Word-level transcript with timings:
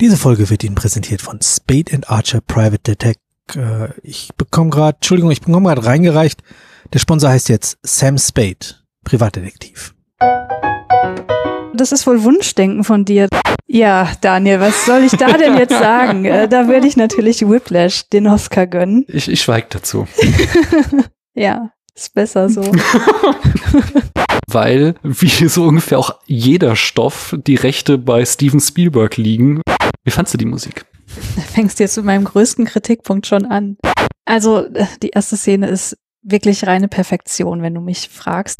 Diese 0.00 0.16
Folge 0.16 0.48
wird 0.48 0.62
Ihnen 0.62 0.76
präsentiert 0.76 1.20
von 1.20 1.40
Spade 1.42 1.92
and 1.92 2.08
Archer 2.08 2.40
Private 2.40 2.78
Detect. 2.78 3.18
Äh, 3.56 3.88
ich 4.04 4.28
bekomme 4.36 4.70
gerade, 4.70 4.94
Entschuldigung, 4.94 5.32
ich 5.32 5.40
bekomme 5.40 5.66
gerade 5.66 5.84
reingereicht. 5.84 6.40
Der 6.92 7.00
Sponsor 7.00 7.30
heißt 7.30 7.48
jetzt 7.48 7.78
Sam 7.82 8.16
Spade, 8.16 8.76
Privatdetektiv. 9.02 9.96
Das 11.74 11.90
ist 11.90 12.06
wohl 12.06 12.22
Wunschdenken 12.22 12.84
von 12.84 13.04
dir. 13.04 13.28
Ja, 13.66 14.12
Daniel, 14.20 14.60
was 14.60 14.86
soll 14.86 15.02
ich 15.02 15.12
da 15.12 15.36
denn 15.36 15.56
jetzt 15.58 15.76
sagen? 15.76 16.24
Äh, 16.24 16.48
da 16.48 16.68
würde 16.68 16.86
ich 16.86 16.96
natürlich 16.96 17.48
Whiplash 17.48 18.08
den 18.08 18.28
Oscar 18.28 18.68
gönnen. 18.68 19.04
Ich, 19.08 19.28
ich 19.28 19.42
schweige 19.42 19.66
dazu. 19.70 20.06
ja, 21.34 21.72
ist 21.96 22.14
besser 22.14 22.48
so. 22.48 22.62
Weil, 24.46 24.94
wie 25.02 25.48
so 25.48 25.64
ungefähr 25.64 25.98
auch 25.98 26.14
jeder 26.26 26.76
Stoff, 26.76 27.34
die 27.36 27.56
Rechte 27.56 27.98
bei 27.98 28.24
Steven 28.24 28.60
Spielberg 28.60 29.16
liegen. 29.16 29.60
Wie 30.08 30.10
fandst 30.10 30.32
du 30.32 30.38
die 30.38 30.46
Musik? 30.46 30.86
Da 31.36 31.42
fängst 31.52 31.78
du 31.78 31.84
jetzt 31.84 31.98
mit 31.98 32.06
meinem 32.06 32.24
größten 32.24 32.64
Kritikpunkt 32.64 33.26
schon 33.26 33.44
an. 33.44 33.76
Also, 34.24 34.64
äh, 34.64 34.86
die 35.02 35.10
erste 35.10 35.36
Szene 35.36 35.68
ist 35.68 35.98
wirklich 36.22 36.66
reine 36.66 36.88
Perfektion, 36.88 37.60
wenn 37.60 37.74
du 37.74 37.82
mich 37.82 38.08
fragst. 38.08 38.56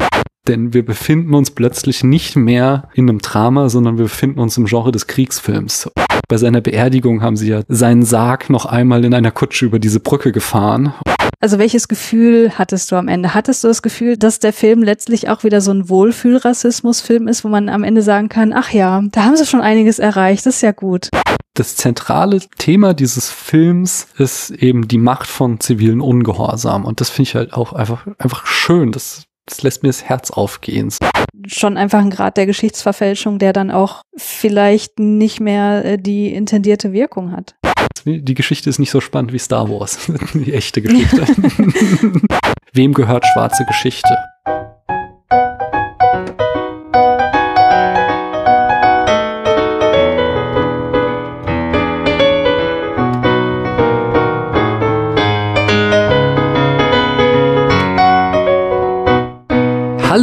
Denn 0.47 0.75
wir 0.75 0.85
befinden 0.85 1.33
uns 1.33 1.51
plötzlich 1.51 2.05
nicht 2.05 2.37
mehr 2.37 2.91
in 2.93 3.09
einem 3.09 3.21
Drama, 3.21 3.71
sondern 3.71 3.97
wir 3.97 4.05
befinden 4.05 4.41
uns 4.41 4.59
im 4.59 4.67
Genre 4.67 4.93
des 4.93 5.07
Kriegsfilms. 5.07 5.91
Bei 6.29 6.37
seiner 6.37 6.61
Beerdigung 6.61 7.23
haben 7.23 7.39
sie 7.39 7.49
ja 7.49 7.63
seinen 7.67 8.03
Sarg 8.03 8.51
noch 8.51 8.67
einmal 8.67 9.07
in 9.07 9.15
einer 9.15 9.31
Kutsche 9.31 9.65
über 9.65 9.79
diese 9.79 10.01
Brücke 10.01 10.33
gefahren. 10.33 10.93
Also 11.41 11.59
welches 11.59 11.89
Gefühl 11.89 12.59
hattest 12.59 12.93
du 12.93 12.97
am 12.97 13.09
Ende? 13.09 13.33
Hattest 13.33 13.65
du 13.65 13.69
das 13.69 13.81
Gefühl, 13.81 14.19
dass 14.19 14.39
der 14.39 14.53
Film 14.53 14.83
letztlich 14.83 15.31
auch 15.31 15.45
wieder 15.45 15.63
so 15.63 15.71
ein 15.71 15.89
Wohlfühlrassismus-Film 15.89 17.27
ist, 17.27 17.43
wo 17.43 17.49
man 17.49 17.71
am 17.71 17.85
Ende 17.85 18.03
sagen 18.03 18.29
kann, 18.29 18.53
ach 18.53 18.71
ja, 18.71 19.03
da 19.13 19.25
haben 19.25 19.37
sie 19.37 19.47
schon 19.47 19.63
einiges 19.63 19.99
erreicht, 19.99 20.45
das 20.45 20.57
ist 20.57 20.63
ja 20.63 20.73
gut. 20.73 21.09
Das 21.59 21.75
zentrale 21.75 22.39
Thema 22.59 22.95
dieses 22.95 23.33
Films 23.33 24.07
ist 24.17 24.51
eben 24.51 24.87
die 24.87 24.97
Macht 24.97 25.27
von 25.27 25.59
zivilen 25.59 26.01
Ungehorsam. 26.01 26.85
Und 26.85 27.01
das 27.01 27.11
finde 27.11 27.31
ich 27.31 27.35
halt 27.35 27.53
auch 27.53 27.73
einfach, 27.73 28.07
einfach 28.17 28.47
schön. 28.47 28.93
Das, 28.93 29.25
das 29.45 29.65
lässt 29.65 29.83
mir 29.83 29.89
das 29.89 30.05
Herz 30.05 30.31
aufgehen. 30.31 30.93
Schon 31.49 31.77
einfach 31.77 31.99
ein 31.99 32.11
Grad 32.11 32.37
der 32.37 32.47
Geschichtsverfälschung, 32.47 33.41
der 33.41 33.53
dann 33.53 33.73
auch 33.73 34.03
vielleicht 34.17 35.01
nicht 35.01 35.41
mehr 35.41 35.85
äh, 35.85 35.99
die 35.99 36.33
intendierte 36.33 36.93
Wirkung 36.93 37.33
hat. 37.33 37.57
Die 38.05 38.35
Geschichte 38.35 38.71
ist 38.71 38.79
nicht 38.79 38.93
so 38.93 39.01
spannend 39.01 39.33
wie 39.33 39.41
Star 39.41 39.69
Wars. 39.69 39.99
Die 40.35 40.55
echte 40.55 40.81
Geschichte. 40.81 41.27
Wem 42.73 42.95
gehört 42.95 43.27
schwarze 43.27 43.65
Geschichte? 43.65 44.17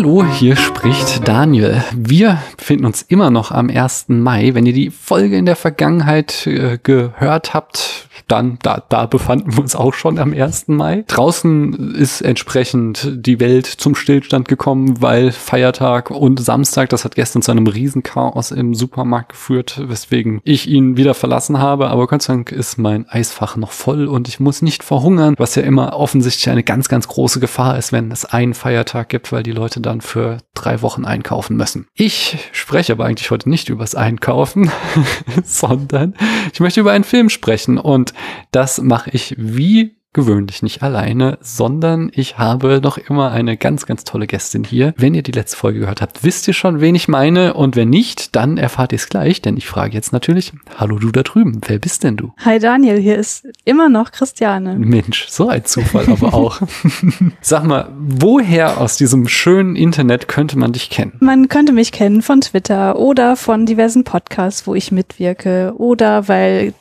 Hallo, 0.06 0.24
hier 0.24 0.56
spricht 0.56 1.28
Daniel. 1.28 1.84
Wir 1.96 2.38
befinden 2.58 2.86
uns 2.86 3.02
immer 3.02 3.32
noch 3.32 3.50
am 3.50 3.72
1. 3.72 4.06
Mai. 4.10 4.54
Wenn 4.54 4.68
ihr 4.68 4.72
die 4.72 4.92
Folge 4.92 5.36
in 5.36 5.48
der 5.48 5.56
Vergangenheit 5.56 6.46
äh, 6.46 6.78
gehört 6.78 7.56
habt, 7.56 8.05
dann, 8.28 8.58
da, 8.62 8.84
da 8.88 9.06
befanden 9.06 9.54
wir 9.56 9.62
uns 9.62 9.76
auch 9.76 9.94
schon 9.94 10.20
am 10.20 10.34
1. 10.34 10.68
Mai. 10.68 11.04
Draußen 11.08 11.96
ist 11.96 12.22
entsprechend 12.22 13.12
die 13.16 13.40
Welt 13.40 13.66
zum 13.66 13.96
Stillstand 13.96 14.48
gekommen, 14.48 15.02
weil 15.02 15.32
Feiertag 15.32 16.12
und 16.12 16.40
Samstag, 16.40 16.90
das 16.90 17.06
hat 17.06 17.16
gestern 17.16 17.42
zu 17.42 17.52
einem 17.52 17.68
Riesenchaos 17.68 18.52
im 18.52 18.74
Supermarkt 18.74 19.30
geführt, 19.30 19.82
weswegen 19.86 20.42
ich 20.44 20.68
ihn 20.68 20.98
wieder 20.98 21.14
verlassen 21.14 21.60
habe. 21.60 21.90
Aber 21.90 22.08
Gott 22.08 22.22
sei 22.22 22.34
Dank 22.34 22.52
ist 22.52 22.78
mein 22.78 23.08
Eisfach 23.10 23.56
noch 23.56 23.72
voll 23.72 24.08
und 24.08 24.28
ich 24.28 24.40
muss 24.40 24.62
nicht 24.62 24.84
verhungern, 24.84 25.36
was 25.38 25.56
ja 25.56 25.64
immer 25.64 25.98
offensichtlich 25.98 26.50
eine 26.50 26.64
ganz, 26.64 26.90
ganz 26.90 27.08
große 27.08 27.40
Gefahr 27.40 27.78
ist, 27.78 27.92
wenn 27.92 28.12
es 28.12 28.26
einen 28.26 28.54
Feiertag 28.54 29.10
gibt, 29.10 29.32
weil 29.32 29.44
die 29.44 29.52
Leute 29.52 29.82
dann 29.82 30.02
für 30.02 30.38
drei 30.54 30.82
Wochen 30.82 31.06
einkaufen 31.06 31.58
müssen. 31.58 31.88
Ich 31.94 32.38
spreche 32.52 32.94
aber 32.94 33.06
eigentlich 33.06 33.32
heute 33.32 33.50
nicht 33.50 33.70
übers 33.70 33.96
Einkaufen, 33.96 34.72
sondern 35.44 36.16
ich 36.54 36.60
möchte 36.60 36.80
über 36.80 36.92
einen 36.92 37.04
Film 37.04 37.30
sprechen 37.30 37.78
und 37.78 38.05
das 38.52 38.82
mache 38.82 39.10
ich 39.12 39.36
wie 39.38 39.96
gewöhnlich 40.16 40.64
nicht 40.64 40.82
alleine, 40.82 41.38
sondern 41.42 42.10
ich 42.14 42.40
habe 42.40 42.80
noch 42.82 42.98
immer 42.98 43.32
eine 43.32 43.58
ganz, 43.58 43.86
ganz 43.86 44.06
tolle 44.06 44.26
Gästin 44.26 44.64
hier. 44.64 44.94
Wenn 44.98 45.14
ihr 45.14 45.22
die 45.22 45.34
letzte 45.34 45.58
Folge 45.58 45.82
gehört 45.82 46.02
habt, 46.02 46.24
wisst 46.24 46.48
ihr 46.48 46.54
schon, 46.54 46.80
wen 46.80 46.96
ich 46.96 47.08
meine. 47.08 47.54
Und 47.54 47.76
wenn 47.76 47.90
nicht, 47.90 48.36
dann 48.36 48.58
erfahrt 48.58 48.94
ihr 48.94 48.96
es 48.96 49.10
gleich, 49.10 49.42
denn 49.42 49.58
ich 49.58 49.68
frage 49.68 49.94
jetzt 49.94 50.14
natürlich, 50.14 50.54
hallo 50.78 50.98
du 50.98 51.12
da 51.12 51.22
drüben, 51.22 51.60
wer 51.68 51.78
bist 51.80 52.06
denn 52.06 52.16
du? 52.16 52.32
Hi 52.38 52.58
Daniel, 52.58 52.98
hier 52.98 53.18
ist 53.18 53.46
immer 53.66 53.90
noch 53.90 54.12
Christiane. 54.12 54.76
Mensch, 54.76 55.28
so 55.28 55.50
ein 55.50 55.66
Zufall 55.66 56.08
aber 56.08 56.34
auch. 56.34 56.62
Sag 57.42 57.66
mal, 57.66 57.90
woher 57.98 58.80
aus 58.80 58.96
diesem 58.96 59.28
schönen 59.28 59.76
Internet 59.76 60.30
könnte 60.30 60.58
man 60.58 60.72
dich 60.72 60.90
kennen? 60.90 61.18
Man 61.20 61.50
könnte 61.50 61.74
mich 61.74 61.92
kennen 61.92 62.22
von 62.22 62.40
Twitter 62.40 62.98
oder 62.98 63.36
von 63.36 63.66
diversen 63.66 64.06
Podcasts, 64.06 64.66
wo 64.66 64.76
ich 64.76 64.94
mitwirke 64.94 65.74
oder 65.76 66.30
weil 66.30 66.74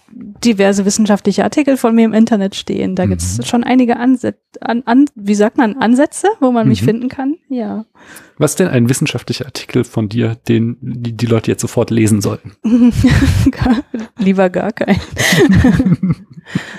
diverse 0.44 0.84
wissenschaftliche 0.84 1.44
Artikel 1.44 1.76
von 1.76 1.94
mir 1.94 2.04
im 2.04 2.12
Internet 2.12 2.54
stehen. 2.54 2.94
Da 2.94 3.06
mhm. 3.06 3.10
gibt 3.10 3.22
es 3.22 3.46
schon 3.46 3.64
einige 3.64 3.96
Ansätze, 3.96 4.38
an, 4.60 4.82
an, 4.86 5.06
wie 5.14 5.34
sagt 5.34 5.56
man, 5.56 5.76
Ansätze, 5.76 6.28
wo 6.40 6.52
man 6.52 6.64
mhm. 6.64 6.70
mich 6.70 6.82
finden 6.82 7.08
kann. 7.08 7.36
Ja. 7.48 7.84
Was 8.38 8.52
ist 8.52 8.60
denn 8.60 8.68
ein 8.68 8.88
wissenschaftlicher 8.88 9.46
Artikel 9.46 9.84
von 9.84 10.08
dir, 10.08 10.36
den 10.48 10.76
die, 10.80 11.12
die 11.12 11.26
Leute 11.26 11.50
jetzt 11.50 11.60
sofort 11.60 11.90
lesen 11.90 12.20
sollten? 12.20 12.52
Lieber 14.18 14.50
gar 14.50 14.72
keinen. 14.72 15.00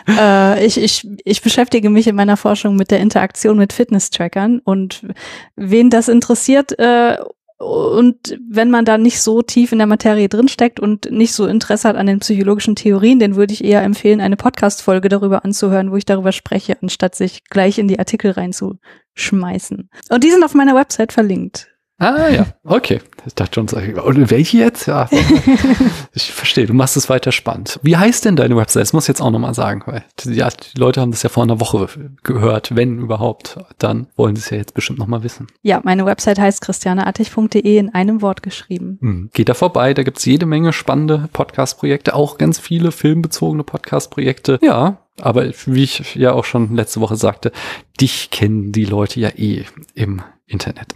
äh, 0.08 0.66
ich, 0.66 0.78
ich, 0.78 1.08
ich 1.24 1.42
beschäftige 1.42 1.90
mich 1.90 2.08
in 2.08 2.16
meiner 2.16 2.38
Forschung 2.38 2.76
mit 2.76 2.92
der 2.92 3.00
Interaktion 3.00 3.58
mit 3.58 3.74
Fitness-Trackern 3.74 4.60
und 4.60 5.08
wen 5.56 5.90
das 5.90 6.10
interessiert 6.10 6.78
äh, 6.78 7.18
und 7.58 8.38
wenn 8.50 8.70
man 8.70 8.84
da 8.84 8.98
nicht 8.98 9.22
so 9.22 9.42
tief 9.42 9.72
in 9.72 9.78
der 9.78 9.88
Materie 9.88 10.28
drinsteckt 10.28 10.80
und 10.80 11.10
nicht 11.10 11.34
so 11.34 11.46
Interesse 11.46 11.88
hat 11.88 11.96
an 11.96 12.08
den 12.08 12.20
psychologischen 12.20 12.76
Theorien, 12.76 13.20
dann 13.20 13.38
würde 13.38 13.54
ich 13.54 13.64
eher 13.64 13.82
empfehlen, 13.84 14.20
eine 14.20 14.36
Podcast-Folge 14.36 15.08
darüber 15.08 15.46
anzuhören, 15.46 15.92
wo 15.92 15.96
ich 15.96 16.06
darüber 16.06 16.34
spreche, 16.34 16.78
anstatt 16.82 17.16
sich 17.16 17.46
gleich 17.46 17.78
in 17.78 17.88
die 17.88 17.98
Artikel 17.98 18.32
reinzuschmeißen. 18.32 19.90
Und 20.10 20.24
die 20.24 20.32
sind 20.32 20.44
auf 20.44 20.54
meiner 20.54 20.76
Website 20.76 21.14
verlinkt. 21.14 21.75
Ah 21.98 22.28
ja, 22.28 22.48
okay. 22.66 23.00
Ich 23.26 23.36
dachte 23.36 23.56
schon, 23.56 23.98
und 23.98 24.30
welche 24.30 24.58
jetzt? 24.58 24.86
Ja, 24.86 25.10
ich 26.14 26.32
verstehe, 26.32 26.68
du 26.68 26.74
machst 26.74 26.98
es 26.98 27.10
weiter 27.10 27.32
spannend. 27.32 27.80
Wie 27.84 27.96
heißt 27.96 28.26
denn 28.26 28.36
deine 28.36 28.58
Website? 28.58 28.82
Das 28.82 28.94
muss 28.94 29.06
ich 29.06 29.08
jetzt 29.08 29.22
auch 29.22 29.32
nochmal 29.32 29.54
sagen, 29.54 29.82
weil 29.86 30.04
ja, 30.26 30.50
die 30.50 30.78
Leute 30.78 31.00
haben 31.00 31.12
das 31.12 31.24
ja 31.24 31.30
vor 31.30 31.44
einer 31.44 31.62
Woche 31.62 31.88
gehört, 32.24 32.76
wenn 32.76 33.00
überhaupt. 33.00 33.58
Dann 33.78 34.08
wollen 34.18 34.36
sie 34.36 34.42
es 34.42 34.50
ja 34.50 34.58
jetzt 34.58 34.74
bestimmt 34.74 35.00
nochmal 35.00 35.24
wissen. 35.24 35.48
Ja, 35.62 35.80
meine 35.84 36.06
Website 36.06 36.38
heißt 36.38 36.62
christianeartig.de 36.62 37.78
in 37.78 37.94
einem 37.94 38.22
Wort 38.22 38.44
geschrieben. 38.44 38.98
Mhm. 39.00 39.30
Geht 39.34 39.48
da 39.48 39.54
vorbei, 39.54 39.94
da 39.94 40.04
gibt's 40.04 40.26
jede 40.26 40.46
Menge 40.46 40.74
spannende 40.74 41.30
Podcast-Projekte, 41.32 42.14
auch 42.14 42.38
ganz 42.38 42.60
viele 42.60 42.92
filmbezogene 42.92 43.64
Podcast-Projekte. 43.64 44.60
Ja, 44.62 44.98
aber 45.22 45.50
wie 45.66 45.84
ich 45.84 46.16
ja 46.16 46.34
auch 46.34 46.44
schon 46.44 46.76
letzte 46.76 47.00
Woche 47.00 47.16
sagte, 47.16 47.54
dich 48.02 48.32
kennen 48.32 48.74
die 48.74 48.86
Leute 48.86 49.22
ja 49.22 49.30
eh 49.30 49.64
im 49.94 50.22
Internet. 50.46 50.96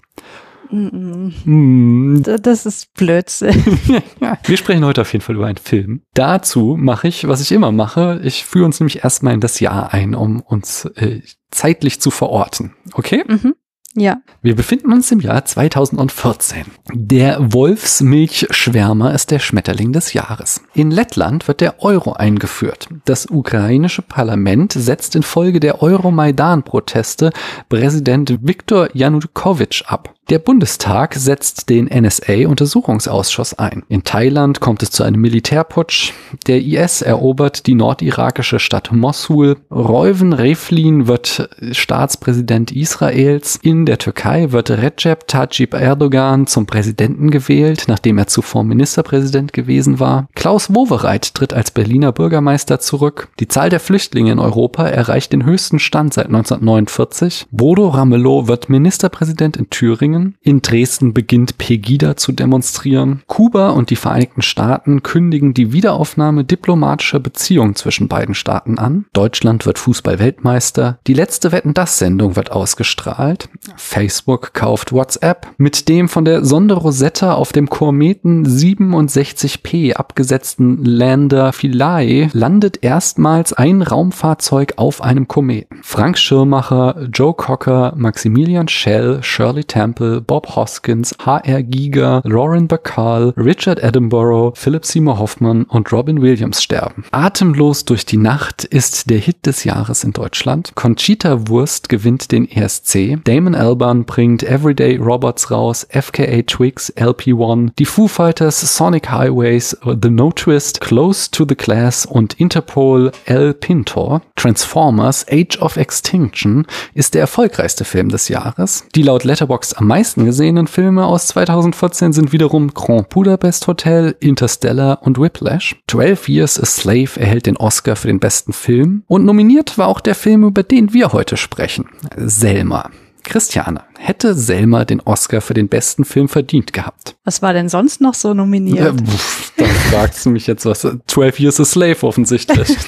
Mm. 0.72 2.22
Das 2.24 2.66
ist 2.66 2.94
Blödsinn. 2.94 3.64
Wir 4.44 4.58
sprechen 4.58 4.86
heute 4.86 5.02
auf 5.02 5.12
jeden 5.14 5.24
Fall 5.24 5.36
über 5.36 5.48
einen 5.48 5.58
Film. 5.58 6.02
Dazu 6.14 6.78
mache 6.80 7.08
ich, 7.08 7.28
was 7.28 7.42
ich 7.42 7.52
immer 7.52 7.72
mache. 7.72 8.22
Ich 8.24 8.46
führe 8.46 8.66
uns 8.66 8.80
nämlich 8.80 9.04
erstmal 9.04 9.34
in 9.34 9.42
das 9.42 9.60
Jahr 9.60 9.94
ein, 9.94 10.16
um 10.16 10.42
uns 10.42 10.86
äh, 10.96 11.22
zeitlich 11.52 12.00
zu 12.00 12.12
verorten. 12.12 12.76
Okay? 12.94 13.24
Mhm. 13.28 13.56
Ja. 13.96 14.22
Wir 14.42 14.56
befinden 14.56 14.94
uns 14.94 15.12
im 15.12 15.20
Jahr 15.20 15.44
2014. 15.44 16.66
Der 16.94 17.52
Wolfsmilchschwärmer 17.54 19.14
ist 19.14 19.32
der 19.32 19.40
Schmetterling 19.40 19.94
des 19.94 20.14
Jahres. 20.14 20.62
In 20.74 20.92
Lettland 20.92 21.48
wird 21.48 21.60
der 21.60 21.84
Euro 21.84 22.14
eingeführt. 22.14 22.88
Das 23.06 23.26
ukrainische 23.30 24.04
Parlament 24.04 24.74
setzt 24.74 25.16
infolge 25.16 25.60
der 25.60 25.82
Euromaidan-Proteste 25.82 27.32
Präsident 27.68 28.38
Viktor 28.42 28.90
Janukowitsch 28.94 29.84
ab. 29.88 30.14
Der 30.30 30.38
Bundestag 30.38 31.16
setzt 31.16 31.72
den 31.72 31.88
NSA-Untersuchungsausschuss 31.88 33.58
ein. 33.58 33.82
In 33.90 34.04
Thailand 34.04 34.60
kommt 34.60 34.84
es 34.84 34.92
zu 34.92 35.02
einem 35.02 35.22
Militärputsch. 35.22 36.14
Der 36.46 36.62
IS 36.62 37.02
erobert 37.02 37.66
die 37.66 37.74
nordirakische 37.74 38.60
Stadt 38.60 38.92
Mosul. 38.92 39.58
Reuven 39.72 40.34
Revlin 40.34 41.08
wird 41.08 41.50
Staatspräsident 41.72 42.72
Israels. 42.72 43.58
In 43.64 43.88
der 43.88 43.98
Türkei 43.98 44.52
wird 44.52 44.70
Recep 44.70 45.28
Tayyip 45.28 45.74
Erdogan 45.74 46.46
zum 46.46 46.68
Präsidenten 46.68 47.32
gewählt, 47.32 47.86
nachdem 47.88 48.20
er 48.20 48.28
zuvor 48.28 48.64
Ministerpräsident 48.64 49.52
gewesen 49.52 50.00
war. 50.00 50.28
Klaus 50.36 50.76
Wowereit 50.76 51.34
tritt 51.34 51.56
als 51.56 51.72
Berliner 51.72 52.12
Bürgermeister 52.12 52.80
zurück. 52.80 53.30
Die 53.40 53.48
Zahl 53.48 53.72
der 53.72 53.80
Flüchtlinge 53.80 54.34
in 54.34 54.40
Europa 54.40 54.88
erreicht 54.88 55.34
den 55.34 55.44
höchsten 55.44 55.80
Stand 55.80 56.14
seit 56.14 56.28
1949. 56.28 57.48
Bodo 57.50 57.88
Ramelow 57.88 58.48
wird 58.48 58.70
Ministerpräsident 58.70 59.58
in 59.58 59.72
Thüringen 59.72 60.19
Flüchtlingen. 60.20 60.36
In 60.42 60.62
Dresden 60.62 61.14
beginnt 61.14 61.58
Pegida 61.58 62.16
zu 62.18 62.32
demonstrieren. 62.32 63.22
Kuba 63.28 63.70
und 63.70 63.90
die 63.90 63.96
Vereinigten 63.96 64.42
Staaten 64.42 65.04
kündigen 65.04 65.54
die 65.54 65.74
Wiederaufnahme 65.74 66.44
diplomatischer 66.44 67.20
Beziehungen 67.20 67.76
zwischen 67.76 68.08
beiden 68.08 68.36
Staaten 68.36 68.78
an. 68.78 69.06
Deutschland 69.14 69.66
wird 69.66 69.80
Fußball-Weltmeister. 69.80 71.00
Die 71.08 71.14
letzte 71.14 71.52
Wetten 71.52 71.74
das 71.74 71.98
Sendung 71.98 72.36
wird 72.36 72.52
ausgestrahlt. 72.52 73.50
Facebook 73.76 74.54
kauft 74.54 74.92
WhatsApp. 74.92 75.48
Mit 75.58 75.90
dem 75.90 76.10
von 76.10 76.26
der 76.26 76.44
Sonde 76.46 76.76
Rosetta 76.76 77.34
auf 77.34 77.52
dem 77.52 77.70
Kometen 77.70 78.46
67P 78.46 79.94
abgesetzten 79.94 80.84
Lander 80.84 81.54
Philae 81.54 82.30
landet 82.34 82.84
erstmals 82.84 83.54
ein 83.54 83.82
Raumfahrzeug 83.82 84.74
auf 84.78 85.02
einem 85.02 85.28
Kometen. 85.28 85.80
Frank 85.84 86.18
Schirmacher, 86.18 87.08
Joe 87.14 87.34
Cocker, 87.34 87.94
Maximilian 87.96 88.68
Schell, 88.68 89.20
Shirley 89.22 89.64
Temple, 89.64 89.99
Bob 90.00 90.56
Hoskins, 90.56 91.16
H.R. 91.26 91.64
Giger, 91.64 92.22
Lauren 92.24 92.68
Bacall, 92.68 93.34
Richard 93.38 93.84
Attenborough, 93.84 94.54
Philip 94.56 94.86
Seymour 94.86 95.20
Hoffman 95.20 95.64
und 95.66 95.92
Robin 95.92 96.22
Williams 96.22 96.64
sterben. 96.64 97.04
Atemlos 97.12 97.86
durch 97.86 98.06
die 98.06 98.18
Nacht 98.18 98.64
ist 98.64 99.10
der 99.10 99.20
Hit 99.20 99.46
des 99.46 99.64
Jahres 99.64 100.04
in 100.04 100.14
Deutschland. 100.14 100.72
Conchita 100.76 101.48
Wurst 101.48 101.90
gewinnt 101.90 102.32
den 102.32 102.50
ESC. 102.50 103.18
Damon 103.24 103.56
Albarn 103.56 104.06
bringt 104.06 104.44
Everyday 104.44 104.98
Robots 104.98 105.52
raus, 105.52 105.88
FKA 105.90 106.42
Twigs, 106.44 106.94
LP1, 106.96 107.72
die 107.78 107.86
Foo 107.86 108.08
Fighters, 108.08 108.60
Sonic 108.76 109.12
Highways, 109.12 109.78
The 110.02 110.10
No 110.10 110.32
Twist, 110.32 110.82
Close 110.82 111.30
to 111.32 111.46
the 111.48 111.56
Class 111.56 112.06
und 112.06 112.40
Interpol 112.40 113.12
El 113.26 113.54
Pintor. 113.54 114.22
Transformers 114.36 115.26
Age 115.30 115.60
of 115.60 115.78
Extinction 115.78 116.66
ist 116.94 117.14
der 117.14 117.22
erfolgreichste 117.22 117.84
Film 117.84 118.10
des 118.10 118.30
Jahres. 118.30 118.86
Die 118.96 119.04
laut 119.04 119.24
Letterboxd 119.24 119.78
am 119.78 119.89
meisten 119.90 120.24
gesehenen 120.24 120.68
Filme 120.68 121.06
aus 121.06 121.26
2014 121.28 122.14
sind 122.14 122.32
wiederum 122.32 122.74
Grand 122.76 123.10
Budapest 123.10 123.66
Hotel, 123.66 124.16
Interstellar 124.20 125.00
und 125.02 125.20
Whiplash. 125.20 125.76
12 125.88 126.30
Years 126.30 126.60
a 126.62 126.66
Slave 126.66 127.20
erhält 127.20 127.48
den 127.48 127.58
Oscar 127.58 127.96
für 127.96 128.08
den 128.08 128.20
besten 128.20 128.54
Film 128.54 129.04
und 129.08 129.26
nominiert 129.26 129.80
war 129.80 129.88
auch 129.88 130.00
der 130.00 130.16
Film, 130.16 130.44
über 130.44 130.62
den 130.62 130.94
wir 130.94 131.12
heute 131.12 131.38
sprechen. 131.38 131.90
Selma. 132.16 132.92
Christiane, 133.24 133.84
hätte 133.98 134.34
Selma 134.34 134.86
den 134.86 135.02
Oscar 135.02 135.42
für 135.42 135.54
den 135.54 135.68
besten 135.70 136.06
Film 136.06 136.28
verdient 136.30 136.74
gehabt? 136.74 137.16
Was 137.26 137.42
war 137.42 137.54
denn 137.54 137.70
sonst 137.70 138.02
noch 138.02 138.14
so 138.14 138.30
Ja, 138.30 138.34
nominiert? 138.34 139.02
pff, 139.02 139.54
dann 139.58 139.68
fragst 139.70 140.26
du 140.26 140.30
mich 140.32 140.48
jetzt 140.48 140.66
was. 140.66 140.88
12 141.08 141.40
Years 141.40 141.60
a 141.60 141.66
Slave 141.66 142.04
offensichtlich. 142.06 142.76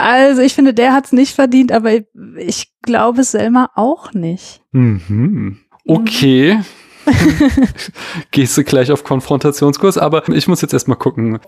Also 0.00 0.42
ich 0.42 0.54
finde, 0.54 0.74
der 0.74 0.92
hat's 0.92 1.12
nicht 1.12 1.34
verdient, 1.34 1.72
aber 1.72 1.90
ich 2.36 2.70
glaube 2.82 3.24
Selma 3.24 3.70
auch 3.74 4.12
nicht. 4.12 4.60
mhm. 4.72 5.58
Okay. 5.86 6.60
Gehst 8.30 8.56
du 8.58 8.64
gleich 8.64 8.92
auf 8.92 9.02
Konfrontationskurs, 9.04 9.96
aber 9.96 10.28
ich 10.28 10.46
muss 10.46 10.60
jetzt 10.60 10.74
erstmal 10.74 10.98
gucken. 10.98 11.38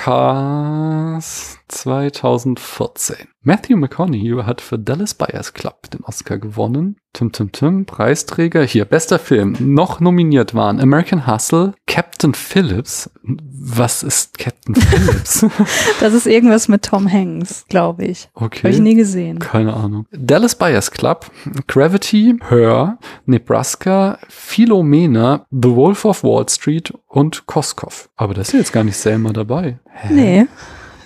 Oscars 0.00 1.58
2014. 1.70 3.16
Matthew 3.42 3.76
McConaughey 3.76 4.42
hat 4.44 4.60
für 4.60 4.78
Dallas 4.78 5.14
Buyers 5.14 5.54
Club 5.54 5.90
den 5.90 6.04
Oscar 6.04 6.36
gewonnen. 6.36 6.96
Tim 7.14 7.32
Tim 7.32 7.52
Tim, 7.52 7.86
Preisträger. 7.86 8.62
Hier, 8.62 8.84
bester 8.84 9.18
Film. 9.18 9.56
Noch 9.58 9.98
nominiert 9.98 10.54
waren 10.54 10.78
American 10.78 11.26
Hustle, 11.26 11.72
Captain 11.86 12.34
Phillips. 12.34 13.10
Was 13.22 14.02
ist 14.02 14.38
Captain 14.38 14.74
Phillips? 14.74 15.46
Das 16.00 16.12
ist 16.12 16.26
irgendwas 16.26 16.68
mit 16.68 16.84
Tom 16.84 17.10
Hanks, 17.10 17.64
glaube 17.68 18.04
ich. 18.04 18.28
Okay. 18.34 18.60
Habe 18.60 18.74
ich 18.74 18.80
nie 18.80 18.94
gesehen. 18.94 19.38
Keine 19.38 19.74
Ahnung. 19.74 20.06
Dallas 20.12 20.54
Buyers 20.54 20.90
Club, 20.90 21.30
Gravity, 21.66 22.36
Her, 22.48 22.98
Nebraska, 23.24 24.18
Philomena, 24.28 25.46
The 25.50 25.74
Wolf 25.74 26.04
of 26.04 26.22
Wall 26.24 26.46
Street 26.48 26.92
und 27.08 27.46
Koskov. 27.46 28.10
Aber 28.16 28.34
das 28.34 28.48
ist 28.48 28.54
jetzt 28.54 28.72
gar 28.72 28.84
nicht 28.84 28.96
Selma 28.96 29.32
dabei. 29.32 29.78
Hä? 29.92 30.12
Nee, 30.12 30.46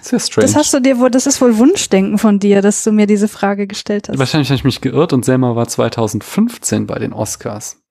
Sehr 0.04 0.20
strange. 0.20 0.46
das 0.46 0.54
hast 0.54 0.74
du 0.74 0.80
dir 0.80 0.98
wohl, 0.98 1.10
das 1.10 1.26
ist 1.26 1.40
wohl 1.40 1.56
Wunschdenken 1.56 2.18
von 2.18 2.38
dir, 2.38 2.60
dass 2.62 2.84
du 2.84 2.92
mir 2.92 3.06
diese 3.06 3.26
Frage 3.28 3.66
gestellt 3.66 4.08
hast. 4.08 4.18
Wahrscheinlich 4.18 4.48
habe 4.50 4.56
ich 4.56 4.64
mich 4.64 4.80
geirrt 4.80 5.12
und 5.12 5.24
Selma 5.24 5.56
war 5.56 5.66
2015 5.66 6.86
bei 6.86 6.98
den 6.98 7.12
Oscars, 7.12 7.82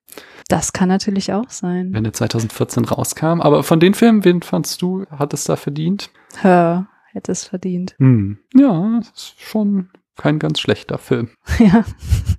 Das 0.48 0.74
kann 0.74 0.90
natürlich 0.90 1.34
auch 1.34 1.50
sein. 1.50 1.90
wenn 1.94 2.04
der 2.04 2.14
2014 2.14 2.86
rauskam. 2.86 3.42
Aber 3.42 3.64
von 3.64 3.80
den 3.80 3.94
Filmen, 3.96 4.24
wen 4.26 4.42
fandst 4.42 4.82
du, 4.82 5.06
hat 5.10 5.34
es 5.34 5.46
da 5.46 5.56
verdient? 5.56 6.12
Hör, 6.42 6.88
hätte 7.12 7.32
es 7.32 7.46
verdient. 7.46 7.96
Hm. 7.98 8.38
Ja, 8.54 9.00
das 9.00 9.10
ist 9.10 9.36
schon 9.42 9.90
kein 10.16 10.40
ganz 10.40 10.60
schlechter 10.60 10.98
Film. 10.98 11.30
Ja. 11.60 11.86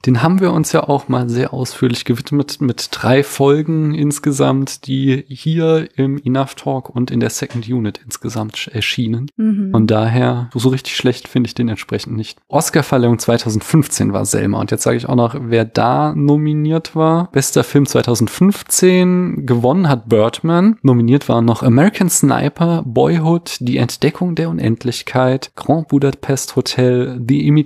Den 0.06 0.22
haben 0.22 0.40
wir 0.40 0.52
uns 0.52 0.72
ja 0.72 0.86
auch 0.86 1.08
mal 1.08 1.30
sehr 1.30 1.54
ausführlich 1.54 2.04
gewidmet 2.04 2.60
mit 2.60 2.88
drei 2.90 3.22
Folgen 3.22 3.94
insgesamt, 3.94 4.86
die 4.86 5.24
hier 5.28 5.88
im 5.96 6.20
Enough 6.22 6.56
Talk 6.56 6.90
und 6.90 7.10
in 7.10 7.20
der 7.20 7.30
Second 7.30 7.66
Unit 7.68 8.00
insgesamt 8.04 8.68
erschienen. 8.72 9.30
Mhm. 9.36 9.70
Von 9.70 9.86
daher, 9.86 10.50
so 10.52 10.68
richtig 10.68 10.96
schlecht 10.96 11.26
finde 11.26 11.46
ich 11.46 11.54
den 11.54 11.70
entsprechend 11.70 12.16
nicht. 12.16 12.38
Oscarverleihung 12.48 13.18
2015 13.18 14.12
war 14.12 14.26
Selma. 14.26 14.60
Und 14.60 14.72
jetzt 14.72 14.82
sage 14.82 14.98
ich 14.98 15.08
auch 15.08 15.14
noch, 15.14 15.36
wer 15.40 15.64
da 15.64 16.12
nominiert 16.14 16.94
war. 16.94 17.30
Bester 17.32 17.64
Film 17.64 17.86
2015. 17.86 19.46
Gewonnen 19.46 19.88
hat 19.88 20.08
Birdman. 20.10 20.76
Nominiert 20.82 21.30
waren 21.30 21.46
noch 21.46 21.62
American 21.62 22.10
Sniper, 22.10 22.82
Boyhood, 22.84 23.56
Die 23.60 23.78
Entdeckung 23.78 24.34
der 24.34 24.50
Unendlichkeit, 24.50 25.52
Grand 25.54 25.88
Budapest 25.88 26.56
Hotel, 26.56 27.18
The 27.26 27.46
Imitation 27.46 27.63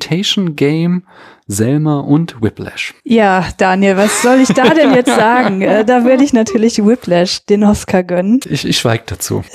Game, 0.57 1.05
Selma 1.47 2.01
und 2.01 2.43
Whiplash. 2.43 2.95
Ja, 3.05 3.49
Daniel, 3.57 3.97
was 3.97 4.23
soll 4.23 4.41
ich 4.41 4.49
da 4.49 4.75
denn 4.75 4.93
jetzt 4.95 5.15
sagen? 5.15 5.63
Äh, 5.69 5.85
da 5.85 6.05
würde 6.05 6.23
ich 6.23 6.33
natürlich 6.33 6.85
Whiplash 6.85 7.45
den 7.47 7.65
Oscar 7.65 8.03
gönnen. 8.03 8.41
Ich, 8.49 8.65
ich 8.65 8.79
schweige 8.79 9.05
dazu. 9.07 9.43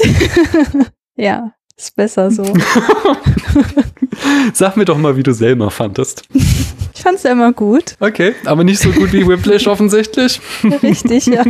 Ja, 1.15 1.51
ist 1.77 1.95
besser 1.95 2.31
so. 2.31 2.43
Sag 4.53 4.77
mir 4.77 4.85
doch 4.85 4.97
mal, 4.97 5.15
wie 5.15 5.21
du 5.21 5.31
Selma 5.31 5.69
fandest. 5.69 6.23
Ich 6.33 7.01
fand's 7.01 7.21
ja 7.21 7.33
immer 7.33 7.53
gut. 7.53 7.95
Okay, 7.99 8.33
aber 8.45 8.63
nicht 8.63 8.79
so 8.79 8.89
gut 8.89 9.13
wie 9.13 9.27
Whiplash 9.27 9.67
offensichtlich. 9.67 10.41
Richtig, 10.81 11.27
ja. 11.27 11.43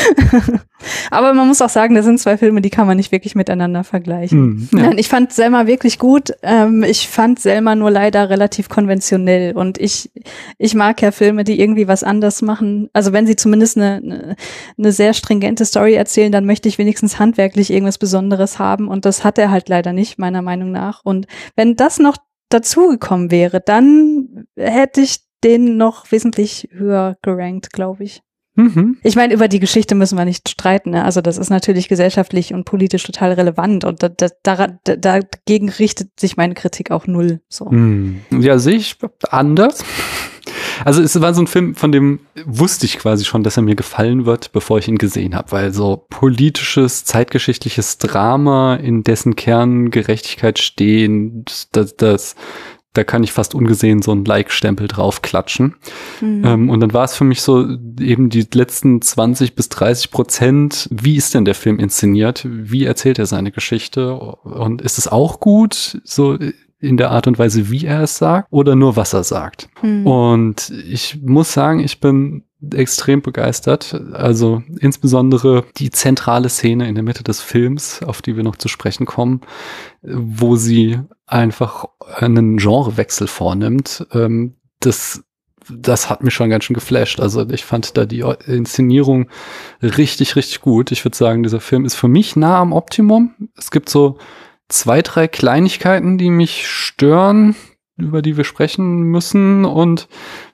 Aber 1.10 1.32
man 1.34 1.46
muss 1.46 1.62
auch 1.62 1.68
sagen, 1.68 1.94
das 1.94 2.04
sind 2.04 2.18
zwei 2.18 2.36
Filme, 2.36 2.60
die 2.60 2.70
kann 2.70 2.86
man 2.86 2.96
nicht 2.96 3.12
wirklich 3.12 3.34
miteinander 3.34 3.84
vergleichen. 3.84 4.68
Hm, 4.70 4.78
ja. 4.78 4.86
Nein, 4.86 4.98
ich 4.98 5.08
fand 5.08 5.32
Selma 5.32 5.66
wirklich 5.66 5.98
gut. 5.98 6.32
Ähm, 6.42 6.82
ich 6.82 7.08
fand 7.08 7.38
Selma 7.38 7.74
nur 7.74 7.90
leider 7.90 8.30
relativ 8.30 8.68
konventionell 8.68 9.56
und 9.56 9.78
ich, 9.78 10.10
ich 10.58 10.74
mag 10.74 11.00
ja 11.02 11.10
Filme, 11.10 11.44
die 11.44 11.60
irgendwie 11.60 11.88
was 11.88 12.02
anders 12.02 12.42
machen. 12.42 12.90
Also 12.92 13.12
wenn 13.12 13.26
sie 13.26 13.36
zumindest 13.36 13.76
eine, 13.76 13.96
eine, 13.96 14.36
eine 14.78 14.92
sehr 14.92 15.14
stringente 15.14 15.64
Story 15.64 15.94
erzählen, 15.94 16.32
dann 16.32 16.46
möchte 16.46 16.68
ich 16.68 16.78
wenigstens 16.78 17.18
handwerklich 17.18 17.70
irgendwas 17.70 17.98
Besonderes 17.98 18.58
haben 18.58 18.88
und 18.88 19.04
das 19.04 19.24
hat 19.24 19.38
er 19.38 19.50
halt 19.50 19.68
leider 19.68 19.92
nicht, 19.92 20.18
meiner 20.18 20.42
Meinung 20.42 20.72
nach. 20.72 21.02
Und 21.04 21.26
wenn 21.56 21.76
das 21.76 21.98
noch 21.98 22.16
dazugekommen 22.48 23.30
wäre, 23.30 23.60
dann 23.60 24.46
hätte 24.56 25.00
ich 25.00 25.20
den 25.44 25.76
noch 25.76 26.10
wesentlich 26.12 26.68
höher 26.72 27.16
gerankt, 27.22 27.72
glaube 27.72 28.04
ich. 28.04 28.22
Mhm. 28.54 28.98
Ich 29.02 29.16
meine, 29.16 29.32
über 29.32 29.48
die 29.48 29.60
Geschichte 29.60 29.94
müssen 29.94 30.18
wir 30.18 30.24
nicht 30.24 30.48
streiten. 30.48 30.90
Ne? 30.90 31.04
Also 31.04 31.20
das 31.20 31.38
ist 31.38 31.50
natürlich 31.50 31.88
gesellschaftlich 31.88 32.52
und 32.52 32.64
politisch 32.64 33.02
total 33.02 33.32
relevant 33.32 33.84
und 33.84 34.02
da, 34.02 34.08
da, 34.08 34.28
da, 34.42 34.76
dagegen 34.96 35.70
richtet 35.70 36.20
sich 36.20 36.36
meine 36.36 36.54
Kritik 36.54 36.90
auch 36.90 37.06
null. 37.06 37.40
So. 37.48 37.70
Hm. 37.70 38.20
Ja, 38.30 38.58
sehe 38.58 38.76
ich 38.76 38.96
anders. 39.30 39.84
Also 40.84 41.02
es 41.02 41.20
war 41.20 41.34
so 41.34 41.42
ein 41.42 41.46
Film, 41.46 41.74
von 41.74 41.92
dem 41.92 42.20
wusste 42.44 42.86
ich 42.86 42.98
quasi 42.98 43.24
schon, 43.24 43.42
dass 43.42 43.56
er 43.56 43.62
mir 43.62 43.76
gefallen 43.76 44.26
wird, 44.26 44.52
bevor 44.52 44.78
ich 44.78 44.88
ihn 44.88 44.98
gesehen 44.98 45.34
habe, 45.34 45.52
weil 45.52 45.72
so 45.72 46.06
politisches, 46.10 47.04
zeitgeschichtliches 47.04 47.98
Drama, 47.98 48.76
in 48.76 49.02
dessen 49.02 49.36
Kern 49.36 49.90
Gerechtigkeit 49.90 50.58
stehen, 50.58 51.44
das, 51.72 51.96
das, 51.96 52.34
da 52.94 53.04
kann 53.04 53.24
ich 53.24 53.32
fast 53.32 53.54
ungesehen 53.54 54.02
so 54.02 54.12
einen 54.12 54.24
Like-Stempel 54.24 54.86
draufklatschen. 54.86 55.76
Mhm. 56.20 56.44
Ähm, 56.44 56.70
und 56.70 56.80
dann 56.80 56.92
war 56.92 57.04
es 57.04 57.14
für 57.14 57.24
mich 57.24 57.40
so 57.40 57.66
eben 57.98 58.28
die 58.28 58.46
letzten 58.52 59.00
20 59.00 59.54
bis 59.54 59.70
30 59.70 60.10
Prozent. 60.10 60.88
Wie 60.90 61.16
ist 61.16 61.34
denn 61.34 61.46
der 61.46 61.54
Film 61.54 61.78
inszeniert? 61.78 62.46
Wie 62.46 62.84
erzählt 62.84 63.18
er 63.18 63.26
seine 63.26 63.50
Geschichte? 63.50 64.14
Und 64.14 64.82
ist 64.82 64.98
es 64.98 65.08
auch 65.08 65.40
gut, 65.40 66.00
so 66.04 66.38
in 66.82 66.96
der 66.96 67.12
Art 67.12 67.28
und 67.28 67.38
Weise, 67.38 67.70
wie 67.70 67.86
er 67.86 68.02
es 68.02 68.18
sagt, 68.18 68.48
oder 68.50 68.74
nur 68.74 68.96
was 68.96 69.12
er 69.12 69.24
sagt? 69.24 69.68
Mhm. 69.82 70.06
Und 70.06 70.70
ich 70.70 71.22
muss 71.22 71.52
sagen, 71.52 71.80
ich 71.80 72.00
bin 72.00 72.44
extrem 72.74 73.22
begeistert. 73.22 74.00
Also 74.12 74.62
insbesondere 74.80 75.64
die 75.76 75.90
zentrale 75.90 76.48
Szene 76.48 76.88
in 76.88 76.94
der 76.94 77.04
Mitte 77.04 77.22
des 77.22 77.40
Films, 77.40 78.02
auf 78.02 78.20
die 78.20 78.36
wir 78.36 78.42
noch 78.42 78.56
zu 78.56 78.68
sprechen 78.68 79.06
kommen, 79.06 79.42
wo 80.02 80.56
sie 80.56 80.98
einfach 81.26 81.86
einen 82.16 82.56
Genrewechsel 82.56 83.28
vornimmt. 83.28 84.06
Ähm, 84.12 84.56
das 84.80 85.24
das 85.70 86.10
hat 86.10 86.24
mich 86.24 86.34
schon 86.34 86.50
ganz 86.50 86.64
schön 86.64 86.74
geflasht. 86.74 87.20
Also 87.20 87.48
ich 87.48 87.64
fand 87.64 87.96
da 87.96 88.04
die 88.04 88.24
Inszenierung 88.46 89.28
richtig, 89.80 90.34
richtig 90.34 90.60
gut. 90.60 90.90
Ich 90.90 91.04
würde 91.04 91.16
sagen, 91.16 91.44
dieser 91.44 91.60
Film 91.60 91.84
ist 91.84 91.94
für 91.94 92.08
mich 92.08 92.34
nah 92.34 92.58
am 92.58 92.72
Optimum. 92.72 93.32
Es 93.56 93.70
gibt 93.70 93.88
so 93.88 94.18
zwei, 94.72 95.02
drei 95.02 95.28
Kleinigkeiten, 95.28 96.18
die 96.18 96.30
mich 96.30 96.66
stören. 96.68 97.54
über 97.98 98.22
die 98.22 98.36
wir 98.36 98.44
sprechen 98.44 99.02
müssen. 99.02 99.64
Und 99.64 100.08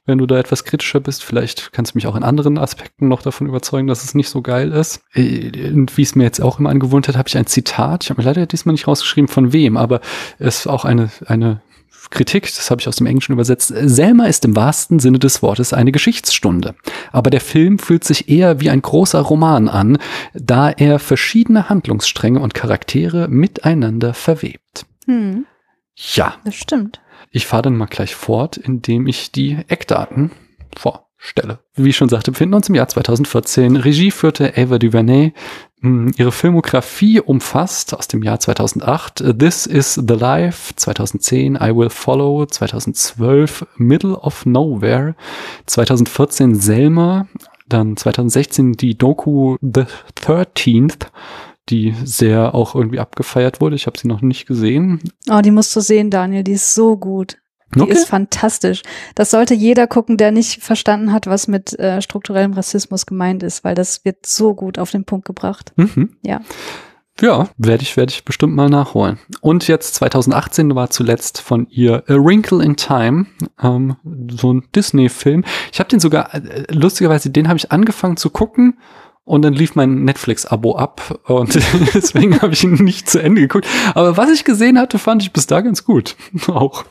wenn 0.06 0.18
du 0.18 0.26
da 0.26 0.38
etwas 0.38 0.64
kritischer 0.64 1.00
bist, 1.00 1.22
vielleicht 1.22 1.72
kannst 1.72 1.94
du 1.94 1.98
mich 1.98 2.06
auch 2.06 2.16
in 2.16 2.22
anderen 2.24 2.58
Aspekten 2.58 3.08
noch 3.08 3.22
davon 3.22 3.46
überzeugen, 3.46 3.86
dass 3.86 4.04
es 4.04 4.14
nicht 4.14 4.28
so 4.28 4.42
geil 4.42 4.72
ist. 4.72 5.02
Äh, 5.14 5.70
und 5.70 5.96
wie 5.96 6.02
es 6.02 6.14
mir 6.14 6.24
jetzt 6.24 6.40
auch 6.40 6.58
immer 6.58 6.70
angewohnt 6.70 7.08
hat, 7.08 7.16
habe 7.16 7.28
ich 7.28 7.38
ein 7.38 7.46
Zitat. 7.46 8.04
Ich 8.04 8.10
habe 8.10 8.20
mir 8.20 8.26
leider 8.26 8.46
diesmal 8.46 8.72
nicht 8.72 8.88
rausgeschrieben, 8.88 9.28
von 9.28 9.52
wem, 9.52 9.76
aber 9.76 10.00
es 10.38 10.60
ist 10.60 10.66
auch 10.66 10.84
eine, 10.84 11.10
eine 11.26 11.62
Kritik, 12.10 12.44
das 12.44 12.70
habe 12.70 12.80
ich 12.80 12.88
aus 12.88 12.96
dem 12.96 13.06
Englischen 13.06 13.32
übersetzt. 13.32 13.72
Selma 13.74 14.26
ist 14.26 14.44
im 14.44 14.56
wahrsten 14.56 14.98
Sinne 14.98 15.18
des 15.18 15.42
Wortes 15.42 15.72
eine 15.72 15.92
Geschichtsstunde. 15.92 16.74
Aber 17.12 17.30
der 17.30 17.40
Film 17.40 17.78
fühlt 17.78 18.04
sich 18.04 18.28
eher 18.28 18.60
wie 18.60 18.70
ein 18.70 18.82
großer 18.82 19.20
Roman 19.20 19.68
an, 19.68 19.98
da 20.34 20.70
er 20.70 20.98
verschiedene 20.98 21.68
Handlungsstränge 21.68 22.40
und 22.40 22.54
Charaktere 22.54 23.28
miteinander 23.28 24.14
verwebt. 24.14 24.86
Hm, 25.06 25.46
Ja, 25.96 26.34
das 26.44 26.54
stimmt. 26.54 27.00
ich 27.30 27.46
fahre 27.46 27.62
dann 27.62 27.76
mal 27.76 27.86
gleich 27.86 28.14
fort, 28.14 28.56
indem 28.56 29.06
ich 29.06 29.32
die 29.32 29.58
Eckdaten 29.68 30.30
vorstelle. 30.76 31.58
Wie 31.74 31.90
ich 31.90 31.96
schon 31.96 32.08
sagte, 32.08 32.30
befinden 32.32 32.54
uns 32.54 32.68
im 32.68 32.74
Jahr 32.74 32.88
2014. 32.88 33.76
Regie 33.76 34.10
führte 34.10 34.52
Ava 34.56 34.78
DuVernay. 34.78 35.32
Hm, 35.80 36.12
Ihre 36.16 36.32
Filmografie 36.32 37.20
umfasst 37.20 37.94
aus 37.94 38.08
dem 38.08 38.22
Jahr 38.22 38.40
2008 38.40 39.20
äh, 39.20 39.34
This 39.34 39.66
is 39.66 39.94
the 39.94 40.14
Life, 40.14 40.74
2010 40.74 41.54
I 41.54 41.74
Will 41.74 41.90
Follow, 41.90 42.46
2012 42.46 43.66
Middle 43.76 44.16
of 44.16 44.44
Nowhere, 44.44 45.14
2014 45.66 46.56
Selma, 46.56 47.28
dann 47.68 47.96
2016 47.96 48.72
die 48.72 48.98
Doku 48.98 49.56
The 49.60 49.84
13th, 50.16 51.06
die 51.68 51.94
sehr 52.02 52.54
auch 52.54 52.74
irgendwie 52.74 52.98
abgefeiert 52.98 53.60
wurde. 53.60 53.76
Ich 53.76 53.86
habe 53.86 53.98
sie 53.98 54.08
noch 54.08 54.22
nicht 54.22 54.46
gesehen. 54.46 55.00
Oh, 55.30 55.40
die 55.42 55.50
musst 55.50 55.76
du 55.76 55.80
sehen, 55.80 56.10
Daniel. 56.10 56.42
Die 56.42 56.52
ist 56.52 56.74
so 56.74 56.96
gut. 56.96 57.36
Die 57.74 57.80
Okay. 57.82 57.92
ist 57.92 58.08
fantastisch. 58.08 58.82
Das 59.14 59.30
sollte 59.30 59.54
jeder 59.54 59.86
gucken, 59.86 60.16
der 60.16 60.30
nicht 60.32 60.62
verstanden 60.62 61.12
hat, 61.12 61.26
was 61.26 61.48
mit 61.48 61.78
äh, 61.78 62.00
strukturellem 62.00 62.54
Rassismus 62.54 63.04
gemeint 63.06 63.42
ist, 63.42 63.64
weil 63.64 63.74
das 63.74 64.04
wird 64.04 64.24
so 64.26 64.54
gut 64.54 64.78
auf 64.78 64.90
den 64.90 65.04
Punkt 65.04 65.26
gebracht. 65.26 65.72
Mhm. 65.76 66.16
Ja. 66.22 66.40
Ja, 67.20 67.48
werde 67.56 67.82
ich, 67.82 67.96
werde 67.96 68.12
ich 68.12 68.24
bestimmt 68.24 68.54
mal 68.54 68.68
nachholen. 68.70 69.18
Und 69.40 69.66
jetzt 69.66 69.96
2018 69.96 70.74
war 70.76 70.88
zuletzt 70.90 71.40
von 71.40 71.66
ihr 71.68 72.04
A 72.08 72.14
Wrinkle 72.14 72.62
in 72.62 72.76
Time, 72.76 73.26
ähm, 73.60 73.96
so 74.30 74.52
ein 74.52 74.68
Disney-Film. 74.74 75.44
Ich 75.72 75.80
habe 75.80 75.88
den 75.88 75.98
sogar, 75.98 76.32
äh, 76.32 76.64
lustigerweise, 76.70 77.30
den 77.30 77.48
habe 77.48 77.56
ich 77.56 77.72
angefangen 77.72 78.16
zu 78.16 78.30
gucken 78.30 78.78
und 79.28 79.42
dann 79.42 79.52
lief 79.52 79.74
mein 79.74 80.04
Netflix-Abo 80.04 80.76
ab 80.76 81.20
und 81.24 81.54
deswegen 81.94 82.40
habe 82.40 82.54
ich 82.54 82.64
ihn 82.64 82.74
nicht 82.74 83.10
zu 83.10 83.22
Ende 83.22 83.42
geguckt. 83.42 83.66
Aber 83.94 84.16
was 84.16 84.30
ich 84.30 84.44
gesehen 84.44 84.78
hatte, 84.78 84.98
fand 84.98 85.22
ich 85.22 85.32
bis 85.32 85.46
da 85.46 85.60
ganz 85.60 85.84
gut. 85.84 86.16
auch. 86.48 86.86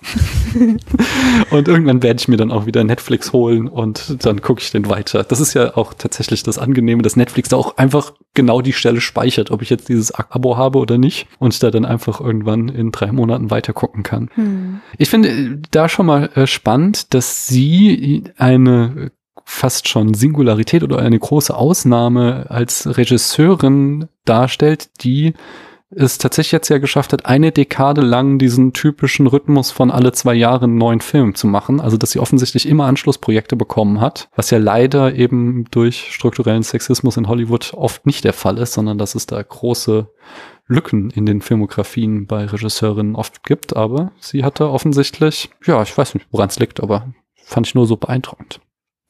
und 1.49 1.67
irgendwann 1.67 2.03
werde 2.03 2.19
ich 2.19 2.27
mir 2.27 2.37
dann 2.37 2.51
auch 2.51 2.67
wieder 2.67 2.83
Netflix 2.83 3.33
holen 3.33 3.67
und 3.67 4.23
dann 4.23 4.41
gucke 4.41 4.61
ich 4.61 4.71
den 4.71 4.87
weiter. 4.87 5.23
Das 5.23 5.39
ist 5.39 5.55
ja 5.55 5.75
auch 5.75 5.95
tatsächlich 5.95 6.43
das 6.43 6.59
Angenehme, 6.59 7.01
dass 7.01 7.15
Netflix 7.15 7.49
da 7.49 7.57
auch 7.57 7.77
einfach 7.77 8.13
genau 8.35 8.61
die 8.61 8.73
Stelle 8.73 9.01
speichert, 9.01 9.49
ob 9.49 9.63
ich 9.63 9.71
jetzt 9.71 9.89
dieses 9.89 10.11
Abo 10.13 10.57
habe 10.57 10.77
oder 10.77 10.99
nicht 10.99 11.27
und 11.39 11.63
da 11.63 11.71
dann 11.71 11.85
einfach 11.85 12.21
irgendwann 12.21 12.69
in 12.69 12.91
drei 12.91 13.11
Monaten 13.11 13.49
weiter 13.49 13.73
gucken 13.73 14.03
kann. 14.03 14.29
Hm. 14.35 14.79
Ich 14.99 15.09
finde 15.09 15.29
äh, 15.29 15.57
da 15.71 15.89
schon 15.89 16.05
mal 16.05 16.29
äh, 16.35 16.45
spannend, 16.45 17.15
dass 17.15 17.47
sie 17.47 18.25
eine 18.37 19.11
fast 19.49 19.87
schon 19.87 20.13
Singularität 20.13 20.83
oder 20.83 20.99
eine 20.99 21.17
große 21.17 21.55
Ausnahme 21.55 22.47
als 22.49 22.97
Regisseurin 22.97 24.09
darstellt, 24.25 24.89
die 25.01 25.35
es 25.89 26.17
tatsächlich 26.17 26.51
jetzt 26.51 26.67
ja 26.67 26.79
geschafft 26.79 27.13
hat, 27.13 27.25
eine 27.25 27.53
Dekade 27.53 28.01
lang 28.01 28.39
diesen 28.39 28.73
typischen 28.73 29.25
Rhythmus 29.25 29.71
von 29.71 29.89
alle 29.89 30.11
zwei 30.11 30.33
Jahre 30.33 30.65
einen 30.65 30.77
neuen 30.77 30.99
Film 30.99 31.33
zu 31.33 31.47
machen. 31.47 31.79
Also, 31.79 31.95
dass 31.95 32.11
sie 32.11 32.19
offensichtlich 32.19 32.67
immer 32.67 32.87
Anschlussprojekte 32.87 33.55
bekommen 33.55 34.01
hat, 34.01 34.27
was 34.35 34.49
ja 34.49 34.57
leider 34.57 35.15
eben 35.15 35.63
durch 35.71 36.11
strukturellen 36.11 36.63
Sexismus 36.63 37.15
in 37.15 37.29
Hollywood 37.29 37.73
oft 37.73 38.05
nicht 38.05 38.25
der 38.25 38.33
Fall 38.33 38.57
ist, 38.57 38.73
sondern 38.73 38.97
dass 38.97 39.15
es 39.15 39.27
da 39.27 39.41
große 39.41 40.09
Lücken 40.67 41.09
in 41.09 41.25
den 41.25 41.41
Filmografien 41.41 42.27
bei 42.27 42.45
Regisseurinnen 42.45 43.15
oft 43.15 43.45
gibt. 43.45 43.77
Aber 43.77 44.11
sie 44.19 44.43
hatte 44.43 44.69
offensichtlich, 44.69 45.49
ja, 45.65 45.81
ich 45.81 45.97
weiß 45.97 46.15
nicht, 46.15 46.27
woran 46.31 46.49
es 46.49 46.59
liegt, 46.59 46.83
aber 46.83 47.13
fand 47.45 47.65
ich 47.65 47.75
nur 47.75 47.87
so 47.87 47.95
beeindruckend. 47.95 48.59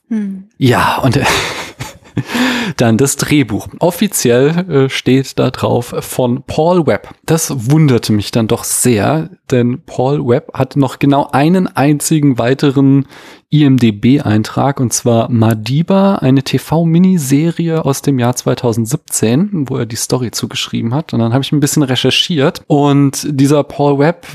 Hm. 0.09 0.45
Ja, 0.57 0.99
und 0.99 1.19
dann 2.77 2.97
das 2.97 3.15
Drehbuch. 3.15 3.67
Offiziell 3.79 4.69
äh, 4.69 4.89
steht 4.89 5.37
da 5.39 5.51
drauf 5.51 5.93
von 5.99 6.43
Paul 6.43 6.87
Webb. 6.87 7.13
Das 7.25 7.71
wunderte 7.71 8.13
mich 8.13 8.31
dann 8.31 8.47
doch 8.47 8.63
sehr, 8.63 9.29
denn 9.51 9.81
Paul 9.85 10.27
Webb 10.27 10.53
hat 10.53 10.75
noch 10.75 10.99
genau 10.99 11.29
einen 11.31 11.67
einzigen 11.67 12.37
weiteren 12.37 13.07
IMDB-Eintrag 13.49 14.79
und 14.79 14.91
zwar 14.91 15.29
Madiba, 15.31 16.15
eine 16.15 16.43
TV-Miniserie 16.43 17.85
aus 17.85 18.01
dem 18.01 18.19
Jahr 18.19 18.35
2017, 18.35 19.69
wo 19.69 19.77
er 19.77 19.85
die 19.85 19.95
Story 19.95 20.31
zugeschrieben 20.31 20.93
hat. 20.93 21.13
Und 21.13 21.19
dann 21.19 21.33
habe 21.33 21.43
ich 21.43 21.51
ein 21.51 21.61
bisschen 21.61 21.83
recherchiert 21.83 22.63
und 22.67 23.25
dieser 23.29 23.63
Paul 23.63 23.99
Webb, 23.99 24.27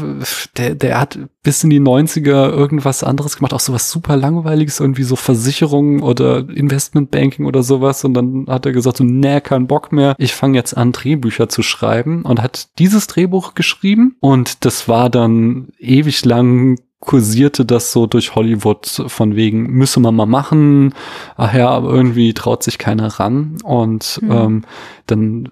der, 0.57 0.75
der 0.75 1.01
hat 1.01 1.19
bis 1.43 1.65
in 1.65 1.71
die 1.71 1.81
90er 1.81 2.51
irgendwas 2.51 3.03
anderes 3.03 3.37
gemacht, 3.37 3.53
auch 3.53 3.61
sowas 3.61 3.91
super 3.91 4.17
langweiliges, 4.17 4.81
irgendwie 4.81 5.03
so 5.03 5.17
Versicherungen 5.17 6.01
oder 6.01 6.49
Investmentbanking 6.49 7.47
oder 7.47 7.63
sowas. 7.63 8.05
Und 8.05 8.15
dann 8.15 8.47
hat 8.49 8.65
er 8.65 8.73
gesagt, 8.73 8.99
so, 8.99 9.05
nee, 9.05 9.41
kein 9.41 9.67
Bock 9.67 9.93
mehr. 9.93 10.15
Ich 10.19 10.35
fange 10.35 10.57
jetzt 10.57 10.77
an, 10.77 10.93
Drehbücher 10.93 11.49
zu 11.49 11.63
schreiben 11.63 12.23
und 12.23 12.41
hat 12.41 12.69
dieses 12.79 13.09
Drehbuch 13.09 13.55
geschrieben. 13.55 14.17
Und 14.21 14.65
das 14.65 14.89
war 14.89 15.11
dann 15.11 15.69
ewig 15.79 16.25
lang 16.25 16.79
kursierte 17.05 17.65
das 17.65 17.91
so 17.91 18.07
durch 18.07 18.37
Hollywood 18.37 18.87
von 19.09 19.35
wegen, 19.35 19.73
müsse 19.73 19.99
man 19.99 20.15
mal 20.15 20.25
machen, 20.27 20.95
ach 21.37 21.53
ja, 21.53 21.69
aber 21.69 21.91
irgendwie 21.93 22.33
traut 22.33 22.63
sich 22.63 22.79
keiner 22.79 23.09
ran. 23.09 23.57
Und 23.65 24.21
Mhm. 24.23 24.31
ähm, 24.31 24.65
dann 25.09 25.49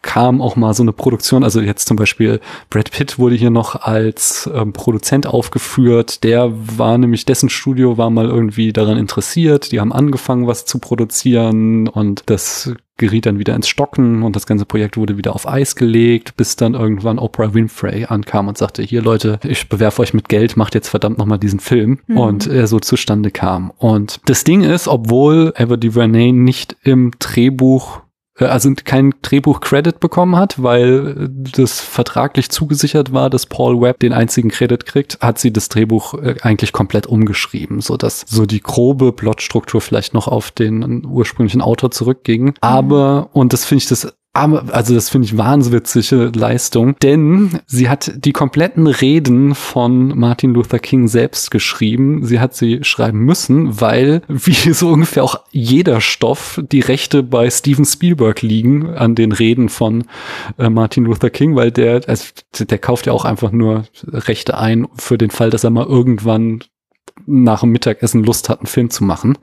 kam 0.00 0.40
auch 0.40 0.54
mal 0.54 0.74
so 0.74 0.84
eine 0.84 0.92
Produktion, 0.92 1.42
also 1.42 1.60
jetzt 1.60 1.88
zum 1.88 1.96
Beispiel 1.96 2.40
Brad 2.70 2.92
Pitt 2.92 3.18
wurde 3.18 3.34
hier 3.34 3.50
noch 3.50 3.82
als 3.82 4.48
ähm, 4.54 4.72
Produzent 4.72 5.26
aufgeführt, 5.26 6.22
der 6.22 6.52
war 6.52 6.96
nämlich, 6.98 7.24
dessen 7.24 7.48
Studio 7.48 7.98
war 7.98 8.10
mal 8.10 8.26
irgendwie 8.28 8.72
daran 8.72 8.96
interessiert, 8.96 9.72
die 9.72 9.80
haben 9.80 9.92
angefangen, 9.92 10.46
was 10.46 10.66
zu 10.66 10.78
produzieren 10.78 11.88
und 11.88 12.22
das 12.26 12.72
geriet 12.98 13.26
dann 13.26 13.38
wieder 13.38 13.54
ins 13.54 13.68
Stocken 13.68 14.22
und 14.22 14.36
das 14.36 14.46
ganze 14.46 14.64
Projekt 14.64 14.96
wurde 14.96 15.16
wieder 15.16 15.34
auf 15.34 15.48
Eis 15.48 15.74
gelegt, 15.76 16.36
bis 16.36 16.56
dann 16.56 16.74
irgendwann 16.74 17.18
Oprah 17.18 17.54
Winfrey 17.54 18.04
ankam 18.04 18.48
und 18.48 18.58
sagte, 18.58 18.82
hier 18.82 19.02
Leute, 19.02 19.40
ich 19.44 19.68
bewerfe 19.68 20.02
euch 20.02 20.14
mit 20.14 20.28
Geld, 20.28 20.56
macht 20.56 20.74
jetzt 20.74 20.88
verdammt 20.88 21.18
nochmal 21.18 21.38
diesen 21.38 21.60
Film 21.60 21.98
Mhm. 22.06 22.16
und 22.18 22.46
er 22.46 22.66
so 22.66 22.78
zustande 22.78 23.30
kam. 23.30 23.70
Und 23.78 24.20
das 24.26 24.44
Ding 24.44 24.62
ist, 24.62 24.88
obwohl 24.88 25.52
Ava 25.56 25.76
DuVernay 25.76 26.32
nicht 26.32 26.76
im 26.82 27.12
Drehbuch 27.18 28.00
also 28.50 28.72
kein 28.84 29.14
Drehbuch-Credit 29.22 30.00
bekommen 30.00 30.36
hat, 30.36 30.62
weil 30.62 31.08
äh, 31.08 31.50
das 31.56 31.80
vertraglich 31.80 32.50
zugesichert 32.50 33.12
war, 33.12 33.30
dass 33.30 33.46
Paul 33.46 33.80
Webb 33.80 34.00
den 34.00 34.12
einzigen 34.12 34.50
Credit 34.50 34.84
kriegt, 34.84 35.18
hat 35.20 35.38
sie 35.38 35.52
das 35.52 35.68
Drehbuch 35.68 36.14
äh, 36.14 36.36
eigentlich 36.42 36.72
komplett 36.72 37.06
umgeschrieben, 37.06 37.80
so 37.80 37.96
dass 37.96 38.24
so 38.26 38.46
die 38.46 38.60
grobe 38.60 39.12
Plotstruktur 39.12 39.80
vielleicht 39.80 40.14
noch 40.14 40.28
auf 40.28 40.50
den 40.50 41.04
ursprünglichen 41.04 41.60
Autor 41.60 41.90
zurückging. 41.90 42.54
Aber, 42.60 43.30
und 43.32 43.52
das 43.52 43.64
finde 43.64 43.82
ich 43.82 43.88
das 43.88 44.12
aber, 44.34 44.74
also 44.74 44.94
das 44.94 45.10
finde 45.10 45.26
ich 45.26 45.36
wahnwitzige 45.36 46.32
Leistung, 46.34 46.96
denn 47.02 47.60
sie 47.66 47.90
hat 47.90 48.12
die 48.16 48.32
kompletten 48.32 48.86
Reden 48.86 49.54
von 49.54 50.18
Martin 50.18 50.54
Luther 50.54 50.78
King 50.78 51.06
selbst 51.06 51.50
geschrieben. 51.50 52.24
Sie 52.24 52.40
hat 52.40 52.54
sie 52.54 52.82
schreiben 52.82 53.18
müssen, 53.20 53.80
weil, 53.82 54.22
wie 54.28 54.72
so 54.72 54.88
ungefähr 54.88 55.22
auch 55.22 55.40
jeder 55.50 56.00
Stoff, 56.00 56.62
die 56.72 56.80
Rechte 56.80 57.22
bei 57.22 57.50
Steven 57.50 57.84
Spielberg 57.84 58.40
liegen 58.40 58.94
an 58.94 59.14
den 59.14 59.32
Reden 59.32 59.68
von 59.68 60.04
äh, 60.56 60.70
Martin 60.70 61.04
Luther 61.04 61.28
King, 61.28 61.54
weil 61.54 61.70
der, 61.70 62.00
also 62.06 62.24
der 62.58 62.78
kauft 62.78 63.06
ja 63.06 63.12
auch 63.12 63.26
einfach 63.26 63.52
nur 63.52 63.84
Rechte 64.06 64.56
ein 64.56 64.88
für 64.94 65.18
den 65.18 65.30
Fall, 65.30 65.50
dass 65.50 65.64
er 65.64 65.70
mal 65.70 65.86
irgendwann 65.86 66.62
nach 67.26 67.60
dem 67.60 67.70
Mittagessen 67.70 68.24
Lust 68.24 68.48
hat, 68.48 68.60
einen 68.60 68.66
Film 68.66 68.90
zu 68.90 69.04
machen. 69.04 69.38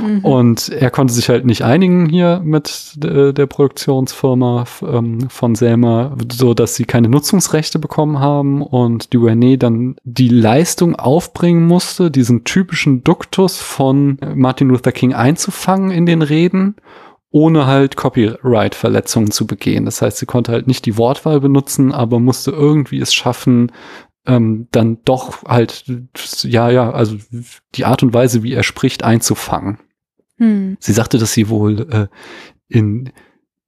Mhm. 0.00 0.24
Und 0.24 0.68
er 0.68 0.90
konnte 0.90 1.12
sich 1.12 1.28
halt 1.28 1.44
nicht 1.44 1.62
einigen 1.62 2.08
hier 2.08 2.40
mit 2.44 2.96
äh, 3.02 3.32
der 3.32 3.46
Produktionsfirma 3.46 4.64
ähm, 4.82 5.28
von 5.28 5.54
Selma, 5.54 6.16
so 6.32 6.54
dass 6.54 6.74
sie 6.74 6.84
keine 6.84 7.08
Nutzungsrechte 7.08 7.78
bekommen 7.78 8.20
haben 8.20 8.62
und 8.62 9.12
Duane 9.12 9.58
dann 9.58 9.96
die 10.04 10.28
Leistung 10.28 10.96
aufbringen 10.96 11.66
musste, 11.66 12.10
diesen 12.10 12.44
typischen 12.44 13.02
Duktus 13.04 13.58
von 13.58 14.18
Martin 14.34 14.68
Luther 14.68 14.92
King 14.92 15.14
einzufangen 15.14 15.90
in 15.90 16.06
den 16.06 16.22
Reden 16.22 16.76
ohne 17.36 17.66
halt 17.66 17.96
Copyright-Verletzungen 17.96 19.30
zu 19.30 19.46
begehen. 19.46 19.84
Das 19.84 20.00
heißt, 20.00 20.16
sie 20.16 20.24
konnte 20.24 20.52
halt 20.52 20.66
nicht 20.66 20.86
die 20.86 20.96
Wortwahl 20.96 21.38
benutzen, 21.38 21.92
aber 21.92 22.18
musste 22.18 22.50
irgendwie 22.50 22.98
es 22.98 23.12
schaffen, 23.12 23.72
ähm, 24.26 24.68
dann 24.70 24.98
doch 25.04 25.44
halt, 25.44 25.84
ja, 26.42 26.70
ja, 26.70 26.90
also 26.90 27.16
die 27.74 27.84
Art 27.84 28.02
und 28.02 28.14
Weise, 28.14 28.42
wie 28.42 28.52
er 28.52 28.62
spricht, 28.62 29.02
einzufangen. 29.02 29.78
Hm. 30.38 30.76
Sie 30.80 30.92
sagte, 30.92 31.18
dass 31.18 31.32
sie 31.32 31.48
wohl 31.48 31.80
äh, 31.90 32.06
in 32.68 33.12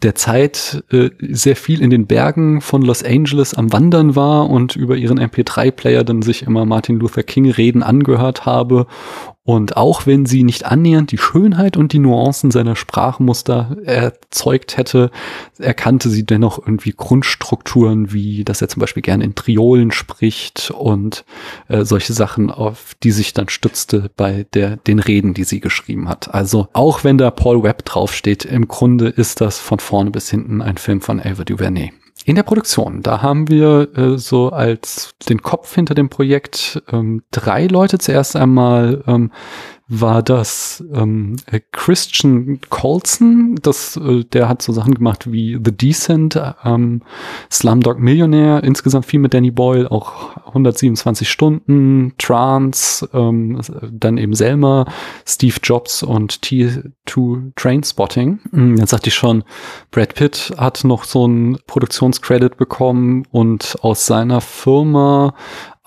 der 0.03 0.15
Zeit 0.15 0.85
äh, 0.91 1.11
sehr 1.21 1.57
viel 1.57 1.83
in 1.83 1.91
den 1.91 2.07
Bergen 2.07 2.61
von 2.61 2.83
Los 2.83 3.03
Angeles 3.03 3.55
am 3.55 3.73
Wandern 3.73 4.15
war 4.15 4.49
und 4.49 4.77
über 4.77 4.97
ihren 4.97 5.19
MP3-Player 5.19 6.05
dann 6.05 6.23
sich 6.23 6.43
immer 6.43 6.65
Martin 6.65 7.01
Luther 7.01 7.25
King 7.25 7.51
Reden 7.51 7.83
angehört 7.83 8.47
habe 8.47 8.87
und 9.49 9.79
auch 9.79 10.05
wenn 10.05 10.27
sie 10.27 10.43
nicht 10.43 10.67
annähernd 10.67 11.11
die 11.11 11.17
Schönheit 11.17 11.79
und 11.79 11.95
die 11.95 11.99
Nuancen 11.99 12.51
seiner 12.51 12.77
Sprachmuster 12.77 13.79
erzeugt 13.83 14.77
hätte, 14.77 15.11
erkannte 15.59 16.11
sie 16.11 16.27
dennoch 16.27 16.59
irgendwie 16.59 16.93
Grundstrukturen, 16.95 18.13
wie 18.13 18.45
dass 18.45 18.61
er 18.61 18.69
zum 18.69 18.81
Beispiel 18.81 19.03
gerne 19.03 19.25
in 19.25 19.35
Triolen 19.35 19.91
spricht 19.91 20.71
und 20.71 21.25
äh, 21.69 21.87
solche 21.87 22.13
Sachen, 22.13 22.51
auf 22.51 22.95
die 23.03 23.11
sich 23.11 23.33
dann 23.33 23.49
stützte 23.49 24.11
bei 24.19 24.45
der, 24.53 24.77
den 24.77 24.99
Reden, 24.99 25.33
die 25.33 25.45
sie 25.45 25.61
geschrieben 25.61 26.11
hat. 26.11 26.35
Also 26.35 26.69
auch 26.75 27.03
wenn 27.03 27.17
da 27.17 27.31
Paul 27.31 27.63
Webb 27.63 27.87
draufsteht, 27.87 28.45
im 28.45 28.69
Grunde 28.69 29.09
ist 29.09 29.41
das 29.41 29.59
von 29.59 29.79
vorne 29.79 30.11
bis 30.11 30.29
hinten 30.29 30.61
ein 30.61 30.77
Film 30.77 31.01
von 31.01 31.21
Ava 31.21 31.45
DuVernay. 31.45 31.95
In 32.25 32.35
der 32.35 32.43
Produktion, 32.43 33.03
da 33.03 33.23
haben 33.23 33.49
wir 33.49 33.97
äh, 33.97 34.19
so 34.19 34.51
als 34.51 35.15
den 35.29 35.43
Kopf 35.43 35.75
hinter 35.75 35.95
dem 35.95 36.09
Projekt 36.09 36.83
ähm, 36.91 37.23
drei 37.31 37.67
Leute. 37.67 37.99
Zuerst 37.99 38.37
einmal 38.37 39.03
ähm, 39.07 39.33
war 39.89 40.23
das 40.23 40.85
ähm, 40.93 41.37
äh, 41.47 41.61
Christian 41.73 42.61
Colson. 42.69 43.57
Das, 43.63 43.97
äh, 43.97 44.25
der 44.25 44.49
hat 44.49 44.61
so 44.61 44.73
Sachen 44.73 44.95
gemacht 44.95 45.33
wie 45.33 45.55
The 45.55 45.73
Decent, 45.73 46.41
ähm, 46.65 47.03
Slumdog 47.51 47.99
Millionaire, 47.99 48.63
insgesamt 48.63 49.07
viel 49.07 49.19
mit 49.19 49.33
Danny 49.33 49.51
Boyle, 49.51 49.91
auch 49.91 50.37
127 50.47 51.29
Stunden, 51.29 52.13
Trance, 52.19 53.09
ähm, 53.15 53.61
dann 53.91 54.19
eben 54.19 54.35
Selma, 54.35 54.85
Steve 55.27 55.57
Jobs 55.63 56.03
und 56.03 56.35
T2 56.45 57.53
Trainspotting. 57.57 58.41
Hm, 58.51 58.77
jetzt 58.77 58.91
sagte 58.91 59.09
ich 59.09 59.15
schon, 59.15 59.43
Brad 59.91 60.15
Pitt 60.15 60.53
hat 60.59 60.85
noch 60.85 61.05
so 61.05 61.25
einen 61.25 61.59
Produktionscredit 61.67 62.59
bekommen 62.59 63.25
und 63.31 63.77
aus 63.81 64.05
seiner 64.05 64.43
Firma 64.43 65.35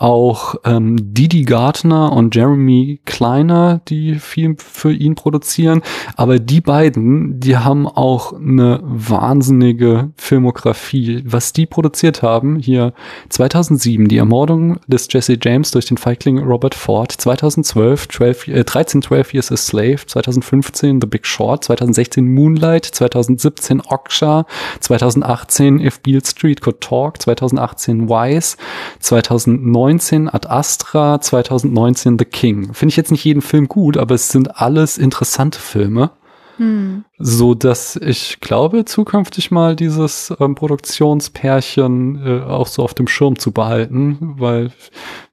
auch 0.01 0.55
ähm, 0.65 1.13
Didi 1.13 1.43
Gardner 1.43 2.11
und 2.11 2.35
Jeremy 2.35 2.99
Kleiner, 3.05 3.81
die 3.87 4.15
viel 4.15 4.55
für 4.57 4.91
ihn 4.91 5.13
produzieren. 5.13 5.81
Aber 6.15 6.39
die 6.39 6.59
beiden, 6.59 7.39
die 7.39 7.57
haben 7.57 7.87
auch 7.87 8.33
eine 8.33 8.79
wahnsinnige 8.81 10.09
Filmografie. 10.15 11.23
Was 11.25 11.53
die 11.53 11.67
produziert 11.67 12.23
haben, 12.23 12.57
hier 12.57 12.93
2007 13.29 14.07
die 14.07 14.17
Ermordung 14.17 14.79
des 14.87 15.07
Jesse 15.11 15.37
James 15.39 15.69
durch 15.69 15.85
den 15.85 15.97
Feigling 15.97 16.39
Robert 16.39 16.73
Ford, 16.73 17.11
2012 17.11 18.07
12, 18.07 18.47
äh, 18.47 18.63
13 18.63 19.03
12 19.03 19.33
Years 19.35 19.51
a 19.51 19.57
Slave, 19.57 20.05
2015 20.07 20.99
The 20.99 21.07
Big 21.07 21.27
Short, 21.27 21.63
2016 21.63 22.27
Moonlight, 22.27 22.85
2017 22.85 23.81
Oksha, 23.81 24.45
2018 24.79 25.79
If 25.79 25.99
Beale 25.99 26.25
Street 26.25 26.61
Could 26.61 26.81
Talk, 26.81 27.21
2018 27.21 28.09
Wise, 28.09 28.57
2009 28.99 29.90
2019 29.99 30.29
Ad 30.29 30.47
Astra, 30.47 31.21
2019 31.21 32.17
The 32.17 32.25
King. 32.25 32.73
Finde 32.73 32.91
ich 32.91 32.97
jetzt 32.97 33.11
nicht 33.11 33.25
jeden 33.25 33.41
Film 33.41 33.67
gut, 33.67 33.97
aber 33.97 34.15
es 34.15 34.29
sind 34.29 34.59
alles 34.59 34.97
interessante 34.97 35.59
Filme. 35.59 36.11
Hm. 36.57 37.05
So 37.17 37.53
dass 37.55 37.95
ich 37.95 38.39
glaube, 38.39 38.85
zukünftig 38.85 39.51
mal 39.51 39.75
dieses 39.75 40.33
ähm, 40.39 40.55
Produktionspärchen 40.55 42.25
äh, 42.25 42.41
auch 42.43 42.67
so 42.67 42.83
auf 42.83 42.93
dem 42.93 43.07
Schirm 43.07 43.39
zu 43.39 43.51
behalten, 43.51 44.35
weil 44.37 44.71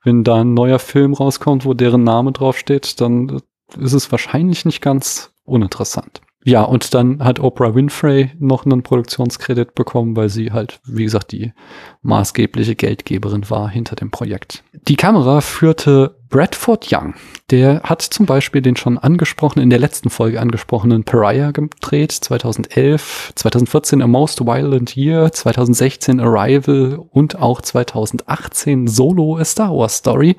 wenn 0.04 0.24
da 0.24 0.40
ein 0.40 0.54
neuer 0.54 0.78
Film 0.78 1.14
rauskommt, 1.14 1.64
wo 1.64 1.74
deren 1.74 2.04
Name 2.04 2.32
draufsteht, 2.32 3.00
dann 3.00 3.40
ist 3.78 3.92
es 3.92 4.10
wahrscheinlich 4.10 4.64
nicht 4.64 4.80
ganz 4.80 5.32
uninteressant. 5.44 6.22
Ja, 6.44 6.62
und 6.62 6.94
dann 6.94 7.22
hat 7.22 7.40
Oprah 7.40 7.74
Winfrey 7.74 8.30
noch 8.38 8.64
einen 8.64 8.82
Produktionskredit 8.82 9.74
bekommen, 9.74 10.16
weil 10.16 10.28
sie 10.28 10.52
halt, 10.52 10.80
wie 10.84 11.04
gesagt, 11.04 11.32
die 11.32 11.52
maßgebliche 12.02 12.74
Geldgeberin 12.74 13.48
war 13.50 13.68
hinter 13.68 13.96
dem 13.96 14.10
Projekt. 14.10 14.62
Die 14.72 14.96
Kamera 14.96 15.40
führte 15.40 16.16
Bradford 16.30 16.92
Young. 16.92 17.14
Der 17.50 17.80
hat 17.84 18.02
zum 18.02 18.26
Beispiel 18.26 18.60
den 18.60 18.76
schon 18.76 18.98
angesprochenen, 18.98 19.62
in 19.62 19.70
der 19.70 19.78
letzten 19.78 20.10
Folge 20.10 20.40
angesprochenen 20.40 21.04
Pariah 21.04 21.52
gedreht, 21.52 22.12
2011, 22.12 23.32
2014 23.34 24.02
A 24.02 24.06
Most 24.06 24.44
Violent 24.44 24.94
Year, 24.94 25.32
2016 25.32 26.20
Arrival 26.20 27.00
und 27.10 27.40
auch 27.40 27.62
2018 27.62 28.88
Solo 28.88 29.38
A 29.38 29.44
Star 29.44 29.74
Wars 29.74 29.96
Story, 29.96 30.36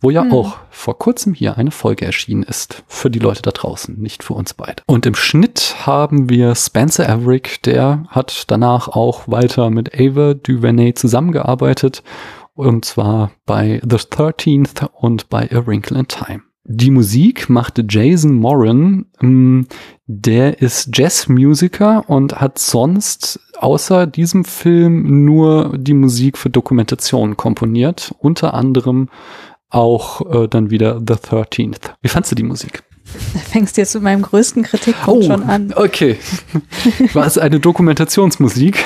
wo 0.00 0.10
ja 0.10 0.22
hm. 0.22 0.32
auch 0.32 0.58
vor 0.70 0.98
kurzem 0.98 1.34
hier 1.34 1.58
eine 1.58 1.72
Folge 1.72 2.06
erschienen 2.06 2.44
ist. 2.44 2.84
Für 2.86 3.10
die 3.10 3.18
Leute 3.18 3.42
da 3.42 3.50
draußen, 3.50 4.00
nicht 4.00 4.22
für 4.22 4.34
uns 4.34 4.54
beide. 4.54 4.82
Und 4.86 5.06
im 5.06 5.16
Schnitt 5.16 5.74
haben 5.84 6.30
wir 6.30 6.54
Spencer 6.54 7.08
Averick, 7.08 7.62
der 7.64 8.04
hat 8.08 8.44
danach 8.46 8.86
auch 8.86 9.22
weiter 9.26 9.70
mit 9.70 9.98
Ava 9.98 10.34
DuVernay 10.34 10.94
zusammengearbeitet 11.12 12.02
und 12.54 12.84
zwar 12.84 13.32
bei 13.44 13.80
The 13.82 13.96
13th 13.96 14.88
und 14.92 15.28
bei 15.28 15.50
A 15.52 15.66
Wrinkle 15.66 15.98
in 15.98 16.08
Time. 16.08 16.42
Die 16.64 16.90
Musik 16.90 17.50
machte 17.50 17.84
Jason 17.88 18.34
Moran, 18.34 19.06
ähm, 19.20 19.66
der 20.06 20.62
ist 20.62 20.96
Jazzmusiker 20.96 22.08
und 22.08 22.40
hat 22.40 22.58
sonst 22.58 23.40
außer 23.58 24.06
diesem 24.06 24.44
Film 24.44 25.24
nur 25.24 25.76
die 25.76 25.94
Musik 25.94 26.38
für 26.38 26.50
Dokumentationen 26.50 27.36
komponiert, 27.36 28.14
unter 28.18 28.54
anderem 28.54 29.08
auch 29.70 30.20
äh, 30.32 30.48
dann 30.48 30.70
wieder 30.70 30.98
The 30.98 31.14
13th. 31.14 31.94
Wie 32.00 32.08
fandst 32.08 32.30
du 32.30 32.36
die 32.36 32.42
Musik? 32.42 32.84
Da 33.34 33.40
fängst 33.40 33.76
du 33.76 33.80
jetzt 33.80 33.94
mit 33.94 34.02
meinem 34.02 34.22
größten 34.22 34.62
Kritikpunkt 34.62 35.24
oh, 35.24 35.26
schon 35.26 35.42
an. 35.42 35.72
Okay. 35.74 36.18
War 37.12 37.26
es 37.26 37.38
eine 37.38 37.60
Dokumentationsmusik? 37.60 38.84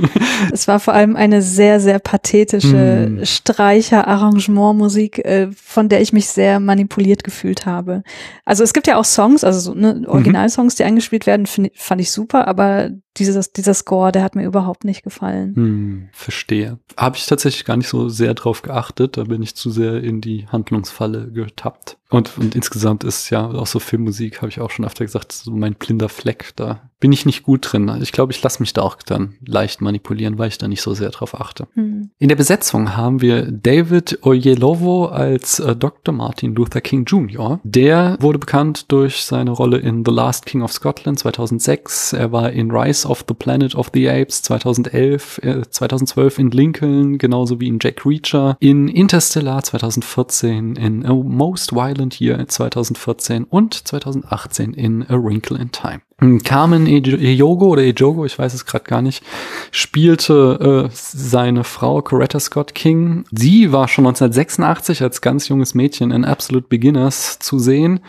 es 0.52 0.68
war 0.68 0.80
vor 0.80 0.94
allem 0.94 1.16
eine 1.16 1.42
sehr, 1.42 1.80
sehr 1.80 1.98
pathetische 1.98 3.08
mm. 3.10 3.24
Streicher-Arrangementmusik, 3.24 5.24
äh, 5.24 5.48
von 5.52 5.88
der 5.88 6.00
ich 6.00 6.12
mich 6.12 6.28
sehr 6.28 6.60
manipuliert 6.60 7.24
gefühlt 7.24 7.66
habe. 7.66 8.02
Also 8.44 8.64
es 8.64 8.72
gibt 8.72 8.86
ja 8.86 8.96
auch 8.96 9.04
Songs, 9.04 9.44
also 9.44 9.60
so, 9.60 9.74
ne, 9.74 10.02
Originalsongs, 10.06 10.74
die 10.74 10.84
eingespielt 10.84 11.26
werden, 11.26 11.46
find, 11.46 11.70
fand 11.74 12.00
ich 12.00 12.10
super, 12.10 12.48
aber 12.48 12.90
dieses, 13.18 13.52
dieser 13.52 13.74
Score, 13.74 14.12
der 14.12 14.22
hat 14.22 14.36
mir 14.36 14.44
überhaupt 14.44 14.84
nicht 14.84 15.02
gefallen. 15.02 15.54
Hm, 15.54 16.08
verstehe. 16.12 16.78
Habe 16.96 17.16
ich 17.16 17.26
tatsächlich 17.26 17.64
gar 17.64 17.76
nicht 17.76 17.88
so 17.88 18.08
sehr 18.08 18.34
drauf 18.34 18.62
geachtet. 18.62 19.16
Da 19.16 19.24
bin 19.24 19.42
ich 19.42 19.54
zu 19.54 19.70
sehr 19.70 20.02
in 20.02 20.20
die 20.20 20.46
Handlungsfalle 20.48 21.30
getappt. 21.30 21.97
Und, 22.10 22.38
und 22.38 22.54
insgesamt 22.54 23.04
ist 23.04 23.28
ja 23.30 23.46
auch 23.50 23.66
so 23.66 23.78
Filmmusik, 23.78 24.40
habe 24.40 24.48
ich 24.48 24.60
auch 24.60 24.70
schon 24.70 24.84
öfter 24.84 25.04
gesagt, 25.04 25.32
so 25.32 25.50
mein 25.50 25.74
blinder 25.74 26.08
Fleck. 26.08 26.52
Da 26.56 26.88
bin 27.00 27.12
ich 27.12 27.26
nicht 27.26 27.44
gut 27.44 27.68
drin. 27.70 27.92
Ich 28.02 28.12
glaube, 28.12 28.32
ich 28.32 28.42
lasse 28.42 28.60
mich 28.60 28.72
da 28.72 28.82
auch 28.82 28.96
dann 28.96 29.34
leicht 29.46 29.80
manipulieren, 29.80 30.38
weil 30.38 30.48
ich 30.48 30.58
da 30.58 30.66
nicht 30.66 30.82
so 30.82 30.94
sehr 30.94 31.10
drauf 31.10 31.38
achte. 31.38 31.68
Hm. 31.74 32.10
In 32.18 32.28
der 32.28 32.36
Besetzung 32.36 32.96
haben 32.96 33.20
wir 33.20 33.50
David 33.50 34.18
Oyelowo 34.22 35.06
als 35.06 35.60
äh, 35.60 35.76
Dr. 35.76 36.12
Martin 36.14 36.54
Luther 36.54 36.80
King 36.80 37.04
Jr. 37.04 37.60
Der 37.62 38.16
wurde 38.20 38.38
bekannt 38.38 38.90
durch 38.90 39.22
seine 39.22 39.52
Rolle 39.52 39.78
in 39.78 40.04
The 40.04 40.10
Last 40.10 40.46
King 40.46 40.62
of 40.62 40.72
Scotland 40.72 41.20
2006. 41.20 42.14
Er 42.14 42.32
war 42.32 42.50
in 42.50 42.70
Rise 42.70 43.06
of 43.06 43.24
the 43.28 43.34
Planet 43.34 43.74
of 43.74 43.90
the 43.94 44.08
Apes 44.08 44.42
2011, 44.42 45.40
äh, 45.42 45.62
2012 45.70 46.38
in 46.38 46.50
Lincoln, 46.50 47.18
genauso 47.18 47.60
wie 47.60 47.68
in 47.68 47.78
Jack 47.80 48.04
Reacher, 48.04 48.56
in 48.58 48.88
Interstellar 48.88 49.62
2014, 49.62 50.74
in 50.74 51.06
A 51.06 51.14
Most 51.14 51.74
Violent 51.98 52.20
Year 52.20 52.46
2014 52.46 53.44
und 53.44 53.74
2018 53.74 54.72
in 54.72 55.02
A 55.08 55.14
Wrinkle 55.14 55.58
in 55.58 55.72
Time. 55.72 56.00
Carmen 56.42 56.86
Ejogo 56.86 57.66
oder 57.66 57.82
Ejogo, 57.82 58.24
ich 58.24 58.38
weiß 58.38 58.54
es 58.54 58.66
gerade 58.66 58.84
gar 58.84 59.02
nicht, 59.02 59.22
spielte 59.70 60.88
äh, 60.88 60.90
seine 60.92 61.62
Frau 61.62 62.02
Coretta 62.02 62.40
Scott 62.40 62.74
King. 62.74 63.24
Sie 63.30 63.70
war 63.70 63.86
schon 63.86 64.06
1986 64.06 65.02
als 65.02 65.20
ganz 65.20 65.48
junges 65.48 65.74
Mädchen 65.74 66.10
in 66.10 66.24
Absolute 66.24 66.66
Beginners 66.68 67.38
zu 67.38 67.58
sehen. 67.58 68.00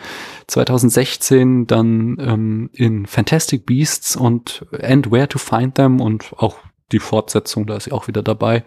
2016 0.48 1.68
dann 1.68 2.16
ähm, 2.20 2.70
in 2.72 3.06
Fantastic 3.06 3.64
Beasts 3.66 4.16
und 4.16 4.66
And 4.82 5.12
Where 5.12 5.28
to 5.28 5.38
Find 5.38 5.76
Them 5.76 6.00
und 6.00 6.32
auch 6.36 6.56
die 6.92 6.98
Fortsetzung, 6.98 7.66
da 7.66 7.76
ist 7.76 7.84
sie 7.84 7.92
auch 7.92 8.08
wieder 8.08 8.22
dabei. 8.22 8.64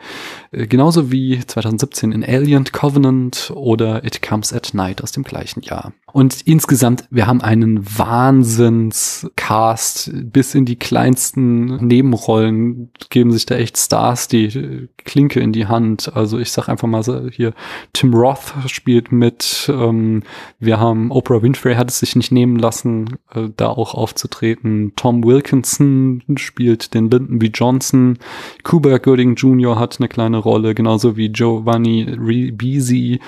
Äh, 0.52 0.68
genauso 0.68 1.12
wie 1.12 1.40
2017 1.40 2.12
in 2.12 2.24
Alien 2.24 2.66
Covenant 2.66 3.52
oder 3.56 4.04
It 4.04 4.22
Comes 4.22 4.54
at 4.54 4.74
Night 4.74 5.04
aus 5.04 5.12
dem 5.12 5.24
gleichen 5.24 5.62
Jahr. 5.62 5.94
Und 6.14 6.42
insgesamt, 6.42 7.06
wir 7.10 7.26
haben 7.26 7.42
einen 7.42 7.84
Wahnsinnscast 7.98 10.12
bis 10.14 10.54
in 10.54 10.66
die 10.66 10.78
kleinsten 10.78 11.88
Nebenrollen 11.88 12.92
geben 13.10 13.32
sich 13.32 13.48
da 13.48 13.56
echt 13.56 13.78
Stars 13.78 14.28
die 14.28 14.90
Klinke 14.98 15.40
in 15.40 15.54
die 15.54 15.66
Hand. 15.66 16.16
Also 16.16 16.38
ich 16.38 16.52
sag 16.52 16.70
einfach 16.70 16.88
mal 16.88 17.02
so 17.02 17.28
hier, 17.30 17.56
Tim 17.94 18.14
Roth 18.14 18.54
spielt 18.68 19.12
mit. 19.12 19.72
Ähm, 19.74 20.22
wir 20.60 20.80
haben 20.80 21.10
Oprah 21.12 21.42
Winfrey 21.42 21.74
hat 21.76 21.90
es 21.90 22.00
sich 22.00 22.16
nicht 22.16 22.32
nehmen 22.32 22.58
lassen, 22.58 23.18
äh, 23.34 23.50
da 23.58 23.70
auch 23.70 23.96
aufzutreten. 23.96 24.94
Tom 24.96 25.24
Wilkinson 25.24 26.22
spielt 26.36 26.94
den 26.94 27.10
Lyndon 27.10 27.40
B. 27.40 27.50
Johnson. 27.54 28.12
Cuba 28.63 28.97
Gooding 28.97 29.36
Jr. 29.36 29.78
hat 29.80 29.97
eine 29.99 30.08
kleine 30.08 30.38
Rolle, 30.38 30.73
genauso 30.76 31.17
wie 31.17 31.30
Giovanni 31.30 32.04
Ribisi. 32.04 33.19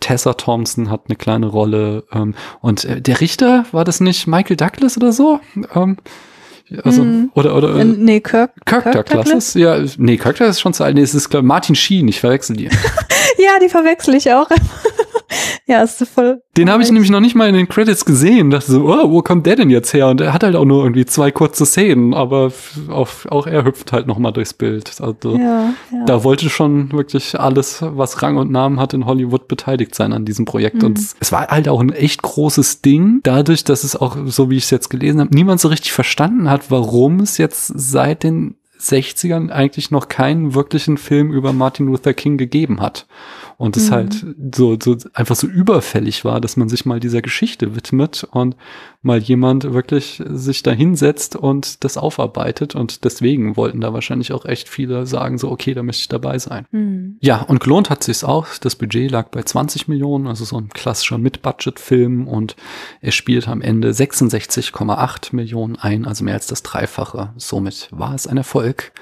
Tessa 0.00 0.34
Thompson 0.34 0.90
hat 0.90 1.02
eine 1.08 1.16
kleine 1.16 1.46
Rolle. 1.46 2.04
Ähm, 2.12 2.34
und 2.60 2.84
äh, 2.84 3.00
der 3.00 3.20
Richter, 3.20 3.64
war 3.72 3.84
das 3.84 4.00
nicht 4.00 4.26
Michael 4.26 4.56
Douglas 4.56 4.96
oder 4.96 5.12
so? 5.12 5.40
Ähm, 5.74 5.96
Also, 6.82 7.04
Mhm. 7.04 7.30
oder, 7.34 7.54
oder, 7.56 7.76
Äh, 7.76 7.84
nee, 7.84 8.18
Kirk. 8.20 8.50
Kirk 8.64 8.90
Kirk 8.90 9.06
Douglas? 9.08 9.54
Ja, 9.54 9.78
nee, 9.98 10.16
Kirk 10.16 10.36
Douglas 10.36 10.56
ist 10.56 10.60
schon 10.60 10.74
zu 10.74 10.82
alt. 10.82 10.96
Nee, 10.96 11.02
es 11.02 11.14
ist, 11.14 11.28
glaub, 11.28 11.42
ich, 11.44 11.46
Martin 11.46 11.76
Sheen, 11.76 12.08
ich 12.08 12.18
verwechsel 12.20 12.56
die. 12.56 12.68
Ja, 13.38 13.58
die 13.62 13.68
verwechsel 13.68 14.14
ich 14.14 14.32
auch. 14.32 14.48
ja, 15.66 15.82
ist 15.82 16.06
voll. 16.08 16.42
Den 16.56 16.70
habe 16.70 16.82
ich 16.82 16.90
nämlich 16.90 17.10
noch 17.10 17.20
nicht 17.20 17.34
mal 17.34 17.48
in 17.48 17.54
den 17.54 17.68
Credits 17.68 18.04
gesehen. 18.04 18.50
Dachte 18.50 18.70
so, 18.72 18.84
oh, 18.84 19.10
wo 19.10 19.22
kommt 19.22 19.46
der 19.46 19.56
denn 19.56 19.70
jetzt 19.70 19.92
her? 19.92 20.08
Und 20.08 20.20
er 20.20 20.32
hat 20.32 20.42
halt 20.42 20.56
auch 20.56 20.64
nur 20.64 20.82
irgendwie 20.84 21.04
zwei 21.04 21.30
kurze 21.30 21.66
Szenen, 21.66 22.14
aber 22.14 22.52
auf, 22.88 23.26
auch 23.30 23.46
er 23.46 23.64
hüpft 23.64 23.92
halt 23.92 24.06
noch 24.06 24.18
mal 24.18 24.30
durchs 24.32 24.54
Bild. 24.54 24.92
Also 25.00 25.36
Ja, 25.36 25.72
ja. 25.92 26.04
da 26.06 26.24
wollte 26.24 26.48
schon 26.48 26.92
wirklich 26.92 27.38
alles, 27.38 27.78
was 27.82 28.22
Rang 28.22 28.36
und 28.36 28.50
Namen 28.50 28.78
hat 28.80 28.94
in 28.94 29.06
Hollywood, 29.06 29.48
beteiligt 29.48 29.94
sein 29.94 30.12
an 30.12 30.24
diesem 30.24 30.44
Projekt. 30.44 30.76
Mhm. 30.82 30.84
Und 30.88 30.98
es- 30.98 31.16
es 31.20 31.32
war 31.32 31.48
halt 31.48 31.68
auch 31.68 31.80
ein 31.80 31.90
echt 31.92 32.22
großes 32.22 32.82
Ding, 32.82 33.20
dadurch, 33.22 33.64
dass 33.64 33.84
es 33.84 33.96
auch, 33.96 34.16
so 34.26 34.50
wie 34.50 34.56
ich 34.56 34.64
es 34.64 34.70
jetzt 34.70 34.88
gelesen 34.90 35.20
habe, 35.20 35.34
niemand 35.34 35.60
so 35.60 35.68
richtig 35.68 35.92
verstanden 35.92 36.48
hat, 36.48 36.70
warum 36.70 37.20
es 37.20 37.38
jetzt 37.38 37.66
seit 37.74 38.22
den 38.22 38.56
60ern 38.78 39.50
eigentlich 39.50 39.90
noch 39.90 40.08
keinen 40.08 40.54
wirklichen 40.54 40.98
Film 40.98 41.32
über 41.32 41.52
Martin 41.54 41.86
Luther 41.86 42.12
King 42.12 42.36
gegeben 42.36 42.80
hat. 42.80 43.06
Und 43.58 43.76
es 43.76 43.88
Mhm. 43.88 43.94
halt 43.94 44.26
so, 44.54 44.76
so 44.82 44.96
einfach 45.14 45.36
so 45.36 45.46
überfällig 45.46 46.24
war, 46.24 46.40
dass 46.40 46.56
man 46.56 46.68
sich 46.68 46.84
mal 46.84 47.00
dieser 47.00 47.22
Geschichte 47.22 47.74
widmet 47.74 48.26
und 48.30 48.54
mal 49.02 49.18
jemand 49.18 49.72
wirklich 49.72 50.22
sich 50.28 50.62
da 50.62 50.72
hinsetzt 50.72 51.36
und 51.36 51.82
das 51.84 51.96
aufarbeitet. 51.96 52.74
Und 52.74 53.04
deswegen 53.04 53.56
wollten 53.56 53.80
da 53.80 53.92
wahrscheinlich 53.94 54.32
auch 54.32 54.44
echt 54.44 54.68
viele 54.68 55.06
sagen, 55.06 55.38
so, 55.38 55.50
okay, 55.50 55.72
da 55.72 55.82
möchte 55.82 56.02
ich 56.02 56.08
dabei 56.08 56.38
sein. 56.38 56.66
Hm. 56.70 57.16
Ja, 57.20 57.42
und 57.42 57.60
gelohnt 57.60 57.88
hat 57.88 58.04
sich's 58.04 58.24
auch. 58.24 58.46
Das 58.60 58.76
Budget 58.76 59.10
lag 59.10 59.28
bei 59.30 59.42
20 59.42 59.88
Millionen, 59.88 60.26
also 60.26 60.44
so 60.44 60.58
ein 60.58 60.68
klassischer 60.68 61.18
Mid-Budget-Film 61.18 62.28
und 62.28 62.56
er 63.00 63.12
spielt 63.12 63.48
am 63.48 63.62
Ende 63.62 63.92
66,8 63.92 65.34
Millionen 65.34 65.76
ein, 65.76 66.04
also 66.04 66.24
mehr 66.24 66.34
als 66.34 66.46
das 66.46 66.62
Dreifache. 66.62 67.32
Somit 67.36 67.88
war 67.90 68.14
es 68.14 68.26
ein 68.26 68.36
Erfolg. 68.36 68.92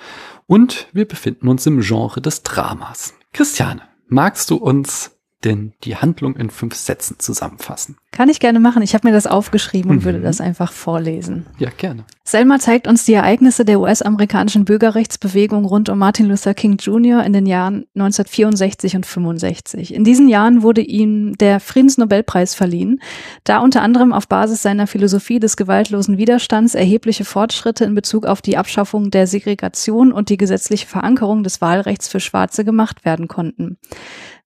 Und 0.46 0.86
wir 0.92 1.08
befinden 1.08 1.48
uns 1.48 1.66
im 1.66 1.80
Genre 1.80 2.20
des 2.20 2.42
Dramas. 2.42 3.14
Christiane, 3.32 3.80
magst 4.06 4.50
du 4.50 4.56
uns 4.56 5.12
denn 5.44 5.74
die 5.84 5.96
Handlung 5.96 6.36
in 6.36 6.50
fünf 6.50 6.74
Sätzen 6.74 7.18
zusammenfassen? 7.18 7.96
Kann 8.14 8.28
ich 8.28 8.38
gerne 8.38 8.60
machen. 8.60 8.80
Ich 8.82 8.94
habe 8.94 9.08
mir 9.08 9.12
das 9.12 9.26
aufgeschrieben 9.26 9.90
und 9.90 9.96
Mhm. 9.96 10.04
würde 10.04 10.20
das 10.20 10.40
einfach 10.40 10.70
vorlesen. 10.70 11.46
Ja, 11.58 11.70
gerne. 11.76 12.04
Selma 12.22 12.60
zeigt 12.60 12.86
uns 12.86 13.04
die 13.04 13.12
Ereignisse 13.12 13.64
der 13.64 13.80
US-amerikanischen 13.80 14.64
Bürgerrechtsbewegung 14.64 15.64
rund 15.64 15.88
um 15.88 15.98
Martin 15.98 16.26
Luther 16.26 16.54
King 16.54 16.76
Jr. 16.78 17.24
in 17.24 17.32
den 17.32 17.44
Jahren 17.44 17.86
1964 17.96 18.94
und 18.94 19.04
65. 19.04 19.92
In 19.92 20.04
diesen 20.04 20.28
Jahren 20.28 20.62
wurde 20.62 20.80
ihm 20.80 21.36
der 21.38 21.58
Friedensnobelpreis 21.58 22.54
verliehen, 22.54 23.00
da 23.42 23.58
unter 23.58 23.82
anderem 23.82 24.12
auf 24.12 24.28
Basis 24.28 24.62
seiner 24.62 24.86
Philosophie 24.86 25.40
des 25.40 25.56
gewaltlosen 25.56 26.16
Widerstands 26.16 26.76
erhebliche 26.76 27.24
Fortschritte 27.24 27.84
in 27.84 27.96
Bezug 27.96 28.26
auf 28.26 28.40
die 28.40 28.56
Abschaffung 28.56 29.10
der 29.10 29.26
Segregation 29.26 30.12
und 30.12 30.28
die 30.28 30.36
gesetzliche 30.36 30.86
Verankerung 30.86 31.42
des 31.42 31.60
Wahlrechts 31.60 32.06
für 32.06 32.20
Schwarze 32.20 32.64
gemacht 32.64 33.04
werden 33.04 33.26
konnten. 33.26 33.76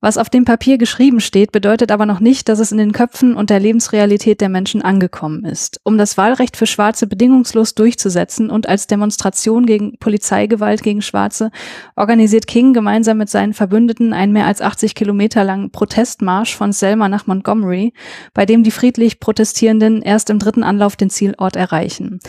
Was 0.01 0.17
auf 0.17 0.31
dem 0.31 0.45
Papier 0.45 0.79
geschrieben 0.79 1.19
steht, 1.19 1.51
bedeutet 1.51 1.91
aber 1.91 2.07
noch 2.07 2.21
nicht, 2.21 2.49
dass 2.49 2.61
es 2.61 2.71
in 2.71 2.79
den 2.79 2.93
Köpfen 2.93 3.35
und 3.35 3.51
der 3.51 3.58
Lebensrealität 3.59 4.41
der 4.41 4.49
Menschen 4.49 4.83
angekommen 4.83 5.45
ist. 5.45 5.81
Um 5.85 5.99
das 5.99 6.17
Wahlrecht 6.17 6.57
für 6.57 6.67
Schwarze 6.67 7.07
bedingungslos 7.07 7.75
durchzusetzen 7.75 8.51
und 8.51 8.69
als 8.69 8.87
Demonstration 8.87 9.67
gegen 9.67 9.99
Polizeigewalt 9.99 10.83
gegen 10.83 11.03
Schwarze 11.03 11.51
organisiert 11.97 12.47
King 12.47 12.73
gemeinsam 12.73 13.19
mit 13.19 13.29
seinen 13.29 13.55
Verbündeten 13.55 14.13
einen 14.13 14.33
mehr 14.33 14.47
als 14.47 14.61
80 14.61 14.95
Kilometer 14.95 15.45
langen 15.45 15.71
Protestmarsch 15.71 16.57
von 16.57 16.73
Selma 16.73 17.09
nach 17.09 17.27
Montgomery, 17.27 17.93
bei 18.35 18.47
dem 18.47 18.63
die 18.63 18.71
friedlich 18.71 19.21
Protestierenden 19.21 20.03
erst 20.03 20.31
im 20.31 20.39
dritten 20.39 20.63
Anlauf 20.63 20.97
den 20.97 21.11
Zielort 21.11 21.57
erreichen. 21.57 22.21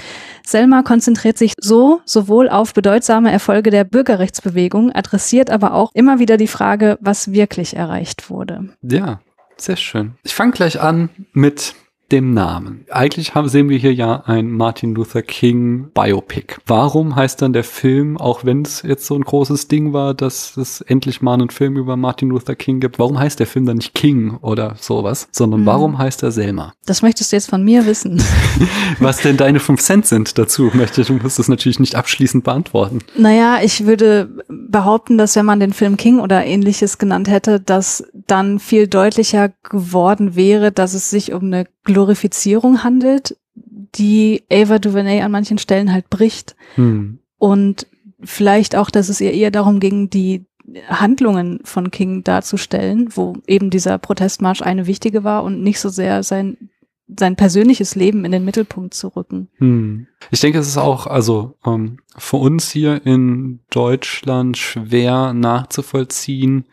Selma 0.45 0.83
konzentriert 0.83 1.37
sich 1.37 1.53
so 1.59 2.01
sowohl 2.05 2.49
auf 2.49 2.73
bedeutsame 2.73 3.31
Erfolge 3.31 3.69
der 3.69 3.83
Bürgerrechtsbewegung, 3.83 4.91
adressiert 4.91 5.49
aber 5.49 5.73
auch 5.73 5.91
immer 5.93 6.19
wieder 6.19 6.37
die 6.37 6.47
Frage, 6.47 6.97
was 7.01 7.31
wirklich 7.31 7.75
erreicht 7.75 8.29
wurde. 8.29 8.69
Ja, 8.81 9.19
sehr 9.61 9.77
schön. 9.77 10.15
Ich 10.23 10.33
fange 10.33 10.51
gleich 10.51 10.79
an 10.79 11.09
mit 11.33 11.75
dem 12.11 12.33
Namen. 12.33 12.85
Eigentlich 12.89 13.35
haben, 13.35 13.49
sehen 13.49 13.69
wir 13.69 13.77
hier 13.77 13.93
ja 13.93 14.23
ein 14.25 14.51
Martin 14.51 14.95
Luther 14.95 15.21
King 15.21 15.89
Biopic. 15.93 16.55
Warum 16.65 17.15
heißt 17.15 17.41
dann 17.41 17.53
der 17.53 17.63
Film, 17.63 18.17
auch 18.17 18.45
wenn 18.45 18.63
es 18.63 18.81
jetzt 18.81 19.05
so 19.05 19.15
ein 19.15 19.21
großes 19.21 19.67
Ding 19.67 19.93
war, 19.93 20.13
dass 20.13 20.57
es 20.57 20.81
endlich 20.81 21.21
mal 21.21 21.33
einen 21.35 21.49
Film 21.49 21.77
über 21.77 21.95
Martin 21.97 22.29
Luther 22.29 22.55
King 22.55 22.79
gibt, 22.79 22.99
warum 22.99 23.19
heißt 23.19 23.39
der 23.39 23.47
Film 23.47 23.65
dann 23.65 23.77
nicht 23.77 23.93
King 23.93 24.37
oder 24.41 24.75
sowas, 24.79 25.27
sondern 25.31 25.61
Mhm. 25.61 25.65
warum 25.65 25.97
heißt 25.97 26.23
er 26.23 26.31
Selma? 26.31 26.73
Das 26.85 27.01
möchtest 27.01 27.31
du 27.31 27.35
jetzt 27.35 27.49
von 27.49 27.63
mir 27.63 27.85
wissen. 27.85 28.21
Was 28.99 29.17
denn 29.21 29.37
deine 29.37 29.59
fünf 29.59 29.81
Cent 29.81 30.05
sind 30.05 30.37
dazu, 30.37 30.71
möchte 30.73 31.03
du 31.03 31.13
musst 31.13 31.39
es 31.39 31.47
natürlich 31.47 31.79
nicht 31.79 31.95
abschließend 31.95 32.43
beantworten. 32.43 32.99
Naja, 33.17 33.59
ich 33.63 33.85
würde 33.85 34.29
behaupten, 34.49 35.17
dass 35.17 35.35
wenn 35.35 35.45
man 35.45 35.59
den 35.59 35.73
Film 35.73 35.97
King 35.97 36.19
oder 36.19 36.45
ähnliches 36.45 36.97
genannt 36.97 37.29
hätte, 37.29 37.59
dass 37.59 38.03
dann 38.27 38.59
viel 38.59 38.87
deutlicher 38.87 39.49
geworden 39.63 40.35
wäre, 40.35 40.71
dass 40.71 40.93
es 40.93 41.09
sich 41.09 41.33
um 41.33 41.45
eine 41.45 41.65
Glorifizierung 41.99 42.81
handelt, 42.81 43.35
die 43.55 44.43
Ava 44.49 44.79
DuVernay 44.79 45.21
an 45.21 45.33
manchen 45.33 45.57
Stellen 45.57 45.91
halt 45.91 46.09
bricht. 46.09 46.55
Hm. 46.75 47.19
Und 47.38 47.88
vielleicht 48.23 48.77
auch, 48.77 48.89
dass 48.89 49.09
es 49.09 49.19
ihr 49.19 49.33
eher 49.33 49.51
darum 49.51 49.81
ging, 49.81 50.09
die 50.09 50.45
Handlungen 50.88 51.59
von 51.65 51.91
King 51.91 52.23
darzustellen, 52.23 53.09
wo 53.17 53.35
eben 53.47 53.69
dieser 53.69 53.97
Protestmarsch 53.97 54.62
eine 54.62 54.88
wichtige 54.88 55.25
war 55.25 55.43
und 55.43 55.62
nicht 55.62 55.81
so 55.81 55.89
sehr 55.89 56.23
sein, 56.23 56.69
sein 57.17 57.35
persönliches 57.35 57.95
Leben 57.95 58.23
in 58.23 58.31
den 58.31 58.45
Mittelpunkt 58.45 58.93
zu 58.93 59.09
rücken. 59.09 59.49
Hm. 59.57 60.07
Ich 60.31 60.39
denke, 60.39 60.59
es 60.59 60.69
ist 60.69 60.77
auch, 60.77 61.05
also 61.05 61.57
ähm, 61.65 61.97
für 62.17 62.38
uns 62.38 62.71
hier 62.71 63.05
in 63.05 63.59
Deutschland 63.71 64.57
schwer 64.57 65.33
nachzuvollziehen, 65.33 66.63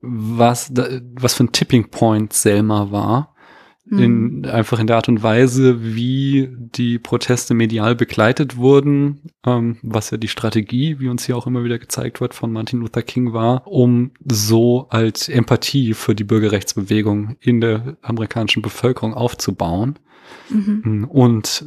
was, 0.00 0.72
was 0.72 1.34
für 1.34 1.44
ein 1.44 1.52
Tipping 1.52 1.90
Point 1.90 2.32
Selma 2.32 2.92
war. 2.92 3.34
Hm. 3.88 3.98
In, 3.98 4.44
einfach 4.44 4.78
in 4.78 4.86
der 4.86 4.96
Art 4.96 5.08
und 5.08 5.22
Weise, 5.22 5.94
wie 5.94 6.48
die 6.50 6.98
Proteste 6.98 7.54
medial 7.54 7.94
begleitet 7.94 8.56
wurden, 8.56 9.20
ähm, 9.46 9.78
was 9.82 10.10
ja 10.10 10.18
die 10.18 10.28
Strategie, 10.28 11.00
wie 11.00 11.08
uns 11.08 11.24
hier 11.24 11.36
auch 11.36 11.46
immer 11.46 11.64
wieder 11.64 11.78
gezeigt 11.78 12.20
wird, 12.20 12.34
von 12.34 12.52
Martin 12.52 12.80
Luther 12.80 13.02
King 13.02 13.32
war, 13.32 13.66
um 13.66 14.10
so 14.24 14.88
als 14.90 15.28
Empathie 15.28 15.94
für 15.94 16.14
die 16.14 16.24
Bürgerrechtsbewegung 16.24 17.36
in 17.40 17.60
der 17.60 17.96
amerikanischen 18.02 18.62
Bevölkerung 18.62 19.14
aufzubauen. 19.14 19.98
Mhm. 20.50 21.04
Und 21.04 21.64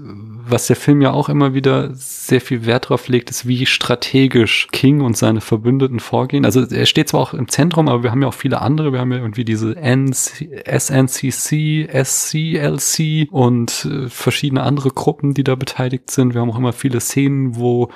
was 0.47 0.67
der 0.67 0.75
Film 0.75 1.01
ja 1.01 1.11
auch 1.11 1.29
immer 1.29 1.53
wieder 1.53 1.89
sehr 1.93 2.41
viel 2.41 2.65
Wert 2.65 2.89
drauf 2.89 3.07
legt, 3.07 3.29
ist, 3.29 3.47
wie 3.47 3.65
strategisch 3.65 4.67
King 4.71 5.01
und 5.01 5.17
seine 5.17 5.41
Verbündeten 5.41 5.99
vorgehen. 5.99 6.45
Also 6.45 6.61
er 6.63 6.85
steht 6.85 7.09
zwar 7.09 7.21
auch 7.21 7.33
im 7.33 7.47
Zentrum, 7.47 7.87
aber 7.87 8.03
wir 8.03 8.11
haben 8.11 8.21
ja 8.21 8.27
auch 8.27 8.33
viele 8.33 8.61
andere. 8.61 8.91
Wir 8.91 8.99
haben 8.99 9.11
ja 9.11 9.19
irgendwie 9.19 9.45
diese 9.45 9.75
NC, 9.75 10.63
SNCC, 10.65 11.87
SCLC 11.91 13.27
und 13.31 13.85
äh, 13.85 14.09
verschiedene 14.09 14.63
andere 14.63 14.89
Gruppen, 14.89 15.33
die 15.33 15.43
da 15.43 15.55
beteiligt 15.55 16.11
sind. 16.11 16.33
Wir 16.33 16.41
haben 16.41 16.51
auch 16.51 16.57
immer 16.57 16.73
viele 16.73 16.99
Szenen, 16.99 17.55
wo 17.55 17.89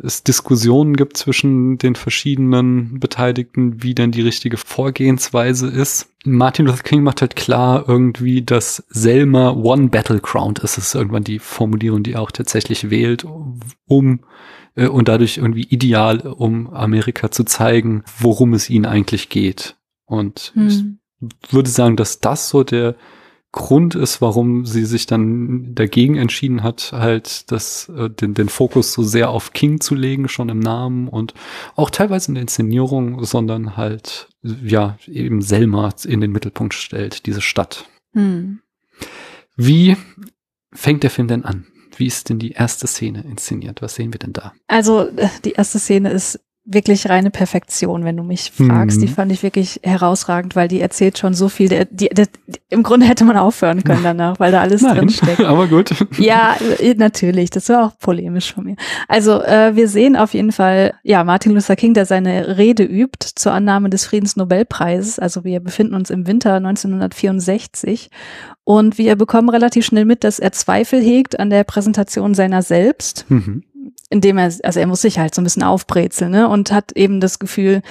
es 0.00 0.22
Diskussionen 0.22 0.94
gibt 0.94 1.16
zwischen 1.16 1.78
den 1.78 1.96
verschiedenen 1.96 3.00
Beteiligten, 3.00 3.82
wie 3.82 3.94
denn 3.94 4.12
die 4.12 4.22
richtige 4.22 4.56
Vorgehensweise 4.56 5.66
ist. 5.66 6.08
Martin 6.24 6.66
Luther 6.66 6.82
King 6.82 7.02
macht 7.02 7.20
halt 7.20 7.36
klar 7.36 7.84
irgendwie, 7.88 8.42
dass 8.42 8.84
Selma 8.88 9.50
One 9.50 9.88
Battleground 9.88 10.60
ist. 10.60 10.76
Das 10.76 10.86
ist 10.88 10.94
irgendwann 10.94 11.24
die 11.24 11.38
Formulierung, 11.38 12.02
die 12.02 12.12
er 12.12 12.22
auch 12.22 12.30
tatsächlich 12.30 12.90
wählt, 12.90 13.26
um 13.86 14.20
äh, 14.76 14.86
und 14.86 15.08
dadurch 15.08 15.38
irgendwie 15.38 15.64
ideal, 15.64 16.20
um 16.20 16.72
Amerika 16.72 17.30
zu 17.30 17.44
zeigen, 17.44 18.04
worum 18.20 18.54
es 18.54 18.70
ihnen 18.70 18.86
eigentlich 18.86 19.28
geht. 19.28 19.76
Und 20.06 20.52
ich 20.54 20.78
Hm. 20.78 20.98
würde 21.50 21.70
sagen, 21.70 21.96
dass 21.96 22.20
das 22.20 22.48
so 22.48 22.62
der 22.62 22.94
Grund 23.50 23.94
ist, 23.94 24.20
warum 24.20 24.66
sie 24.66 24.84
sich 24.84 25.06
dann 25.06 25.74
dagegen 25.74 26.16
entschieden 26.16 26.62
hat, 26.62 26.92
halt 26.92 27.50
das, 27.50 27.88
äh, 27.88 28.10
den, 28.10 28.34
den 28.34 28.48
Fokus 28.48 28.92
so 28.92 29.02
sehr 29.02 29.30
auf 29.30 29.52
King 29.52 29.80
zu 29.80 29.94
legen, 29.94 30.28
schon 30.28 30.50
im 30.50 30.58
Namen 30.58 31.08
und 31.08 31.32
auch 31.74 31.88
teilweise 31.88 32.28
in 32.28 32.34
der 32.34 32.42
Inszenierung, 32.42 33.24
sondern 33.24 33.76
halt, 33.76 34.28
ja, 34.42 34.98
eben 35.06 35.40
Selma 35.40 35.90
in 36.04 36.20
den 36.20 36.32
Mittelpunkt 36.32 36.74
stellt, 36.74 37.24
diese 37.24 37.40
Stadt. 37.40 37.86
Hm. 38.12 38.60
Wie 39.56 39.96
fängt 40.72 41.02
der 41.02 41.10
Film 41.10 41.28
denn 41.28 41.44
an? 41.44 41.66
Wie 41.96 42.06
ist 42.06 42.28
denn 42.28 42.38
die 42.38 42.52
erste 42.52 42.86
Szene 42.86 43.22
inszeniert? 43.22 43.82
Was 43.82 43.94
sehen 43.94 44.12
wir 44.12 44.20
denn 44.20 44.32
da? 44.32 44.52
Also 44.66 45.08
äh, 45.08 45.28
die 45.44 45.52
erste 45.52 45.78
Szene 45.78 46.10
ist 46.10 46.38
wirklich 46.70 47.08
reine 47.08 47.30
Perfektion, 47.30 48.04
wenn 48.04 48.16
du 48.16 48.22
mich 48.22 48.52
fragst. 48.52 48.98
Mhm. 48.98 49.00
Die 49.00 49.08
fand 49.08 49.32
ich 49.32 49.42
wirklich 49.42 49.80
herausragend, 49.82 50.54
weil 50.54 50.68
die 50.68 50.80
erzählt 50.80 51.16
schon 51.16 51.32
so 51.32 51.48
viel. 51.48 51.68
Der, 51.68 51.86
die, 51.86 52.08
der, 52.08 52.26
Im 52.68 52.82
Grunde 52.82 53.06
hätte 53.06 53.24
man 53.24 53.36
aufhören 53.36 53.84
können 53.84 54.00
danach, 54.04 54.38
weil 54.38 54.52
da 54.52 54.60
alles 54.60 54.82
Nein, 54.82 54.96
drin 54.96 55.08
steckt. 55.08 55.40
aber 55.44 55.66
gut. 55.66 55.90
Ja, 56.18 56.56
äh, 56.78 56.94
natürlich. 56.94 57.50
Das 57.50 57.68
war 57.70 57.86
auch 57.86 57.98
polemisch 57.98 58.52
von 58.52 58.64
mir. 58.64 58.76
Also 59.08 59.40
äh, 59.42 59.76
wir 59.76 59.88
sehen 59.88 60.14
auf 60.14 60.34
jeden 60.34 60.52
Fall, 60.52 60.94
ja, 61.02 61.24
Martin 61.24 61.52
Luther 61.52 61.76
King, 61.76 61.94
der 61.94 62.04
seine 62.04 62.58
Rede 62.58 62.84
übt 62.84 63.30
zur 63.34 63.52
Annahme 63.52 63.88
des 63.88 64.04
Friedensnobelpreises. 64.04 65.18
Also 65.18 65.44
wir 65.44 65.60
befinden 65.60 65.94
uns 65.94 66.10
im 66.10 66.26
Winter 66.26 66.54
1964 66.54 68.10
und 68.64 68.98
wir 68.98 69.16
bekommen 69.16 69.48
relativ 69.48 69.86
schnell 69.86 70.04
mit, 70.04 70.24
dass 70.24 70.38
er 70.38 70.52
Zweifel 70.52 71.00
hegt 71.00 71.40
an 71.40 71.48
der 71.48 71.64
Präsentation 71.64 72.34
seiner 72.34 72.62
selbst 72.62 73.24
Mhm. 73.28 73.62
Indem 74.10 74.38
er, 74.38 74.52
also 74.62 74.80
er 74.80 74.86
muss 74.86 75.02
sich 75.02 75.18
halt 75.18 75.34
so 75.34 75.40
ein 75.40 75.44
bisschen 75.44 75.62
aufbrezeln, 75.62 76.30
ne? 76.30 76.48
Und 76.48 76.72
hat 76.72 76.92
eben 76.92 77.20
das 77.20 77.38
Gefühl, 77.38 77.82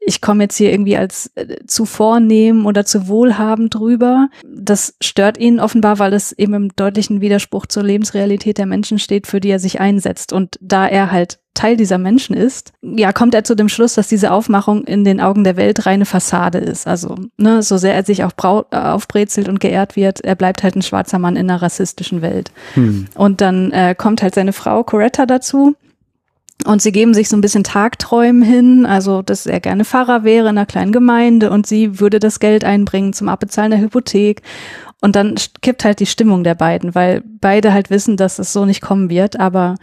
ich 0.00 0.22
komme 0.22 0.44
jetzt 0.44 0.56
hier 0.56 0.72
irgendwie 0.72 0.96
als 0.96 1.30
äh, 1.34 1.56
zu 1.66 1.84
vornehm 1.84 2.64
oder 2.64 2.84
zu 2.86 3.08
wohlhabend 3.08 3.74
drüber. 3.74 4.30
Das 4.46 4.96
stört 5.02 5.36
ihn 5.38 5.60
offenbar, 5.60 5.98
weil 5.98 6.14
es 6.14 6.32
eben 6.32 6.54
im 6.54 6.74
deutlichen 6.74 7.20
Widerspruch 7.20 7.66
zur 7.66 7.82
Lebensrealität 7.82 8.56
der 8.56 8.66
Menschen 8.66 8.98
steht, 8.98 9.26
für 9.26 9.40
die 9.40 9.50
er 9.50 9.58
sich 9.58 9.80
einsetzt. 9.80 10.32
Und 10.32 10.58
da 10.62 10.86
er 10.86 11.12
halt 11.12 11.40
Teil 11.58 11.76
dieser 11.76 11.98
Menschen 11.98 12.36
ist, 12.36 12.72
ja, 12.82 13.12
kommt 13.12 13.34
er 13.34 13.42
zu 13.42 13.56
dem 13.56 13.68
Schluss, 13.68 13.94
dass 13.94 14.06
diese 14.06 14.30
Aufmachung 14.30 14.84
in 14.84 15.02
den 15.02 15.20
Augen 15.20 15.42
der 15.42 15.56
Welt 15.56 15.86
reine 15.86 16.04
Fassade 16.04 16.58
ist. 16.58 16.86
Also, 16.86 17.16
ne, 17.36 17.64
so 17.64 17.78
sehr 17.78 17.94
er 17.94 18.04
sich 18.04 18.22
auch 18.22 18.32
äh, 18.70 18.76
aufbrezelt 18.76 19.48
und 19.48 19.58
geehrt 19.58 19.96
wird, 19.96 20.20
er 20.20 20.36
bleibt 20.36 20.62
halt 20.62 20.76
ein 20.76 20.82
schwarzer 20.82 21.18
Mann 21.18 21.34
in 21.34 21.50
einer 21.50 21.60
rassistischen 21.60 22.22
Welt. 22.22 22.52
Hm. 22.74 23.06
Und 23.16 23.40
dann 23.40 23.72
äh, 23.72 23.96
kommt 23.98 24.22
halt 24.22 24.36
seine 24.36 24.52
Frau 24.52 24.84
Coretta 24.84 25.26
dazu. 25.26 25.74
Und 26.64 26.80
sie 26.80 26.92
geben 26.92 27.14
sich 27.14 27.28
so 27.28 27.36
ein 27.36 27.40
bisschen 27.40 27.64
Tagträumen 27.64 28.42
hin, 28.42 28.86
also 28.86 29.22
dass 29.22 29.46
er 29.46 29.58
gerne 29.58 29.84
Pfarrer 29.84 30.22
wäre 30.22 30.48
in 30.48 30.58
einer 30.58 30.66
kleinen 30.66 30.92
Gemeinde 30.92 31.50
und 31.50 31.66
sie 31.66 32.00
würde 32.00 32.18
das 32.18 32.40
Geld 32.40 32.64
einbringen 32.64 33.12
zum 33.12 33.28
Abbezahlen 33.28 33.70
der 33.70 33.80
Hypothek. 33.80 34.42
Und 35.00 35.16
dann 35.16 35.36
kippt 35.62 35.84
halt 35.84 36.00
die 36.00 36.06
Stimmung 36.06 36.44
der 36.44 36.56
beiden, 36.56 36.94
weil 36.94 37.22
beide 37.40 37.72
halt 37.72 37.90
wissen, 37.90 38.16
dass 38.16 38.38
es 38.38 38.52
so 38.52 38.64
nicht 38.64 38.80
kommen 38.80 39.10
wird, 39.10 39.38
aber 39.38 39.76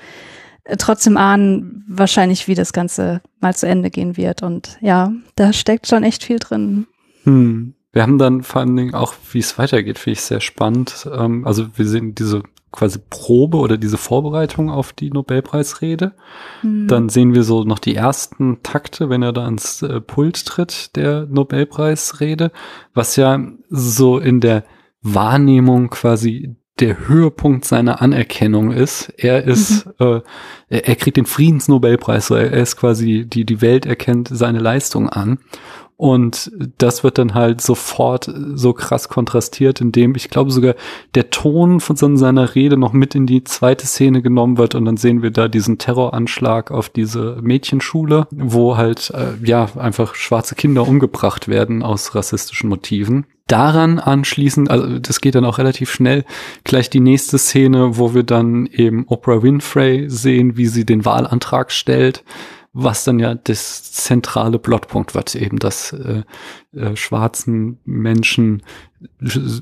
trotzdem 0.78 1.18
ahnen 1.18 1.84
wahrscheinlich, 1.88 2.48
wie 2.48 2.56
das 2.56 2.74
Ganze 2.74 3.22
mal 3.40 3.56
zu 3.56 3.68
Ende 3.68 3.90
gehen 3.90 4.18
wird. 4.18 4.44
Und 4.44 4.78
ja, 4.82 5.12
da 5.36 5.54
steckt 5.54 5.88
schon 5.88 6.04
echt 6.04 6.24
viel 6.24 6.40
drin. 6.40 6.88
Hm. 7.24 7.76
Wir 7.92 8.02
haben 8.02 8.18
dann 8.18 8.44
vor 8.44 8.62
allen 8.62 8.76
Dingen 8.76 8.94
auch, 8.94 9.14
wie 9.32 9.40
es 9.40 9.58
weitergeht, 9.58 10.00
finde 10.00 10.20
ich 10.20 10.22
sehr 10.22 10.42
spannend. 10.42 11.08
Ähm, 11.14 11.48
also 11.48 11.68
wir 11.78 11.88
sehen 11.88 12.14
diese 12.14 12.44
quasi 12.72 13.00
Probe 13.10 13.58
oder 13.58 13.78
diese 13.78 13.98
Vorbereitung 13.98 14.70
auf 14.70 14.92
die 14.92 15.10
Nobelpreisrede. 15.10 16.14
Hm. 16.62 16.88
Dann 16.88 17.10
sehen 17.10 17.34
wir 17.34 17.44
so 17.44 17.64
noch 17.64 17.80
die 17.80 17.96
ersten 17.96 18.62
Takte, 18.64 19.10
wenn 19.10 19.22
er 19.22 19.32
da 19.32 19.46
ans 19.46 19.82
äh, 19.82 20.02
Pult 20.02 20.46
tritt, 20.46 20.96
der 20.98 21.26
Nobelpreisrede, 21.26 22.52
was 22.94 23.16
ja 23.16 23.40
so 23.70 24.20
in 24.20 24.42
der 24.42 24.66
Wahrnehmung 25.02 25.90
quasi 25.90 26.56
der 26.80 27.08
Höhepunkt 27.08 27.66
seiner 27.66 28.02
Anerkennung 28.02 28.72
ist. 28.72 29.14
Er 29.18 29.44
ist, 29.46 29.88
äh, 30.00 30.22
er, 30.70 30.88
er 30.88 30.96
kriegt 30.96 31.18
den 31.18 31.26
Friedensnobelpreis, 31.26 32.28
so 32.28 32.36
er, 32.36 32.52
er 32.52 32.62
ist 32.62 32.76
quasi, 32.76 33.26
die, 33.26 33.46
die 33.46 33.62
Welt 33.62 33.86
erkennt 33.86 34.28
seine 34.30 34.60
Leistung 34.60 35.10
an. 35.10 35.40
Und 35.98 36.52
das 36.78 37.06
wird 37.06 37.18
dann 37.18 37.36
halt 37.36 37.62
sofort 37.62 38.30
so 38.56 38.74
krass 38.74 39.08
kontrastiert, 39.08 39.80
indem 39.80 40.14
ich 40.16 40.30
glaube 40.30 40.52
sogar 40.52 40.76
der 41.16 41.30
Ton 41.30 41.80
von 41.80 41.96
so 41.96 42.14
seiner 42.18 42.54
Rede 42.54 42.76
noch 42.76 42.92
mit 42.92 43.16
in 43.16 43.26
die 43.26 43.46
zweite 43.46 43.88
Szene 43.88 44.22
genommen 44.22 44.58
wird 44.58 44.76
und 44.76 44.84
dann 44.84 44.98
sehen 44.98 45.22
wir 45.22 45.32
da 45.32 45.48
diesen 45.48 45.78
Terroranschlag 45.78 46.70
auf 46.70 46.90
diese 46.90 47.38
Mädchenschule, 47.42 48.28
wo 48.32 48.76
halt 48.76 49.12
äh, 49.12 49.36
ja 49.46 49.70
einfach 49.78 50.16
schwarze 50.16 50.56
Kinder 50.56 50.86
umgebracht 50.86 51.48
werden 51.48 51.82
aus 51.82 52.14
rassistischen 52.14 52.68
Motiven. 52.68 53.26
Daran 53.48 54.00
anschließend, 54.00 54.72
also 54.72 54.98
das 54.98 55.22
geht 55.22 55.36
dann 55.36 55.46
auch 55.46 55.60
relativ 55.60 55.92
schnell, 55.92 56.26
gleich 56.64 56.90
die 56.90 57.00
nächste 57.00 57.38
Szene, 57.38 57.98
wo 57.98 58.16
wir 58.16 58.24
dann 58.24 58.66
eben 58.66 59.06
Oprah 59.08 59.44
Winfrey 59.44 60.10
sehen, 60.10 60.58
wie 60.58 60.66
sie 60.66 60.86
den 60.86 61.06
Wahlantrag 61.06 61.72
stellt 61.72 62.24
was 62.78 63.06
dann 63.06 63.20
ja 63.20 63.36
das 63.36 63.94
zentrale 63.94 64.60
Plotpunkt 64.60 65.16
wird, 65.16 65.34
eben 65.34 65.60
dass 65.60 65.94
äh, 65.94 66.24
äh, 66.74 66.96
schwarzen 66.98 67.80
Menschen 67.86 68.64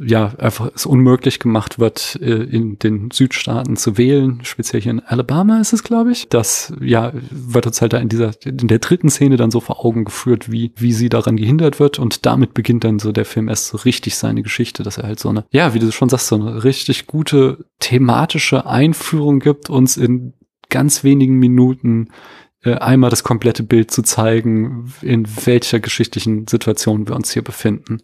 ja 0.03 0.33
einfach 0.39 0.71
es 0.73 0.87
unmöglich 0.87 1.37
gemacht 1.37 1.77
wird, 1.77 2.17
äh, 2.21 2.43
in 2.43 2.79
den 2.79 3.11
Südstaaten 3.11 3.77
zu 3.77 3.99
wählen, 3.99 4.39
speziell 4.43 4.81
hier 4.81 4.93
in 4.93 4.99
Alabama 4.99 5.59
ist 5.59 5.73
es, 5.73 5.83
glaube 5.83 6.11
ich. 6.11 6.27
Das 6.29 6.73
ja 6.81 7.11
wird 7.29 7.67
uns 7.67 7.81
halt 7.81 7.93
da 7.93 7.99
in 7.99 8.09
dieser 8.09 8.31
in 8.45 8.67
der 8.67 8.79
dritten 8.79 9.11
Szene 9.11 9.37
dann 9.37 9.51
so 9.51 9.59
vor 9.59 9.85
Augen 9.85 10.05
geführt, 10.05 10.51
wie 10.51 10.71
wie 10.75 10.93
sie 10.93 11.09
daran 11.09 11.37
gehindert 11.37 11.79
wird 11.79 11.99
und 11.99 12.25
damit 12.25 12.55
beginnt 12.55 12.83
dann 12.83 12.97
so 12.97 13.11
der 13.11 13.25
Film 13.25 13.47
erst 13.47 13.67
so 13.67 13.77
richtig 13.77 14.15
seine 14.15 14.41
Geschichte, 14.41 14.81
dass 14.81 14.97
er 14.97 15.03
halt 15.03 15.19
so 15.19 15.29
eine 15.29 15.45
ja, 15.51 15.75
wie 15.75 15.79
du 15.79 15.91
schon 15.91 16.09
sagst, 16.09 16.27
so 16.27 16.35
eine 16.35 16.63
richtig 16.63 17.05
gute 17.05 17.63
thematische 17.77 18.65
Einführung 18.65 19.39
gibt, 19.39 19.69
uns 19.69 19.97
in 19.97 20.33
ganz 20.69 21.03
wenigen 21.03 21.37
Minuten 21.37 22.07
äh, 22.07 22.42
einmal 22.65 23.09
das 23.09 23.23
komplette 23.23 23.63
Bild 23.63 23.91
zu 23.91 24.01
zeigen, 24.01 24.93
in 25.01 25.27
welcher 25.45 25.79
geschichtlichen 25.79 26.47
Situation 26.47 27.07
wir 27.07 27.15
uns 27.15 27.31
hier 27.31 27.41
befinden. 27.43 27.99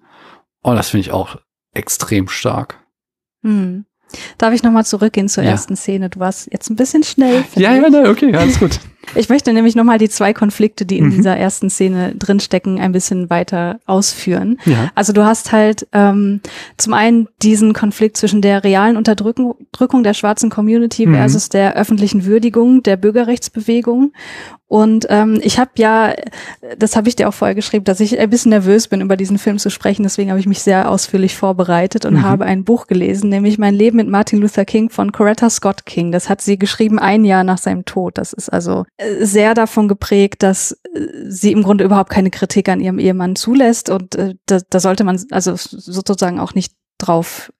Und 0.61 0.75
das 0.75 0.89
finde 0.89 1.01
ich 1.01 1.11
auch 1.11 1.37
extrem 1.73 2.27
stark. 2.27 2.79
Hm. 3.43 3.85
Darf 4.37 4.53
ich 4.53 4.63
nochmal 4.63 4.85
zurückgehen 4.85 5.29
zur 5.29 5.43
Ja. 5.43 5.51
ersten 5.51 5.75
Szene? 5.75 6.09
Du 6.09 6.19
warst 6.19 6.51
jetzt 6.51 6.69
ein 6.69 6.75
bisschen 6.75 7.03
schnell. 7.03 7.45
Ja, 7.55 7.75
ich. 7.75 7.81
ja, 7.81 7.89
nein, 7.89 8.07
okay, 8.07 8.33
alles 8.35 8.59
gut. 8.59 8.79
Ich 9.15 9.29
möchte 9.29 9.53
nämlich 9.53 9.75
nochmal 9.75 9.97
die 9.97 10.09
zwei 10.09 10.33
Konflikte, 10.33 10.85
die 10.85 10.97
in 10.99 11.05
Mhm. 11.05 11.11
dieser 11.15 11.35
ersten 11.35 11.69
Szene 11.69 12.13
drinstecken, 12.15 12.79
ein 12.79 12.91
bisschen 12.91 13.29
weiter 13.29 13.79
ausführen. 13.85 14.59
Ja. 14.65 14.91
Also 14.93 15.13
du 15.13 15.25
hast 15.25 15.51
halt 15.51 15.87
ähm, 15.93 16.41
zum 16.77 16.93
einen 16.93 17.27
diesen 17.41 17.73
Konflikt 17.73 18.17
zwischen 18.17 18.41
der 18.41 18.63
realen 18.63 18.97
Unterdrückung 18.97 19.55
Drückung 19.71 20.03
der 20.03 20.13
schwarzen 20.13 20.49
Community 20.49 21.05
Mhm. 21.05 21.15
versus 21.15 21.49
der 21.49 21.75
öffentlichen 21.75 22.25
Würdigung 22.25 22.83
der 22.83 22.97
Bürgerrechtsbewegung. 22.97 24.11
Und 24.67 25.07
ähm, 25.09 25.39
ich 25.41 25.57
habe 25.57 25.71
ja, 25.77 26.13
das 26.77 26.95
habe 26.95 27.09
ich 27.09 27.15
dir 27.15 27.27
auch 27.27 27.33
vorher 27.33 27.55
geschrieben, 27.55 27.85
dass 27.85 27.99
ich 27.99 28.19
ein 28.19 28.29
bisschen 28.29 28.51
nervös 28.51 28.87
bin, 28.87 29.01
über 29.01 29.17
diesen 29.17 29.39
Film 29.39 29.57
zu 29.57 29.71
sprechen. 29.71 30.03
Deswegen 30.03 30.29
habe 30.29 30.39
ich 30.39 30.45
mich 30.45 30.61
sehr 30.61 30.91
ausführlich 30.91 31.35
vorbereitet 31.35 32.05
und 32.05 32.13
Mhm. 32.15 32.23
habe 32.23 32.45
ein 32.45 32.63
Buch 32.65 32.85
gelesen, 32.85 33.29
nämlich 33.31 33.57
Mein 33.57 33.73
Leben 33.73 33.97
mit 33.97 34.07
Martin 34.07 34.39
Luther 34.39 34.65
King 34.65 34.91
von 34.91 35.11
Coretta 35.11 35.49
Scott 35.49 35.87
King. 35.87 36.11
Das 36.11 36.29
hat 36.29 36.41
sie 36.41 36.59
geschrieben 36.59 36.99
ein 36.99 37.25
Jahr 37.25 37.43
nach 37.43 37.57
seinem 37.57 37.83
Tod. 37.85 38.19
Das 38.19 38.31
ist 38.31 38.49
also 38.49 38.85
sehr 39.19 39.53
davon 39.53 39.87
geprägt, 39.87 40.43
dass 40.43 40.73
äh, 40.93 41.07
sie 41.27 41.51
im 41.51 41.63
Grunde 41.63 41.83
überhaupt 41.83 42.09
keine 42.09 42.31
Kritik 42.31 42.69
an 42.69 42.81
ihrem 42.81 42.99
Ehemann 42.99 43.35
zulässt. 43.35 43.89
Und 43.89 44.15
äh, 44.15 44.35
da, 44.45 44.59
da 44.69 44.79
sollte 44.79 45.03
man 45.03 45.21
also 45.31 45.55
sozusagen 45.55 46.39
auch 46.39 46.53
nicht 46.53 46.73
drauf, 46.97 47.51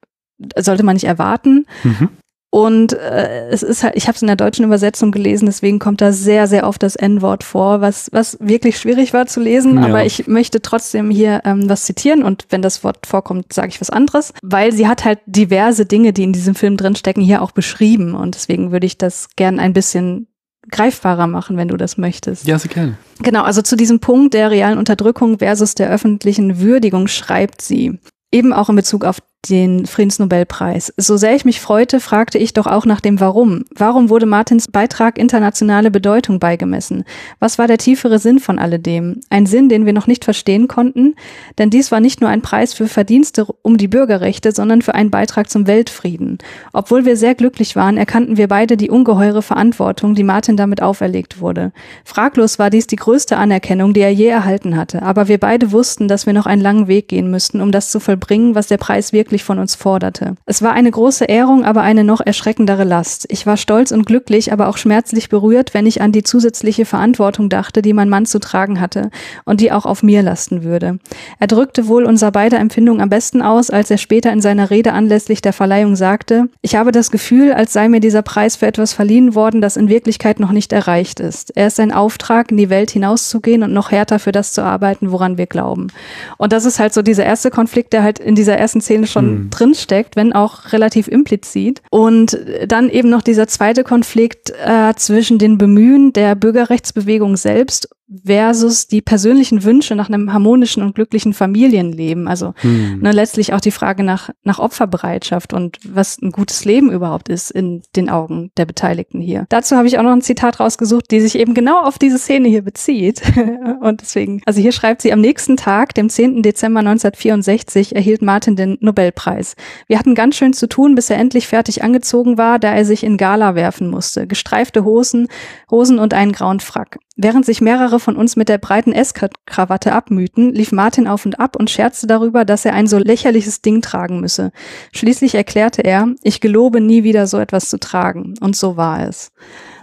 sollte 0.56 0.82
man 0.82 0.94
nicht 0.94 1.04
erwarten. 1.04 1.66
Mhm. 1.82 2.08
Und 2.52 2.94
äh, 2.94 3.48
es 3.48 3.62
ist 3.62 3.84
halt, 3.84 3.94
ich 3.94 4.08
habe 4.08 4.16
es 4.16 4.22
in 4.22 4.26
der 4.26 4.34
deutschen 4.34 4.64
Übersetzung 4.64 5.12
gelesen, 5.12 5.46
deswegen 5.46 5.78
kommt 5.78 6.00
da 6.00 6.10
sehr, 6.10 6.48
sehr 6.48 6.66
oft 6.66 6.82
das 6.82 6.96
N-Wort 6.96 7.44
vor, 7.44 7.80
was, 7.80 8.10
was 8.12 8.38
wirklich 8.40 8.76
schwierig 8.76 9.14
war 9.14 9.26
zu 9.26 9.38
lesen. 9.38 9.76
Ja. 9.76 9.86
Aber 9.86 10.04
ich 10.04 10.26
möchte 10.26 10.60
trotzdem 10.60 11.10
hier 11.10 11.42
ähm, 11.44 11.68
was 11.68 11.84
zitieren 11.84 12.24
und 12.24 12.46
wenn 12.50 12.60
das 12.60 12.82
Wort 12.82 13.06
vorkommt, 13.06 13.52
sage 13.52 13.68
ich 13.68 13.80
was 13.80 13.90
anderes, 13.90 14.32
weil 14.42 14.72
sie 14.72 14.88
hat 14.88 15.04
halt 15.04 15.20
diverse 15.26 15.86
Dinge, 15.86 16.12
die 16.12 16.24
in 16.24 16.32
diesem 16.32 16.56
Film 16.56 16.76
drinstecken, 16.76 17.22
hier 17.22 17.40
auch 17.40 17.52
beschrieben. 17.52 18.16
Und 18.16 18.34
deswegen 18.34 18.72
würde 18.72 18.86
ich 18.86 18.98
das 18.98 19.28
gern 19.36 19.60
ein 19.60 19.72
bisschen 19.72 20.26
greifbarer 20.70 21.26
machen, 21.26 21.56
wenn 21.56 21.68
du 21.68 21.76
das 21.76 21.96
möchtest. 21.96 22.46
Ja, 22.46 22.58
sehr 22.58 22.70
gerne. 22.70 22.98
Genau, 23.20 23.42
also 23.42 23.62
zu 23.62 23.76
diesem 23.76 24.00
Punkt 24.00 24.34
der 24.34 24.50
realen 24.50 24.78
Unterdrückung 24.78 25.38
versus 25.38 25.74
der 25.74 25.90
öffentlichen 25.90 26.60
Würdigung 26.60 27.08
schreibt 27.08 27.62
sie. 27.62 27.98
Eben 28.32 28.52
auch 28.52 28.68
in 28.68 28.76
Bezug 28.76 29.04
auf 29.04 29.18
den 29.48 29.86
Friedensnobelpreis. 29.86 30.92
So 30.96 31.16
sehr 31.16 31.34
ich 31.34 31.44
mich 31.44 31.60
freute, 31.60 32.00
fragte 32.00 32.36
ich 32.36 32.52
doch 32.52 32.66
auch 32.66 32.84
nach 32.84 33.00
dem 33.00 33.20
Warum. 33.20 33.64
Warum 33.74 34.10
wurde 34.10 34.26
Martins 34.26 34.68
Beitrag 34.68 35.18
internationale 35.18 35.90
Bedeutung 35.90 36.38
beigemessen? 36.38 37.04
Was 37.38 37.58
war 37.58 37.66
der 37.66 37.78
tiefere 37.78 38.18
Sinn 38.18 38.38
von 38.38 38.58
alledem? 38.58 39.20
Ein 39.30 39.46
Sinn, 39.46 39.70
den 39.70 39.86
wir 39.86 39.94
noch 39.94 40.06
nicht 40.06 40.24
verstehen 40.24 40.68
konnten? 40.68 41.14
Denn 41.58 41.70
dies 41.70 41.90
war 41.90 42.00
nicht 42.00 42.20
nur 42.20 42.28
ein 42.28 42.42
Preis 42.42 42.74
für 42.74 42.86
Verdienste 42.86 43.46
um 43.62 43.78
die 43.78 43.88
Bürgerrechte, 43.88 44.52
sondern 44.52 44.82
für 44.82 44.94
einen 44.94 45.10
Beitrag 45.10 45.48
zum 45.48 45.66
Weltfrieden. 45.66 46.38
Obwohl 46.74 47.06
wir 47.06 47.16
sehr 47.16 47.34
glücklich 47.34 47.76
waren, 47.76 47.96
erkannten 47.96 48.36
wir 48.36 48.48
beide 48.48 48.76
die 48.76 48.90
ungeheure 48.90 49.42
Verantwortung, 49.42 50.14
die 50.14 50.22
Martin 50.22 50.58
damit 50.58 50.82
auferlegt 50.82 51.40
wurde. 51.40 51.72
Fraglos 52.04 52.58
war 52.58 52.68
dies 52.68 52.86
die 52.86 52.96
größte 52.96 53.38
Anerkennung, 53.38 53.94
die 53.94 54.00
er 54.00 54.12
je 54.12 54.26
erhalten 54.26 54.76
hatte, 54.76 55.02
aber 55.02 55.28
wir 55.28 55.38
beide 55.38 55.72
wussten, 55.72 56.08
dass 56.08 56.26
wir 56.26 56.34
noch 56.34 56.46
einen 56.46 56.62
langen 56.62 56.88
Weg 56.88 57.08
gehen 57.08 57.30
müssten, 57.30 57.62
um 57.62 57.72
das 57.72 57.90
zu 57.90 58.00
vollbringen, 58.00 58.54
was 58.54 58.66
der 58.66 58.76
Preis 58.76 59.12
wirklich 59.12 59.29
ausdrücklich 59.30 59.44
von 59.44 59.58
uns 59.60 59.76
forderte. 59.76 60.34
Es 60.46 60.60
war 60.60 60.72
eine 60.72 60.90
große 60.90 61.24
Ehrung, 61.24 61.64
aber 61.64 61.82
eine 61.82 62.02
noch 62.02 62.20
erschreckendere 62.20 62.82
Last. 62.82 63.26
Ich 63.28 63.46
war 63.46 63.56
stolz 63.56 63.92
und 63.92 64.04
glücklich, 64.04 64.52
aber 64.52 64.66
auch 64.66 64.76
schmerzlich 64.76 65.28
berührt, 65.28 65.72
wenn 65.72 65.86
ich 65.86 66.02
an 66.02 66.10
die 66.10 66.24
zusätzliche 66.24 66.84
Verantwortung 66.84 67.48
dachte, 67.48 67.80
die 67.80 67.92
mein 67.92 68.08
Mann 68.08 68.26
zu 68.26 68.40
tragen 68.40 68.80
hatte 68.80 69.10
und 69.44 69.60
die 69.60 69.70
auch 69.70 69.86
auf 69.86 70.02
mir 70.02 70.22
lasten 70.22 70.64
würde. 70.64 70.98
Er 71.38 71.46
drückte 71.46 71.86
wohl 71.86 72.04
unser 72.04 72.32
beider 72.32 72.58
Empfindung 72.58 73.00
am 73.00 73.08
besten 73.08 73.40
aus, 73.40 73.70
als 73.70 73.90
er 73.90 73.98
später 73.98 74.32
in 74.32 74.40
seiner 74.40 74.70
Rede 74.70 74.92
anlässlich 74.92 75.42
der 75.42 75.52
Verleihung 75.52 75.94
sagte, 75.94 76.48
ich 76.60 76.74
habe 76.74 76.90
das 76.90 77.12
Gefühl, 77.12 77.52
als 77.52 77.72
sei 77.72 77.88
mir 77.88 78.00
dieser 78.00 78.22
Preis 78.22 78.56
für 78.56 78.66
etwas 78.66 78.92
verliehen 78.92 79.36
worden, 79.36 79.60
das 79.60 79.76
in 79.76 79.88
Wirklichkeit 79.88 80.40
noch 80.40 80.50
nicht 80.50 80.72
erreicht 80.72 81.20
ist. 81.20 81.56
Er 81.56 81.68
ist 81.68 81.78
ein 81.78 81.92
Auftrag, 81.92 82.50
in 82.50 82.56
die 82.56 82.70
Welt 82.70 82.90
hinauszugehen 82.90 83.62
und 83.62 83.72
noch 83.72 83.92
härter 83.92 84.18
für 84.18 84.32
das 84.32 84.52
zu 84.52 84.62
arbeiten, 84.62 85.12
woran 85.12 85.38
wir 85.38 85.46
glauben. 85.46 85.88
Und 86.36 86.52
das 86.52 86.64
ist 86.64 86.80
halt 86.80 86.94
so 86.94 87.02
dieser 87.02 87.24
erste 87.24 87.50
Konflikt, 87.50 87.92
der 87.92 88.02
halt 88.02 88.18
in 88.18 88.34
dieser 88.34 88.56
ersten 88.56 88.80
Szene 88.80 89.06
schon 89.06 89.19
mhm. 89.22 89.50
drinsteckt, 89.50 90.16
wenn 90.16 90.32
auch 90.32 90.72
relativ 90.72 91.08
implizit. 91.08 91.82
Und 91.90 92.38
dann 92.66 92.88
eben 92.88 93.10
noch 93.10 93.22
dieser 93.22 93.46
zweite 93.46 93.84
Konflikt 93.84 94.52
äh, 94.64 94.94
zwischen 94.94 95.38
den 95.38 95.58
Bemühen 95.58 96.12
der 96.12 96.34
Bürgerrechtsbewegung 96.34 97.36
selbst 97.36 97.88
versus 98.24 98.88
die 98.88 99.02
persönlichen 99.02 99.62
Wünsche 99.64 99.94
nach 99.94 100.08
einem 100.08 100.32
harmonischen 100.32 100.82
und 100.82 100.94
glücklichen 100.94 101.32
Familienleben. 101.32 102.26
Also 102.26 102.54
hm. 102.56 103.00
ne, 103.00 103.12
letztlich 103.12 103.52
auch 103.52 103.60
die 103.60 103.70
Frage 103.70 104.02
nach, 104.02 104.30
nach 104.42 104.58
Opferbereitschaft 104.58 105.52
und 105.52 105.78
was 105.88 106.20
ein 106.20 106.32
gutes 106.32 106.64
Leben 106.64 106.90
überhaupt 106.90 107.28
ist 107.28 107.50
in 107.50 107.82
den 107.96 108.10
Augen 108.10 108.50
der 108.56 108.66
Beteiligten 108.66 109.20
hier. 109.20 109.46
Dazu 109.48 109.76
habe 109.76 109.86
ich 109.86 109.98
auch 109.98 110.02
noch 110.02 110.12
ein 110.12 110.22
Zitat 110.22 110.60
rausgesucht, 110.60 111.10
die 111.10 111.20
sich 111.20 111.38
eben 111.38 111.54
genau 111.54 111.82
auf 111.82 111.98
diese 111.98 112.18
Szene 112.18 112.48
hier 112.48 112.62
bezieht. 112.62 113.22
und 113.80 114.00
deswegen, 114.00 114.42
also 114.46 114.60
hier 114.60 114.72
schreibt 114.72 115.02
sie, 115.02 115.12
am 115.12 115.20
nächsten 115.20 115.56
Tag, 115.56 115.94
dem 115.94 116.08
10. 116.08 116.42
Dezember 116.42 116.80
1964, 116.80 117.94
erhielt 117.94 118.22
Martin 118.22 118.56
den 118.56 118.76
Nobelpreis. 118.80 119.54
Wir 119.86 119.98
hatten 119.98 120.14
ganz 120.14 120.36
schön 120.36 120.52
zu 120.52 120.68
tun, 120.68 120.94
bis 120.94 121.10
er 121.10 121.18
endlich 121.18 121.46
fertig 121.46 121.82
angezogen 121.82 122.38
war, 122.38 122.58
da 122.58 122.74
er 122.74 122.84
sich 122.84 123.04
in 123.04 123.16
Gala 123.16 123.54
werfen 123.54 123.88
musste. 123.88 124.26
Gestreifte 124.26 124.84
Hosen, 124.84 125.28
Hosen 125.70 125.98
und 125.98 126.14
einen 126.14 126.32
grauen 126.32 126.60
Frack. 126.60 126.98
Während 127.22 127.44
sich 127.44 127.60
mehrere 127.60 128.00
von 128.00 128.16
uns 128.16 128.36
mit 128.36 128.48
der 128.48 128.56
breiten 128.56 128.92
S-Krawatte 128.92 129.92
abmühten, 129.92 130.54
lief 130.54 130.72
Martin 130.72 131.06
auf 131.06 131.26
und 131.26 131.38
ab 131.38 131.54
und 131.54 131.68
scherzte 131.68 132.06
darüber, 132.06 132.46
dass 132.46 132.64
er 132.64 132.72
ein 132.72 132.86
so 132.86 132.96
lächerliches 132.96 133.60
Ding 133.60 133.82
tragen 133.82 134.20
müsse. 134.20 134.52
Schließlich 134.92 135.34
erklärte 135.34 135.84
er, 135.84 136.14
ich 136.22 136.40
gelobe 136.40 136.80
nie 136.80 137.04
wieder 137.04 137.26
so 137.26 137.38
etwas 137.38 137.68
zu 137.68 137.78
tragen. 137.78 138.36
Und 138.40 138.56
so 138.56 138.78
war 138.78 139.06
es. 139.06 139.32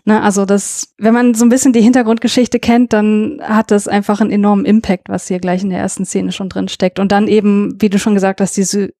Ne, 0.04 0.19
also 0.23 0.45
das, 0.45 0.95
wenn 0.97 1.13
man 1.13 1.36
so 1.36 1.45
ein 1.45 1.50
bisschen 1.50 1.73
die 1.73 1.82
Hintergrundgeschichte 1.82 2.60
kennt, 2.60 2.91
dann 2.91 3.39
hat 3.43 3.69
das 3.69 3.88
einfach 3.88 4.19
einen 4.19 4.32
enormen 4.32 4.65
Impact, 4.65 5.08
was 5.08 5.28
hier 5.28 5.39
gleich 5.39 5.62
in 5.62 5.69
der 5.69 5.80
ersten 5.80 6.06
Szene 6.06 6.32
schon 6.32 6.50
drin 6.50 6.69
steckt. 6.69 6.97
Und 6.97 7.12
dann 7.12 7.28
eben, 7.28 7.76
wie 7.80 7.89
du 7.89 8.00
schon 8.00 8.15
gesagt 8.15 8.41
hast, 8.41 8.58
diese 8.58 8.93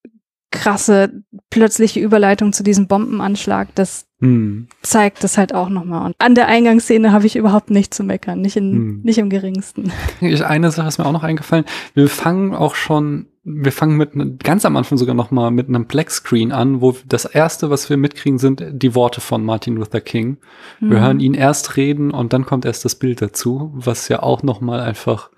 krasse 0.51 1.23
plötzliche 1.49 1.99
Überleitung 1.99 2.53
zu 2.53 2.63
diesem 2.63 2.88
Bombenanschlag, 2.88 3.67
das 3.75 4.07
hm. 4.19 4.67
zeigt 4.81 5.23
das 5.23 5.38
halt 5.38 5.53
auch 5.53 5.69
nochmal. 5.69 6.05
Und 6.05 6.15
an 6.19 6.36
der 6.36 6.47
Eingangsszene 6.47 7.12
habe 7.12 7.25
ich 7.27 7.36
überhaupt 7.36 7.69
nicht 7.69 7.93
zu 7.93 8.03
meckern, 8.03 8.41
nicht, 8.41 8.55
in, 8.55 8.73
hm. 8.73 9.01
nicht 9.03 9.17
im 9.17 9.29
geringsten. 9.29 9.91
Eine 10.21 10.71
Sache 10.71 10.88
ist 10.88 10.97
mir 10.97 11.05
auch 11.05 11.12
noch 11.12 11.23
eingefallen. 11.23 11.65
Wir 11.93 12.07
fangen 12.07 12.55
auch 12.55 12.75
schon, 12.75 13.27
wir 13.43 13.73
fangen 13.73 13.97
mit 13.97 14.43
ganz 14.43 14.65
am 14.65 14.77
Anfang 14.77 14.97
sogar 14.97 15.15
nochmal 15.15 15.51
mit 15.51 15.67
einem 15.67 15.86
Black 15.86 16.12
Screen 16.12 16.51
an, 16.51 16.81
wo 16.81 16.95
das 17.05 17.25
erste, 17.25 17.69
was 17.69 17.89
wir 17.89 17.97
mitkriegen, 17.97 18.39
sind 18.39 18.63
die 18.71 18.95
Worte 18.95 19.19
von 19.19 19.43
Martin 19.43 19.75
Luther 19.75 20.01
King. 20.01 20.38
Wir 20.79 20.97
hm. 20.97 21.05
hören 21.05 21.19
ihn 21.19 21.33
erst 21.33 21.75
reden 21.75 22.12
und 22.12 22.31
dann 22.31 22.45
kommt 22.45 22.65
erst 22.65 22.86
das 22.86 22.95
Bild 22.95 23.21
dazu, 23.21 23.71
was 23.75 24.07
ja 24.07 24.23
auch 24.23 24.43
nochmal 24.43 24.79
einfach 24.79 25.29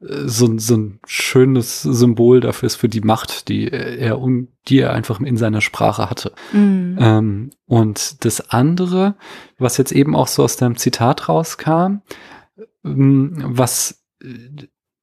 so, 0.00 0.58
so 0.58 0.76
ein 0.76 1.00
schönes 1.06 1.82
Symbol 1.82 2.40
dafür 2.40 2.66
ist 2.66 2.76
für 2.76 2.88
die 2.88 3.00
Macht, 3.00 3.48
die 3.48 3.70
er, 3.70 4.20
die 4.68 4.78
er 4.78 4.92
einfach 4.92 5.20
in 5.20 5.36
seiner 5.36 5.60
Sprache 5.60 6.10
hatte. 6.10 6.32
Mhm. 6.52 6.98
Ähm, 7.00 7.50
und 7.66 8.24
das 8.24 8.50
andere, 8.50 9.16
was 9.58 9.76
jetzt 9.76 9.92
eben 9.92 10.14
auch 10.14 10.28
so 10.28 10.42
aus 10.42 10.56
deinem 10.56 10.76
Zitat 10.76 11.28
rauskam, 11.28 12.02
ähm, 12.84 13.42
was 13.46 14.04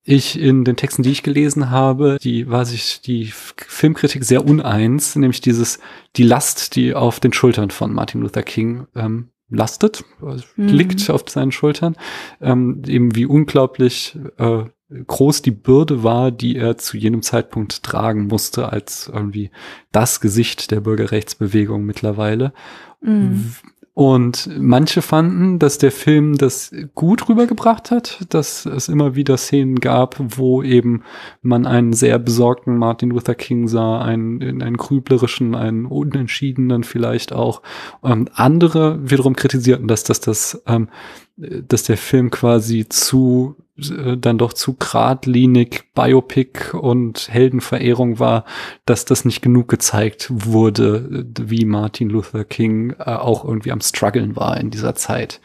ich 0.03 0.39
in 0.39 0.65
den 0.65 0.75
Texten, 0.75 1.03
die 1.03 1.11
ich 1.11 1.23
gelesen 1.23 1.69
habe, 1.69 2.17
die 2.21 2.49
war 2.49 2.65
sich 2.65 3.01
die 3.01 3.31
Filmkritik 3.31 4.23
sehr 4.23 4.45
uneins, 4.45 5.15
nämlich 5.15 5.41
dieses, 5.41 5.79
die 6.15 6.23
Last, 6.23 6.75
die 6.75 6.95
auf 6.95 7.19
den 7.19 7.33
Schultern 7.33 7.69
von 7.69 7.93
Martin 7.93 8.21
Luther 8.21 8.43
King 8.43 8.87
ähm, 8.95 9.29
lastet, 9.49 10.03
also 10.21 10.43
mhm. 10.55 10.67
liegt 10.69 11.09
auf 11.09 11.23
seinen 11.27 11.51
Schultern, 11.51 11.95
ähm, 12.39 12.81
eben 12.87 13.15
wie 13.15 13.25
unglaublich 13.25 14.17
äh, 14.37 14.63
groß 15.07 15.41
die 15.41 15.51
Bürde 15.51 16.03
war, 16.03 16.31
die 16.31 16.55
er 16.55 16.77
zu 16.77 16.97
jenem 16.97 17.21
Zeitpunkt 17.21 17.83
tragen 17.83 18.27
musste, 18.27 18.71
als 18.71 19.09
irgendwie 19.11 19.51
das 19.91 20.19
Gesicht 20.21 20.71
der 20.71 20.81
Bürgerrechtsbewegung 20.81 21.83
mittlerweile. 21.83 22.53
Mhm. 23.01 23.55
Und 23.93 24.49
manche 24.57 25.01
fanden, 25.01 25.59
dass 25.59 25.77
der 25.77 25.91
Film 25.91 26.37
das 26.37 26.73
gut 26.95 27.27
rübergebracht 27.27 27.91
hat, 27.91 28.25
dass 28.29 28.65
es 28.65 28.87
immer 28.87 29.15
wieder 29.15 29.35
Szenen 29.35 29.75
gab, 29.81 30.15
wo 30.17 30.63
eben 30.63 31.03
man 31.41 31.65
einen 31.65 31.91
sehr 31.91 32.17
besorgten 32.17 32.77
Martin 32.77 33.09
Luther 33.09 33.35
King 33.35 33.67
sah, 33.67 34.01
einen, 34.01 34.61
einen 34.61 34.77
grüblerischen, 34.77 35.55
einen 35.55 35.85
unentschiedenen 35.85 36.85
vielleicht 36.85 37.33
auch. 37.33 37.61
Und 37.99 38.39
andere 38.39 38.97
wiederum 39.03 39.35
kritisierten, 39.35 39.89
dass 39.89 40.03
das, 40.05 40.21
das, 40.21 40.63
ähm, 40.67 40.87
dass 41.35 41.83
der 41.83 41.97
Film 41.97 42.31
quasi 42.31 42.87
zu 42.87 43.57
äh, 43.89 44.17
dann 44.17 44.37
doch 44.37 44.53
zu 44.53 44.75
geradlinig 44.75 45.85
Biopic 45.93 46.73
und 46.73 47.29
Heldenverehrung 47.29 48.19
war, 48.19 48.45
dass 48.85 49.05
das 49.05 49.25
nicht 49.25 49.41
genug 49.41 49.67
gezeigt 49.67 50.27
wurde, 50.29 51.25
wie 51.39 51.65
Martin 51.65 52.09
Luther 52.09 52.43
King 52.43 52.95
äh, 52.99 53.03
auch 53.03 53.43
irgendwie 53.45 53.71
am 53.71 53.81
struggeln 53.81 54.35
war 54.35 54.57
in 54.57 54.69
dieser 54.69 54.95
Zeit. 54.95 55.41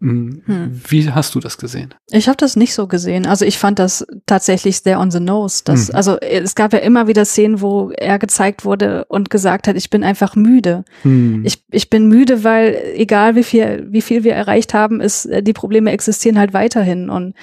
Hm. 0.00 0.42
hm. 0.46 0.80
Wie 0.88 1.10
hast 1.10 1.34
du 1.34 1.40
das 1.40 1.58
gesehen? 1.58 1.92
Ich 2.10 2.28
habe 2.28 2.36
das 2.36 2.54
nicht 2.54 2.72
so 2.72 2.86
gesehen. 2.86 3.26
Also 3.26 3.44
ich 3.44 3.58
fand 3.58 3.80
das 3.80 4.06
tatsächlich 4.26 4.78
sehr 4.78 5.00
on 5.00 5.10
the 5.10 5.18
nose. 5.18 5.62
Dass, 5.64 5.88
hm. 5.88 5.96
Also 5.96 6.18
es 6.18 6.54
gab 6.54 6.72
ja 6.72 6.78
immer 6.78 7.08
wieder 7.08 7.24
Szenen, 7.24 7.60
wo 7.60 7.90
er 7.90 8.20
gezeigt 8.20 8.64
wurde 8.64 9.06
und 9.06 9.28
gesagt 9.28 9.66
hat, 9.66 9.76
ich 9.76 9.90
bin 9.90 10.04
einfach 10.04 10.36
müde. 10.36 10.84
Hm. 11.02 11.44
Ich, 11.44 11.64
ich 11.70 11.90
bin 11.90 12.06
müde, 12.06 12.44
weil 12.44 12.80
egal 12.94 13.34
wie 13.34 13.42
viel, 13.42 13.88
wie 13.90 14.02
viel 14.02 14.22
wir 14.22 14.34
erreicht 14.34 14.72
haben, 14.72 15.00
ist, 15.00 15.26
äh, 15.26 15.42
die 15.42 15.52
Probleme 15.52 15.90
existieren 15.90 16.38
halt 16.38 16.52
weiterhin. 16.52 17.10
Und 17.10 17.34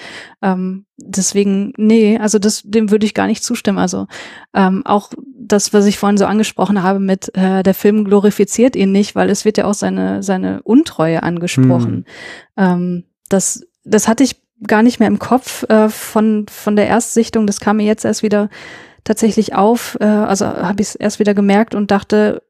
ähm, 0.42 0.86
deswegen, 0.98 1.74
nee, 1.78 2.18
also 2.18 2.40
das, 2.40 2.62
dem 2.64 2.92
würde 2.92 3.06
ich 3.06 3.14
gar 3.14 3.28
nicht 3.28 3.44
zustimmen. 3.44 3.78
Also 3.78 4.08
ähm, 4.54 4.86
auch 4.86 5.12
das, 5.38 5.74
was 5.74 5.86
ich 5.86 5.98
vorhin 5.98 6.18
so 6.18 6.26
angesprochen 6.26 6.84
habe 6.84 7.00
mit 7.00 7.36
äh, 7.36 7.64
der 7.64 7.74
Film 7.74 8.06
glorifiziert 8.06 8.76
ihn 8.76 8.92
nicht, 8.92 9.16
weil 9.16 9.30
es 9.30 9.46
wird 9.46 9.58
ja 9.58 9.66
auch 9.66 9.74
seine, 9.74 10.24
seine 10.24 10.62
Untreue 10.64 11.24
angesprochen. 11.24 12.06
Hm. 12.06 12.06
Ähm, 12.58 13.04
das, 13.30 13.66
das 13.84 14.08
hatte 14.08 14.24
ich 14.24 14.42
gar 14.66 14.84
nicht 14.84 15.00
mehr 15.00 15.10
im 15.10 15.20
Kopf 15.20 15.64
äh, 15.70 15.90
von, 15.90 16.46
von 16.50 16.76
der 16.76 16.88
Erstsichtung. 16.88 17.46
Das 17.46 17.60
kam 17.60 17.78
mir 17.78 17.86
jetzt 17.86 18.06
erst 18.06 18.24
wieder 18.24 18.50
tatsächlich 19.04 19.54
auf. 19.54 19.98
Äh, 20.00 20.06
also 20.06 20.46
habe 20.46 20.82
ich 20.82 20.90
es 20.90 20.96
erst 20.96 21.20
wieder 21.20 21.34
gemerkt 21.34 21.76
und 21.76 21.92
dachte, 21.92 22.42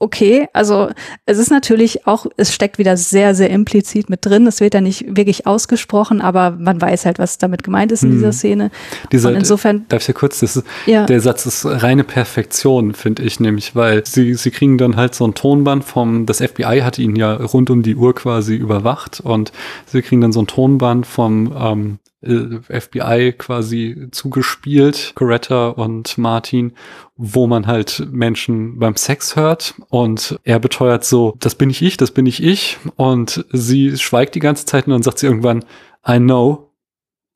okay, 0.00 0.48
also 0.52 0.90
es 1.26 1.38
ist 1.38 1.50
natürlich 1.50 2.06
auch, 2.06 2.26
es 2.36 2.54
steckt 2.54 2.78
wieder 2.78 2.96
sehr, 2.96 3.34
sehr 3.34 3.50
implizit 3.50 4.08
mit 4.08 4.24
drin. 4.24 4.46
Es 4.46 4.60
wird 4.60 4.74
ja 4.74 4.80
nicht 4.80 5.16
wirklich 5.16 5.46
ausgesprochen, 5.46 6.20
aber 6.20 6.52
man 6.52 6.80
weiß 6.80 7.04
halt, 7.04 7.18
was 7.18 7.38
damit 7.38 7.64
gemeint 7.64 7.90
ist 7.90 8.04
in 8.04 8.10
hm. 8.10 8.16
dieser 8.18 8.32
Szene. 8.32 8.70
Dieser, 9.10 9.30
Und 9.30 9.36
insofern. 9.36 9.86
Darf 9.88 10.02
ich 10.02 10.08
ja 10.08 10.14
kurz, 10.14 10.42
ist, 10.42 10.62
ja. 10.86 11.04
der 11.06 11.20
Satz 11.20 11.46
ist 11.46 11.66
reine 11.66 12.04
Perfektion, 12.04 12.94
finde 12.94 13.24
ich 13.24 13.40
nämlich, 13.40 13.74
weil 13.74 14.06
sie, 14.06 14.34
sie 14.34 14.50
kriegen 14.50 14.78
dann 14.78 14.96
halt 14.96 15.14
so 15.14 15.26
ein 15.26 15.34
Tonband 15.34 15.84
vom, 15.84 16.26
das 16.26 16.38
FBI 16.38 16.80
hat 16.82 16.98
ihn 16.98 17.16
ja 17.16 17.34
rund 17.34 17.70
um 17.70 17.82
die 17.82 17.96
Uhr 17.96 18.14
quasi 18.14 18.54
überwacht 18.54 19.20
und 19.20 19.52
sie 19.86 20.02
kriegen 20.02 20.20
dann 20.20 20.32
so 20.32 20.42
ein 20.42 20.46
Tonband 20.46 21.06
vom 21.06 21.52
ähm, 21.58 21.98
äh, 22.04 22.07
FBI 22.22 23.34
quasi 23.38 24.08
zugespielt, 24.10 25.12
Coretta 25.14 25.68
und 25.68 26.18
Martin, 26.18 26.72
wo 27.16 27.46
man 27.46 27.66
halt 27.66 28.06
Menschen 28.10 28.78
beim 28.78 28.96
Sex 28.96 29.36
hört. 29.36 29.74
Und 29.88 30.38
er 30.42 30.58
beteuert 30.58 31.04
so, 31.04 31.36
das 31.38 31.54
bin 31.54 31.70
ich 31.70 31.80
ich, 31.82 31.96
das 31.96 32.10
bin 32.10 32.26
ich 32.26 32.42
ich. 32.42 32.78
Und 32.96 33.44
sie 33.52 33.96
schweigt 33.96 34.34
die 34.34 34.40
ganze 34.40 34.66
Zeit 34.66 34.86
und 34.86 34.92
dann 34.92 35.02
sagt 35.02 35.20
sie 35.20 35.26
irgendwann, 35.26 35.64
I 36.06 36.18
know, 36.18 36.67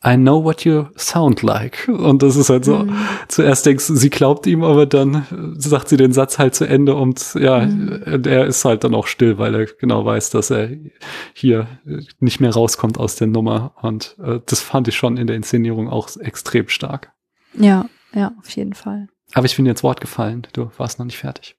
I 0.05 0.17
know 0.17 0.43
what 0.43 0.65
you 0.65 0.87
sound 0.97 1.43
like. 1.43 1.89
Und 1.89 2.23
das 2.23 2.35
ist 2.35 2.51
halt 2.51 2.65
so, 2.65 2.79
mhm. 2.79 2.97
zuerst 3.29 3.65
denkst 3.67 3.87
du, 3.87 3.95
sie 3.95 4.11
glaubt 4.11 4.47
ihm, 4.49 4.65
aber 4.65 4.85
dann 4.85 5.27
sagt 5.57 5.89
sie 5.89 5.97
den 5.97 6.13
Satz 6.13 6.39
halt 6.39 6.57
zu 6.57 6.65
Ende 6.65 6.97
und 6.97 7.35
ja, 7.35 7.61
mhm. 7.61 8.25
er 8.25 8.47
ist 8.47 8.65
halt 8.65 8.83
dann 8.83 8.95
auch 8.95 9.07
still, 9.07 9.39
weil 9.39 9.55
er 9.55 9.67
genau 9.67 10.05
weiß, 10.05 10.31
dass 10.31 10.51
er 10.51 10.71
hier 11.35 11.69
nicht 12.19 12.41
mehr 12.41 12.53
rauskommt 12.53 12.99
aus 12.99 13.15
der 13.15 13.29
Nummer. 13.29 13.75
Und 13.81 14.17
äh, 14.23 14.41
das 14.45 14.61
fand 14.61 14.89
ich 14.89 14.97
schon 14.97 15.17
in 15.17 15.29
der 15.29 15.37
Inszenierung 15.37 15.89
auch 15.89 16.09
extrem 16.17 16.69
stark. 16.69 17.13
Ja, 17.55 17.87
ja, 18.13 18.33
auf 18.41 18.51
jeden 18.51 18.75
Fall. 18.75 19.07
Aber 19.35 19.47
ich 19.47 19.55
bin 19.55 19.65
dir 19.65 19.71
ins 19.71 19.85
Wort 19.85 20.01
gefallen. 20.01 20.47
Du 20.53 20.71
warst 20.79 20.99
noch 20.99 21.07
nicht 21.07 21.19
fertig. 21.19 21.57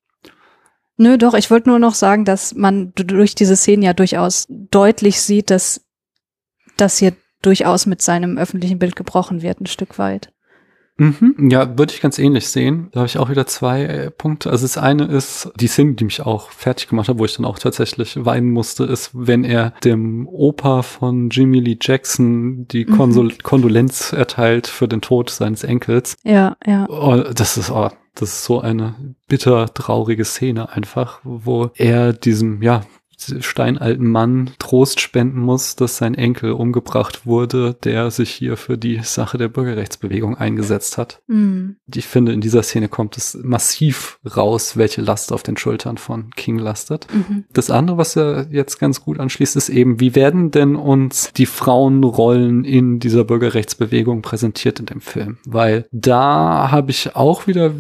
Nö, 0.98 1.18
doch, 1.18 1.34
ich 1.34 1.50
wollte 1.50 1.70
nur 1.70 1.80
noch 1.80 1.96
sagen, 1.96 2.24
dass 2.24 2.54
man 2.54 2.94
durch 2.96 3.36
diese 3.36 3.56
Szene 3.56 3.86
ja 3.86 3.94
durchaus 3.94 4.48
deutlich 4.50 5.22
sieht, 5.22 5.50
dass 5.50 5.86
das 6.78 6.98
hier 6.98 7.14
durchaus 7.44 7.86
mit 7.86 8.02
seinem 8.02 8.38
öffentlichen 8.38 8.80
Bild 8.80 8.96
gebrochen 8.96 9.42
wird, 9.42 9.62
ein 9.62 9.68
Stück 9.68 10.00
weit. 10.00 10.32
Mhm, 10.98 11.50
ja, 11.50 11.76
würde 11.76 11.92
ich 11.92 12.02
ganz 12.02 12.20
ähnlich 12.20 12.48
sehen. 12.48 12.90
Da 12.92 13.00
habe 13.00 13.08
ich 13.08 13.18
auch 13.18 13.30
wieder 13.30 13.48
zwei 13.48 13.84
äh, 13.84 14.12
Punkte. 14.12 14.52
Also 14.52 14.64
das 14.64 14.78
eine 14.78 15.06
ist 15.06 15.52
die 15.60 15.68
Szene, 15.68 15.94
die 15.94 16.04
mich 16.04 16.22
auch 16.22 16.52
fertig 16.52 16.88
gemacht 16.88 17.10
hat, 17.10 17.18
wo 17.18 17.26
ich 17.26 17.36
dann 17.36 17.46
auch 17.46 17.58
tatsächlich 17.58 18.24
weinen 18.24 18.52
musste, 18.52 18.84
ist, 18.84 19.10
wenn 19.14 19.44
er 19.44 19.74
dem 19.84 20.28
Opa 20.28 20.84
von 20.84 21.30
Jimmy 21.32 21.60
Lee 21.60 21.78
Jackson 21.82 22.68
die 22.68 22.86
Mhm. 22.86 22.96
Konsol 22.96 23.34
Kondolenz 23.42 24.14
erteilt 24.14 24.68
für 24.68 24.88
den 24.88 25.02
Tod 25.02 25.32
seines 25.32 25.64
Enkels. 25.64 26.16
Ja, 26.24 26.58
ja. 26.64 26.88
Oh, 26.88 27.24
das 27.34 27.58
ist, 27.58 27.72
oh, 27.72 27.90
das 28.14 28.30
ist 28.30 28.44
so 28.44 28.62
eine 28.62 29.16
bitter 29.28 29.74
traurige 29.74 30.26
Szene 30.26 30.72
einfach, 30.72 31.22
wo 31.24 31.72
er 31.76 32.14
diesem, 32.14 32.62
ja, 32.62 32.84
steinalten 33.40 34.08
Mann 34.08 34.52
Trost 34.60 35.00
spenden 35.00 35.40
muss, 35.40 35.76
dass 35.76 35.98
sein 35.98 36.16
Enkel 36.16 36.52
umgebracht 36.52 37.26
wurde, 37.26 37.76
der 37.84 38.12
sich 38.12 38.32
hier 38.32 38.58
für 38.58 38.78
die 38.78 39.00
Sache 39.04 39.38
der 39.38 39.48
Bürgerrechtsbewegung 39.48 40.36
eingesetzt 40.36 40.98
hat. 40.98 41.22
Mhm. 41.28 41.78
Ich 41.94 42.08
finde, 42.08 42.34
in 42.34 42.42
dieser 42.42 42.64
Szene 42.64 42.90
kommt 42.90 43.18
es 43.18 43.38
massiv 43.42 44.20
raus, 44.36 44.78
welche 44.78 45.02
Last 45.02 45.32
auf 45.32 45.44
den 45.44 45.58
Schultern 45.58 45.98
von 45.98 46.32
King 46.32 46.58
lastet. 46.58 47.08
Mhm. 47.14 47.46
Das 47.54 47.70
andere, 47.70 47.98
was 47.98 48.16
er 48.16 48.48
jetzt 48.52 48.80
ganz 48.80 49.02
gut 49.02 49.20
anschließt, 49.20 49.56
ist 49.56 49.70
eben, 49.70 50.00
wie 50.00 50.16
werden 50.16 50.52
denn 50.52 50.76
uns 50.76 51.32
die 51.34 51.46
Frauenrollen 51.46 52.66
in 52.66 53.00
dieser 53.00 53.24
Bürgerrechtsbewegung 53.24 54.22
präsentiert 54.22 54.80
in 54.80 54.86
dem 54.86 55.02
Film? 55.02 55.38
Weil 55.46 55.88
da 55.92 56.70
habe 56.72 56.92
ich 56.92 57.16
auch 57.16 57.48
wieder 57.48 57.72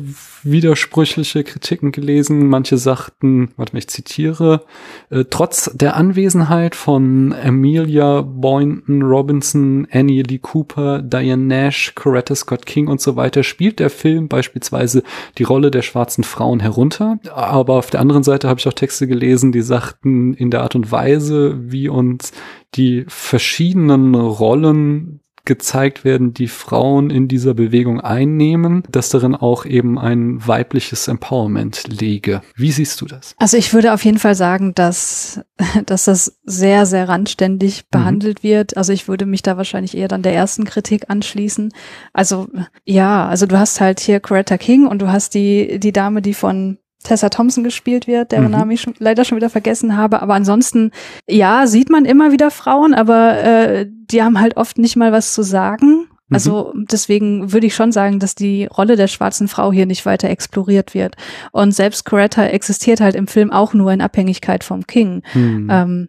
widersprüchliche 0.44 1.44
Kritiken 1.44 1.91
gelesen. 1.91 2.48
Manche 2.48 2.78
sagten, 2.78 3.52
warte 3.58 3.74
mal, 3.74 3.80
ich 3.80 3.88
zitiere, 3.88 4.66
äh, 5.10 5.26
trotz 5.30 5.72
der 5.74 5.96
Anwesenheit 5.96 6.76
von 6.76 7.34
Amelia 7.34 8.22
Boynton 8.22 9.02
Robinson, 9.02 9.88
Annie 9.91 10.24
Lee 10.24 10.39
Cooper, 10.39 11.02
Diane 11.02 11.44
Nash, 11.44 11.94
Coretta 11.96 12.36
Scott 12.36 12.66
King 12.66 12.88
und 12.88 13.02
so 13.02 13.16
weiter, 13.16 13.44
spielt 13.44 13.80
der 13.80 13.89
Film 13.89 14.28
beispielsweise 14.28 15.04
die 15.38 15.44
Rolle 15.44 15.72
der 15.72 15.82
schwarzen 15.82 16.24
Frauen 16.24 16.60
herunter. 16.60 17.20
Aber 17.34 17.76
auf 17.76 17.89
der 17.89 18.02
anderen 18.02 18.24
Seite 18.24 18.48
habe 18.48 18.60
ich 18.60 18.68
auch 18.68 18.74
Texte 18.74 19.08
gelesen, 19.08 19.52
die 19.52 19.62
sagten, 19.62 20.34
in 20.34 20.52
der 20.52 20.62
Art 20.62 20.76
und 20.76 20.91
Weise, 20.91 21.56
wie 21.72 21.89
uns 21.89 22.32
die 22.76 23.06
verschiedenen 23.08 24.16
Rollen 24.16 25.20
gezeigt 25.46 26.06
werden, 26.06 26.34
die 26.34 26.48
Frauen 26.48 27.10
in 27.10 27.28
dieser 27.28 27.54
Bewegung 27.54 28.00
einnehmen, 28.00 28.84
dass 28.89 29.10
darin 29.10 29.36
auch 29.36 29.66
eben 29.66 30.00
ein 30.00 30.46
weibliches 30.46 31.08
Empowerment 31.08 31.88
liege. 31.88 32.41
Wie 32.56 32.72
siehst 32.72 33.02
du 33.02 33.06
das? 33.06 33.36
Also 33.39 33.58
ich 33.58 33.74
würde 33.74 33.94
auf 33.94 34.06
jeden 34.06 34.20
Fall 34.20 34.36
sagen, 34.36 34.74
dass, 34.74 35.41
dass 35.86 36.06
das 36.06 36.39
sehr, 36.46 36.86
sehr 36.86 37.10
randständig 37.10 37.89
behandelt 37.89 38.44
wird. 38.44 38.78
Also 38.78 38.94
ich 38.94 39.08
würde 39.08 39.26
mich 39.26 39.41
da 39.41 39.58
wahrscheinlich 39.58 39.98
eher 39.98 40.08
dann 40.08 40.22
der 40.22 40.34
ersten 40.34 40.64
Kritik 40.64 41.10
anschließen. 41.10 41.74
Also 42.14 42.48
ja, 42.86 43.28
also 43.28 43.46
du 43.46 43.60
hast 43.60 43.82
halt 43.82 44.00
hier 44.00 44.20
Coretta 44.20 44.58
King 44.58 44.88
und 44.88 45.02
du 45.02 45.12
hast 45.12 45.34
die, 45.34 45.80
die 45.80 45.94
Dame, 45.94 46.22
die 46.22 46.34
von 46.34 46.78
Tessa 47.04 47.30
Thompson 47.30 47.64
gespielt 47.64 48.08
wird, 48.08 48.32
deren 48.32 48.45
Mhm. 48.45 48.51
Namen 48.51 48.72
ich 48.72 48.82
schon, 48.82 48.93
leider 48.99 49.26
schon 49.26 49.36
wieder 49.36 49.49
vergessen 49.49 49.97
habe. 49.97 50.22
Aber 50.22 50.34
ansonsten, 50.34 50.91
ja, 51.30 51.68
sieht 51.68 51.89
man 51.89 52.06
immer 52.06 52.32
wieder 52.32 52.51
Frauen, 52.51 52.93
aber 52.93 53.43
äh, 53.43 53.86
die 53.89 54.24
haben 54.24 54.39
halt 54.39 54.58
oft 54.58 54.78
nicht 54.78 54.95
mal 54.95 55.12
was 55.12 55.34
zu 55.34 55.43
sagen. 55.43 56.08
Mhm. 56.30 56.36
Also 56.36 56.74
deswegen 56.76 57.51
würde 57.51 57.68
ich 57.68 57.76
schon 57.76 57.91
sagen, 57.91 58.20
dass 58.20 58.36
die 58.36 58.66
Rolle 58.66 58.95
der 58.95 59.08
schwarzen 59.08 59.47
Frau 59.47 59.72
hier 59.72 59.86
nicht 59.86 60.06
weiter 60.06 60.30
exploriert 60.30 60.93
wird. 60.93 61.16
Und 61.51 61.74
selbst 61.74 62.06
Coretta 62.06 62.45
existiert 62.45 63.01
halt 63.01 63.16
im 63.16 63.28
Film 63.28 63.51
auch 63.51 63.74
nur 63.74 63.91
in 63.91 64.01
Abhängigkeit 64.01 64.64
vom 64.64 64.88
King. 64.88 65.22
Hm. 65.34 65.68
Ähm, 65.70 66.08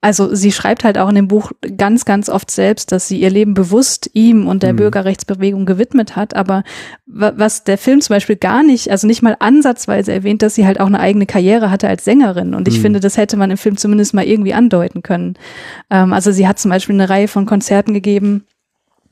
also 0.00 0.32
sie 0.34 0.52
schreibt 0.52 0.84
halt 0.84 0.96
auch 0.96 1.08
in 1.08 1.16
dem 1.16 1.26
Buch 1.26 1.50
ganz, 1.76 2.04
ganz 2.04 2.28
oft 2.28 2.50
selbst, 2.52 2.92
dass 2.92 3.08
sie 3.08 3.20
ihr 3.20 3.30
Leben 3.30 3.54
bewusst 3.54 4.08
ihm 4.12 4.46
und 4.46 4.62
der 4.62 4.72
Mhm. 4.72 4.76
Bürgerrechtsbewegung 4.76 5.66
gewidmet 5.66 6.14
hat. 6.14 6.36
Aber 6.36 6.62
wa- 7.06 7.32
was 7.36 7.64
der 7.64 7.78
Film 7.78 8.00
zum 8.00 8.14
Beispiel 8.14 8.36
gar 8.36 8.62
nicht, 8.62 8.90
also 8.92 9.08
nicht 9.08 9.22
mal 9.22 9.36
ansatzweise 9.40 10.12
erwähnt, 10.12 10.42
dass 10.42 10.54
sie 10.54 10.66
halt 10.66 10.78
auch 10.78 10.86
eine 10.86 11.00
eigene 11.00 11.26
Karriere 11.26 11.70
hatte 11.72 11.88
als 11.88 12.04
Sängerin. 12.04 12.54
Und 12.54 12.68
ich 12.68 12.78
Mhm. 12.78 12.82
finde, 12.82 13.00
das 13.00 13.16
hätte 13.16 13.36
man 13.36 13.50
im 13.50 13.56
Film 13.58 13.76
zumindest 13.76 14.14
mal 14.14 14.24
irgendwie 14.24 14.54
andeuten 14.54 15.02
können. 15.02 15.34
Ähm, 15.90 16.12
also 16.12 16.30
sie 16.30 16.46
hat 16.46 16.60
zum 16.60 16.70
Beispiel 16.70 16.94
eine 16.94 17.08
Reihe 17.10 17.26
von 17.26 17.44
Konzerten 17.44 17.92
gegeben, 17.92 18.44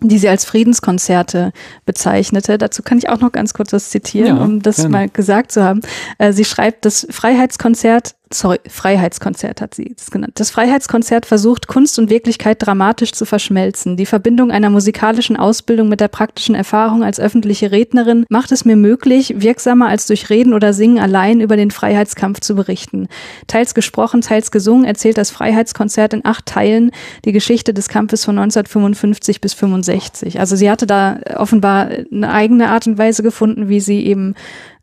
die 0.00 0.18
sie 0.18 0.28
als 0.28 0.44
Friedenskonzerte 0.44 1.52
bezeichnete. 1.86 2.58
Dazu 2.58 2.82
kann 2.82 2.98
ich 2.98 3.08
auch 3.08 3.20
noch 3.20 3.32
ganz 3.32 3.54
kurz 3.54 3.72
was 3.72 3.90
zitieren, 3.90 4.36
Ja, 4.36 4.42
um 4.44 4.60
das 4.62 4.76
gerne. 4.76 4.90
mal 4.90 5.08
gesagt 5.08 5.50
zu 5.52 5.64
haben. 5.64 5.80
Äh, 6.18 6.32
sie 6.32 6.44
schreibt, 6.44 6.84
das 6.84 7.06
Freiheitskonzert, 7.10 8.14
sorry, 8.32 8.58
Freiheitskonzert 8.68 9.60
hat 9.60 9.74
sie 9.74 9.94
das 9.96 10.10
genannt. 10.10 10.32
Das 10.36 10.50
Freiheitskonzert 10.50 11.26
versucht, 11.26 11.68
Kunst 11.68 11.98
und 11.98 12.10
Wirklichkeit 12.10 12.58
dramatisch 12.60 13.12
zu 13.12 13.24
verschmelzen. 13.24 13.96
Die 13.96 14.06
Verbindung 14.06 14.50
einer 14.50 14.70
musikalischen 14.70 15.36
Ausbildung 15.36 15.88
mit 15.88 16.00
der 16.00 16.08
praktischen 16.08 16.54
Erfahrung 16.54 17.04
als 17.04 17.20
öffentliche 17.20 17.70
Rednerin 17.70 18.26
macht 18.28 18.52
es 18.52 18.64
mir 18.64 18.76
möglich, 18.76 19.34
wirksamer 19.38 19.88
als 19.88 20.06
durch 20.06 20.28
Reden 20.30 20.54
oder 20.54 20.72
Singen 20.72 20.98
allein 20.98 21.40
über 21.40 21.56
den 21.56 21.70
Freiheitskampf 21.70 22.40
zu 22.40 22.56
berichten. 22.56 23.08
Teils 23.46 23.74
gesprochen, 23.74 24.20
teils 24.22 24.50
gesungen 24.50 24.84
erzählt 24.84 25.18
das 25.18 25.30
Freiheitskonzert 25.30 26.12
in 26.12 26.24
acht 26.24 26.46
Teilen 26.46 26.90
die 27.24 27.32
Geschichte 27.32 27.74
des 27.74 27.88
Kampfes 27.88 28.24
von 28.24 28.38
1955 28.38 29.40
bis 29.40 29.54
65. 29.54 30.40
Also 30.40 30.56
sie 30.56 30.70
hatte 30.70 30.86
da 30.86 31.20
offenbar 31.36 31.88
eine 32.12 32.32
eigene 32.32 32.70
Art 32.70 32.86
und 32.86 32.98
Weise 32.98 33.22
gefunden, 33.22 33.68
wie 33.68 33.80
sie 33.80 34.04
eben 34.04 34.34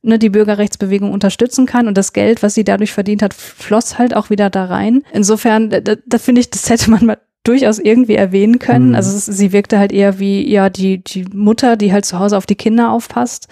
ne, 0.03 0.19
die 0.19 0.29
Bürgerrechtsbewegung 0.29 1.11
unterstützen 1.11 1.65
kann 1.65 1.87
und 1.87 1.97
das 1.97 2.13
Geld, 2.13 2.43
was 2.43 2.53
sie 2.53 2.63
dadurch 2.63 2.93
verdient 2.93 3.23
hat, 3.23 3.33
floss 3.33 3.97
halt 3.97 4.15
auch 4.15 4.29
wieder 4.29 4.49
da 4.49 4.65
rein. 4.65 5.03
Insofern, 5.11 5.69
da, 5.69 5.79
da, 5.79 6.17
finde 6.17 6.41
ich, 6.41 6.49
das 6.49 6.69
hätte 6.69 6.91
man 6.91 7.05
mal 7.05 7.17
durchaus 7.43 7.79
irgendwie 7.79 8.15
erwähnen 8.15 8.59
können. 8.59 8.89
Mhm. 8.89 8.95
Also 8.95 9.15
es, 9.15 9.25
sie 9.25 9.51
wirkte 9.51 9.79
halt 9.79 9.91
eher 9.91 10.19
wie 10.19 10.49
ja 10.49 10.69
die 10.69 11.03
die 11.03 11.25
Mutter, 11.33 11.75
die 11.75 11.91
halt 11.91 12.05
zu 12.05 12.19
Hause 12.19 12.37
auf 12.37 12.45
die 12.45 12.55
Kinder 12.55 12.91
aufpasst. 12.91 13.47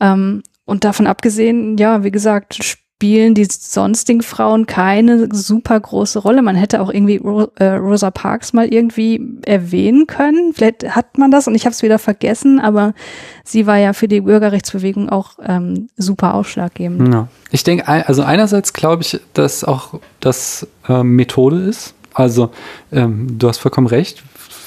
Ähm, 0.00 0.42
und 0.66 0.84
davon 0.84 1.06
abgesehen, 1.06 1.76
ja, 1.76 2.04
wie 2.04 2.10
gesagt, 2.10 2.78
spielen 2.96 3.34
die 3.34 3.44
sonstigen 3.44 4.22
Frauen 4.22 4.66
keine 4.66 5.28
super 5.34 5.78
große 5.78 6.20
Rolle. 6.20 6.42
Man 6.42 6.54
hätte 6.54 6.80
auch 6.80 6.90
irgendwie 6.90 7.20
äh, 7.56 7.74
Rosa 7.74 8.10
Parks 8.10 8.52
mal 8.52 8.72
irgendwie 8.72 9.20
erwähnen 9.44 10.06
können. 10.06 10.54
Vielleicht 10.54 10.94
hat 10.94 11.18
man 11.18 11.30
das 11.30 11.48
und 11.48 11.54
ich 11.56 11.66
habe 11.66 11.72
es 11.72 11.82
wieder 11.82 11.98
vergessen, 11.98 12.60
aber 12.60 12.94
sie 13.42 13.66
war 13.66 13.78
ja 13.78 13.92
für 13.94 14.06
die 14.06 14.20
Bürgerrechtsbewegung 14.20 15.10
auch 15.10 15.32
ähm, 15.42 15.88
super 15.96 16.34
ausschlaggebend. 16.34 17.12
Ja. 17.12 17.28
Ich 17.50 17.64
denke, 17.64 17.88
also 17.88 18.22
einerseits 18.22 18.72
glaube 18.72 19.02
ich, 19.02 19.20
dass 19.34 19.64
auch 19.64 20.00
das 20.20 20.66
ähm, 20.88 21.16
Methode 21.16 21.56
ist. 21.62 21.94
Also 22.14 22.52
ähm, 22.92 23.38
du 23.38 23.48
hast 23.48 23.58
vollkommen 23.58 23.88
recht. 23.88 24.22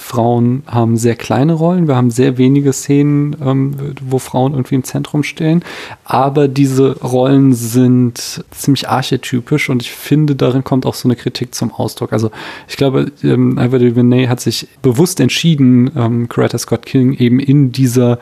Frauen 0.08 0.64
haben 0.68 0.96
sehr 0.96 1.18
kleine 1.18 1.52
Rollen. 1.52 1.90
Wir 1.90 1.98
haben 1.98 2.12
sehr 2.12 2.38
wenige 2.38 2.72
Szenen, 2.72 3.36
ähm, 3.44 3.76
wo 4.02 4.20
Frauen 4.20 4.54
irgendwie 4.54 4.76
im 4.76 4.86
Zentrum 4.86 5.22
stehen. 5.22 5.64
Aber 6.06 6.48
diese 6.48 6.98
Rollen 7.02 7.54
sind 7.54 8.46
ziemlich 8.52 8.88
archetypisch 8.88 9.70
und 9.70 9.82
ich 9.82 9.92
finde, 9.92 10.38
darin 10.38 10.64
kommt 10.64 10.86
auch 10.86 10.94
so 10.94 11.10
eine 11.10 11.18
Kritik 11.18 11.54
zum 11.54 11.74
Ausdruck. 11.74 12.14
Also 12.14 12.32
ich 12.70 12.78
glaube, 12.78 13.12
ähm, 13.22 13.58
Ava 13.60 13.80
DuVernay 13.80 14.28
hat 14.28 14.40
sich 14.40 14.70
bewusst 14.82 15.20
entschieden, 15.20 15.92
ähm, 15.98 16.30
Coretta 16.30 16.58
Scott 16.58 16.86
King 16.86 17.14
eben 17.14 17.42
in 17.42 17.74
dieser 17.74 18.20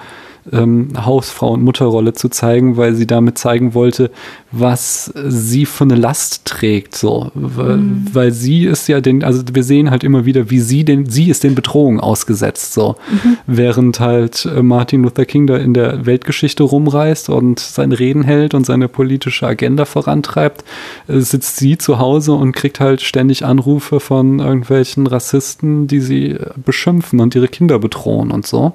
ähm, 0.51 0.89
Hausfrau- 0.95 1.53
und 1.53 1.63
Mutterrolle 1.63 2.13
zu 2.13 2.29
zeigen, 2.29 2.77
weil 2.77 2.93
sie 2.95 3.07
damit 3.07 3.37
zeigen 3.37 3.73
wollte, 3.73 4.11
was 4.51 5.11
sie 5.27 5.65
für 5.65 5.83
eine 5.83 5.95
Last 5.95 6.45
trägt, 6.45 6.95
so, 6.95 7.31
weil, 7.33 7.77
Mhm. 7.77 8.05
weil 8.13 8.31
sie 8.31 8.65
ist 8.65 8.87
ja 8.87 9.01
den, 9.01 9.23
also 9.23 9.43
wir 9.53 9.63
sehen 9.63 9.89
halt 9.91 10.03
immer 10.03 10.25
wieder, 10.25 10.49
wie 10.49 10.59
sie 10.59 10.85
den, 10.85 11.09
sie 11.09 11.29
ist 11.29 11.43
den 11.43 11.55
Bedrohungen 11.55 11.99
ausgesetzt, 11.99 12.73
so, 12.73 12.95
Mhm. 13.11 13.37
während 13.47 13.99
halt 13.99 14.45
äh, 14.45 14.61
Martin 14.61 15.03
Luther 15.03 15.25
King 15.25 15.47
da 15.47 15.57
in 15.57 15.73
der 15.73 16.05
Weltgeschichte 16.05 16.63
rumreist 16.63 17.29
und 17.29 17.59
seine 17.59 17.99
Reden 17.99 18.23
hält 18.23 18.53
und 18.53 18.65
seine 18.65 18.87
politische 18.87 19.47
Agenda 19.47 19.85
vorantreibt, 19.85 20.63
äh, 21.07 21.19
sitzt 21.19 21.57
sie 21.57 21.77
zu 21.77 21.99
Hause 21.99 22.33
und 22.33 22.53
kriegt 22.53 22.79
halt 22.79 23.01
ständig 23.01 23.43
Anrufe 23.45 23.99
von 23.99 24.39
irgendwelchen 24.39 25.07
Rassisten, 25.07 25.87
die 25.87 25.99
sie 25.99 26.27
äh, 26.31 26.49
beschimpfen 26.63 27.19
und 27.19 27.35
ihre 27.35 27.47
Kinder 27.47 27.79
bedrohen 27.79 28.31
und 28.31 28.45
so. 28.47 28.73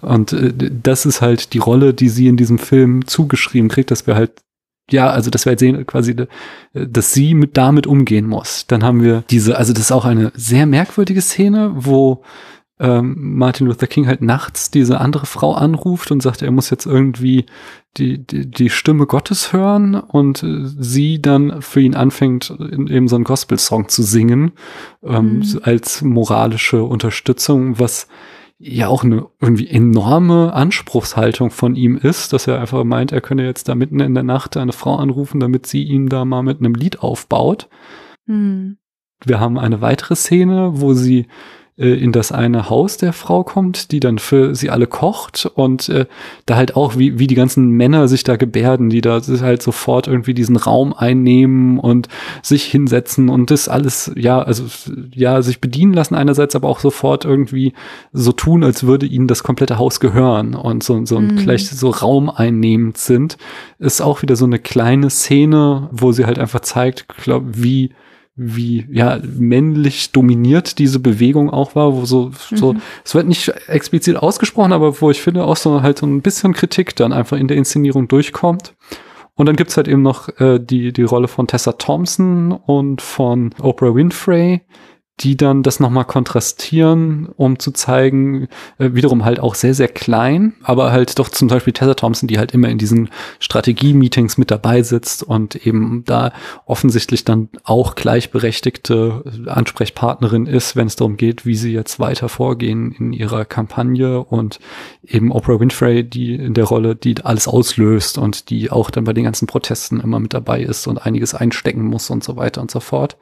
Und 0.00 0.32
äh, 0.32 0.52
das 0.82 1.06
ist 1.06 1.20
halt 1.20 1.52
die 1.52 1.58
Rolle, 1.58 1.94
die 1.94 2.08
sie 2.08 2.28
in 2.28 2.36
diesem 2.36 2.58
Film 2.58 3.06
zugeschrieben 3.06 3.68
kriegt, 3.68 3.90
dass 3.90 4.06
wir 4.06 4.14
halt, 4.14 4.32
ja, 4.90 5.10
also 5.10 5.30
dass 5.30 5.44
wir 5.44 5.50
halt 5.50 5.58
sehen, 5.60 5.86
quasi, 5.86 6.12
äh, 6.12 6.26
dass 6.86 7.12
sie 7.12 7.34
mit 7.34 7.56
damit 7.56 7.86
umgehen 7.86 8.26
muss. 8.26 8.66
Dann 8.66 8.82
haben 8.84 9.02
wir 9.02 9.24
diese, 9.30 9.56
also 9.58 9.72
das 9.72 9.84
ist 9.84 9.92
auch 9.92 10.04
eine 10.04 10.32
sehr 10.34 10.66
merkwürdige 10.66 11.20
Szene, 11.20 11.72
wo 11.74 12.22
ähm, 12.80 13.36
Martin 13.36 13.66
Luther 13.66 13.88
King 13.88 14.06
halt 14.06 14.22
nachts 14.22 14.70
diese 14.70 15.00
andere 15.00 15.26
Frau 15.26 15.52
anruft 15.54 16.12
und 16.12 16.22
sagt, 16.22 16.42
er 16.42 16.52
muss 16.52 16.70
jetzt 16.70 16.86
irgendwie 16.86 17.46
die, 17.96 18.24
die, 18.24 18.48
die 18.48 18.70
Stimme 18.70 19.06
Gottes 19.06 19.52
hören 19.52 19.96
und 19.96 20.44
äh, 20.44 20.60
sie 20.78 21.20
dann 21.20 21.60
für 21.60 21.80
ihn 21.80 21.96
anfängt, 21.96 22.50
in, 22.50 22.86
eben 22.86 23.08
so 23.08 23.16
einen 23.16 23.24
Gospel-Song 23.24 23.88
zu 23.88 24.04
singen, 24.04 24.52
ähm, 25.02 25.40
Mhm. 25.40 25.60
als 25.62 26.02
moralische 26.02 26.84
Unterstützung, 26.84 27.80
was 27.80 28.06
ja 28.58 28.88
auch 28.88 29.04
eine 29.04 29.26
irgendwie 29.40 29.68
enorme 29.68 30.52
Anspruchshaltung 30.52 31.50
von 31.50 31.76
ihm 31.76 31.96
ist, 31.96 32.32
dass 32.32 32.46
er 32.46 32.60
einfach 32.60 32.82
meint, 32.84 33.12
er 33.12 33.20
könne 33.20 33.44
jetzt 33.44 33.68
da 33.68 33.74
mitten 33.74 34.00
in 34.00 34.14
der 34.14 34.24
Nacht 34.24 34.56
eine 34.56 34.72
Frau 34.72 34.96
anrufen, 34.96 35.40
damit 35.40 35.66
sie 35.66 35.84
ihm 35.84 36.08
da 36.08 36.24
mal 36.24 36.42
mit 36.42 36.58
einem 36.58 36.74
Lied 36.74 37.00
aufbaut. 37.00 37.68
Hm. 38.26 38.78
Wir 39.24 39.40
haben 39.40 39.58
eine 39.58 39.80
weitere 39.80 40.16
Szene, 40.16 40.80
wo 40.80 40.92
sie 40.92 41.26
äh, 41.78 41.94
in 41.94 42.12
das 42.12 42.32
eine 42.32 42.68
Haus 42.68 42.96
der 42.96 43.12
Frau 43.12 43.44
kommt, 43.44 43.92
die 43.92 44.00
dann 44.00 44.18
für 44.18 44.54
sie 44.54 44.70
alle 44.70 44.86
kocht 44.86 45.50
und 45.54 45.88
äh, 45.88 46.06
da 46.46 46.56
halt 46.56 46.76
auch, 46.76 46.96
wie, 46.96 47.18
wie 47.18 47.26
die 47.26 47.34
ganzen 47.34 47.70
Männer 47.70 48.08
sich 48.08 48.24
da 48.24 48.36
gebärden, 48.36 48.90
die 48.90 49.00
da 49.00 49.20
halt 49.40 49.62
sofort 49.62 50.08
irgendwie 50.08 50.34
diesen 50.34 50.56
Raum 50.56 50.92
einnehmen 50.92 51.78
und 51.78 52.08
sich 52.42 52.64
hinsetzen 52.64 53.28
und 53.28 53.50
das 53.50 53.68
alles, 53.68 54.10
ja, 54.16 54.42
also 54.42 54.64
ja, 55.14 55.40
sich 55.42 55.60
bedienen 55.60 55.92
lassen 55.92 56.14
einerseits, 56.14 56.56
aber 56.56 56.68
auch 56.68 56.80
sofort 56.80 57.24
irgendwie 57.24 57.72
so 58.12 58.32
tun, 58.32 58.64
als 58.64 58.84
würde 58.84 59.06
ihnen 59.06 59.28
das 59.28 59.42
komplette 59.42 59.78
Haus 59.78 60.00
gehören 60.00 60.54
und 60.54 60.82
so, 60.82 61.04
so 61.06 61.20
mm. 61.20 61.36
gleich 61.36 61.68
so 61.68 61.90
Raum 61.90 62.30
einnehmend 62.30 62.98
sind, 62.98 63.38
ist 63.78 64.00
auch 64.00 64.22
wieder 64.22 64.36
so 64.36 64.44
eine 64.44 64.58
kleine 64.58 65.10
Szene, 65.10 65.88
wo 65.92 66.12
sie 66.12 66.26
halt 66.26 66.38
einfach 66.38 66.60
zeigt, 66.60 67.06
glaub, 67.22 67.44
wie 67.46 67.90
wie 68.40 68.86
ja 68.90 69.18
männlich 69.36 70.12
dominiert 70.12 70.78
diese 70.78 71.00
Bewegung 71.00 71.50
auch 71.50 71.74
war, 71.74 71.94
wo 71.94 72.04
so 72.04 72.30
mhm. 72.50 72.56
so 72.56 72.74
es 73.04 73.14
wird 73.14 73.26
nicht 73.26 73.52
explizit 73.66 74.16
ausgesprochen, 74.16 74.72
aber 74.72 75.00
wo 75.00 75.10
ich 75.10 75.20
finde 75.20 75.44
auch 75.44 75.56
so 75.56 75.82
halt 75.82 75.98
so 75.98 76.06
ein 76.06 76.22
bisschen 76.22 76.54
Kritik 76.54 76.94
dann 76.94 77.12
einfach 77.12 77.36
in 77.36 77.48
der 77.48 77.56
Inszenierung 77.56 78.06
durchkommt. 78.06 78.74
Und 79.34 79.46
dann 79.46 79.56
gibt's 79.56 79.76
halt 79.76 79.88
eben 79.88 80.02
noch 80.02 80.28
äh, 80.40 80.58
die 80.58 80.92
die 80.92 81.02
Rolle 81.02 81.28
von 81.28 81.46
Tessa 81.48 81.72
Thompson 81.72 82.52
und 82.52 83.02
von 83.02 83.50
Oprah 83.60 83.94
Winfrey, 83.94 84.62
die 85.20 85.36
dann 85.36 85.62
das 85.62 85.80
nochmal 85.80 86.04
kontrastieren, 86.04 87.28
um 87.36 87.58
zu 87.58 87.72
zeigen, 87.72 88.48
äh, 88.78 88.90
wiederum 88.92 89.24
halt 89.24 89.40
auch 89.40 89.54
sehr, 89.54 89.74
sehr 89.74 89.88
klein, 89.88 90.54
aber 90.62 90.92
halt 90.92 91.18
doch 91.18 91.28
zum 91.28 91.48
Beispiel 91.48 91.72
Tessa 91.72 91.94
Thompson, 91.94 92.28
die 92.28 92.38
halt 92.38 92.52
immer 92.52 92.68
in 92.68 92.78
diesen 92.78 93.10
Strategie-Meetings 93.40 94.38
mit 94.38 94.50
dabei 94.50 94.82
sitzt 94.82 95.24
und 95.24 95.66
eben 95.66 96.04
da 96.06 96.32
offensichtlich 96.66 97.24
dann 97.24 97.48
auch 97.64 97.96
gleichberechtigte 97.96 99.24
Ansprechpartnerin 99.46 100.46
ist, 100.46 100.76
wenn 100.76 100.86
es 100.86 100.96
darum 100.96 101.16
geht, 101.16 101.44
wie 101.44 101.56
sie 101.56 101.72
jetzt 101.72 101.98
weiter 101.98 102.28
vorgehen 102.28 102.92
in 102.92 103.12
ihrer 103.12 103.44
Kampagne 103.44 104.22
und 104.22 104.60
eben 105.04 105.32
Oprah 105.32 105.58
Winfrey, 105.58 106.04
die 106.04 106.34
in 106.34 106.54
der 106.54 106.64
Rolle, 106.64 106.94
die 106.94 107.16
alles 107.24 107.48
auslöst 107.48 108.18
und 108.18 108.50
die 108.50 108.70
auch 108.70 108.90
dann 108.90 109.04
bei 109.04 109.12
den 109.12 109.24
ganzen 109.24 109.46
Protesten 109.46 109.98
immer 109.98 110.20
mit 110.20 110.32
dabei 110.32 110.62
ist 110.62 110.86
und 110.86 110.98
einiges 110.98 111.34
einstecken 111.34 111.82
muss 111.82 112.08
und 112.10 112.22
so 112.22 112.36
weiter 112.36 112.60
und 112.60 112.70
so 112.70 112.78
fort. 112.78 113.16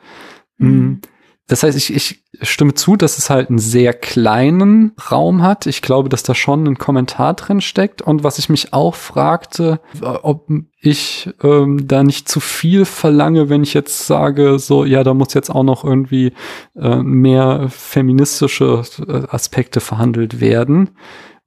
Mhm. 0.59 1.01
Das 1.49 1.62
heißt, 1.62 1.76
ich, 1.76 1.94
ich 1.94 2.24
stimme 2.42 2.74
zu, 2.74 2.97
dass 2.97 3.18
es 3.18 3.30
halt 3.30 3.51
einen 3.51 3.59
sehr 3.59 3.94
kleinen 3.94 4.92
Raum 5.11 5.42
hat. 5.42 5.66
Ich 5.66 5.80
glaube, 5.80 6.09
dass 6.09 6.24
da 6.24 6.34
schon 6.34 6.66
ein 6.66 6.78
Kommentar 6.78 7.34
drin 7.34 7.61
steckt. 7.61 8.03
Und 8.03 8.24
was 8.24 8.38
ich 8.38 8.49
mich 8.49 8.72
auch 8.72 8.97
fragte, 8.97 9.80
ob 10.01 10.49
ich 10.80 11.30
ähm, 11.42 11.86
da 11.86 12.03
nicht 12.03 12.28
zu 12.28 12.40
viel 12.40 12.84
verlange, 12.84 13.49
wenn 13.49 13.62
ich 13.62 13.74
jetzt 13.74 14.07
sage, 14.07 14.59
so, 14.59 14.84
ja, 14.84 15.05
da 15.05 15.14
muss 15.14 15.34
jetzt 15.34 15.51
auch 15.51 15.62
noch 15.62 15.84
irgendwie 15.84 16.32
äh, 16.74 16.97
mehr 16.97 17.68
feministische 17.70 18.82
äh, 19.07 19.22
Aspekte 19.28 19.80
verhandelt 19.80 20.40
werden. 20.40 20.90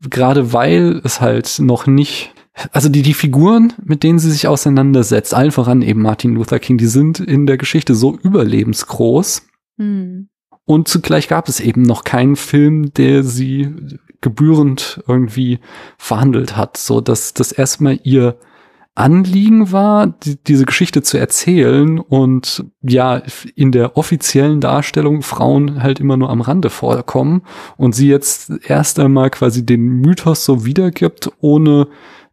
Gerade 0.02 0.54
weil 0.54 1.02
es 1.04 1.20
halt 1.20 1.60
noch 1.60 1.88
nicht 1.88 2.34
also 2.72 2.90
die, 2.90 3.04
die 3.04 3.14
Figuren, 3.14 3.74
mit 3.84 4.04
denen 4.04 4.20
sie 4.20 4.32
sich 4.32 4.48
auseinandersetzt, 4.48 5.34
allen 5.34 5.52
voran 5.52 5.82
eben 5.82 6.02
Martin 6.02 6.36
Luther 6.36 6.60
King, 6.60 6.78
die 6.78 6.88
sind 6.88 7.20
in 7.22 7.46
der 7.46 7.58
Geschichte 7.58 7.96
so 7.96 8.18
überlebensgroß, 8.22 9.44
hm. 9.80 10.30
Und 10.66 10.88
zugleich 10.88 11.28
gab 11.28 11.50
es 11.50 11.60
eben 11.60 11.82
noch 11.82 12.04
keinen 12.04 12.36
Film, 12.36 12.94
der 12.94 13.24
sie 13.24 13.74
gebührend 14.22 15.02
irgendwie 15.08 15.60
verhandelt 15.98 16.56
hat, 16.56 16.78
so 16.78 17.02
dass 17.02 17.34
das 17.34 17.52
erstmal 17.52 18.00
ihr 18.04 18.38
Anliegen 18.94 19.72
war, 19.72 20.08
die, 20.08 20.36
diese 20.44 20.66
Geschichte 20.66 21.02
zu 21.02 21.18
erzählen 21.18 22.00
und 22.00 22.66
ja, 22.82 23.22
in 23.56 23.72
der 23.72 23.96
offiziellen 23.96 24.60
Darstellung 24.60 25.22
Frauen 25.22 25.82
halt 25.82 26.02
immer 26.02 26.18
nur 26.18 26.30
am 26.30 26.42
Rande 26.42 26.70
vorkommen 26.70 27.44
und 27.78 27.96
sie 27.96 28.10
jetzt 28.10 28.52
erst 28.68 29.00
einmal 29.00 29.30
quasi 29.30 29.66
den 29.66 30.02
Mythos 30.02 30.44
so 30.44 30.66
wiedergibt, 30.66 31.32
ohne 31.40 31.88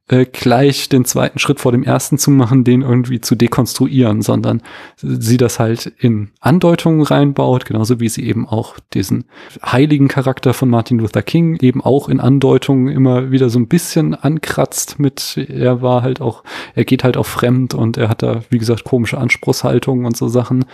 äh, 0.09 0.25
gleich 0.25 0.89
den 0.89 1.05
zweiten 1.05 1.39
Schritt 1.41 1.59
vor 1.59 1.73
dem 1.73 1.83
ersten 1.83 2.17
zu 2.17 2.31
machen, 2.31 2.63
den 2.63 2.83
irgendwie 2.83 3.21
zu 3.21 3.35
dekonstruieren, 3.35 4.23
sondern 4.23 4.63
sie 4.97 5.37
das 5.37 5.59
halt 5.59 5.87
in 5.99 6.31
Andeutungen 6.41 7.03
reinbaut, 7.03 7.65
genauso 7.65 7.99
wie 7.99 8.09
sie 8.09 8.25
eben 8.25 8.47
auch 8.47 8.79
diesen 8.95 9.25
heiligen 9.65 10.07
Charakter 10.07 10.55
von 10.55 10.71
Martin 10.71 11.01
Luther 11.01 11.23
King 11.23 11.57
eben 11.61 11.83
auch 11.83 12.09
in 12.09 12.21
Andeutungen 12.21 12.89
immer 12.89 13.33
wieder 13.33 13.51
so 13.51 13.59
ein 13.59 13.67
bisschen 13.67 14.15
ankratzt 14.15 15.01
mit, 15.01 15.37
er 15.37 15.83
war 15.83 16.03
halt 16.03 16.21
auch, 16.21 16.45
er 16.77 16.85
geht 16.85 17.03
halt 17.03 17.17
auch 17.17 17.27
fremd 17.27 17.75
und 17.75 17.97
er 17.97 18.09
hat 18.09 18.23
da, 18.23 18.43
wie 18.51 18.59
gesagt, 18.59 18.85
komische 18.85 19.19
Anspruchshaltungen 19.19 20.07
und 20.07 20.17
so 20.17 20.29
Sachen. 20.29 20.67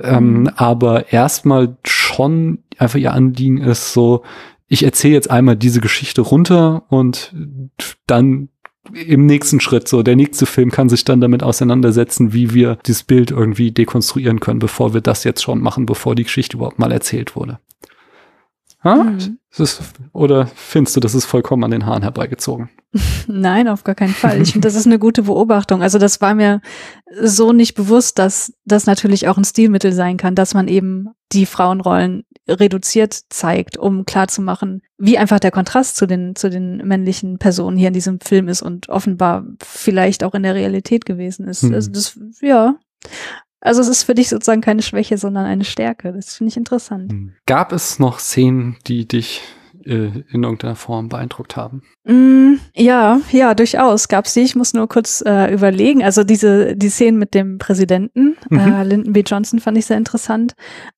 Ähm, 0.00 0.40
mhm. 0.40 0.48
aber 0.56 1.12
erstmal 1.12 1.76
schon 1.84 2.58
einfach 2.76 2.98
ihr 2.98 3.12
Anliegen 3.12 3.58
ist 3.58 3.92
so, 3.92 4.22
ich 4.66 4.84
erzähle 4.84 5.14
jetzt 5.14 5.30
einmal 5.30 5.56
diese 5.56 5.80
Geschichte 5.80 6.22
runter 6.22 6.84
und 6.88 7.34
dann 8.06 8.48
im 8.94 9.26
nächsten 9.26 9.60
Schritt 9.60 9.88
so. 9.88 10.02
Der 10.02 10.16
nächste 10.16 10.46
Film 10.46 10.70
kann 10.70 10.88
sich 10.88 11.04
dann 11.04 11.20
damit 11.20 11.42
auseinandersetzen, 11.42 12.32
wie 12.32 12.54
wir 12.54 12.78
dieses 12.86 13.02
Bild 13.02 13.30
irgendwie 13.30 13.70
dekonstruieren 13.70 14.40
können, 14.40 14.58
bevor 14.58 14.94
wir 14.94 15.00
das 15.00 15.24
jetzt 15.24 15.42
schon 15.42 15.60
machen, 15.60 15.86
bevor 15.86 16.14
die 16.14 16.24
Geschichte 16.24 16.56
überhaupt 16.56 16.78
mal 16.78 16.92
erzählt 16.92 17.36
wurde. 17.36 17.58
Ha? 18.82 18.94
Mhm. 18.96 19.38
Ist, 19.56 19.82
oder 20.12 20.46
findest 20.54 20.96
du, 20.96 21.00
das 21.00 21.14
ist 21.14 21.26
vollkommen 21.26 21.64
an 21.64 21.70
den 21.70 21.84
Haaren 21.84 22.02
herbeigezogen? 22.02 22.70
Nein, 23.26 23.68
auf 23.68 23.84
gar 23.84 23.94
keinen 23.94 24.14
Fall. 24.14 24.40
Ich 24.40 24.52
finde, 24.52 24.66
das 24.66 24.74
ist 24.74 24.86
eine 24.86 24.98
gute 24.98 25.24
Beobachtung. 25.24 25.82
Also 25.82 25.98
das 25.98 26.20
war 26.20 26.34
mir 26.34 26.60
so 27.20 27.52
nicht 27.52 27.74
bewusst, 27.74 28.18
dass 28.18 28.54
das 28.64 28.86
natürlich 28.86 29.28
auch 29.28 29.36
ein 29.36 29.44
Stilmittel 29.44 29.92
sein 29.92 30.16
kann, 30.16 30.34
dass 30.34 30.54
man 30.54 30.68
eben 30.68 31.08
die 31.32 31.46
Frauenrollen 31.46 32.24
reduziert 32.50 33.18
zeigt, 33.28 33.76
um 33.76 34.04
klarzumachen, 34.04 34.82
wie 34.98 35.18
einfach 35.18 35.40
der 35.40 35.50
Kontrast 35.50 35.96
zu 35.96 36.06
den, 36.06 36.34
zu 36.36 36.50
den 36.50 36.78
männlichen 36.78 37.38
Personen 37.38 37.76
hier 37.76 37.88
in 37.88 37.94
diesem 37.94 38.20
Film 38.20 38.48
ist 38.48 38.62
und 38.62 38.88
offenbar 38.88 39.44
vielleicht 39.62 40.24
auch 40.24 40.34
in 40.34 40.42
der 40.42 40.54
Realität 40.54 41.06
gewesen 41.06 41.46
ist. 41.48 41.62
Hm. 41.62 41.74
Also 41.74 41.90
das, 41.90 42.18
ja. 42.40 42.76
Also 43.60 43.80
es 43.82 43.88
ist 43.88 44.04
für 44.04 44.14
dich 44.14 44.28
sozusagen 44.28 44.62
keine 44.62 44.82
Schwäche, 44.82 45.18
sondern 45.18 45.46
eine 45.46 45.64
Stärke. 45.64 46.12
Das 46.12 46.34
finde 46.34 46.50
ich 46.50 46.56
interessant. 46.56 47.12
Hm. 47.12 47.32
Gab 47.46 47.72
es 47.72 47.98
noch 47.98 48.18
Szenen, 48.18 48.76
die 48.86 49.06
dich 49.06 49.42
äh, 49.84 50.22
in 50.30 50.42
irgendeiner 50.42 50.76
Form 50.76 51.08
beeindruckt 51.08 51.56
haben? 51.56 51.82
Mm, 52.10 52.58
ja, 52.74 53.20
ja, 53.30 53.54
durchaus 53.54 54.08
gab 54.08 54.24
es 54.24 54.34
die. 54.34 54.40
Ich 54.40 54.56
muss 54.56 54.74
nur 54.74 54.88
kurz 54.88 55.22
äh, 55.24 55.54
überlegen. 55.54 56.02
Also 56.02 56.24
diese 56.24 56.74
die 56.74 56.88
Szenen 56.88 57.20
mit 57.20 57.34
dem 57.34 57.58
Präsidenten, 57.58 58.36
mhm. 58.48 58.58
äh, 58.58 58.82
Lyndon 58.82 59.12
B. 59.12 59.22
Johnson, 59.24 59.60
fand 59.60 59.78
ich 59.78 59.86
sehr 59.86 59.96
interessant. 59.96 60.56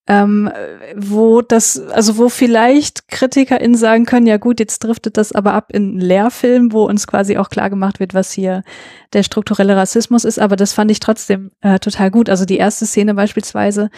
Ähm, 0.09 0.51
wo 0.97 1.43
das, 1.43 1.79
also 1.79 2.17
wo 2.17 2.29
vielleicht 2.31 3.09
KritikerInnen 3.09 3.77
sagen 3.77 4.07
können, 4.07 4.27
ja 4.27 4.39
gut, 4.39 4.59
jetzt 4.59 4.81
driftet 4.81 5.17
das 5.19 5.33
aber 5.33 5.53
ab 5.53 5.67
in 5.73 5.91
einen 5.91 6.01
Lehrfilm, 6.01 6.73
wo 6.73 6.85
uns 6.85 7.07
quasi 7.07 7.37
auch 7.37 7.51
klar 7.51 7.69
gemacht 7.69 8.01
wird, 8.01 8.15
was 8.15 8.33
hier 8.33 8.65
der 9.13 9.23
strukturelle 9.23 9.77
Rassismus 9.77 10.25
ist. 10.25 10.39
Aber 10.39 10.57
das 10.57 10.73
fand 10.73 10.91
ich 10.91 10.99
trotzdem 10.99 11.51
äh, 11.61 11.79
total 11.79 12.11
gut. 12.11 12.31
Also 12.31 12.45
die 12.47 12.57
erste 12.57 12.87
Szene 12.87 13.15
beispielsweise, 13.15 13.91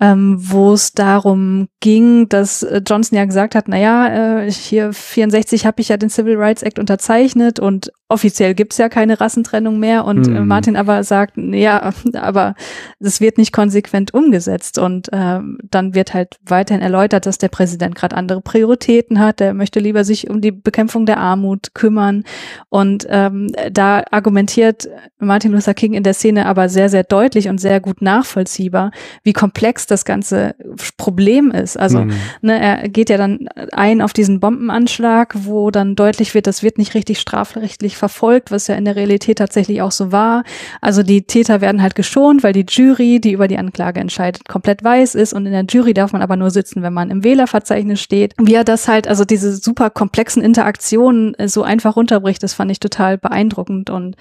ähm, 0.00 0.36
wo 0.38 0.74
es 0.74 0.92
darum 0.92 1.68
ging, 1.80 2.28
dass 2.28 2.62
äh, 2.62 2.80
Johnson 2.86 3.18
ja 3.18 3.24
gesagt 3.24 3.54
hat, 3.54 3.68
na 3.68 3.78
ja, 3.78 4.42
äh, 4.42 4.52
hier 4.52 4.92
64 4.92 5.66
habe 5.66 5.80
ich 5.80 5.88
ja 5.88 5.96
den 5.96 6.10
Civil 6.10 6.36
Rights 6.36 6.57
Act 6.62 6.78
unterzeichnet 6.78 7.58
und 7.58 7.92
offiziell 8.08 8.54
gibt's 8.54 8.78
ja 8.78 8.88
keine 8.88 9.20
Rassentrennung 9.20 9.78
mehr 9.78 10.04
und 10.04 10.26
mhm. 10.26 10.46
Martin 10.46 10.76
aber 10.76 11.04
sagt, 11.04 11.36
ja, 11.36 11.92
aber 12.14 12.54
das 13.00 13.20
wird 13.20 13.38
nicht 13.38 13.52
konsequent 13.52 14.14
umgesetzt 14.14 14.78
und 14.78 15.12
äh, 15.12 15.40
dann 15.70 15.94
wird 15.94 16.14
halt 16.14 16.36
weiterhin 16.44 16.82
erläutert, 16.82 17.26
dass 17.26 17.38
der 17.38 17.48
Präsident 17.48 17.94
gerade 17.94 18.16
andere 18.16 18.40
Prioritäten 18.40 19.18
hat, 19.18 19.40
der 19.40 19.54
möchte 19.54 19.80
lieber 19.80 20.04
sich 20.04 20.30
um 20.30 20.40
die 20.40 20.52
Bekämpfung 20.52 21.06
der 21.06 21.18
Armut 21.18 21.74
kümmern 21.74 22.24
und 22.68 23.06
ähm, 23.10 23.52
da 23.70 24.04
argumentiert 24.10 24.88
Martin 25.18 25.52
Luther 25.52 25.74
King 25.74 25.94
in 25.94 26.02
der 26.02 26.14
Szene 26.14 26.46
aber 26.46 26.68
sehr, 26.68 26.88
sehr 26.88 27.04
deutlich 27.04 27.48
und 27.48 27.58
sehr 27.58 27.80
gut 27.80 28.00
nachvollziehbar, 28.02 28.90
wie 29.22 29.32
komplex 29.32 29.86
das 29.86 30.04
ganze 30.04 30.54
Problem 30.96 31.50
ist. 31.50 31.78
Also 31.78 32.00
mhm. 32.00 32.12
ne, 32.40 32.60
er 32.60 32.88
geht 32.88 33.10
ja 33.10 33.16
dann 33.16 33.48
ein 33.72 34.00
auf 34.00 34.12
diesen 34.12 34.40
Bombenanschlag, 34.40 35.34
wo 35.34 35.70
dann 35.70 35.94
deutlich 35.94 36.34
wird, 36.34 36.37
das 36.46 36.62
wird 36.62 36.78
nicht 36.78 36.94
richtig 36.94 37.18
strafrechtlich 37.18 37.96
verfolgt, 37.96 38.50
was 38.50 38.66
ja 38.66 38.74
in 38.74 38.84
der 38.84 38.96
Realität 38.96 39.38
tatsächlich 39.38 39.82
auch 39.82 39.92
so 39.92 40.12
war. 40.12 40.44
Also 40.80 41.02
die 41.02 41.22
Täter 41.22 41.60
werden 41.60 41.82
halt 41.82 41.94
geschont, 41.94 42.42
weil 42.42 42.52
die 42.52 42.66
Jury, 42.68 43.20
die 43.20 43.32
über 43.32 43.48
die 43.48 43.58
Anklage 43.58 44.00
entscheidet, 44.00 44.48
komplett 44.48 44.84
weiß 44.84 45.14
ist 45.14 45.32
und 45.32 45.46
in 45.46 45.52
der 45.52 45.64
Jury 45.64 45.94
darf 45.94 46.12
man 46.12 46.22
aber 46.22 46.36
nur 46.36 46.50
sitzen, 46.50 46.82
wenn 46.82 46.92
man 46.92 47.10
im 47.10 47.24
Wählerverzeichnis 47.24 48.00
steht. 48.00 48.34
Wie 48.38 48.54
er 48.54 48.64
das 48.64 48.88
halt, 48.88 49.08
also 49.08 49.24
diese 49.24 49.56
super 49.56 49.90
komplexen 49.90 50.42
Interaktionen 50.42 51.34
äh, 51.34 51.48
so 51.48 51.62
einfach 51.62 51.96
runterbricht, 51.96 52.42
das 52.42 52.54
fand 52.54 52.70
ich 52.70 52.80
total 52.80 53.18
beeindruckend 53.18 53.90
und 53.90 54.16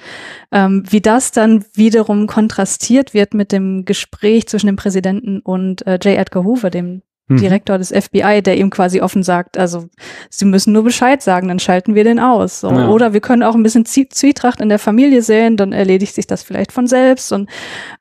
ähm, 0.52 0.84
wie 0.90 1.02
das 1.02 1.32
dann 1.32 1.66
wiederum 1.74 2.28
kontrastiert 2.28 3.14
wird 3.14 3.34
mit 3.34 3.52
dem 3.52 3.86
Gespräch 3.86 4.48
zwischen 4.48 4.68
dem 4.68 4.76
Präsidenten 4.76 5.40
und 5.40 5.86
äh, 5.86 6.00
J. 6.02 6.18
Edgar 6.18 6.44
Hoover, 6.44 6.70
dem 6.70 7.02
Mhm. 7.28 7.38
Direktor 7.38 7.78
des 7.78 7.90
FBI, 7.90 8.42
der 8.42 8.58
ihm 8.58 8.70
quasi 8.70 9.02
offen 9.02 9.22
sagt, 9.22 9.58
also 9.58 9.90
sie 10.30 10.46
müssen 10.46 10.72
nur 10.74 10.84
Bescheid 10.84 11.22
sagen, 11.22 11.50
dann 11.50 11.60
schalten 11.60 11.94
wir 11.94 12.04
den 12.04 12.20
aus. 12.20 12.62
So. 12.62 12.72
Ja. 12.72 12.88
Oder 12.90 13.14
wir 13.14 13.20
können 13.20 13.44
auch 13.44 13.56
ein 13.56 13.64
bisschen 13.64 13.86
Zwietracht 13.86 14.62
in 14.62 14.70
der 14.70 14.80
Familie 14.80 15.22
sehen, 15.22 15.58
dann 15.58 15.74
erledigt 15.74 16.16
sich 16.16 16.28
das 16.28 16.44
vielleicht 16.44 16.72
von 16.72 16.88
selbst. 16.88 17.34
Und 17.34 17.50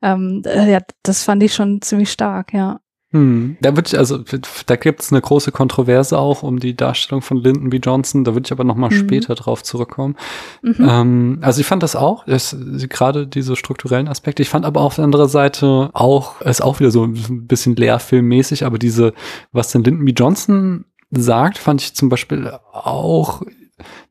ähm, 0.02 0.42
äh, 0.46 0.70
ja, 0.70 0.78
das 1.02 1.24
fand 1.24 1.42
ich 1.42 1.54
schon 1.54 1.82
ziemlich 1.82 2.10
stark, 2.12 2.52
ja. 2.52 2.80
Hm. 3.12 3.56
Da 3.60 3.76
würde 3.76 3.86
ich, 3.86 3.96
also 3.96 4.18
da 4.66 4.76
gibt 4.76 5.00
es 5.00 5.12
eine 5.12 5.20
große 5.20 5.52
Kontroverse 5.52 6.18
auch 6.18 6.42
um 6.42 6.58
die 6.58 6.74
Darstellung 6.74 7.22
von 7.22 7.38
Lyndon 7.38 7.70
B. 7.70 7.76
Johnson. 7.76 8.24
Da 8.24 8.34
würde 8.34 8.46
ich 8.46 8.52
aber 8.52 8.64
noch 8.64 8.74
mal 8.74 8.90
mhm. 8.90 8.96
später 8.96 9.34
drauf 9.36 9.62
zurückkommen. 9.62 10.16
Mhm. 10.62 10.74
Ähm, 10.88 11.38
also 11.40 11.60
ich 11.60 11.66
fand 11.66 11.82
das 11.82 11.94
auch, 11.94 12.26
gerade 12.26 13.26
diese 13.26 13.54
strukturellen 13.54 14.08
Aspekte. 14.08 14.42
Ich 14.42 14.48
fand 14.48 14.64
aber 14.64 14.80
auf 14.80 14.96
der 14.96 15.04
anderen 15.04 15.28
Seite 15.28 15.90
auch, 15.92 16.40
ist 16.40 16.62
auch 16.62 16.80
wieder 16.80 16.90
so 16.90 17.04
ein 17.04 17.46
bisschen 17.46 17.76
lehrfilmmäßig, 17.76 18.64
aber 18.64 18.78
diese, 18.78 19.12
was 19.52 19.70
denn 19.70 19.84
Lyndon 19.84 20.04
B. 20.04 20.12
Johnson 20.12 20.84
sagt, 21.12 21.58
fand 21.58 21.82
ich 21.82 21.94
zum 21.94 22.08
Beispiel 22.08 22.50
auch 22.72 23.42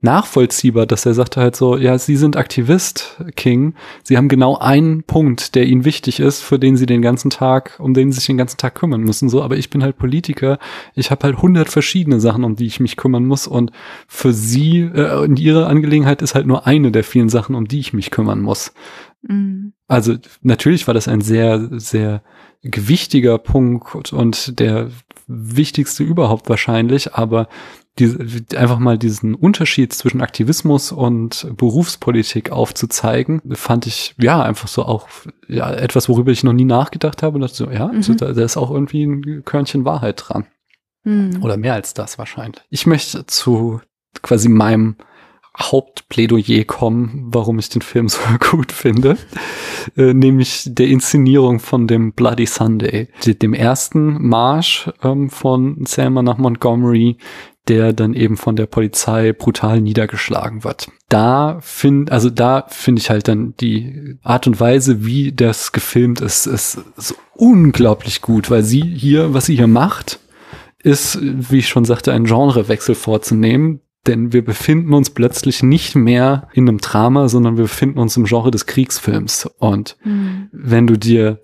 nachvollziehbar, 0.02 0.86
dass 0.86 1.06
er 1.06 1.16
sagte 1.16 1.42
halt 1.42 1.56
so, 1.56 1.78
ja, 1.78 1.98
Sie 1.98 2.16
sind 2.16 2.38
Aktivist, 2.38 3.22
King. 3.36 3.74
Sie 4.04 4.18
haben 4.18 4.28
genau 4.28 4.58
einen 4.58 5.04
Punkt, 5.04 5.56
der 5.56 5.66
Ihnen 5.66 5.86
wichtig 5.86 6.20
ist, 6.20 6.42
für 6.42 6.60
den 6.60 6.78
Sie 6.78 6.86
den 6.86 7.02
ganzen 7.02 7.32
Tag, 7.32 7.80
um 7.80 7.94
den 7.94 8.12
Sie 8.12 8.18
sich 8.18 8.28
den 8.28 8.38
ganzen 8.38 8.58
Tag 8.58 8.76
kümmern 8.76 9.02
müssen. 9.02 9.28
So, 9.30 9.42
aber 9.42 9.58
ich 9.58 9.70
bin 9.70 9.82
halt 9.82 9.98
Politiker. 9.98 10.60
Ich 10.94 11.10
habe 11.10 11.24
halt 11.24 11.42
hundert 11.42 11.70
verschiedene 11.70 12.20
Sachen, 12.20 12.44
um 12.44 12.56
die 12.56 12.68
ich 12.68 12.80
mich 12.80 12.96
kümmern 12.96 13.26
muss. 13.26 13.48
Und 13.48 13.72
für 14.08 14.34
Sie, 14.34 14.82
äh, 14.82 15.26
in 15.26 15.38
Ihre 15.38 15.66
Angelegenheit 15.66 16.22
ist 16.22 16.36
halt 16.36 16.46
nur 16.46 16.68
eine 16.68 16.92
der 16.92 17.04
vielen 17.04 17.30
Sachen, 17.30 17.56
um 17.56 17.68
die 17.68 17.80
ich 17.80 17.94
mich 17.94 18.12
kümmern 18.12 18.42
muss. 18.42 18.74
Mhm. 19.24 19.74
Also 19.88 20.16
natürlich 20.42 20.86
war 20.88 20.94
das 20.94 21.08
ein 21.08 21.22
sehr, 21.22 21.70
sehr 21.80 22.22
gewichtiger 22.62 23.38
Punkt 23.38 24.14
und 24.14 24.60
der 24.60 24.90
wichtigste 25.28 26.04
überhaupt 26.04 26.50
wahrscheinlich, 26.50 27.14
aber 27.14 27.48
diese, 27.98 28.20
einfach 28.58 28.80
mal 28.80 28.98
diesen 28.98 29.36
Unterschied 29.36 29.94
zwischen 29.94 30.22
Aktivismus 30.22 30.92
und 30.92 31.48
Berufspolitik 31.56 32.52
aufzuzeigen, 32.52 33.42
fand 33.54 33.88
ich 33.88 34.16
ja 34.20 34.44
einfach 34.44 34.68
so 34.68 34.84
auch 34.84 35.08
ja, 35.48 35.72
etwas, 35.72 36.10
worüber 36.10 36.32
ich 36.32 36.44
noch 36.44 36.54
nie 36.54 36.66
nachgedacht 36.66 37.24
habe. 37.24 37.36
Und 37.36 37.42
dachte 37.42 37.56
so, 37.56 37.72
ja, 37.72 37.88
mhm. 37.88 37.96
also 37.98 38.14
da, 38.14 38.34
da, 38.34 38.44
ist 38.44 38.58
auch 38.58 38.72
irgendwie 38.72 39.04
ein 39.06 39.44
Körnchen 39.46 39.86
Wahrheit 39.86 40.24
dran. 40.28 40.46
Mhm. 41.04 41.42
Oder 41.42 41.56
mehr 41.56 41.74
als 41.74 41.94
das 41.94 42.18
wahrscheinlich. 42.18 42.62
Ich 42.70 42.86
möchte 42.86 43.26
zu 43.28 43.80
quasi 44.22 44.50
meinem 44.50 44.98
Hauptplädoyer 45.58 46.66
kommen, 46.66 47.28
warum 47.28 47.60
ich 47.60 47.70
den 47.70 47.82
Film 47.82 48.10
so 48.10 48.20
gut 48.52 48.74
finde, 48.74 49.18
äh, 49.96 50.14
nämlich 50.14 50.64
der 50.66 50.88
Inszenierung 50.88 51.60
von 51.60 51.88
dem 51.88 52.12
Bloody 52.12 52.46
Sunday, 52.46 53.08
dem 53.26 53.54
ersten 53.54 54.28
Marsch 54.28 54.90
ähm, 55.02 55.30
von 55.30 55.86
Selma 55.86 56.22
nach 56.22 56.38
Montgomery, 56.38 57.18
der 57.68 57.94
dann 57.94 58.14
eben 58.14 58.38
von 58.38 58.56
der 58.56 58.68
Polizei 58.68 59.34
brutal 59.34 59.82
niedergeschlagen 59.82 60.64
wird. 60.64 60.90
Da 61.10 61.60
finde, 61.62 62.12
also 62.12 62.30
da 62.30 62.66
finde 62.70 63.02
ich 63.02 63.10
halt 63.10 63.28
dann 63.28 63.56
die 63.60 64.18
Art 64.22 64.48
und 64.48 64.60
Weise, 64.60 65.06
wie 65.06 65.32
das 65.32 65.72
gefilmt 65.72 66.22
ist, 66.22 66.46
ist, 66.46 66.80
ist 66.98 67.16
unglaublich 67.36 68.22
gut, 68.22 68.52
weil 68.52 68.64
sie 68.64 68.82
hier, 68.82 69.34
was 69.34 69.48
sie 69.48 69.56
hier 69.56 69.68
macht, 69.68 70.20
ist, 70.84 71.18
wie 71.22 71.60
ich 71.60 71.68
schon 71.68 71.86
sagte, 71.86 72.14
ein 72.14 72.26
Genrewechsel 72.26 72.94
vorzunehmen, 72.94 73.82
denn 74.06 74.34
wir 74.34 74.46
befinden 74.46 74.94
uns 74.94 75.10
plötzlich 75.10 75.64
nicht 75.64 75.96
mehr 75.96 76.48
in 76.54 76.70
einem 76.70 76.78
Drama, 76.78 77.28
sondern 77.28 77.58
wir 77.58 77.64
befinden 77.64 77.98
uns 77.98 78.16
im 78.18 78.26
Genre 78.26 78.52
des 78.52 78.68
Kriegsfilms. 78.68 79.50
Und 79.58 79.98
mhm. 80.04 80.50
wenn 80.52 80.86
du 80.86 80.98
dir 80.98 81.42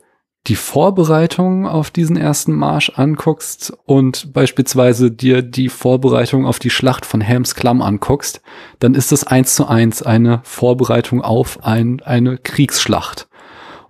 die 0.48 0.56
Vorbereitung 0.56 1.68
auf 1.68 1.92
diesen 1.92 2.18
ersten 2.18 2.54
Marsch 2.54 2.92
anguckst 2.96 3.74
und 3.86 4.34
beispielsweise 4.34 5.12
dir 5.12 5.44
die 5.44 5.70
Vorbereitung 5.70 6.48
auf 6.48 6.58
die 6.58 6.72
Schlacht 6.72 7.06
von 7.06 7.22
Helms 7.22 7.54
Klamm 7.54 7.82
anguckst, 7.82 8.42
dann 8.80 8.96
ist 8.96 9.12
das 9.12 9.24
eins 9.24 9.54
zu 9.54 9.68
eins 9.68 10.02
eine 10.02 10.42
Vorbereitung 10.44 11.22
auf 11.22 11.64
ein, 11.64 12.02
eine 12.04 12.38
Kriegsschlacht. 12.38 13.28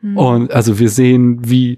Mhm. 0.02 0.18
Und 0.18 0.52
also 0.52 0.78
wir 0.78 0.90
sehen, 0.90 1.40
wie 1.50 1.78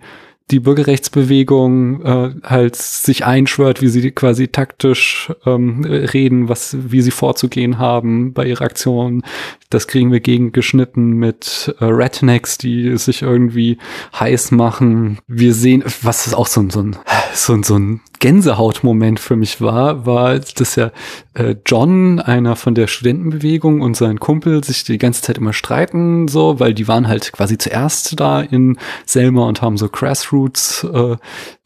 die 0.52 0.60
Bürgerrechtsbewegung 0.60 2.02
äh, 2.04 2.36
halt 2.44 2.76
sich 2.76 3.26
einschwört, 3.26 3.82
wie 3.82 3.88
sie 3.88 4.12
quasi 4.12 4.50
taktisch 4.50 5.32
ähm, 5.46 5.84
reden, 5.86 6.50
was, 6.50 6.76
wie 6.80 7.02
sie 7.02 7.12
vorzugehen 7.12 7.78
haben 7.78 8.34
bei 8.34 8.46
ihrer 8.46 8.66
Aktion. 8.66 9.24
Das 9.70 9.88
kriegen 9.88 10.12
wir 10.12 10.20
gegengeschnitten 10.20 11.14
mit 11.14 11.74
äh, 11.80 11.86
Rednecks, 11.86 12.58
die 12.58 12.98
sich 12.98 13.22
irgendwie 13.22 13.78
heiß 14.20 14.52
machen. 14.52 15.20
Wir 15.28 15.54
sehen, 15.54 15.84
was 16.02 16.28
ist 16.28 16.34
auch 16.34 16.48
so, 16.48 16.68
so 16.70 16.82
ein, 16.82 16.98
so, 17.34 17.62
so 17.62 17.78
ein 17.78 18.02
Gänsehautmoment 18.20 19.20
für 19.20 19.36
mich 19.36 19.60
war, 19.60 20.06
war, 20.06 20.40
dass 20.40 20.76
ja 20.76 20.92
äh, 21.34 21.56
John, 21.66 22.20
einer 22.20 22.56
von 22.56 22.74
der 22.74 22.88
Studentenbewegung 22.88 23.82
und 23.82 23.98
sein 23.98 24.20
Kumpel 24.20 24.64
sich 24.64 24.84
die 24.84 24.98
ganze 24.98 25.22
Zeit 25.22 25.38
immer 25.38 25.52
streiten, 25.52 26.28
so, 26.28 26.60
weil 26.60 26.74
die 26.74 26.88
waren 26.88 27.08
halt 27.08 27.34
quasi 27.34 27.58
zuerst 27.58 28.20
da 28.20 28.42
in 28.42 28.78
Selma 29.06 29.46
und 29.46 29.62
haben 29.62 29.78
so 29.78 29.90
Grassroots 29.90 30.86
äh, 30.86 31.18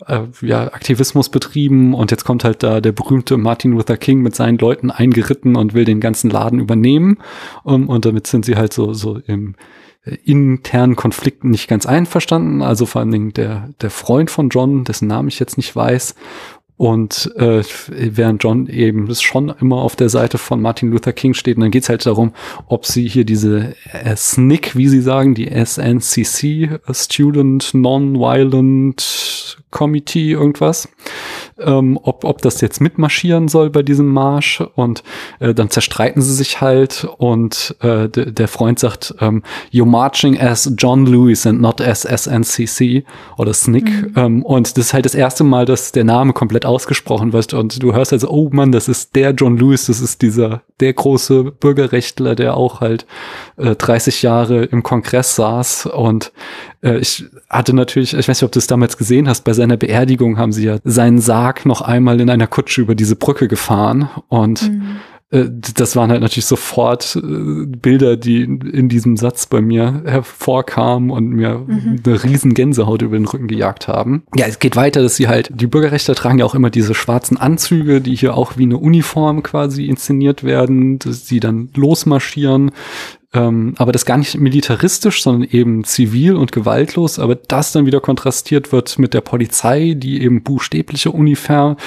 äh, 0.07 0.21
ja, 0.41 0.63
Aktivismus 0.73 1.29
betrieben 1.29 1.93
und 1.93 2.09
jetzt 2.11 2.23
kommt 2.23 2.43
halt 2.43 2.63
da 2.63 2.81
der 2.81 2.91
berühmte 2.91 3.37
Martin 3.37 3.73
Luther 3.73 3.97
King 3.97 4.21
mit 4.21 4.35
seinen 4.35 4.57
Leuten 4.57 4.89
eingeritten 4.89 5.55
und 5.55 5.73
will 5.73 5.85
den 5.85 5.99
ganzen 5.99 6.29
Laden 6.29 6.59
übernehmen. 6.59 7.17
Um, 7.63 7.89
und 7.89 8.05
damit 8.05 8.27
sind 8.27 8.45
sie 8.45 8.55
halt 8.55 8.73
so, 8.73 8.93
so 8.93 9.17
im 9.27 9.55
internen 10.23 10.95
Konflikten 10.95 11.49
nicht 11.49 11.67
ganz 11.67 11.85
einverstanden. 11.85 12.61
Also 12.61 12.85
vor 12.85 13.01
allen 13.01 13.11
Dingen 13.11 13.33
der, 13.33 13.69
der 13.81 13.89
Freund 13.89 14.31
von 14.31 14.49
John, 14.49 14.83
dessen 14.83 15.07
Namen 15.07 15.29
ich 15.29 15.39
jetzt 15.39 15.57
nicht 15.57 15.75
weiß. 15.75 16.15
Und 16.77 17.31
äh, 17.37 17.63
während 17.87 18.43
John 18.43 18.67
eben 18.67 19.13
schon 19.15 19.49
immer 19.59 19.77
auf 19.77 19.95
der 19.95 20.09
Seite 20.09 20.37
von 20.37 20.61
Martin 20.61 20.91
Luther 20.91 21.11
King 21.11 21.33
steht, 21.33 21.57
und 21.57 21.61
dann 21.61 21.71
geht's 21.71 21.89
halt 21.89 22.05
darum, 22.05 22.33
ob 22.67 22.85
sie 22.85 23.07
hier 23.07 23.25
diese 23.25 23.75
äh, 23.91 24.15
SNCC, 24.15 24.75
wie 24.75 24.87
sie 24.87 25.01
sagen, 25.01 25.33
die 25.33 25.49
SNCC, 25.49 26.79
Student 26.91 27.73
Non-Violent 27.73 29.57
Committee, 29.71 30.31
irgendwas, 30.31 30.87
ähm, 31.59 31.99
ob, 32.01 32.23
ob 32.23 32.41
das 32.41 32.61
jetzt 32.61 32.81
mitmarschieren 32.81 33.47
soll 33.47 33.69
bei 33.69 33.83
diesem 33.83 34.07
Marsch. 34.07 34.61
Und 34.75 35.03
äh, 35.39 35.53
dann 35.53 35.69
zerstreiten 35.69 36.21
sie 36.21 36.33
sich 36.33 36.61
halt 36.61 37.07
und 37.17 37.75
äh, 37.81 38.09
der 38.09 38.47
Freund 38.47 38.79
sagt, 38.79 39.15
ähm, 39.19 39.43
You're 39.71 39.85
marching 39.85 40.39
as 40.39 40.71
John 40.77 41.05
Lewis 41.05 41.45
and 41.45 41.61
not 41.61 41.81
as 41.81 42.01
SNCC 42.01 43.05
oder 43.37 43.53
SNCC. 43.53 43.83
Mhm. 43.83 44.13
Ähm, 44.15 44.43
und 44.43 44.77
das 44.77 44.87
ist 44.87 44.93
halt 44.93 45.05
das 45.05 45.15
erste 45.15 45.43
Mal, 45.43 45.65
dass 45.65 45.91
der 45.91 46.03
Name 46.03 46.33
komplett 46.33 46.65
ausgesprochen 46.65 47.33
wird. 47.33 47.53
Und 47.53 47.81
du 47.81 47.93
hörst 47.93 48.13
also, 48.13 48.29
oh 48.29 48.49
Mann, 48.51 48.71
das 48.71 48.87
ist 48.87 49.15
der 49.15 49.31
John 49.31 49.57
Lewis, 49.57 49.87
das 49.87 50.01
ist 50.01 50.21
dieser, 50.21 50.61
der 50.79 50.93
große 50.93 51.43
Bürgerrechtler, 51.45 52.35
der 52.35 52.55
auch 52.55 52.81
halt 52.81 53.05
äh, 53.57 53.75
30 53.75 54.21
Jahre 54.21 54.65
im 54.65 54.83
Kongress 54.83 55.35
saß. 55.35 55.87
Und 55.87 56.31
äh, 56.81 56.97
ich 56.97 57.25
hatte 57.49 57.73
natürlich, 57.73 58.13
ich 58.13 58.27
weiß 58.27 58.41
nicht, 58.41 58.43
ob 58.43 58.51
du 58.51 58.59
es 58.59 58.67
damals 58.67 58.97
gesehen 58.97 59.27
hast, 59.27 59.43
bei 59.43 59.53
seiner 59.53 59.77
Beerdigung 59.77 60.37
haben 60.37 60.51
sie 60.51 60.65
ja 60.65 60.77
seinen 60.83 61.19
Sarg 61.19 61.46
noch 61.65 61.81
einmal 61.81 62.19
in 62.19 62.29
einer 62.29 62.47
Kutsche 62.47 62.81
über 62.81 62.95
diese 62.95 63.15
Brücke 63.15 63.47
gefahren 63.47 64.09
und 64.27 64.69
mhm. 64.69 64.97
äh, 65.31 65.45
das 65.75 65.95
waren 65.95 66.11
halt 66.11 66.21
natürlich 66.21 66.45
sofort 66.45 67.15
äh, 67.15 67.65
Bilder, 67.65 68.17
die 68.17 68.41
in 68.41 68.89
diesem 68.89 69.17
Satz 69.17 69.47
bei 69.47 69.61
mir 69.61 70.03
hervorkamen 70.05 71.09
und 71.09 71.29
mir 71.29 71.65
mhm. 71.67 72.01
eine 72.05 72.23
riesen 72.23 72.53
Gänsehaut 72.53 73.01
über 73.01 73.17
den 73.17 73.25
Rücken 73.25 73.47
gejagt 73.47 73.87
haben. 73.87 74.23
Ja, 74.35 74.45
es 74.45 74.59
geht 74.59 74.75
weiter, 74.75 75.01
dass 75.01 75.15
sie 75.15 75.27
halt, 75.27 75.49
die 75.53 75.67
Bürgerrechte 75.67 76.15
tragen 76.15 76.39
ja 76.39 76.45
auch 76.45 76.55
immer 76.55 76.69
diese 76.69 76.93
schwarzen 76.93 77.37
Anzüge, 77.37 78.01
die 78.01 78.15
hier 78.15 78.35
auch 78.35 78.57
wie 78.57 78.63
eine 78.63 78.77
Uniform 78.77 79.43
quasi 79.43 79.85
inszeniert 79.85 80.43
werden, 80.43 80.99
dass 80.99 81.27
sie 81.27 81.39
dann 81.39 81.69
losmarschieren 81.75 82.71
ähm, 83.37 83.75
aber 83.77 83.91
das 83.91 84.05
gar 84.05 84.17
nicht 84.17 84.39
militaristisch, 84.39 85.21
sondern 85.21 85.47
eben 85.49 85.83
zivil 85.83 86.35
und 86.35 86.51
gewaltlos, 86.51 87.19
aber 87.19 87.35
das 87.35 87.71
dann 87.71 87.85
wieder 87.85 87.99
kontrastiert 87.99 88.71
wird 88.71 88.97
mit 88.97 89.13
der 89.13 89.21
Polizei, 89.21 89.93
die 89.95 90.23
eben 90.23 90.41
buchstäbliche 90.41 91.11
Uniform 91.11 91.77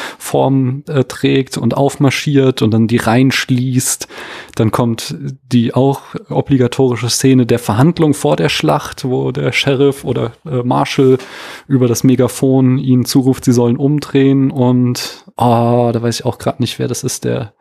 äh, 0.87 1.05
trägt 1.05 1.59
und 1.59 1.77
aufmarschiert 1.77 2.63
und 2.63 2.71
dann 2.71 2.87
die 2.87 2.99
Reihen 2.99 3.33
schließt. 3.33 4.07
Dann 4.55 4.71
kommt 4.71 5.17
die 5.51 5.75
auch 5.75 6.03
obligatorische 6.29 7.11
Szene 7.11 7.47
der 7.47 7.59
Verhandlung 7.59 8.15
vor 8.15 8.37
der 8.37 8.49
Schlacht, 8.49 9.05
wo 9.05 9.33
der 9.33 9.51
Sheriff 9.51 10.05
oder 10.05 10.33
äh, 10.47 10.63
Marshal 10.63 11.19
über 11.67 11.89
das 11.89 12.05
Megafon 12.05 12.79
ihnen 12.79 13.05
zuruft, 13.05 13.45
sie 13.45 13.53
sollen 13.53 13.77
umdrehen 13.77 14.53
und 14.53 15.25
oh, 15.37 15.91
da 15.93 16.01
weiß 16.01 16.21
ich 16.21 16.27
auch 16.27 16.39
gerade 16.39 16.63
nicht, 16.63 16.79
wer 16.79 16.87
das 16.87 17.03
ist, 17.03 17.25
der 17.25 17.55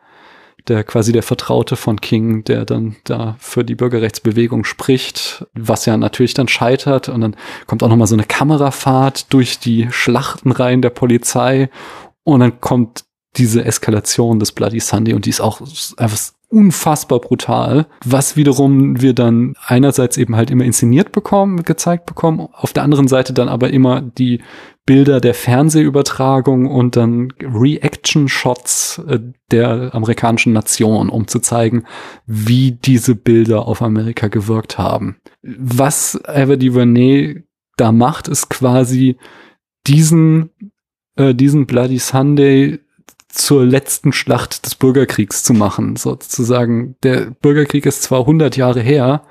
der 0.68 0.84
quasi 0.84 1.12
der 1.12 1.22
Vertraute 1.22 1.76
von 1.76 2.00
King, 2.00 2.44
der 2.44 2.64
dann 2.64 2.96
da 3.04 3.36
für 3.38 3.64
die 3.64 3.74
Bürgerrechtsbewegung 3.74 4.64
spricht, 4.64 5.46
was 5.54 5.86
ja 5.86 5.96
natürlich 5.96 6.34
dann 6.34 6.48
scheitert. 6.48 7.08
Und 7.08 7.20
dann 7.20 7.36
kommt 7.66 7.82
auch 7.82 7.88
noch 7.88 7.96
mal 7.96 8.06
so 8.06 8.14
eine 8.14 8.24
Kamerafahrt 8.24 9.32
durch 9.32 9.58
die 9.58 9.88
Schlachtenreihen 9.90 10.82
der 10.82 10.90
Polizei. 10.90 11.70
Und 12.24 12.40
dann 12.40 12.60
kommt 12.60 13.04
diese 13.36 13.64
Eskalation 13.64 14.38
des 14.38 14.52
Bloody 14.52 14.80
Sunday. 14.80 15.14
Und 15.14 15.26
die 15.26 15.30
ist 15.30 15.40
auch 15.40 15.60
einfach 15.96 16.18
unfassbar 16.50 17.20
brutal, 17.20 17.86
was 18.04 18.36
wiederum 18.36 19.00
wir 19.00 19.14
dann 19.14 19.54
einerseits 19.64 20.16
eben 20.16 20.34
halt 20.34 20.50
immer 20.50 20.64
inszeniert 20.64 21.12
bekommen, 21.12 21.62
gezeigt 21.62 22.06
bekommen, 22.06 22.48
auf 22.52 22.72
der 22.72 22.82
anderen 22.82 23.06
Seite 23.06 23.32
dann 23.32 23.48
aber 23.48 23.70
immer 23.70 24.00
die 24.00 24.40
Bilder 24.90 25.20
der 25.20 25.34
Fernsehübertragung 25.34 26.66
und 26.66 26.96
dann 26.96 27.32
Reaction-Shots 27.40 29.00
äh, 29.06 29.20
der 29.52 29.94
amerikanischen 29.94 30.52
Nation, 30.52 31.10
um 31.10 31.28
zu 31.28 31.38
zeigen, 31.38 31.84
wie 32.26 32.72
diese 32.72 33.14
Bilder 33.14 33.68
auf 33.68 33.82
Amerika 33.82 34.26
gewirkt 34.26 34.78
haben. 34.78 35.18
Was 35.42 36.20
Eva 36.26 36.56
DuVernay 36.56 37.44
da 37.76 37.92
macht, 37.92 38.26
ist 38.26 38.50
quasi 38.50 39.16
diesen, 39.86 40.50
äh, 41.14 41.36
diesen 41.36 41.66
Bloody 41.66 42.00
Sunday 42.00 42.80
zur 43.28 43.64
letzten 43.64 44.12
Schlacht 44.12 44.66
des 44.66 44.74
Bürgerkriegs 44.74 45.44
zu 45.44 45.52
machen, 45.52 45.94
sozusagen. 45.94 46.96
Der 47.04 47.30
Bürgerkrieg 47.30 47.86
ist 47.86 48.02
zwar 48.02 48.22
100 48.22 48.56
Jahre 48.56 48.80
her, 48.80 49.22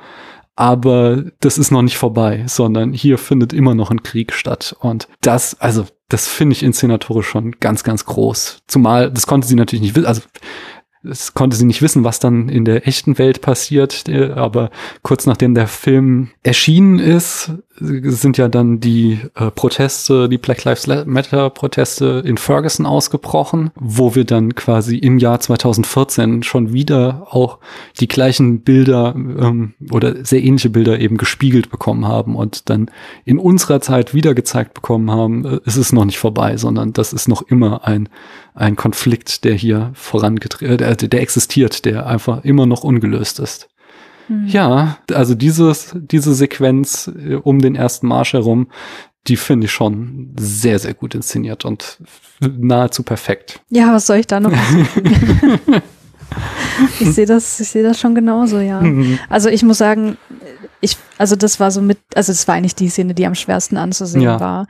aber 0.59 1.23
das 1.39 1.57
ist 1.57 1.71
noch 1.71 1.81
nicht 1.81 1.97
vorbei, 1.97 2.43
sondern 2.45 2.91
hier 2.91 3.17
findet 3.17 3.53
immer 3.53 3.75
noch 3.75 3.91
ein 3.91 4.03
Krieg 4.03 4.33
statt. 4.33 4.75
Und 4.81 5.07
das, 5.21 5.57
also, 5.61 5.85
das 6.09 6.27
finde 6.27 6.51
ich 6.51 6.63
inszenatorisch 6.63 7.27
schon 7.27 7.55
ganz, 7.61 7.85
ganz 7.85 8.03
groß. 8.03 8.63
Zumal, 8.67 9.09
das 9.09 9.25
konnte 9.25 9.47
sie 9.47 9.55
natürlich 9.55 9.83
nicht 9.83 9.95
wissen, 9.95 10.07
also 10.07 10.21
es 11.01 11.33
konnte 11.33 11.55
sie 11.55 11.63
nicht 11.63 11.81
wissen, 11.81 12.03
was 12.03 12.19
dann 12.19 12.49
in 12.49 12.65
der 12.65 12.85
echten 12.87 13.17
Welt 13.17 13.39
passiert, 13.39 14.09
aber 14.09 14.69
kurz 15.01 15.25
nachdem 15.25 15.55
der 15.55 15.67
Film 15.67 16.31
erschienen 16.43 16.99
ist, 16.99 17.53
sind 17.79 18.37
ja 18.37 18.47
dann 18.47 18.79
die 18.79 19.19
äh, 19.35 19.51
Proteste, 19.51 20.29
die 20.29 20.37
Black 20.37 20.63
Lives 20.63 20.87
Matter 21.05 21.49
Proteste 21.49 22.21
in 22.25 22.37
Ferguson 22.37 22.85
ausgebrochen, 22.85 23.71
wo 23.75 24.15
wir 24.15 24.25
dann 24.25 24.55
quasi 24.55 24.97
im 24.97 25.17
Jahr 25.17 25.39
2014 25.39 26.43
schon 26.43 26.73
wieder 26.73 27.27
auch 27.29 27.59
die 27.99 28.07
gleichen 28.07 28.61
Bilder 28.61 29.13
ähm, 29.15 29.73
oder 29.91 30.25
sehr 30.25 30.43
ähnliche 30.43 30.69
Bilder 30.69 30.99
eben 30.99 31.17
gespiegelt 31.17 31.69
bekommen 31.69 32.07
haben 32.07 32.35
und 32.35 32.69
dann 32.69 32.91
in 33.25 33.39
unserer 33.39 33.81
Zeit 33.81 34.13
wieder 34.13 34.33
gezeigt 34.33 34.73
bekommen 34.73 35.11
haben, 35.11 35.45
äh, 35.45 35.59
es 35.65 35.77
ist 35.77 35.93
noch 35.93 36.05
nicht 36.05 36.19
vorbei, 36.19 36.57
sondern 36.57 36.93
das 36.93 37.13
ist 37.13 37.27
noch 37.27 37.41
immer 37.43 37.87
ein 37.87 38.09
ein 38.59 38.75
Konflikt, 38.75 39.45
der 39.45 39.53
hier 39.53 39.91
vorangetreten, 39.93 40.73
äh, 40.73 40.77
der, 40.77 40.95
der 40.95 41.21
existiert, 41.21 41.85
der 41.85 42.07
einfach 42.07 42.43
immer 42.43 42.65
noch 42.65 42.83
ungelöst 42.83 43.39
ist. 43.39 43.69
Mhm. 44.29 44.47
Ja, 44.47 44.97
also 45.13 45.35
dieses, 45.35 45.95
diese 45.95 46.33
Sequenz 46.33 47.07
äh, 47.07 47.35
um 47.35 47.59
den 47.59 47.75
ersten 47.75 48.07
Marsch 48.07 48.33
herum, 48.33 48.67
die 49.27 49.35
finde 49.35 49.65
ich 49.65 49.71
schon 49.71 50.33
sehr, 50.39 50.79
sehr 50.79 50.93
gut 50.93 51.13
inszeniert 51.13 51.65
und 51.65 51.99
nahezu 52.39 53.03
perfekt. 53.03 53.61
Ja, 53.69 53.93
was 53.93 54.07
soll 54.07 54.17
ich 54.17 54.27
da 54.27 54.39
noch? 54.39 54.51
ich 56.99 57.11
sehe 57.11 57.25
das, 57.25 57.59
ich 57.59 57.67
sehe 57.67 57.83
das 57.83 57.99
schon 57.99 58.15
genauso, 58.15 58.59
ja. 58.59 58.81
Mhm. 58.81 59.19
Also 59.29 59.49
ich 59.49 59.63
muss 59.63 59.77
sagen, 59.77 60.17
ich, 60.81 60.97
also 61.17 61.35
das 61.35 61.59
war 61.59 61.71
so 61.71 61.81
mit, 61.81 61.99
also 62.15 62.31
es 62.31 62.47
war 62.47 62.55
eigentlich 62.55 62.75
die 62.75 62.89
Szene, 62.89 63.13
die 63.13 63.25
am 63.25 63.35
schwersten 63.35 63.77
anzusehen 63.77 64.23
ja. 64.23 64.39
war. 64.39 64.67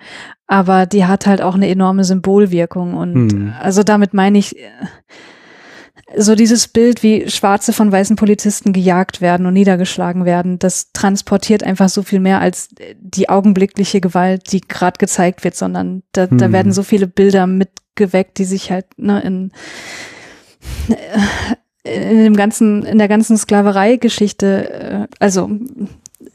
Aber 0.48 0.88
die 0.88 1.06
hat 1.06 1.28
halt 1.28 1.42
auch 1.42 1.54
eine 1.54 1.70
enorme 1.70 2.04
Symbolwirkung 2.04 2.96
und 2.96 3.32
mhm. 3.32 3.54
also 3.60 3.84
damit 3.84 4.16
meine 4.16 4.40
ich, 4.40 4.56
so 6.18 6.36
dieses 6.36 6.68
Bild, 6.68 7.04
wie 7.04 7.30
Schwarze 7.30 7.74
von 7.74 7.92
weißen 7.92 8.16
Polizisten 8.16 8.74
gejagt 8.74 9.22
werden 9.22 9.46
und 9.46 9.54
niedergeschlagen 9.54 10.26
werden, 10.26 10.60
das 10.60 10.92
transportiert 10.92 11.64
einfach 11.64 11.90
so 11.90 12.04
viel 12.04 12.20
mehr 12.20 12.42
als 12.42 12.70
die 13.00 13.30
augenblickliche 13.30 14.02
Gewalt, 14.02 14.52
die 14.52 14.62
gerade 14.62 14.98
gezeigt 14.98 15.44
wird, 15.44 15.56
sondern 15.56 16.04
da, 16.12 16.30
hm. 16.30 16.38
da 16.38 16.52
werden 16.52 16.72
so 16.72 16.84
viele 16.84 17.08
Bilder 17.08 17.48
mitgeweckt, 17.48 18.38
die 18.40 18.46
sich 18.46 18.72
halt 18.72 18.86
ne, 18.98 19.22
in, 19.22 19.52
in 21.84 22.24
dem 22.24 22.36
ganzen, 22.36 22.84
in 22.84 22.98
der 22.98 23.08
ganzen 23.08 23.38
Sklaverei-Geschichte, 23.38 24.72
äh, 24.72 25.08
also 25.20 25.50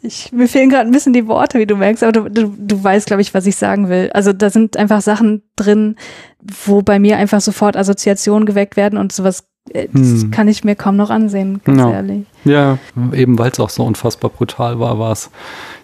ich, 0.02 0.32
mir 0.32 0.48
fehlen 0.48 0.70
gerade 0.70 0.88
ein 0.88 0.92
bisschen 0.92 1.12
die 1.12 1.26
Worte, 1.26 1.58
wie 1.58 1.66
du 1.66 1.76
merkst, 1.76 2.02
aber 2.02 2.12
du, 2.12 2.28
du, 2.28 2.54
du 2.56 2.82
weißt, 2.82 3.06
glaube 3.06 3.22
ich, 3.22 3.34
was 3.34 3.46
ich 3.46 3.56
sagen 3.56 3.88
will. 3.88 4.10
Also 4.12 4.32
da 4.32 4.50
sind 4.50 4.76
einfach 4.76 5.00
Sachen 5.00 5.42
drin, 5.56 5.96
wo 6.40 6.82
bei 6.82 6.98
mir 6.98 7.16
einfach 7.16 7.40
sofort 7.40 7.76
Assoziationen 7.76 8.46
geweckt 8.46 8.76
werden 8.76 8.98
und 8.98 9.12
sowas 9.12 9.40
äh, 9.40 9.53
das 9.72 9.84
hm. 9.92 10.30
kann 10.30 10.48
ich 10.48 10.62
mir 10.62 10.76
kaum 10.76 10.96
noch 10.96 11.10
ansehen, 11.10 11.60
ganz 11.64 11.78
ja. 11.78 11.90
ehrlich. 11.90 12.26
Ja, 12.44 12.78
eben 13.12 13.38
weil 13.38 13.50
es 13.50 13.58
auch 13.60 13.70
so 13.70 13.84
unfassbar 13.84 14.30
brutal 14.30 14.78
war, 14.78 14.98
war 14.98 15.12
es 15.12 15.30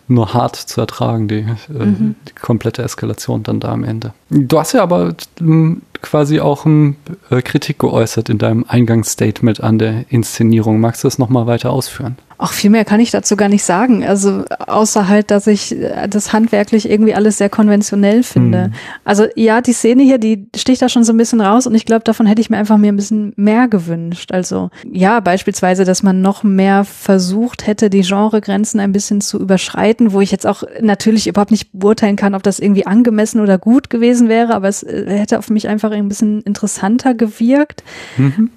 nur 0.07 0.35
hart 0.35 0.57
zu 0.57 0.81
ertragen, 0.81 1.29
die, 1.29 1.39
äh, 1.39 1.87
mhm. 1.87 2.17
die, 2.29 2.35
komplette 2.35 2.83
Eskalation 2.83 3.43
dann 3.43 3.61
da 3.61 3.73
am 3.73 3.85
Ende. 3.85 4.13
Du 4.29 4.59
hast 4.59 4.73
ja 4.73 4.83
aber 4.83 5.15
hm, 5.39 5.83
quasi 6.03 6.41
auch 6.41 6.67
eine 6.67 6.95
äh, 7.31 7.41
Kritik 7.41 7.79
geäußert 7.79 8.29
in 8.29 8.39
deinem 8.39 8.67
Eingangsstatement 8.69 9.63
an 9.63 9.79
der 9.79 10.05
Inszenierung. 10.11 10.81
Magst 10.81 11.05
du 11.05 11.07
das 11.07 11.19
nochmal 11.19 11.47
weiter 11.47 11.71
ausführen? 11.71 12.19
Auch 12.41 12.53
viel 12.53 12.71
mehr 12.71 12.87
kann 12.87 13.01
ich 13.01 13.11
dazu 13.11 13.37
gar 13.37 13.51
nicht 13.51 13.65
sagen. 13.65 14.03
Also 14.03 14.45
außer 14.67 15.09
halt, 15.09 15.31
dass 15.31 15.47
ich 15.47 15.77
das 16.09 16.33
handwerklich 16.33 16.89
irgendwie 16.89 17.13
alles 17.13 17.37
sehr 17.37 17.51
konventionell 17.51 18.23
finde. 18.23 18.69
Mhm. 18.69 18.75
Also 19.05 19.27
ja, 19.37 19.61
die 19.61 19.75
Szene 19.75 20.05
hier, 20.05 20.17
die 20.17 20.47
sticht 20.57 20.81
da 20.81 20.89
schon 20.89 21.05
so 21.05 21.13
ein 21.13 21.19
bisschen 21.19 21.43
raus 21.43 21.67
und 21.67 21.75
ich 21.75 21.85
glaube, 21.85 22.03
davon 22.03 22.25
hätte 22.25 22.41
ich 22.41 22.49
mir 22.49 22.57
einfach 22.57 22.79
mir 22.79 22.93
ein 22.93 22.97
bisschen 22.97 23.35
mehr 23.37 23.69
gewünscht. 23.69 24.33
Also 24.33 24.71
ja, 24.91 25.21
beispielsweise, 25.21 25.85
dass 25.85 26.03
man 26.03 26.23
noch 26.23 26.43
mehr 26.43 26.85
versucht 26.85 27.67
hätte, 27.67 27.91
die 27.91 28.01
Genregrenzen 28.01 28.81
ein 28.81 28.93
bisschen 28.93 29.21
zu 29.21 29.39
überschreiten, 29.39 30.15
wo 30.15 30.23
ich 30.23 30.31
jetzt 30.31 30.47
auch 30.47 30.63
natürlich 30.81 31.27
überhaupt 31.27 31.51
nicht 31.51 31.69
beurteilen 31.75 32.17
kann, 32.17 32.35
ob 32.35 32.43
das 32.43 32.59
irgendwie 32.59 32.87
angemessen 32.87 33.41
oder 33.41 33.59
gut 33.59 33.91
gewesen 33.91 34.31
wäre, 34.31 34.55
aber 34.55 34.69
es 34.69 34.83
äh, 34.83 35.05
hätte 35.09 35.39
auf 35.39 35.51
mich 35.51 35.69
einfach 35.69 35.91
ein 35.91 36.09
bisschen 36.09 36.41
interessanter 36.41 37.13
gewirkt. 37.13 37.85
Mhm. 38.17 38.49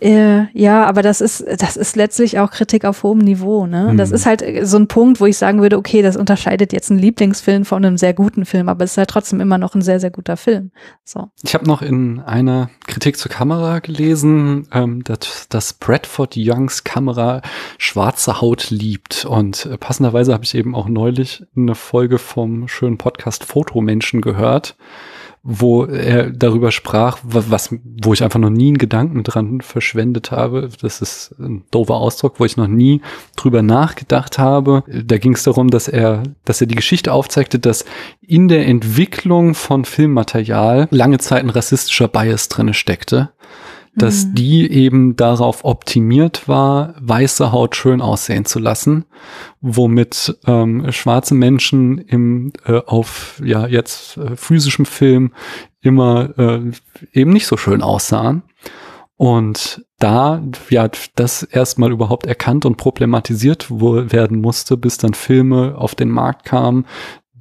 Äh, 0.00 0.46
ja, 0.52 0.86
aber 0.86 1.02
das 1.02 1.20
ist, 1.20 1.44
das 1.58 1.76
ist 1.76 1.96
letztlich 1.96 2.38
auch 2.38 2.50
Kritik 2.50 2.84
auf 2.84 3.02
hohem 3.02 3.18
Niveau. 3.18 3.66
Ne? 3.66 3.90
Mhm. 3.92 3.96
Das 3.96 4.10
ist 4.10 4.26
halt 4.26 4.44
so 4.62 4.76
ein 4.76 4.86
Punkt, 4.86 5.20
wo 5.20 5.26
ich 5.26 5.36
sagen 5.36 5.60
würde, 5.60 5.76
okay, 5.76 6.02
das 6.02 6.16
unterscheidet 6.16 6.72
jetzt 6.72 6.90
einen 6.90 7.00
Lieblingsfilm 7.00 7.64
von 7.64 7.84
einem 7.84 7.96
sehr 7.96 8.14
guten 8.14 8.44
Film, 8.44 8.68
aber 8.68 8.84
es 8.84 8.92
ist 8.92 8.98
halt 8.98 9.10
trotzdem 9.10 9.40
immer 9.40 9.58
noch 9.58 9.74
ein 9.74 9.82
sehr, 9.82 9.98
sehr 9.98 10.10
guter 10.10 10.36
Film. 10.36 10.70
So. 11.04 11.28
Ich 11.42 11.54
habe 11.54 11.66
noch 11.66 11.82
in 11.82 12.20
einer 12.20 12.70
Kritik 12.86 13.18
zur 13.18 13.30
Kamera 13.30 13.80
gelesen, 13.80 14.68
ähm, 14.72 15.02
dass, 15.02 15.48
dass 15.48 15.72
Bradford 15.72 16.34
Youngs 16.36 16.84
Kamera 16.84 17.42
schwarze 17.78 18.40
Haut 18.40 18.70
liebt. 18.70 19.24
Und 19.24 19.66
äh, 19.66 19.78
passenderweise 19.78 20.32
habe 20.32 20.44
ich 20.44 20.54
eben 20.54 20.74
auch 20.74 20.88
neulich 20.88 21.44
eine 21.56 21.74
Folge 21.74 22.18
vom 22.18 22.68
schönen 22.68 22.98
Podcast 22.98 23.44
Fotomenschen 23.44 24.20
gehört 24.20 24.76
wo 25.42 25.84
er 25.84 26.30
darüber 26.30 26.72
sprach, 26.72 27.18
was, 27.22 27.74
wo 28.02 28.12
ich 28.12 28.22
einfach 28.22 28.38
noch 28.38 28.50
nie 28.50 28.68
einen 28.68 28.78
Gedanken 28.78 29.22
dran 29.22 29.60
verschwendet 29.60 30.30
habe. 30.30 30.68
Das 30.80 31.00
ist 31.00 31.34
ein 31.38 31.64
doofer 31.70 31.94
Ausdruck, 31.94 32.38
wo 32.38 32.44
ich 32.44 32.56
noch 32.56 32.66
nie 32.66 33.00
drüber 33.36 33.62
nachgedacht 33.62 34.38
habe. 34.38 34.84
Da 34.86 35.18
ging 35.18 35.34
es 35.34 35.44
darum, 35.44 35.70
dass 35.70 35.88
er, 35.88 36.22
dass 36.44 36.60
er 36.60 36.66
die 36.66 36.74
Geschichte 36.74 37.12
aufzeigte, 37.12 37.58
dass 37.58 37.84
in 38.20 38.48
der 38.48 38.66
Entwicklung 38.66 39.54
von 39.54 39.84
Filmmaterial 39.84 40.88
lange 40.90 41.18
Zeit 41.18 41.42
ein 41.42 41.50
rassistischer 41.50 42.08
Bias 42.08 42.48
drinne 42.48 42.74
steckte 42.74 43.30
dass 43.98 44.26
mhm. 44.26 44.34
die 44.34 44.72
eben 44.72 45.16
darauf 45.16 45.64
optimiert 45.64 46.48
war, 46.48 46.94
weiße 47.00 47.52
Haut 47.52 47.76
schön 47.76 48.00
aussehen 48.00 48.44
zu 48.44 48.58
lassen, 48.58 49.04
womit 49.60 50.38
ähm, 50.46 50.90
schwarze 50.92 51.34
Menschen 51.34 51.98
im 51.98 52.52
äh, 52.64 52.80
auf 52.86 53.40
ja 53.44 53.66
jetzt 53.66 54.16
äh, 54.16 54.36
physischem 54.36 54.86
Film 54.86 55.32
immer 55.80 56.38
äh, 56.38 56.70
eben 57.12 57.32
nicht 57.32 57.46
so 57.46 57.56
schön 57.56 57.82
aussahen. 57.82 58.42
Und 59.16 59.84
da 59.98 60.40
ja 60.70 60.88
das 61.16 61.42
erstmal 61.42 61.90
überhaupt 61.90 62.26
erkannt 62.26 62.64
und 62.64 62.76
problematisiert 62.76 63.66
wo, 63.68 63.96
werden 64.12 64.40
musste, 64.40 64.76
bis 64.76 64.96
dann 64.96 65.12
Filme 65.12 65.74
auf 65.76 65.96
den 65.96 66.08
Markt 66.08 66.44
kamen, 66.44 66.86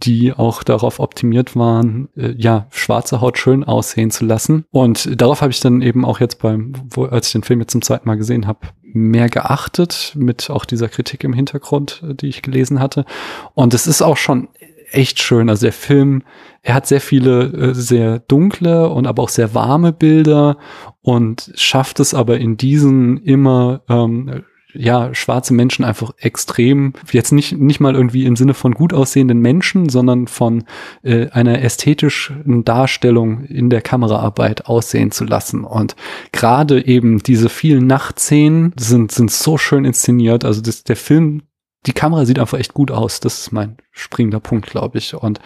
die 0.04 0.34
auch 0.34 0.64
darauf 0.64 1.00
optimiert 1.00 1.56
waren, 1.56 2.10
äh, 2.16 2.34
ja, 2.38 2.68
schwarze 2.72 3.22
Haut 3.22 3.38
schön 3.38 3.64
aussehen 3.64 4.12
zu 4.12 4.26
lassen. 4.26 4.66
Und 4.72 5.20
darauf 5.20 5.42
habe 5.42 5.52
ich 5.52 5.60
dann 5.60 5.82
eben 5.82 6.06
auch 6.06 6.20
jetzt 6.20 6.40
beim, 6.40 6.74
wo, 6.90 7.06
als 7.06 7.28
ich 7.28 7.34
den 7.34 7.44
Film 7.44 7.60
jetzt 7.62 7.72
zum 7.72 7.82
zweiten 7.82 8.08
Mal 8.08 8.18
gesehen 8.18 8.48
habe, 8.48 8.68
mehr 8.82 9.30
geachtet, 9.30 10.14
mit 10.16 10.50
auch 10.50 10.66
dieser 10.66 10.88
Kritik 10.90 11.24
im 11.24 11.34
Hintergrund, 11.34 12.04
äh, 12.08 12.16
die 12.16 12.28
ich 12.28 12.42
gelesen 12.42 12.80
hatte. 12.80 13.06
Und 13.54 13.74
es 13.74 13.88
ist 13.88 14.02
auch 14.02 14.18
schon 14.18 14.50
echt 14.92 15.20
schön. 15.20 15.50
Also 15.50 15.66
der 15.66 15.74
Film, 15.74 16.24
er 16.62 16.76
hat 16.76 16.88
sehr 16.88 17.02
viele 17.02 17.46
äh, 17.54 17.74
sehr 17.74 18.20
dunkle 18.20 18.90
und 18.90 19.08
aber 19.08 19.24
auch 19.24 19.30
sehr 19.30 19.54
warme 19.54 19.92
Bilder 19.92 20.58
und 21.02 21.52
schafft 21.56 22.00
es 22.00 22.14
aber 22.14 22.38
in 22.38 22.58
diesen 22.58 23.18
immer 23.18 23.82
ähm, 23.90 24.44
ja, 24.78 25.14
schwarze 25.14 25.54
Menschen 25.54 25.84
einfach 25.84 26.14
extrem, 26.20 26.94
jetzt 27.12 27.32
nicht, 27.32 27.58
nicht 27.58 27.80
mal 27.80 27.96
irgendwie 27.96 28.26
im 28.26 28.36
Sinne 28.36 28.54
von 28.54 28.74
gut 28.74 28.94
aussehenden 28.94 29.40
Menschen, 29.40 29.90
sondern 29.90 30.28
von 30.28 30.64
äh, 31.04 31.30
einer 31.30 31.62
ästhetischen 31.62 32.64
Darstellung 32.64 33.44
in 33.46 33.70
der 33.70 33.82
Kameraarbeit 33.82 34.68
aussehen 34.68 35.12
zu 35.12 35.26
lassen. 35.26 35.64
Und 35.64 35.96
gerade 36.32 36.86
eben 36.86 37.24
diese 37.24 37.50
vielen 37.50 37.88
Nachtszenen 37.88 38.74
sind, 38.78 39.12
sind 39.12 39.32
so 39.32 39.58
schön 39.58 39.86
inszeniert. 39.86 40.46
Also 40.46 40.62
das, 40.62 40.84
der 40.84 40.96
Film 40.96 41.44
die 41.86 41.94
Kamera 41.94 42.26
sieht 42.26 42.40
einfach 42.40 42.58
echt 42.58 42.74
gut 42.74 42.92
aus. 42.92 43.20
Das 43.20 43.40
ist 43.40 43.52
mein 43.52 43.78
springender 43.92 44.40
Punkt, 44.40 44.68
glaube 44.68 44.98
ich. 44.98 45.14
Und 45.14 45.40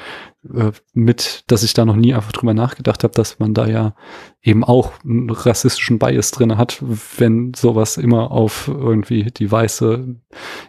äh, 0.54 0.72
mit, 0.94 1.44
dass 1.48 1.64
ich 1.64 1.74
da 1.74 1.86
noch 1.86 1.96
nie 1.96 2.14
einfach 2.14 2.32
drüber 2.32 2.54
nachgedacht 2.54 3.04
habe, 3.04 3.14
dass 3.14 3.40
man 3.40 3.54
da 3.54 3.68
ja 3.68 3.94
eben 4.42 4.64
auch 4.64 4.94
einen 5.04 5.30
rassistischen 5.30 6.00
Bias 6.00 6.32
drin 6.32 6.58
hat, 6.58 6.82
wenn 7.18 7.54
sowas 7.54 7.98
immer 7.98 8.32
auf 8.32 8.68
irgendwie 8.68 9.26
die 9.26 9.52
weiße 9.52 10.16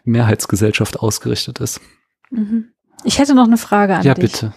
Mehrheitsgesellschaft 0.05 0.99
ausgerichtet 0.99 1.61
ist. 1.61 1.81
Mhm. 2.31 2.69
Ich 3.05 3.19
hätte 3.19 3.35
noch 3.35 3.47
eine 3.47 3.57
Frage 3.57 3.97
an 3.97 4.03
ja, 4.03 4.15
dich. 4.15 4.43
Ja, 4.43 4.49
bitte. 4.49 4.55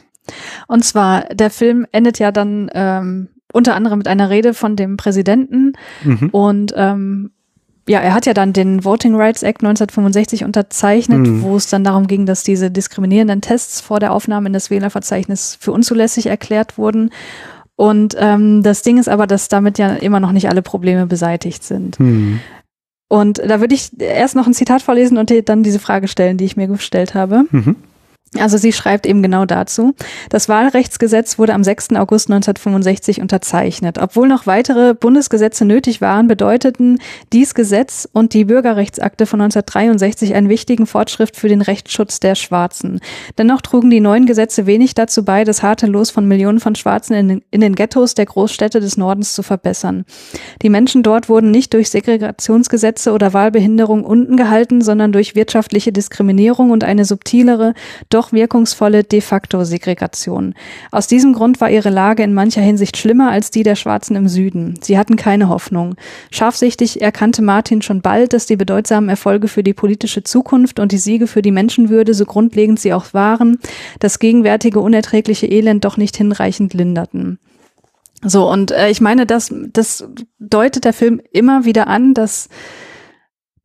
Und 0.68 0.84
zwar, 0.84 1.22
der 1.34 1.51
Film 1.51 1.86
endet 1.91 2.20
ja 2.20 2.32
dann 2.32 2.70
ähm, 2.74 3.30
unter 3.53 3.76
anderem 3.76 3.99
mit 3.99 4.08
einer 4.08 4.30
Rede 4.30 4.53
von 4.53 4.76
dem 4.76 4.97
Präsidenten 4.97 5.74
mhm. 6.03 6.30
und 6.32 6.74
ähm, 6.76 7.32
ja, 7.88 7.99
er 7.99 8.13
hat 8.13 8.25
ja 8.25 8.33
dann 8.33 8.51
den 8.53 8.83
Voting 8.83 9.15
Rights 9.15 9.43
Act 9.43 9.61
1965 9.63 10.43
unterzeichnet, 10.43 11.19
Mhm. 11.19 11.43
wo 11.43 11.55
es 11.55 11.69
dann 11.69 11.83
darum 11.83 12.07
ging, 12.07 12.25
dass 12.25 12.43
diese 12.43 12.71
diskriminierenden 12.71 13.41
Tests 13.41 13.79
vor 13.81 13.99
der 13.99 14.11
Aufnahme 14.11 14.47
in 14.47 14.53
das 14.53 14.69
Wählerverzeichnis 14.69 15.57
für 15.59 15.71
unzulässig 15.71 16.25
erklärt 16.27 16.77
wurden. 16.77 17.11
Und 17.75 18.15
ähm, 18.17 18.63
das 18.63 18.81
Ding 18.81 18.97
ist 18.97 19.09
aber, 19.09 19.27
dass 19.27 19.49
damit 19.49 19.77
ja 19.77 19.89
immer 19.95 20.19
noch 20.19 20.31
nicht 20.31 20.49
alle 20.49 20.61
Probleme 20.61 21.05
beseitigt 21.05 21.63
sind. 21.63 21.99
Hm. 21.99 22.39
Und 23.07 23.38
da 23.38 23.59
würde 23.59 23.75
ich 23.75 23.91
erst 23.99 24.36
noch 24.36 24.47
ein 24.47 24.53
Zitat 24.53 24.81
vorlesen 24.81 25.17
und 25.17 25.31
dann 25.47 25.61
diese 25.61 25.79
Frage 25.79 26.07
stellen, 26.07 26.38
die 26.38 26.45
ich 26.45 26.57
mir 26.57 26.67
gestellt 26.67 27.13
habe. 27.13 27.43
Mhm. 27.51 27.75
Also 28.39 28.57
sie 28.57 28.73
schreibt 28.73 29.05
eben 29.05 29.23
genau 29.23 29.45
dazu. 29.45 29.93
Das 30.29 30.49
Wahlrechtsgesetz 30.49 31.39
wurde 31.39 31.53
am 31.53 31.63
6. 31.63 31.91
August 31.95 32.29
1965 32.29 33.21
unterzeichnet. 33.21 33.97
Obwohl 33.97 34.27
noch 34.27 34.45
weitere 34.47 34.93
Bundesgesetze 34.93 35.65
nötig 35.65 36.01
waren, 36.01 36.27
bedeuteten 36.27 36.99
dies 37.31 37.53
Gesetz 37.53 38.07
und 38.11 38.33
die 38.33 38.45
Bürgerrechtsakte 38.45 39.25
von 39.25 39.41
1963 39.41 40.36
einen 40.36 40.49
wichtigen 40.49 40.86
Fortschritt 40.86 41.36
für 41.36 41.47
den 41.47 41.61
Rechtsschutz 41.61 42.19
der 42.19 42.36
Schwarzen. 42.36 42.99
Dennoch 43.38 43.61
trugen 43.61 43.89
die 43.89 43.99
neuen 44.01 44.25
Gesetze 44.25 44.65
wenig 44.65 44.95
dazu 44.95 45.23
bei, 45.23 45.43
das 45.43 45.63
harte 45.63 45.88
Los 45.88 46.11
von 46.11 46.27
Millionen 46.27 46.59
von 46.59 46.75
Schwarzen 46.75 47.13
in 47.13 47.27
den, 47.27 47.41
in 47.51 47.61
den 47.61 47.75
Ghettos 47.75 48.13
der 48.13 48.25
Großstädte 48.25 48.79
des 48.79 48.97
Nordens 48.97 49.33
zu 49.33 49.43
verbessern. 49.43 50.05
Die 50.61 50.69
Menschen 50.69 51.03
dort 51.03 51.29
wurden 51.29 51.51
nicht 51.51 51.73
durch 51.73 51.89
Segregationsgesetze 51.89 53.11
oder 53.11 53.33
Wahlbehinderung 53.33 54.03
unten 54.03 54.38
gehalten, 54.38 54.81
sondern 54.81 55.11
durch 55.11 55.36
wirtschaftliche 55.36 55.91
Diskriminierung 55.91 56.71
und 56.71 56.83
eine 56.83 57.05
subtilere, 57.05 57.73
doch 58.09 58.24
wirkungsvolle 58.32 59.03
de 59.03 59.21
facto 59.21 59.63
Segregation. 59.63 60.53
Aus 60.91 61.07
diesem 61.07 61.34
Grund 61.34 61.61
war 61.61 61.69
ihre 61.69 61.89
Lage 61.89 62.23
in 62.23 62.34
mancher 62.34 62.61
Hinsicht 62.61 62.97
schlimmer 62.97 63.32
als 63.32 63.51
die 63.51 63.63
der 63.63 63.76
Schwarzen 63.76 64.15
im 64.15 64.28
Süden. 64.28 64.80
Sie 64.82 64.97
hatten 64.97 65.15
keine 65.15 65.49
Hoffnung. 65.49 65.95
Scharfsichtig 66.32 67.01
erkannte 67.01 67.41
Martin 67.41 67.82
schon 67.82 68.01
bald, 68.01 68.34
dass 68.34 68.45
die 68.45 68.55
bedeutsamen 68.55 69.09
Erfolge 69.09 69.47
für 69.47 69.63
die 69.63 69.73
politische 69.73 70.23
Zukunft 70.23 70.80
und 70.80 70.91
die 70.91 70.97
Siege 70.97 71.28
für 71.28 71.41
die 71.41 71.51
Menschenwürde, 71.51 72.13
so 72.13 72.26
grundlegend 72.26 72.80
sie 72.80 72.93
auch 72.93 73.13
waren, 73.13 73.59
das 73.99 74.19
gegenwärtige 74.19 74.80
unerträgliche 74.80 75.47
Elend 75.47 75.86
doch 75.86 75.97
nicht 75.97 76.17
hinreichend 76.17 76.73
linderten. 76.73 77.39
So, 78.23 78.49
und 78.49 78.71
äh, 78.71 78.89
ich 78.89 79.01
meine, 79.01 79.26
das, 79.26 79.53
das 79.71 80.07
deutet 80.39 80.86
der 80.86 80.93
Film 80.93 81.21
immer 81.32 81.65
wieder 81.65 81.88
an, 81.88 82.13
dass 82.13 82.49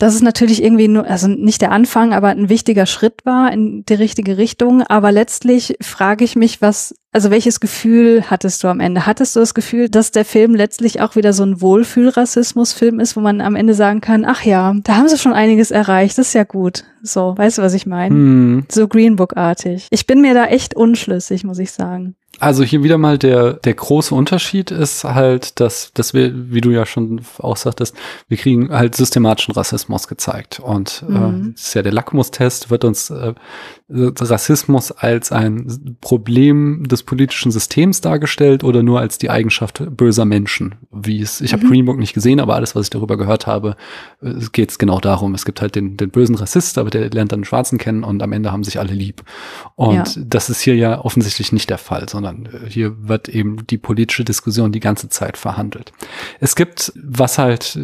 dass 0.01 0.15
es 0.15 0.23
natürlich 0.23 0.65
irgendwie 0.65 0.89
nur, 0.89 1.07
also 1.07 1.29
nicht 1.29 1.61
der 1.61 1.73
Anfang, 1.73 2.15
aber 2.15 2.29
ein 2.29 2.49
wichtiger 2.49 2.87
Schritt 2.87 3.27
war 3.27 3.53
in 3.53 3.85
die 3.85 3.95
richtige 3.95 4.39
Richtung. 4.39 4.83
Aber 4.83 5.13
letztlich 5.13 5.77
frage 5.83 6.25
ich 6.25 6.37
mich, 6.37 6.63
was, 6.63 6.95
also 7.13 7.31
welches 7.31 7.61
Gefühl 7.61 8.25
hattest 8.31 8.65
du 8.65 8.69
am 8.69 8.81
Ende? 8.81 9.05
Hattest 9.05 9.37
du 9.37 9.41
das 9.41 9.53
Gefühl, 9.53 9.91
dass 9.91 10.11
der 10.11 10.25
Film 10.25 10.55
letztlich 10.55 11.03
auch 11.03 11.17
wieder 11.17 11.35
so 11.35 11.43
ein 11.43 11.61
Wohlfühlrassismus-Film 11.61 12.99
ist, 12.99 13.15
wo 13.15 13.21
man 13.21 13.43
am 13.43 13.57
Ende 13.57 13.75
sagen 13.75 14.01
kann, 14.01 14.25
ach 14.25 14.43
ja, 14.43 14.75
da 14.85 14.97
haben 14.97 15.09
sie 15.09 15.19
schon 15.19 15.35
einiges 15.35 15.71
erreicht, 15.71 16.17
das 16.17 16.29
ist 16.29 16.35
ja 16.35 16.45
gut. 16.45 16.85
So, 17.03 17.37
weißt 17.37 17.59
du, 17.59 17.63
was 17.63 17.75
ich 17.75 17.85
meine? 17.85 18.15
Hm. 18.15 18.65
So 18.71 18.89
Green 18.89 19.17
Book-artig. 19.17 19.87
Ich 19.91 20.07
bin 20.07 20.23
mir 20.23 20.33
da 20.33 20.47
echt 20.47 20.75
unschlüssig, 20.75 21.45
muss 21.45 21.59
ich 21.59 21.73
sagen. 21.73 22.17
Also 22.41 22.65
hier 22.65 22.83
wieder 22.83 22.99
mal 22.99 23.19
der, 23.19 23.53
der 23.55 23.75
große 23.75 24.15
Unterschied 24.15 24.71
ist 24.71 25.05
halt, 25.05 25.61
dass, 25.61 25.93
dass 25.93 26.15
wir, 26.15 26.33
wie 26.53 26.61
du 26.61 26.71
ja 26.71 26.87
schon 26.87 27.21
auch 27.39 27.57
sagtest, 27.57 27.95
wir 28.29 28.39
kriegen 28.39 28.71
halt 28.71 28.95
systematischen 28.97 29.53
Rassismus 29.55 30.09
gezeigt. 30.09 30.59
Und 30.61 31.05
äh, 31.09 31.13
Mhm. 31.13 31.53
das 31.55 31.67
ist 31.67 31.75
ja 31.75 31.83
der 31.83 31.93
Lackmustest, 31.93 32.71
wird 32.71 32.85
uns 32.85 33.11
äh, 33.11 33.35
Rassismus 33.91 34.93
als 34.93 35.33
ein 35.33 35.97
Problem 36.01 36.85
des 36.89 37.03
politischen 37.03 37.51
Systems 37.53 38.01
dargestellt 38.01 38.65
oder 38.65 38.83
nur 38.83 39.01
als 39.01 39.19
die 39.19 39.31
Eigenschaft 39.31 39.83
böser 39.97 40.25
Menschen. 40.25 40.77
Wie 40.93 41.21
es, 41.21 41.41
ich 41.41 41.53
habe 41.53 41.65
Mhm. 41.65 41.69
Green 41.69 41.85
Book 41.85 41.99
nicht 41.99 42.15
gesehen, 42.15 42.41
aber 42.41 42.55
alles, 42.55 42.75
was 42.75 42.85
ich 42.87 42.91
darüber 42.91 43.17
gehört 43.17 43.47
habe, 43.47 43.77
äh, 44.23 44.33
geht 44.53 44.71
es 44.71 44.79
genau 44.79 44.99
darum. 45.01 45.35
Es 45.35 45.45
gibt 45.45 45.61
halt 45.61 45.75
den, 45.75 45.97
den 45.97 46.11
bösen 46.11 46.37
Rassist, 46.37 46.79
aber 46.79 46.91
der 46.91 47.11
lernt 47.11 47.33
dann 47.33 47.41
den 47.41 47.45
Schwarzen 47.45 47.79
kennen 47.79 48.05
und 48.05 48.23
am 48.23 48.33
Ende 48.33 48.53
haben 48.53 48.65
sich 48.65 48.79
alle 48.79 48.93
lieb. 48.95 49.23
Und 49.77 50.15
Ja. 50.17 50.23
das 50.27 50.49
ist 50.51 50.61
hier 50.61 50.77
ja 50.77 51.05
offensichtlich 51.05 51.53
nicht 51.53 51.69
der 51.69 51.79
Fall, 51.79 52.09
sondern 52.09 52.30
äh, 52.31 52.69
hier 52.69 53.09
wird 53.09 53.29
eben 53.29 53.67
die 53.67 53.79
politische 53.79 54.25
Diskussion 54.25 54.73
die 54.73 54.81
ganze 54.81 55.09
Zeit 55.09 55.37
verhandelt. 55.37 55.93
Es 56.41 56.57
gibt, 56.57 56.93
was 56.97 57.39
halt 57.39 57.79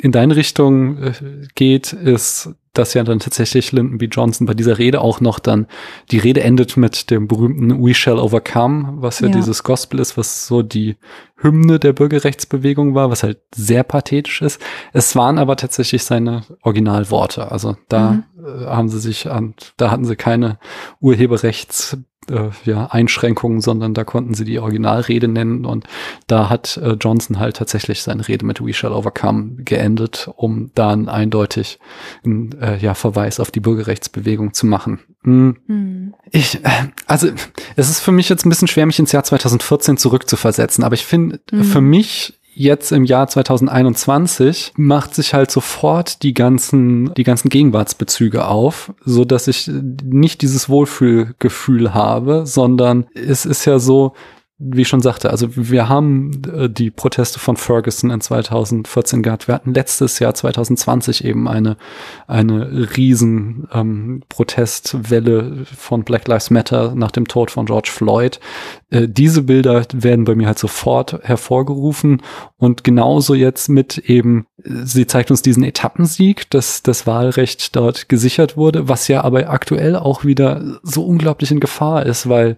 in 0.00 0.12
deine 0.12 0.36
Richtung 0.36 0.98
äh, 0.98 1.12
geht, 1.54 1.92
ist, 1.92 2.50
dass 2.74 2.94
ja 2.94 3.04
dann 3.04 3.18
tatsächlich 3.18 3.72
Lyndon 3.72 3.98
B. 3.98 4.06
Johnson 4.06 4.46
bei 4.46 4.54
dieser 4.54 4.78
Rede 4.78 5.00
auch 5.00 5.20
noch 5.20 5.38
dann, 5.38 5.66
die 6.10 6.18
Rede 6.18 6.42
endet 6.42 6.76
mit 6.76 7.10
dem 7.10 7.28
berühmten 7.28 7.84
We 7.84 7.94
Shall 7.94 8.18
Overcome, 8.18 8.94
was 9.02 9.20
ja, 9.20 9.28
Ja. 9.28 9.34
dieses 9.34 9.62
Gospel 9.62 10.00
ist, 10.00 10.16
was 10.16 10.46
so 10.46 10.62
die 10.62 10.96
Hymne 11.36 11.78
der 11.78 11.92
Bürgerrechtsbewegung 11.92 12.94
war, 12.94 13.10
was 13.10 13.22
halt 13.24 13.38
sehr 13.54 13.82
pathetisch 13.82 14.42
ist. 14.42 14.60
Es 14.92 15.14
waren 15.16 15.38
aber 15.38 15.56
tatsächlich 15.56 16.04
seine 16.04 16.44
Originalworte. 16.62 17.50
Also 17.52 17.76
da 17.88 18.12
Mhm. 18.12 18.24
äh, 18.44 18.66
haben 18.66 18.88
sie 18.88 19.00
sich 19.00 19.30
an, 19.30 19.54
da 19.76 19.90
hatten 19.90 20.04
sie 20.04 20.16
keine 20.16 20.58
Urheberrechts 21.00 21.96
äh, 22.30 22.50
ja, 22.64 22.86
Einschränkungen, 22.86 23.60
sondern 23.60 23.94
da 23.94 24.04
konnten 24.04 24.34
sie 24.34 24.44
die 24.44 24.60
Originalrede 24.60 25.26
nennen 25.26 25.64
und 25.66 25.88
da 26.28 26.48
hat 26.48 26.76
äh, 26.76 26.92
Johnson 26.92 27.40
halt 27.40 27.56
tatsächlich 27.56 28.00
seine 28.04 28.28
Rede 28.28 28.46
mit 28.46 28.64
We 28.64 28.72
Shall 28.72 28.92
Overcome 28.92 29.56
geendet, 29.64 30.30
um 30.36 30.70
dann 30.76 31.08
eindeutig 31.08 31.80
einen 32.24 32.52
äh, 32.62 32.78
ja, 32.78 32.94
Verweis 32.94 33.40
auf 33.40 33.50
die 33.50 33.60
Bürgerrechtsbewegung 33.60 34.54
zu 34.54 34.66
machen. 34.66 35.00
Hm. 35.24 35.56
Hm. 35.66 36.14
Ich, 36.30 36.64
äh, 36.64 36.68
also 37.06 37.28
es 37.76 37.90
ist 37.90 38.00
für 38.00 38.12
mich 38.12 38.28
jetzt 38.28 38.46
ein 38.46 38.48
bisschen 38.48 38.68
schwer, 38.68 38.86
mich 38.86 38.98
ins 38.98 39.12
Jahr 39.12 39.24
2014 39.24 39.96
zurückzuversetzen, 39.96 40.84
aber 40.84 40.94
ich 40.94 41.04
finde, 41.04 41.40
Mhm. 41.50 41.64
für 41.64 41.80
mich 41.80 42.38
jetzt 42.54 42.92
im 42.92 43.04
Jahr 43.04 43.28
2021 43.28 44.72
macht 44.76 45.14
sich 45.14 45.32
halt 45.34 45.50
sofort 45.50 46.22
die 46.22 46.34
ganzen, 46.34 47.12
die 47.14 47.24
ganzen 47.24 47.48
Gegenwartsbezüge 47.48 48.46
auf, 48.46 48.92
so 49.04 49.24
dass 49.24 49.48
ich 49.48 49.70
nicht 50.04 50.42
dieses 50.42 50.68
Wohlfühlgefühl 50.68 51.94
habe, 51.94 52.46
sondern 52.46 53.06
es 53.14 53.46
ist 53.46 53.64
ja 53.64 53.78
so, 53.78 54.12
wie 54.64 54.82
ich 54.82 54.88
schon 54.88 55.00
sagte, 55.00 55.30
also 55.30 55.48
wir 55.56 55.88
haben 55.88 56.42
äh, 56.54 56.68
die 56.68 56.90
Proteste 56.90 57.38
von 57.38 57.56
Ferguson 57.56 58.10
in 58.10 58.20
2014 58.20 59.22
gehabt. 59.22 59.48
Wir 59.48 59.54
hatten 59.54 59.74
letztes 59.74 60.18
Jahr 60.18 60.34
2020 60.34 61.24
eben 61.24 61.48
eine, 61.48 61.76
eine 62.26 62.96
riesen 62.96 63.68
ähm, 63.72 64.22
Protestwelle 64.28 65.64
von 65.76 66.04
Black 66.04 66.28
Lives 66.28 66.50
Matter 66.50 66.94
nach 66.94 67.10
dem 67.10 67.26
Tod 67.26 67.50
von 67.50 67.66
George 67.66 67.90
Floyd. 67.92 68.38
Äh, 68.90 69.08
diese 69.08 69.42
Bilder 69.42 69.84
werden 69.92 70.24
bei 70.24 70.34
mir 70.34 70.46
halt 70.46 70.58
sofort 70.58 71.18
hervorgerufen 71.22 72.22
und 72.56 72.84
genauso 72.84 73.34
jetzt 73.34 73.68
mit 73.68 73.98
eben, 73.98 74.46
sie 74.62 75.06
zeigt 75.06 75.30
uns 75.30 75.42
diesen 75.42 75.64
Etappensieg, 75.64 76.48
dass 76.50 76.82
das 76.82 77.06
Wahlrecht 77.06 77.74
dort 77.74 78.08
gesichert 78.08 78.56
wurde, 78.56 78.88
was 78.88 79.08
ja 79.08 79.24
aber 79.24 79.48
aktuell 79.50 79.96
auch 79.96 80.24
wieder 80.24 80.78
so 80.82 81.04
unglaublich 81.04 81.50
in 81.50 81.58
Gefahr 81.58 82.06
ist, 82.06 82.28
weil 82.28 82.56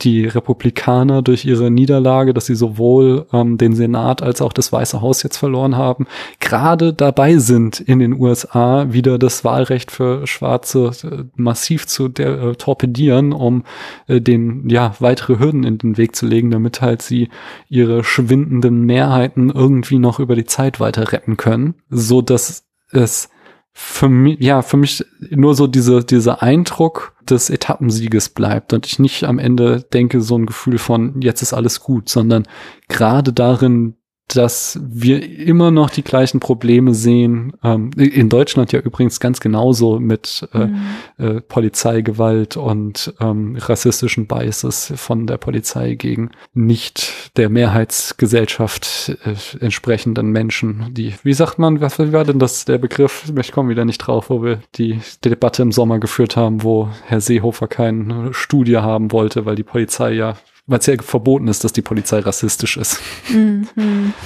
die 0.00 0.24
Republikaner 0.26 1.22
durch 1.22 1.41
ihre 1.44 1.70
Niederlage, 1.70 2.34
dass 2.34 2.46
sie 2.46 2.54
sowohl 2.54 3.26
ähm, 3.32 3.58
den 3.58 3.74
Senat 3.74 4.22
als 4.22 4.40
auch 4.40 4.52
das 4.52 4.72
Weiße 4.72 5.00
Haus 5.00 5.22
jetzt 5.22 5.36
verloren 5.36 5.76
haben, 5.76 6.06
gerade 6.40 6.92
dabei 6.92 7.38
sind, 7.38 7.80
in 7.80 7.98
den 7.98 8.18
USA 8.18 8.92
wieder 8.92 9.18
das 9.18 9.44
Wahlrecht 9.44 9.90
für 9.90 10.26
Schwarze 10.26 10.90
äh, 11.04 11.24
massiv 11.36 11.86
zu 11.86 12.08
der, 12.08 12.42
äh, 12.42 12.54
torpedieren, 12.54 13.32
um 13.32 13.64
äh, 14.06 14.20
den 14.20 14.68
ja 14.68 14.94
weitere 15.00 15.38
Hürden 15.38 15.64
in 15.64 15.78
den 15.78 15.96
Weg 15.96 16.16
zu 16.16 16.26
legen, 16.26 16.50
damit 16.50 16.80
halt 16.80 17.02
sie 17.02 17.28
ihre 17.68 18.04
schwindenden 18.04 18.82
Mehrheiten 18.82 19.50
irgendwie 19.50 19.98
noch 19.98 20.18
über 20.18 20.36
die 20.36 20.44
Zeit 20.44 20.80
weiter 20.80 21.12
retten 21.12 21.36
können, 21.36 21.74
so 21.90 22.22
dass 22.22 22.64
es 22.90 23.28
für 23.72 24.08
mich, 24.08 24.38
ja, 24.40 24.62
für 24.62 24.76
mich 24.76 25.04
nur 25.30 25.54
so 25.54 25.66
diese, 25.66 26.04
dieser 26.04 26.42
Eindruck 26.42 27.14
des 27.28 27.48
Etappensieges 27.48 28.28
bleibt 28.28 28.72
und 28.72 28.86
ich 28.86 28.98
nicht 28.98 29.24
am 29.24 29.38
Ende 29.38 29.82
denke, 29.92 30.20
so 30.20 30.36
ein 30.36 30.46
Gefühl 30.46 30.78
von 30.78 31.20
jetzt 31.22 31.42
ist 31.42 31.54
alles 31.54 31.80
gut, 31.80 32.08
sondern 32.08 32.46
gerade 32.88 33.32
darin, 33.32 33.94
dass 34.36 34.78
wir 34.82 35.22
immer 35.38 35.70
noch 35.70 35.90
die 35.90 36.02
gleichen 36.02 36.40
Probleme 36.40 36.94
sehen. 36.94 37.52
Ähm, 37.62 37.90
in 37.96 38.28
Deutschland 38.28 38.72
ja 38.72 38.80
übrigens 38.80 39.20
ganz 39.20 39.40
genauso 39.40 39.98
mit 40.00 40.48
äh, 40.52 40.66
Mhm. 40.66 40.80
äh, 41.18 41.40
Polizeigewalt 41.40 42.56
und 42.56 43.14
ähm, 43.20 43.56
rassistischen 43.58 44.26
Biases 44.26 44.92
von 44.96 45.26
der 45.26 45.36
Polizei 45.36 45.94
gegen 45.94 46.30
nicht 46.54 47.32
der 47.36 47.48
Mehrheitsgesellschaft 47.48 49.16
äh, 49.24 49.64
entsprechenden 49.64 50.30
Menschen, 50.30 50.92
die, 50.92 51.14
wie 51.22 51.32
sagt 51.32 51.58
man, 51.58 51.80
was 51.80 51.98
war 51.98 52.24
denn 52.24 52.38
das 52.38 52.64
der 52.64 52.78
Begriff? 52.78 53.32
Ich 53.38 53.52
komme 53.52 53.70
wieder 53.70 53.84
nicht 53.84 53.98
drauf, 53.98 54.30
wo 54.30 54.42
wir 54.42 54.60
die, 54.76 55.00
die 55.24 55.30
Debatte 55.30 55.62
im 55.62 55.72
Sommer 55.72 55.98
geführt 55.98 56.36
haben, 56.36 56.62
wo 56.62 56.88
Herr 57.06 57.20
Seehofer 57.20 57.68
keine 57.68 58.32
Studie 58.34 58.78
haben 58.78 59.12
wollte, 59.12 59.44
weil 59.46 59.56
die 59.56 59.62
Polizei 59.62 60.12
ja, 60.12 60.36
weil 60.66 60.78
es 60.78 60.86
ja 60.86 60.94
verboten 61.00 61.48
ist, 61.48 61.64
dass 61.64 61.72
die 61.72 61.82
Polizei 61.82 62.18
rassistisch 62.20 62.76
ist. 62.76 63.00
Mhm. 63.30 63.66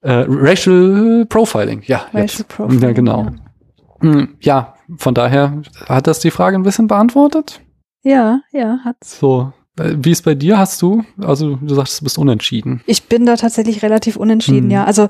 Äh, 0.00 0.24
Racial 0.28 1.26
Profiling, 1.28 1.82
ja. 1.86 2.02
Racial 2.14 2.22
jetzt. 2.22 2.46
Profiling, 2.48 2.80
Ja, 2.82 2.92
genau. 2.92 3.24
ja. 3.24 3.32
Hm, 4.00 4.36
Ja, 4.40 4.74
von 4.96 5.12
daher 5.12 5.60
hat 5.88 6.06
das 6.06 6.20
die 6.20 6.30
Frage 6.30 6.56
ein 6.56 6.62
bisschen 6.62 6.86
beantwortet. 6.86 7.60
Ja, 8.04 8.40
ja, 8.52 8.78
hat's. 8.84 9.18
So, 9.18 9.52
äh, 9.76 9.94
wie 9.98 10.12
ist 10.12 10.22
bei 10.24 10.36
dir? 10.36 10.56
Hast 10.56 10.80
du, 10.82 11.02
also 11.20 11.56
du 11.56 11.74
sagst, 11.74 12.00
du 12.00 12.04
bist 12.04 12.16
unentschieden. 12.16 12.80
Ich 12.86 13.08
bin 13.08 13.26
da 13.26 13.34
tatsächlich 13.34 13.82
relativ 13.82 14.14
unentschieden, 14.16 14.66
Mhm. 14.66 14.70
ja. 14.70 14.84
Also 14.84 15.08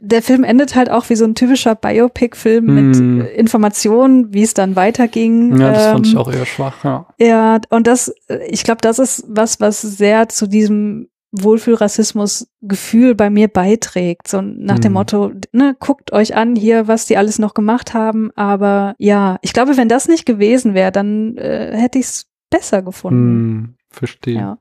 der 0.00 0.22
Film 0.22 0.44
endet 0.44 0.74
halt 0.74 0.90
auch 0.90 1.08
wie 1.10 1.16
so 1.16 1.24
ein 1.24 1.34
typischer 1.34 1.74
Biopic-Film 1.74 2.66
Hm. 2.66 3.18
mit 3.18 3.28
Informationen, 3.34 4.32
wie 4.32 4.42
es 4.42 4.54
dann 4.54 4.76
weiterging. 4.76 5.58
Ja, 5.60 5.72
das 5.72 5.86
fand 5.86 6.06
ich 6.06 6.12
Ähm, 6.12 6.18
auch 6.18 6.32
eher 6.32 6.46
schwach, 6.46 6.84
ja. 6.84 7.06
Ja, 7.18 7.60
und 7.70 7.86
das, 7.86 8.12
äh, 8.28 8.46
ich 8.48 8.64
glaube, 8.64 8.80
das 8.80 8.98
ist 8.98 9.24
was, 9.28 9.60
was 9.60 9.80
sehr 9.82 10.28
zu 10.28 10.46
diesem 10.46 11.08
Wohlfühlrassismus-Gefühl 11.32 13.14
bei 13.14 13.30
mir 13.30 13.48
beiträgt. 13.48 14.28
So 14.28 14.40
nach 14.40 14.78
dem 14.78 14.92
Mhm. 14.92 14.94
Motto, 14.98 15.32
ne, 15.52 15.76
guckt 15.78 16.12
euch 16.12 16.34
an 16.36 16.56
hier, 16.56 16.88
was 16.88 17.06
die 17.06 17.16
alles 17.16 17.38
noch 17.38 17.54
gemacht 17.54 17.94
haben. 17.94 18.30
Aber 18.34 18.94
ja, 18.98 19.38
ich 19.42 19.52
glaube, 19.52 19.76
wenn 19.76 19.88
das 19.88 20.08
nicht 20.08 20.26
gewesen 20.26 20.74
wäre, 20.74 20.92
dann 20.92 21.36
äh, 21.36 21.76
hätte 21.76 21.98
ich 21.98 22.06
es 22.06 22.26
besser 22.50 22.82
gefunden. 22.82 23.18
Hm, 23.20 23.74
verstehe. 23.90 24.34
Ja. 24.36 24.58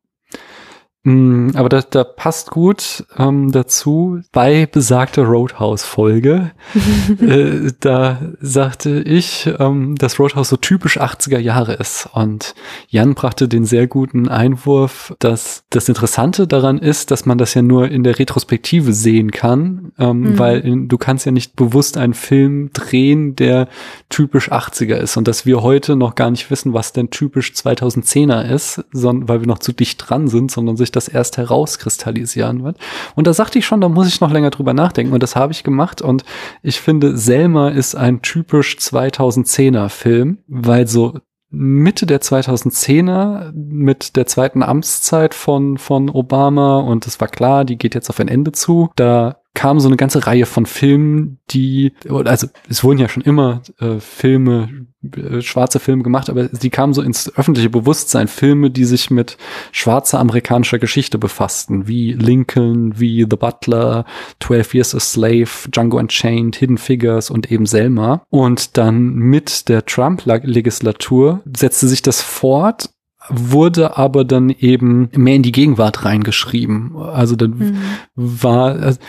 Mm, 1.03 1.51
Aber 1.55 1.69
da, 1.69 1.81
da 1.81 2.03
passt 2.03 2.49
gut 2.51 3.05
ähm, 3.17 3.51
dazu 3.51 4.19
bei 4.33 4.65
besagter 4.65 5.23
Roadhouse-Folge. 5.23 6.51
äh, 7.21 7.71
da 7.79 8.33
sagte 8.41 8.99
ich, 9.01 9.49
ähm, 9.59 9.95
dass 9.95 10.19
Roadhouse 10.19 10.49
so 10.49 10.57
typisch 10.57 10.99
80er 10.99 11.37
Jahre 11.37 11.73
ist. 11.75 12.09
Und 12.13 12.55
Jan 12.89 13.13
brachte 13.13 13.47
den 13.47 13.63
sehr 13.63 13.87
guten 13.87 14.27
Einwurf, 14.27 15.13
dass 15.19 15.63
das 15.69 15.87
Interessante 15.87 16.45
daran 16.47 16.77
ist, 16.77 17.11
dass 17.11 17.25
man 17.25 17.37
das 17.37 17.53
ja 17.53 17.61
nur 17.61 17.87
in 17.89 18.03
der 18.03 18.19
Retrospektive 18.19 18.91
sehen 18.91 19.31
kann, 19.31 19.93
ähm, 19.97 20.17
Mhm. 20.21 20.39
weil 20.39 20.59
in, 20.59 20.87
du 20.89 20.97
kannst 20.97 21.25
ja 21.25 21.31
nicht 21.31 21.55
bewusst 21.55 21.97
einen 21.97 22.15
Film 22.15 22.71
drehen, 22.73 23.35
der 23.35 23.69
typisch 24.09 24.51
80er 24.51 24.95
ist. 24.97 25.15
Und 25.15 25.27
dass 25.27 25.45
wir 25.45 25.61
heute 25.61 25.95
noch 25.95 26.15
gar 26.15 26.31
nicht 26.31 26.51
wissen, 26.51 26.73
was 26.73 26.91
denn 26.91 27.11
typisch 27.11 27.51
2010er 27.53 28.41
ist, 28.43 28.83
sondern 28.91 29.29
weil 29.29 29.39
wir 29.41 29.47
noch 29.47 29.59
zu 29.59 29.71
dicht 29.71 30.03
dran 30.09 30.27
sind, 30.27 30.51
sondern 30.51 30.75
sich 30.75 30.91
das 30.97 31.07
erst 31.07 31.37
herauskristallisieren 31.37 32.63
wird. 32.63 32.77
Und 33.15 33.27
da 33.27 33.33
sagte 33.33 33.59
ich 33.59 33.65
schon, 33.65 33.81
da 33.81 33.89
muss 33.89 34.07
ich 34.07 34.19
noch 34.19 34.31
länger 34.31 34.49
drüber 34.49 34.73
nachdenken. 34.73 35.13
Und 35.13 35.23
das 35.23 35.35
habe 35.35 35.53
ich 35.53 35.63
gemacht. 35.63 36.01
Und 36.01 36.25
ich 36.61 36.81
finde, 36.81 37.17
Selma 37.17 37.69
ist 37.69 37.95
ein 37.95 38.21
typisch 38.21 38.77
2010er 38.77 39.89
Film, 39.89 40.39
weil 40.47 40.87
so 40.87 41.19
Mitte 41.49 42.05
der 42.05 42.19
2010er 42.19 43.51
mit 43.53 44.17
der 44.17 44.25
zweiten 44.25 44.63
Amtszeit 44.63 45.33
von, 45.33 45.77
von 45.77 46.09
Obama 46.09 46.79
und 46.79 47.07
es 47.07 47.21
war 47.21 47.29
klar, 47.29 47.63
die 47.63 47.77
geht 47.77 47.95
jetzt 47.95 48.09
auf 48.09 48.19
ein 48.19 48.27
Ende 48.27 48.51
zu. 48.51 48.89
Da 48.97 49.37
kam 49.57 49.79
so 49.79 49.89
eine 49.89 49.97
ganze 49.97 50.27
Reihe 50.27 50.45
von 50.45 50.67
Filmen, 50.67 51.39
die, 51.49 51.91
also 52.07 52.45
es 52.69 52.83
wurden 52.83 52.99
ja 52.99 53.09
schon 53.09 53.23
immer 53.23 53.63
äh, 53.79 53.99
Filme, 53.99 54.85
äh, 55.01 55.41
schwarze 55.41 55.79
Filme 55.79 56.03
gemacht, 56.03 56.29
aber 56.29 56.47
die 56.47 56.69
kamen 56.69 56.93
so 56.93 57.01
ins 57.01 57.35
öffentliche 57.35 57.71
Bewusstsein, 57.71 58.27
Filme, 58.27 58.69
die 58.69 58.85
sich 58.85 59.09
mit 59.09 59.35
schwarzer 59.71 60.19
amerikanischer 60.19 60.77
Geschichte 60.77 61.17
befassten, 61.17 61.87
wie 61.87 62.13
Lincoln, 62.13 62.99
wie 62.99 63.25
The 63.27 63.35
Butler, 63.35 64.05
12 64.41 64.75
Years 64.75 64.93
a 64.93 64.99
Slave, 64.99 65.49
Django 65.71 65.97
Unchained, 65.97 66.55
Hidden 66.55 66.77
Figures 66.77 67.31
und 67.31 67.51
eben 67.51 67.65
Selma. 67.65 68.21
Und 68.29 68.77
dann 68.77 69.15
mit 69.15 69.69
der 69.69 69.87
Trump-Legislatur 69.87 71.41
setzte 71.51 71.87
sich 71.87 72.03
das 72.03 72.21
fort 72.21 72.91
wurde 73.29 73.97
aber 73.97 74.23
dann 74.23 74.49
eben 74.49 75.09
mehr 75.13 75.35
in 75.35 75.43
die 75.43 75.51
Gegenwart 75.51 76.05
reingeschrieben. 76.05 76.95
Also 76.95 77.35
dann 77.35 77.57
Mhm. 77.57 77.77
war, 78.15 78.75
also 78.79 78.99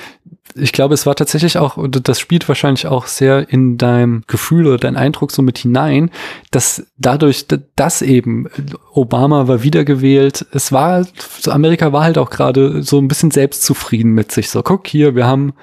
ich 0.54 0.72
glaube, 0.72 0.94
es 0.94 1.06
war 1.06 1.14
tatsächlich 1.14 1.58
auch, 1.58 1.76
und 1.76 2.08
das 2.08 2.20
spielt 2.20 2.48
wahrscheinlich 2.48 2.86
auch 2.86 3.06
sehr 3.06 3.48
in 3.48 3.78
deinem 3.78 4.22
Gefühl 4.26 4.66
oder 4.66 4.78
dein 4.78 4.96
Eindruck 4.96 5.32
so 5.32 5.42
mit 5.42 5.58
hinein, 5.58 6.10
dass 6.50 6.86
dadurch, 6.96 7.46
dass 7.76 8.02
eben 8.02 8.48
Obama 8.92 9.48
war 9.48 9.62
wiedergewählt, 9.62 10.46
es 10.52 10.72
war, 10.72 11.06
Amerika 11.46 11.92
war 11.92 12.04
halt 12.04 12.18
auch 12.18 12.30
gerade 12.30 12.82
so 12.82 12.98
ein 12.98 13.08
bisschen 13.08 13.30
selbstzufrieden 13.30 14.12
mit 14.12 14.32
sich. 14.32 14.50
So, 14.50 14.62
guck 14.62 14.86
hier, 14.86 15.14
wir 15.14 15.26
haben 15.26 15.54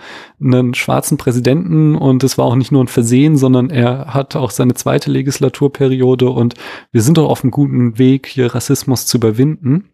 einen 0.42 0.74
schwarzen 0.74 1.18
Präsidenten 1.18 1.96
und 1.96 2.24
es 2.24 2.38
war 2.38 2.46
auch 2.46 2.56
nicht 2.56 2.72
nur 2.72 2.84
ein 2.84 2.88
Versehen, 2.88 3.38
sondern 3.38 3.70
er 3.70 4.14
hat 4.14 4.36
auch 4.36 4.52
seine 4.52 4.74
zweite 4.74 5.12
Legislaturperiode 5.12 6.30
und 6.30 6.56
wir 6.92 7.02
sind 7.02 7.18
doch 7.18 7.30
auf 7.30 7.44
einem 7.44 7.52
guten 7.52 7.98
Weg, 7.98 8.28
hier 8.28 8.54
Rassismus 8.54 9.06
zu 9.06 9.18
überwinden. 9.18 9.90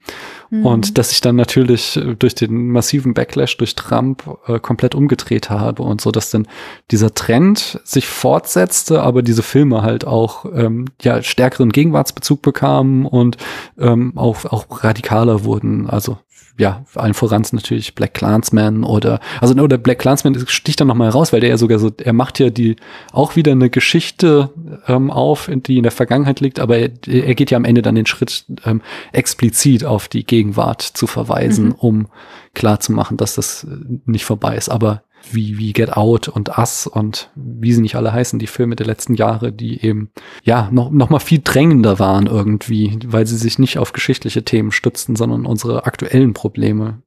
Mhm. 0.52 0.66
Und 0.66 0.97
dass 0.97 1.14
ich 1.14 1.22
dann 1.22 1.38
natürlich 1.38 1.95
äh, 1.95 2.16
durch 2.16 2.36
den 2.36 2.72
massiven 2.72 3.14
Backlash 3.14 3.56
durch 3.58 3.74
Trump 3.74 4.24
äh, 4.47 4.60
komplett 4.60 4.93
umgedreht 4.93 5.49
habe 5.49 5.82
und 5.82 6.02
so, 6.02 6.12
dass 6.12 6.30
dann 6.30 6.45
dieser 6.91 7.14
Trend 7.16 7.80
sich 7.86 8.08
fortsetzte, 8.08 9.02
aber 9.02 9.22
diese 9.22 9.43
Filme 9.43 9.82
halt 9.82 10.06
auch 10.06 10.45
ähm, 10.54 10.86
ja 11.02 11.24
stärkeren 11.24 11.72
Gegenwartsbezug 11.72 12.41
bekamen 12.41 13.06
und 13.06 13.38
ähm, 13.80 14.12
auch 14.18 14.43
auch 14.45 14.84
radikaler 14.84 15.45
wurden. 15.45 15.89
Also 15.89 16.18
ja, 16.58 16.84
allen 16.95 17.14
voran 17.14 17.43
natürlich 17.52 17.95
Black 17.95 18.14
Clansman 18.14 18.84
oder, 18.84 19.20
also 19.39 19.54
oder 19.56 19.78
Black 19.78 19.99
Clansman 19.99 20.38
sticht 20.47 20.80
dann 20.80 20.88
nochmal 20.88 21.10
raus, 21.10 21.34
weil 21.34 21.39
der 21.39 21.49
ja 21.49 21.58
sogar 21.58 21.80
so, 21.80 21.91
er 21.97 22.14
macht 22.14 22.39
ja 22.39 22.49
die 22.49 22.76
auch 23.12 23.36
wieder 23.36 23.52
eine 23.52 23.70
Geschichte 23.70 24.49
ähm, 24.88 25.10
auf, 25.12 25.49
die 25.52 25.78
in 25.78 25.84
der 25.84 25.91
Vergangenheit 25.91 26.39
liegt, 26.39 26.60
aber 26.60 26.78
er, 26.78 26.89
er 27.08 27.36
geht 27.36 27.52
ja 27.52 27.58
am 27.58 27.66
Ende 27.66 27.82
dann 27.82 27.95
den 27.95 28.06
Schritt, 28.06 28.45
ähm, 28.66 28.82
explizit 29.12 29.86
auf 29.86 30.08
die 30.08 30.26
Gegenwart 30.26 30.82
zu 30.82 31.08
verweisen, 31.08 31.68
Mhm. 31.68 31.76
um 31.78 32.08
klarzumachen, 32.54 33.18
dass 33.18 33.36
das 33.36 33.64
äh, 33.64 33.99
nicht 34.06 34.26
vorbei 34.26 34.56
ist. 34.56 34.70
Aber 34.70 35.04
wie, 35.32 35.57
wie 35.57 35.74
Get 35.74 35.93
Out 35.93 36.28
und 36.28 36.57
Us 36.57 36.88
und 36.88 37.30
wie 37.36 37.74
sie 37.74 37.82
nicht 37.82 37.95
alle 37.95 38.13
heißen, 38.13 38.39
die 38.39 38.47
Filme 38.47 38.76
der 38.76 38.86
letzten 38.86 39.15
Jahre, 39.15 39.51
die 39.51 39.84
eben, 39.84 40.11
ja, 40.43 40.69
noch, 40.72 40.89
noch 40.91 41.09
mal 41.09 41.19
viel 41.19 41.41
drängender 41.43 41.99
waren 41.99 42.28
irgendwie, 42.28 42.97
weil 43.05 43.28
sie 43.28 43.38
sich 43.38 43.59
nicht 43.59 43.78
auf 43.78 43.93
geschichtliche 43.93 44.43
Themen 44.43 44.72
stützten, 44.72 45.15
sondern 45.15 45.45
unsere 45.45 45.86
aktuellen 45.86 46.34
Probleme 46.34 47.01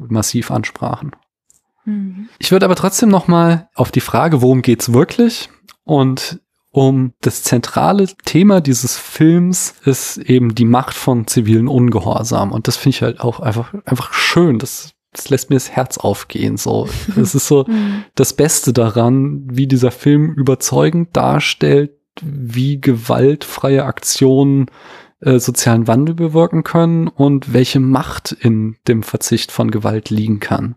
massiv 0.00 0.50
ansprachen. 0.50 1.12
Mhm. 1.84 2.28
Ich 2.38 2.52
würde 2.52 2.66
aber 2.66 2.76
trotzdem 2.76 3.08
noch 3.08 3.28
mal 3.28 3.68
auf 3.74 3.90
die 3.90 4.00
Frage, 4.00 4.42
worum 4.42 4.62
geht's 4.62 4.92
wirklich? 4.92 5.48
Und 5.84 6.40
um 6.70 7.14
das 7.22 7.42
zentrale 7.42 8.06
Thema 8.26 8.60
dieses 8.60 8.98
Films 8.98 9.74
ist 9.84 10.18
eben 10.18 10.54
die 10.54 10.66
Macht 10.66 10.94
von 10.94 11.26
zivilen 11.26 11.68
Ungehorsam. 11.68 12.52
Und 12.52 12.68
das 12.68 12.76
finde 12.76 12.96
ich 12.96 13.02
halt 13.02 13.20
auch 13.20 13.40
einfach, 13.40 13.72
einfach 13.86 14.12
schön. 14.12 14.58
Das, 14.58 14.92
das 15.16 15.30
lässt 15.30 15.50
mir 15.50 15.56
das 15.56 15.70
Herz 15.70 15.98
aufgehen. 15.98 16.56
So, 16.56 16.88
es 17.20 17.34
ist 17.34 17.48
so 17.48 17.64
Mhm. 17.68 18.04
das 18.14 18.32
Beste 18.34 18.72
daran, 18.72 19.42
wie 19.50 19.66
dieser 19.66 19.90
Film 19.90 20.32
überzeugend 20.34 21.16
darstellt, 21.16 21.92
wie 22.22 22.80
gewaltfreie 22.80 23.84
Aktionen 23.84 24.66
äh, 25.20 25.38
sozialen 25.38 25.86
Wandel 25.88 26.14
bewirken 26.14 26.62
können 26.62 27.08
und 27.08 27.52
welche 27.52 27.80
Macht 27.80 28.32
in 28.32 28.76
dem 28.86 29.02
Verzicht 29.02 29.50
von 29.50 29.70
Gewalt 29.70 30.10
liegen 30.10 30.40
kann. 30.40 30.76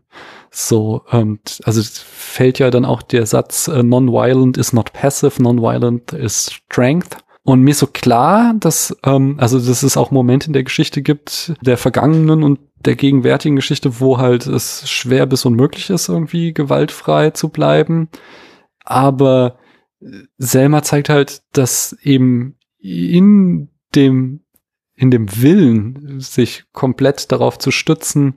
So, 0.52 1.04
und 1.12 1.60
also 1.66 1.80
es 1.80 2.00
fällt 2.00 2.58
ja 2.60 2.72
dann 2.72 2.86
auch 2.86 3.02
der 3.02 3.26
Satz, 3.26 3.68
äh, 3.68 3.84
non-violent 3.84 4.58
is 4.58 4.74
not 4.74 4.94
passive, 4.94 5.42
non-violent 5.42 6.14
is 6.14 6.52
strength. 6.52 7.18
Und 7.50 7.64
mir 7.64 7.72
ist 7.72 7.80
so 7.80 7.88
klar, 7.88 8.54
dass, 8.60 8.96
ähm, 9.04 9.38
also 9.40 9.58
dass 9.58 9.82
es 9.82 9.98
auch 9.98 10.12
Momente 10.12 10.46
in 10.46 10.54
der 10.54 10.64
Geschichte 10.64 11.02
gibt, 11.02 11.56
der 11.64 11.78
vergangenen 11.78 12.44
und 12.44 12.60
der 12.86 12.96
gegenwärtigen 12.96 13.56
Geschichte, 13.56 14.00
wo 14.00 14.20
halt 14.20 14.46
es 14.46 14.88
schwer 14.88 15.26
bis 15.26 15.46
unmöglich 15.46 15.90
ist, 15.90 16.10
irgendwie 16.10 16.54
gewaltfrei 16.54 17.32
zu 17.32 17.50
bleiben. 17.50 18.08
Aber 18.86 19.58
Selma 20.38 20.84
zeigt 20.84 21.10
halt, 21.10 21.42
dass 21.54 21.98
eben 22.04 22.56
in 22.78 23.70
dem, 23.96 24.42
in 24.94 25.10
dem 25.10 25.42
Willen, 25.42 26.20
sich 26.20 26.66
komplett 26.72 27.32
darauf 27.32 27.58
zu 27.58 27.72
stützen, 27.72 28.36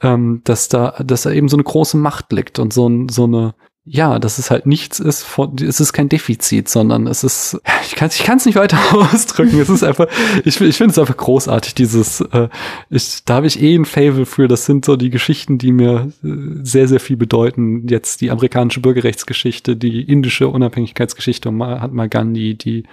ähm, 0.00 0.42
dass 0.44 0.68
da, 0.68 1.02
dass 1.04 1.22
da 1.22 1.32
eben 1.32 1.48
so 1.48 1.56
eine 1.56 1.64
große 1.64 1.96
Macht 1.96 2.30
liegt 2.30 2.60
und 2.60 2.72
so, 2.72 2.88
so 3.10 3.24
eine, 3.24 3.56
ja, 3.86 4.18
dass 4.18 4.38
es 4.38 4.50
halt 4.50 4.64
nichts 4.64 4.98
ist, 4.98 5.24
von, 5.24 5.56
es 5.58 5.78
ist 5.78 5.92
kein 5.92 6.08
Defizit, 6.08 6.70
sondern 6.70 7.06
es 7.06 7.22
ist, 7.22 7.60
ich 7.86 7.94
kann 7.94 8.08
es 8.08 8.18
ich 8.18 8.24
kann's 8.24 8.46
nicht 8.46 8.56
weiter 8.56 8.78
ausdrücken. 8.92 9.60
es 9.60 9.68
ist 9.68 9.82
einfach, 9.82 10.06
ich, 10.44 10.58
ich 10.58 10.76
finde 10.76 10.92
es 10.92 10.98
einfach 10.98 11.16
großartig, 11.16 11.74
dieses, 11.74 12.22
äh, 12.22 12.48
ich, 12.88 13.24
da 13.26 13.34
habe 13.34 13.46
ich 13.46 13.60
eh 13.62 13.74
ein 13.74 13.84
Fable 13.84 14.24
für, 14.24 14.48
das 14.48 14.64
sind 14.64 14.86
so 14.86 14.96
die 14.96 15.10
Geschichten, 15.10 15.58
die 15.58 15.70
mir 15.70 16.10
äh, 16.24 16.28
sehr, 16.62 16.88
sehr 16.88 16.98
viel 17.00 17.18
bedeuten. 17.18 17.86
Jetzt 17.86 18.22
die 18.22 18.30
amerikanische 18.30 18.80
Bürgerrechtsgeschichte, 18.80 19.76
die 19.76 20.02
indische 20.02 20.48
Unabhängigkeitsgeschichte 20.48 21.50
um 21.50 21.58
Mahatma 21.58 22.06
Gandhi, 22.06 22.54
die 22.54 22.84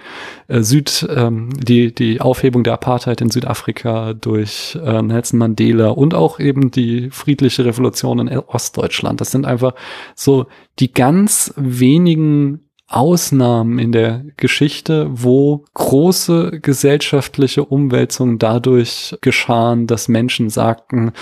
äh, 0.48 0.60
Süd, 0.60 1.08
ähm, 1.08 1.48
die, 1.58 1.94
die 1.94 2.20
Aufhebung 2.20 2.64
der 2.64 2.74
Apartheid 2.74 3.22
in 3.22 3.30
Südafrika 3.30 4.12
durch 4.12 4.78
äh, 4.84 5.00
Nelson 5.00 5.38
Mandela 5.38 5.88
und 5.88 6.12
auch 6.12 6.38
eben 6.38 6.70
die 6.70 7.08
friedliche 7.10 7.64
Revolution 7.64 8.18
in 8.18 8.38
Ostdeutschland. 8.38 9.22
Das 9.22 9.30
sind 9.30 9.46
einfach 9.46 9.72
so 10.14 10.48
die 10.82 10.92
ganz 10.92 11.54
wenigen 11.56 12.68
Ausnahmen 12.88 13.78
in 13.78 13.92
der 13.92 14.24
Geschichte, 14.36 15.08
wo 15.12 15.64
große 15.74 16.58
gesellschaftliche 16.60 17.64
Umwälzungen 17.64 18.40
dadurch 18.40 19.16
geschahen, 19.20 19.86
dass 19.86 20.08
Menschen 20.08 20.50
sagten, 20.50 21.12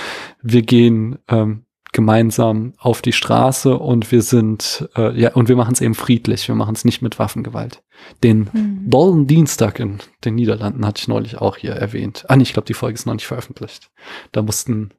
wir 0.42 0.62
gehen 0.62 1.18
ähm, 1.28 1.66
gemeinsam 1.92 2.72
auf 2.78 3.02
die 3.02 3.12
Straße 3.12 3.76
und 3.76 4.10
wir 4.12 4.22
sind, 4.22 4.88
äh, 4.96 5.20
ja, 5.20 5.34
und 5.34 5.50
wir 5.50 5.56
machen 5.56 5.74
es 5.74 5.82
eben 5.82 5.94
friedlich, 5.94 6.48
wir 6.48 6.54
machen 6.54 6.74
es 6.74 6.86
nicht 6.86 7.02
mit 7.02 7.18
Waffengewalt. 7.18 7.82
Den 8.22 8.48
Mhm. 8.52 8.88
Dollen 8.88 9.26
Dienstag 9.26 9.78
in 9.78 9.98
den 10.24 10.36
Niederlanden 10.36 10.86
hatte 10.86 11.00
ich 11.02 11.08
neulich 11.08 11.36
auch 11.36 11.58
hier 11.58 11.72
erwähnt. 11.72 12.24
Ah, 12.28 12.36
nee, 12.36 12.44
ich 12.44 12.54
glaube, 12.54 12.66
die 12.66 12.74
Folge 12.74 12.94
ist 12.94 13.04
noch 13.04 13.12
nicht 13.12 13.26
veröffentlicht. 13.26 13.90
Da 14.32 14.40
mussten 14.40 14.92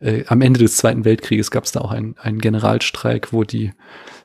äh, 0.00 0.24
am 0.26 0.40
Ende 0.40 0.60
des 0.60 0.76
Zweiten 0.76 1.04
Weltkrieges 1.04 1.50
gab 1.50 1.64
es 1.64 1.72
da 1.72 1.80
auch 1.80 1.92
einen, 1.92 2.16
einen 2.18 2.38
Generalstreik, 2.38 3.32
wo 3.32 3.44
die 3.44 3.72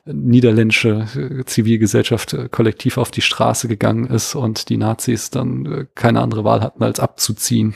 niederländische 0.04 1.06
äh, 1.16 1.44
Zivilgesellschaft 1.44 2.32
äh, 2.32 2.48
kollektiv 2.50 2.96
auf 2.96 3.10
die 3.10 3.22
Straße 3.22 3.68
gegangen 3.68 4.06
ist 4.06 4.34
und 4.34 4.68
die 4.68 4.76
Nazis 4.76 5.30
dann 5.30 5.66
äh, 5.66 5.86
keine 5.94 6.20
andere 6.20 6.44
Wahl 6.44 6.60
hatten, 6.60 6.82
als 6.82 7.00
abzuziehen. 7.00 7.74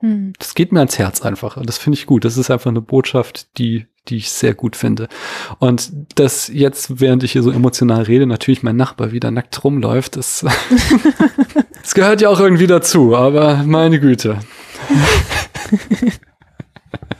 Hm. 0.00 0.34
Das 0.38 0.54
geht 0.54 0.72
mir 0.72 0.80
ans 0.80 0.98
Herz 0.98 1.22
einfach. 1.22 1.56
Und 1.56 1.68
das 1.68 1.78
finde 1.78 1.98
ich 1.98 2.06
gut. 2.06 2.24
Das 2.24 2.36
ist 2.36 2.50
einfach 2.50 2.70
eine 2.70 2.82
Botschaft, 2.82 3.58
die, 3.58 3.86
die 4.08 4.18
ich 4.18 4.30
sehr 4.30 4.54
gut 4.54 4.76
finde. 4.76 5.08
Und 5.58 5.90
dass 6.16 6.48
jetzt, 6.48 7.00
während 7.00 7.22
ich 7.24 7.32
hier 7.32 7.42
so 7.42 7.50
emotional 7.50 8.02
rede, 8.02 8.26
natürlich 8.26 8.62
mein 8.62 8.76
Nachbar 8.76 9.12
wieder 9.12 9.30
nackt 9.30 9.64
rumläuft, 9.64 10.16
das, 10.16 10.44
das 11.82 11.94
gehört 11.94 12.20
ja 12.20 12.28
auch 12.28 12.40
irgendwie 12.40 12.66
dazu, 12.66 13.16
aber 13.16 13.62
meine 13.64 13.98
Güte. 13.98 14.40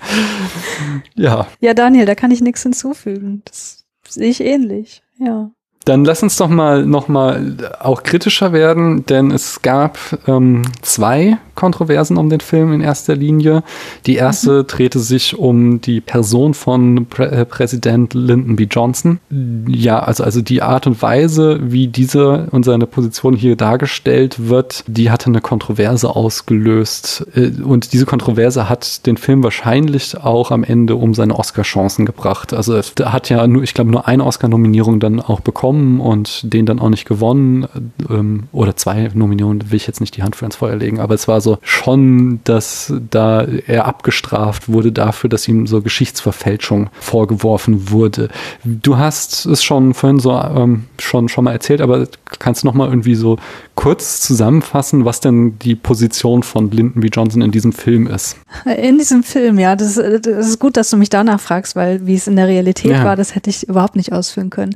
ja. 1.15 1.47
Ja, 1.61 1.75
Daniel, 1.75 2.07
da 2.07 2.15
kann 2.15 2.31
ich 2.31 2.41
nichts 2.41 2.63
hinzufügen. 2.63 3.43
Das 3.45 3.85
sehe 4.09 4.29
ich 4.29 4.41
ähnlich, 4.41 5.03
ja. 5.19 5.51
Dann 5.85 6.05
lass 6.05 6.23
uns 6.23 6.37
doch 6.37 6.49
mal 6.49 6.85
noch 6.85 7.07
mal 7.07 7.57
auch 7.79 8.03
kritischer 8.03 8.53
werden, 8.53 9.07
denn 9.07 9.31
es 9.31 9.63
gab 9.63 9.99
ähm, 10.27 10.63
zwei 10.83 11.39
Kontroversen 11.57 12.17
um 12.17 12.31
den 12.31 12.41
Film 12.41 12.73
in 12.73 12.81
erster 12.81 13.17
Linie. 13.17 13.65
Die 14.07 14.15
erste 14.15 14.63
mhm. 14.63 14.67
drehte 14.69 14.99
sich 15.01 15.37
um 15.37 15.81
die 15.81 16.01
Person 16.01 16.55
von 16.55 17.07
Prä 17.07 17.25
äh, 17.25 17.45
Präsident 17.45 18.15
Lyndon 18.15 18.57
B. 18.57 18.69
Johnson. 18.71 19.19
Ja, 19.67 19.99
also, 19.99 20.23
also 20.23 20.43
die 20.43 20.63
Art 20.63 20.87
und 20.87 21.03
Weise, 21.03 21.59
wie 21.63 21.89
diese 21.89 22.49
und 22.51 22.65
seine 22.65 22.87
Position 22.87 23.35
hier 23.35 23.57
dargestellt 23.57 24.49
wird, 24.49 24.85
die 24.87 25.11
hatte 25.11 25.27
eine 25.27 25.41
Kontroverse 25.41 26.15
ausgelöst. 26.15 27.27
Äh, 27.35 27.63
und 27.63 27.93
diese 27.93 28.07
Kontroverse 28.07 28.69
hat 28.69 29.07
den 29.07 29.17
Film 29.17 29.43
wahrscheinlich 29.43 30.17
auch 30.19 30.51
am 30.51 30.63
Ende 30.63 30.97
um 30.97 31.15
seine 31.15 31.39
Oscar-Chancen 31.39 32.07
gebracht. 32.07 32.53
Also 32.53 32.75
er 32.75 33.13
hat 33.13 33.29
ja 33.29 33.47
nur, 33.47 33.63
ich 33.63 33.75
glaube, 33.75 33.91
nur 33.91 34.07
eine 34.07 34.25
Oscar-Nominierung 34.25 35.01
dann 35.01 35.21
auch 35.21 35.41
bekommen 35.41 36.01
und 36.01 36.53
den 36.53 36.67
dann 36.67 36.79
auch 36.79 36.91
nicht 36.91 37.07
gewonnen. 37.07 37.67
Ähm, 38.11 38.45
oder 38.53 38.77
zwei 38.77 39.11
Nominierungen, 39.15 39.71
will 39.71 39.77
ich 39.77 39.87
jetzt 39.87 40.01
nicht 40.01 40.17
die 40.17 40.23
Hand 40.23 40.37
für 40.37 40.45
ins 40.45 40.57
Feuer 40.57 40.77
legen, 40.77 41.01
aber 41.01 41.15
es 41.15 41.29
war 41.29 41.41
so 41.41 41.46
schon, 41.63 42.41
dass 42.45 42.93
da 43.11 43.47
er 43.67 43.87
abgestraft 43.87 44.69
wurde 44.69 44.93
dafür, 44.93 45.31
dass 45.31 45.49
ihm 45.49 45.67
so 45.67 45.81
Geschichtsverfälschung 45.81 46.91
vorgeworfen 47.01 47.91
wurde. 47.91 48.29
Du 48.65 48.99
hast 48.99 49.47
es 49.47 49.63
schon 49.63 49.95
vorhin 49.95 50.19
so 50.19 50.33
ähm, 50.33 50.85
schon, 50.99 51.29
schon 51.29 51.45
mal 51.45 51.53
erzählt, 51.53 51.81
aber 51.81 52.07
kannst 52.39 52.63
du 52.63 52.67
noch 52.67 52.75
mal 52.75 52.89
irgendwie 52.89 53.15
so 53.15 53.39
kurz 53.75 54.21
zusammenfassen, 54.21 55.05
was 55.05 55.21
denn 55.21 55.59
die 55.59 55.75
Position 55.75 56.43
von 56.43 56.71
Lyndon 56.71 57.03
B. 57.03 57.09
Johnson 57.13 57.43
in 57.43 57.51
diesem 57.51 57.73
Film 57.73 58.07
ist? 58.07 58.37
In 58.77 58.99
diesem 58.99 59.23
Film, 59.23 59.59
ja, 59.59 59.77
das, 59.77 59.95
das 59.95 60.49
ist 60.49 60.59
gut, 60.59 60.77
dass 60.77 60.91
du 60.91 60.97
mich 60.97 61.11
danach 61.11 61.41
fragst, 61.41 61.77
weil 61.77 62.07
wie 62.07 62.15
es 62.15 62.27
in 62.27 62.37
der 62.37 62.49
Realität 62.49 62.93
ja. 62.93 63.05
war, 63.05 63.17
das 63.17 63.35
hätte 63.35 63.51
ich 63.51 63.69
überhaupt 63.69 63.97
nicht 63.97 64.13
ausführen 64.13 64.51
können. 64.51 64.75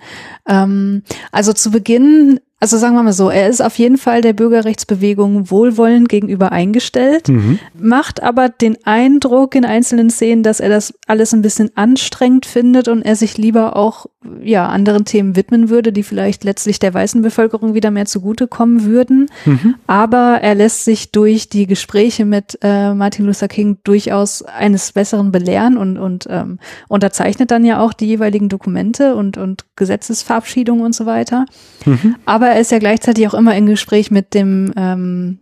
Ähm, 0.48 1.02
also 1.32 1.52
zu 1.52 1.70
Beginn 1.70 2.40
also 2.60 2.76
sagen 2.76 2.94
wir 2.94 3.02
mal 3.02 3.14
so, 3.14 3.30
er 3.30 3.48
ist 3.48 3.62
auf 3.62 3.78
jeden 3.78 3.96
Fall 3.96 4.20
der 4.20 4.34
Bürgerrechtsbewegung 4.34 5.50
wohlwollend 5.50 6.10
gegenüber 6.10 6.52
eingestellt, 6.52 7.28
mhm. 7.28 7.58
macht 7.78 8.22
aber 8.22 8.50
den 8.50 8.76
Eindruck 8.84 9.54
in 9.54 9.64
einzelnen 9.64 10.10
Szenen, 10.10 10.42
dass 10.42 10.60
er 10.60 10.68
das 10.68 10.92
alles 11.06 11.32
ein 11.32 11.40
bisschen 11.40 11.70
anstrengend 11.74 12.44
findet 12.44 12.88
und 12.88 13.00
er 13.00 13.16
sich 13.16 13.38
lieber 13.38 13.76
auch 13.76 14.06
ja 14.42 14.68
anderen 14.68 15.06
Themen 15.06 15.36
widmen 15.36 15.70
würde, 15.70 15.90
die 15.90 16.02
vielleicht 16.02 16.44
letztlich 16.44 16.78
der 16.78 16.92
weißen 16.92 17.22
Bevölkerung 17.22 17.72
wieder 17.72 17.90
mehr 17.90 18.04
zugutekommen 18.04 18.84
würden. 18.84 19.30
Mhm. 19.46 19.76
Aber 19.86 20.40
er 20.42 20.54
lässt 20.54 20.84
sich 20.84 21.12
durch 21.12 21.48
die 21.48 21.66
Gespräche 21.66 22.26
mit 22.26 22.58
äh, 22.60 22.92
Martin 22.92 23.24
Luther 23.24 23.48
King 23.48 23.78
durchaus 23.84 24.42
eines 24.42 24.92
Besseren 24.92 25.32
belehren 25.32 25.78
und, 25.78 25.96
und 25.96 26.26
ähm, 26.28 26.58
unterzeichnet 26.88 27.50
dann 27.50 27.64
ja 27.64 27.80
auch 27.80 27.94
die 27.94 28.06
jeweiligen 28.06 28.50
Dokumente 28.50 29.14
und, 29.14 29.38
und 29.38 29.64
Gesetzesverabschiedungen 29.76 30.84
und 30.84 30.94
so 30.94 31.06
weiter. 31.06 31.46
Mhm. 31.86 32.16
Aber 32.26 32.49
er 32.52 32.60
ist 32.60 32.70
ja 32.70 32.78
gleichzeitig 32.78 33.26
auch 33.28 33.34
immer 33.34 33.54
in 33.54 33.66
Gespräch 33.66 34.10
mit 34.10 34.34
dem, 34.34 34.72
ähm, 34.76 35.38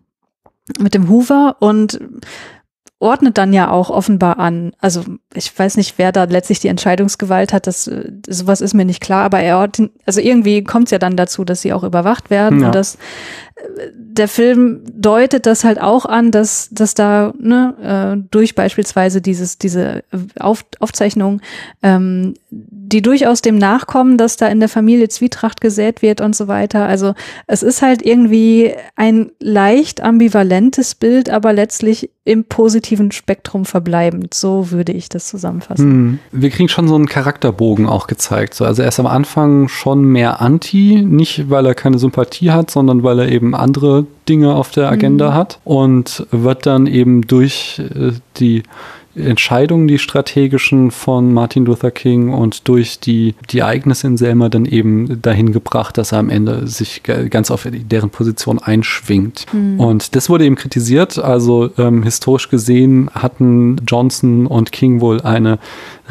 mit 0.78 0.94
dem 0.94 1.08
Hoover 1.08 1.56
und 1.60 1.98
ordnet 3.00 3.38
dann 3.38 3.52
ja 3.52 3.70
auch 3.70 3.90
offenbar 3.90 4.38
an. 4.38 4.72
Also 4.80 5.04
ich 5.32 5.56
weiß 5.56 5.76
nicht, 5.76 5.98
wer 5.98 6.10
da 6.10 6.24
letztlich 6.24 6.58
die 6.58 6.68
Entscheidungsgewalt 6.68 7.52
hat, 7.52 7.68
das 7.68 7.88
sowas 8.28 8.60
ist 8.60 8.74
mir 8.74 8.84
nicht 8.84 9.00
klar, 9.00 9.24
aber 9.24 9.38
er 9.40 9.58
ordnet, 9.58 9.92
also 10.04 10.20
irgendwie 10.20 10.64
kommt 10.64 10.86
es 10.86 10.90
ja 10.90 10.98
dann 10.98 11.16
dazu, 11.16 11.44
dass 11.44 11.62
sie 11.62 11.72
auch 11.72 11.84
überwacht 11.84 12.30
werden 12.30 12.60
ja. 12.60 12.66
und 12.66 12.74
dass 12.74 12.98
der 13.94 14.28
Film 14.28 14.82
deutet 14.92 15.46
das 15.46 15.64
halt 15.64 15.80
auch 15.80 16.04
an, 16.04 16.30
dass, 16.30 16.68
dass 16.70 16.94
da 16.94 17.32
ne, 17.38 18.16
äh, 18.20 18.26
durch 18.30 18.54
beispielsweise 18.54 19.20
dieses, 19.20 19.58
diese 19.58 20.04
Auf, 20.38 20.64
Aufzeichnung, 20.80 21.40
ähm, 21.82 22.34
die 22.50 23.02
durchaus 23.02 23.42
dem 23.42 23.58
nachkommen, 23.58 24.16
dass 24.16 24.36
da 24.36 24.48
in 24.48 24.60
der 24.60 24.68
Familie 24.68 25.08
Zwietracht 25.08 25.60
gesät 25.60 26.02
wird 26.02 26.20
und 26.20 26.34
so 26.34 26.48
weiter. 26.48 26.86
Also 26.86 27.14
es 27.46 27.62
ist 27.62 27.82
halt 27.82 28.04
irgendwie 28.04 28.72
ein 28.96 29.30
leicht 29.40 30.02
ambivalentes 30.02 30.94
Bild, 30.94 31.28
aber 31.30 31.52
letztlich 31.52 32.10
im 32.24 32.44
positiven 32.44 33.10
Spektrum 33.10 33.64
verbleibend. 33.64 34.34
So 34.34 34.70
würde 34.70 34.92
ich 34.92 35.08
das 35.08 35.28
zusammenfassen. 35.28 35.90
Hm. 35.90 36.18
Wir 36.30 36.50
kriegen 36.50 36.68
schon 36.68 36.86
so 36.86 36.94
einen 36.94 37.06
Charakterbogen 37.06 37.86
auch 37.86 38.06
gezeigt. 38.06 38.54
So, 38.54 38.64
also 38.64 38.82
er 38.82 38.88
ist 38.88 39.00
am 39.00 39.06
Anfang 39.06 39.68
schon 39.68 40.04
mehr 40.04 40.40
anti, 40.40 41.02
nicht 41.06 41.48
weil 41.48 41.64
er 41.64 41.74
keine 41.74 41.98
Sympathie 41.98 42.50
hat, 42.50 42.70
sondern 42.70 43.02
weil 43.02 43.20
er 43.20 43.28
eben 43.28 43.47
eben 43.48 43.54
andere 43.54 44.06
Dinge 44.28 44.54
auf 44.54 44.70
der 44.70 44.90
Agenda 44.90 45.30
mhm. 45.30 45.34
hat 45.34 45.60
und 45.64 46.26
wird 46.30 46.66
dann 46.66 46.86
eben 46.86 47.22
durch 47.22 47.78
äh, 47.78 48.12
die 48.36 48.62
Entscheidungen, 49.18 49.88
die 49.88 49.98
strategischen 49.98 50.90
von 50.90 51.32
Martin 51.32 51.64
Luther 51.64 51.90
King 51.90 52.32
und 52.32 52.68
durch 52.68 53.00
die, 53.00 53.34
die 53.50 53.60
Ereignisse 53.60 54.06
in 54.06 54.16
Selma 54.16 54.48
dann 54.48 54.64
eben 54.64 55.20
dahin 55.22 55.52
gebracht, 55.52 55.98
dass 55.98 56.12
er 56.12 56.18
am 56.18 56.30
Ende 56.30 56.66
sich 56.66 57.02
ganz 57.02 57.50
auf 57.50 57.66
deren 57.70 58.10
Position 58.10 58.58
einschwingt. 58.58 59.46
Mhm. 59.52 59.80
Und 59.80 60.16
das 60.16 60.28
wurde 60.30 60.44
eben 60.44 60.56
kritisiert. 60.56 61.18
Also 61.18 61.70
ähm, 61.78 62.02
historisch 62.02 62.48
gesehen 62.48 63.10
hatten 63.14 63.76
Johnson 63.86 64.46
und 64.46 64.72
King 64.72 65.00
wohl 65.00 65.20
eine 65.20 65.58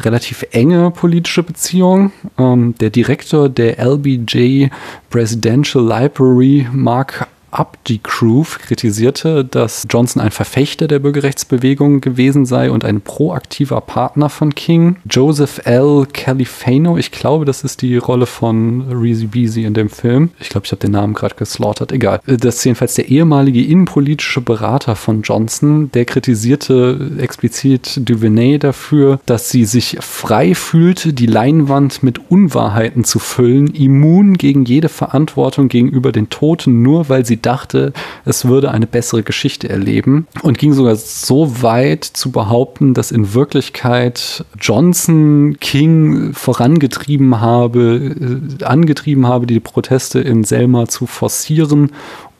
relativ 0.00 0.44
enge 0.52 0.90
politische 0.90 1.42
Beziehung. 1.42 2.12
Ähm, 2.38 2.74
der 2.80 2.90
Direktor 2.90 3.48
der 3.48 3.78
LBJ 3.78 4.68
Presidential 5.10 5.84
Library, 5.84 6.66
Mark 6.72 7.26
Abdi-Groove 7.50 8.58
kritisierte, 8.58 9.44
dass 9.44 9.86
Johnson 9.88 10.22
ein 10.22 10.30
Verfechter 10.30 10.88
der 10.88 10.98
Bürgerrechtsbewegung 10.98 12.00
gewesen 12.00 12.46
sei 12.46 12.70
und 12.70 12.84
ein 12.84 13.00
proaktiver 13.00 13.80
Partner 13.80 14.28
von 14.28 14.54
King. 14.54 14.96
Joseph 15.08 15.62
L. 15.64 16.06
Califano, 16.12 16.98
ich 16.98 17.10
glaube, 17.10 17.44
das 17.44 17.64
ist 17.64 17.82
die 17.82 17.96
Rolle 17.96 18.26
von 18.26 18.92
Reezy 18.92 19.26
Beasy 19.26 19.64
in 19.64 19.74
dem 19.74 19.88
Film. 19.88 20.30
Ich 20.40 20.48
glaube, 20.48 20.66
ich 20.66 20.72
habe 20.72 20.80
den 20.80 20.92
Namen 20.92 21.14
gerade 21.14 21.34
geslaughtert. 21.34 21.92
Egal. 21.92 22.20
Das 22.26 22.56
ist 22.56 22.64
jedenfalls 22.64 22.94
der 22.94 23.08
ehemalige 23.08 23.64
innenpolitische 23.64 24.40
Berater 24.40 24.96
von 24.96 25.22
Johnson. 25.22 25.90
Der 25.92 26.04
kritisierte 26.04 27.12
explizit 27.18 28.00
Duvenet 28.08 28.64
dafür, 28.64 29.20
dass 29.26 29.50
sie 29.50 29.64
sich 29.64 29.98
frei 30.00 30.54
fühlte, 30.54 31.12
die 31.12 31.26
Leinwand 31.26 32.02
mit 32.02 32.30
Unwahrheiten 32.30 33.04
zu 33.04 33.18
füllen, 33.18 33.68
immun 33.68 34.34
gegen 34.36 34.64
jede 34.64 34.88
Verantwortung 34.88 35.68
gegenüber 35.68 36.12
den 36.12 36.28
Toten, 36.28 36.82
nur 36.82 37.08
weil 37.08 37.24
sie 37.24 37.40
dachte, 37.48 37.92
es 38.26 38.44
würde 38.44 38.70
eine 38.70 38.86
bessere 38.86 39.22
Geschichte 39.22 39.70
erleben 39.70 40.26
und 40.42 40.58
ging 40.58 40.74
sogar 40.74 40.96
so 40.96 41.62
weit 41.62 42.04
zu 42.04 42.30
behaupten, 42.30 42.92
dass 42.92 43.10
in 43.10 43.32
Wirklichkeit 43.32 44.44
Johnson 44.60 45.56
King 45.58 46.34
vorangetrieben 46.34 47.40
habe, 47.40 48.14
äh, 48.60 48.64
angetrieben 48.64 49.26
habe, 49.26 49.46
die 49.46 49.60
Proteste 49.60 50.20
in 50.20 50.44
Selma 50.44 50.86
zu 50.88 51.06
forcieren 51.06 51.90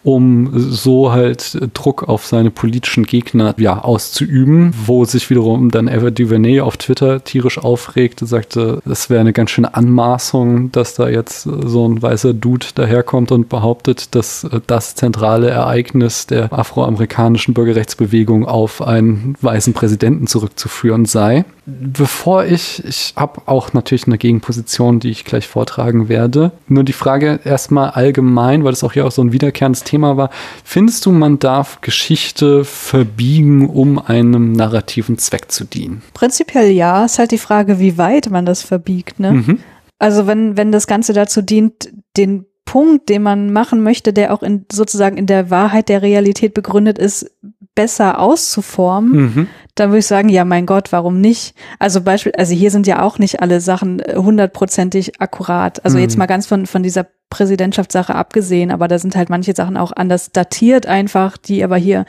um 0.05 0.51
so 0.55 1.12
halt 1.12 1.59
Druck 1.74 2.09
auf 2.09 2.26
seine 2.26 2.51
politischen 2.51 3.05
Gegner 3.05 3.55
ja, 3.59 3.80
auszuüben, 3.80 4.72
wo 4.86 5.05
sich 5.05 5.28
wiederum 5.30 5.70
dann 5.70 5.88
Eva 5.88 6.11
DuVernay 6.11 6.61
auf 6.61 6.76
Twitter 6.76 7.24
tierisch 7.24 7.59
aufregte, 7.59 8.26
sagte, 8.26 8.80
es 8.88 9.11
wäre 9.11 9.20
eine 9.20 9.32
ganz 9.32 9.51
schöne 9.51 9.74
Anmaßung, 9.74 10.72
dass 10.72 10.94
da 10.94 11.09
jetzt 11.09 11.42
so 11.42 11.88
ein 11.88 12.01
weißer 12.01 12.34
Dude 12.34 12.66
daherkommt 12.74 13.32
und 13.32 13.49
behauptet, 13.49 14.14
dass 14.14 14.46
das 14.66 14.94
zentrale 14.94 15.51
Ereignis 15.51 16.26
der 16.26 16.53
afroamerikanischen 16.53 17.55
Bürgerrechtsbewegung 17.55 18.46
auf 18.46 18.82
einen 18.82 19.34
weißen 19.40 19.74
Präsidenten 19.74 20.26
zurückzuführen 20.26 21.05
sei. 21.05 21.44
Bevor 21.71 22.47
ich, 22.47 22.83
ich 22.87 23.12
habe 23.14 23.43
auch 23.45 23.75
natürlich 23.75 24.07
eine 24.07 24.16
Gegenposition, 24.16 25.01
die 25.01 25.11
ich 25.11 25.27
gleich 25.27 25.47
vortragen 25.47 26.09
werde. 26.09 26.53
Nur 26.66 26.83
die 26.83 26.95
Frage 26.95 27.41
erstmal 27.45 27.91
allgemein, 27.91 28.64
weil 28.64 28.73
das 28.73 28.83
auch 28.83 28.95
hier 28.95 29.07
auch 29.07 29.11
so 29.11 29.21
ein 29.21 29.33
wiederkehrendes 29.33 29.85
Thema 29.85 30.16
war. 30.16 30.31
Findest 30.64 31.05
du, 31.05 31.12
man 31.12 31.39
darf 31.39 31.83
Geschichte 31.83 32.64
verbiegen, 32.64 33.69
um 33.69 33.99
einem 33.99 34.53
narrativen 34.53 35.19
Zweck 35.19 35.53
zu 35.53 35.64
dienen? 35.64 36.01
Prinzipiell 36.14 36.71
ja. 36.71 37.05
Ist 37.05 37.19
halt 37.19 37.33
die 37.33 37.39
Frage, 37.39 37.79
wie 37.79 37.99
weit 37.99 38.31
man 38.31 38.47
das 38.47 38.62
verbiegt. 38.62 39.21
Ne? 39.21 39.33
Mhm. 39.33 39.59
Also 39.99 40.27
wenn, 40.27 40.57
wenn 40.57 40.73
das 40.73 40.87
Ganze 40.87 41.12
dazu 41.12 41.43
dient, 41.43 41.90
den 42.16 42.47
Punkt, 42.65 43.11
den 43.11 43.23
man 43.23 43.53
machen 43.53 43.82
möchte, 43.82 44.15
der 44.15 44.32
auch 44.32 44.43
in, 44.43 44.65
sozusagen 44.73 45.19
in 45.19 45.27
der 45.27 45.51
Wahrheit 45.51 45.90
der 45.90 46.01
Realität 46.01 46.55
begründet 46.55 46.99
ist, 46.99 47.31
besser 47.74 48.20
auszuformen, 48.20 49.12
mhm 49.12 49.47
dann 49.78 49.90
würde 49.90 50.00
ich 50.00 50.06
sagen, 50.06 50.28
ja, 50.28 50.44
mein 50.44 50.66
Gott, 50.66 50.92
warum 50.92 51.20
nicht? 51.20 51.55
Also 51.78 52.00
Beispiel, 52.00 52.32
also 52.36 52.55
hier 52.55 52.70
sind 52.70 52.86
ja 52.86 53.02
auch 53.02 53.18
nicht 53.18 53.40
alle 53.40 53.60
Sachen 53.60 54.00
äh, 54.00 54.16
hundertprozentig 54.16 55.20
akkurat. 55.20 55.84
Also 55.84 55.96
mhm. 55.96 56.02
jetzt 56.02 56.18
mal 56.18 56.26
ganz 56.26 56.46
von, 56.46 56.66
von 56.66 56.82
dieser 56.82 57.06
Präsidentschaftssache 57.30 58.14
abgesehen, 58.14 58.70
aber 58.70 58.88
da 58.88 58.98
sind 58.98 59.14
halt 59.16 59.30
manche 59.30 59.55
Sachen 59.55 59.76
auch 59.76 59.92
anders 59.92 60.32
datiert 60.32 60.86
einfach, 60.86 61.36
die 61.36 61.62
aber 61.62 61.76
hier 61.76 62.06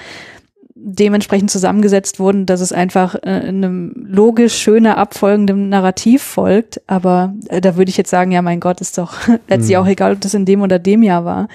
dementsprechend 0.81 1.51
zusammengesetzt 1.51 2.19
wurden, 2.19 2.45
dass 2.45 2.61
es 2.61 2.71
einfach 2.71 3.15
äh, 3.15 3.27
einem 3.47 3.93
logisch 3.95 4.55
schöner 4.55 4.97
abfolgendem 4.97 5.67
Narrativ 5.67 6.23
folgt. 6.23 6.81
Aber 6.87 7.33
äh, 7.49 7.59
da 7.59 7.75
würde 7.75 7.89
ich 7.89 7.97
jetzt 7.97 8.09
sagen, 8.09 8.31
ja, 8.31 8.41
mein 8.41 8.61
Gott, 8.61 8.79
ist 8.79 8.97
doch 8.97 9.15
letztlich 9.47 9.77
mhm. 9.77 9.83
auch 9.83 9.87
egal, 9.87 10.13
ob 10.13 10.21
das 10.21 10.33
in 10.33 10.45
dem 10.45 10.61
oder 10.61 10.79
dem 10.79 11.03
Jahr 11.03 11.25
war. 11.25 11.47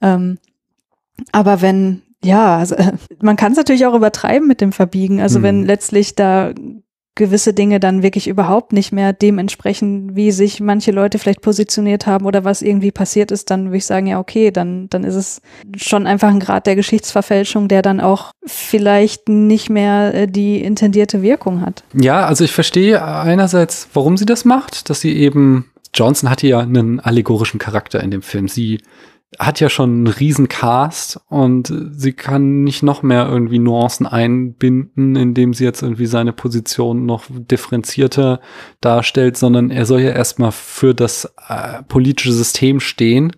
Ähm, 0.00 0.38
aber 1.32 1.60
wenn, 1.60 2.02
ja, 2.22 2.58
also, 2.58 2.76
man 3.22 3.36
kann 3.36 3.52
es 3.52 3.58
natürlich 3.58 3.86
auch 3.86 3.94
übertreiben 3.94 4.46
mit 4.46 4.60
dem 4.60 4.72
Verbiegen. 4.72 5.20
Also 5.20 5.38
mhm. 5.38 5.42
wenn 5.42 5.64
letztlich 5.64 6.14
da 6.14 6.52
gewisse 7.16 7.52
Dinge 7.52 7.80
dann 7.80 8.02
wirklich 8.02 8.28
überhaupt 8.28 8.72
nicht 8.72 8.92
mehr 8.92 9.12
dem 9.12 9.38
entsprechen, 9.38 10.16
wie 10.16 10.30
sich 10.30 10.60
manche 10.60 10.90
Leute 10.90 11.18
vielleicht 11.18 11.42
positioniert 11.42 12.06
haben 12.06 12.24
oder 12.24 12.44
was 12.44 12.62
irgendwie 12.62 12.92
passiert 12.92 13.30
ist, 13.30 13.50
dann 13.50 13.66
würde 13.66 13.78
ich 13.78 13.84
sagen, 13.84 14.06
ja, 14.06 14.18
okay, 14.18 14.50
dann, 14.50 14.88
dann 14.88 15.04
ist 15.04 15.16
es 15.16 15.42
schon 15.76 16.06
einfach 16.06 16.28
ein 16.28 16.40
Grad 16.40 16.66
der 16.66 16.76
Geschichtsverfälschung, 16.76 17.68
der 17.68 17.82
dann 17.82 18.00
auch 18.00 18.30
vielleicht 18.46 19.28
nicht 19.28 19.68
mehr 19.68 20.14
äh, 20.14 20.28
die 20.28 20.62
intendierte 20.62 21.20
Wirkung 21.20 21.60
hat. 21.60 21.84
Ja, 21.92 22.24
also 22.24 22.44
ich 22.44 22.52
verstehe 22.52 23.04
einerseits, 23.04 23.88
warum 23.92 24.16
sie 24.16 24.26
das 24.26 24.46
macht, 24.46 24.88
dass 24.88 25.00
sie 25.00 25.14
eben 25.14 25.66
Johnson 25.92 26.30
hatte 26.30 26.46
ja 26.46 26.60
einen 26.60 27.00
allegorischen 27.00 27.58
Charakter 27.58 28.00
in 28.00 28.10
dem 28.10 28.22
Film. 28.22 28.48
Sie 28.48 28.80
hat 29.38 29.60
ja 29.60 29.68
schon 29.68 29.90
einen 29.90 30.06
riesen 30.08 30.48
Cast 30.48 31.20
und 31.28 31.72
sie 31.92 32.12
kann 32.12 32.64
nicht 32.64 32.82
noch 32.82 33.02
mehr 33.02 33.28
irgendwie 33.28 33.60
Nuancen 33.60 34.06
einbinden, 34.06 35.14
indem 35.14 35.54
sie 35.54 35.64
jetzt 35.64 35.82
irgendwie 35.82 36.06
seine 36.06 36.32
Position 36.32 37.06
noch 37.06 37.24
differenzierter 37.28 38.40
darstellt, 38.80 39.36
sondern 39.36 39.70
er 39.70 39.86
soll 39.86 40.00
ja 40.00 40.10
erstmal 40.10 40.50
für 40.50 40.94
das 40.94 41.32
äh, 41.48 41.82
politische 41.84 42.32
System 42.32 42.80
stehen 42.80 43.32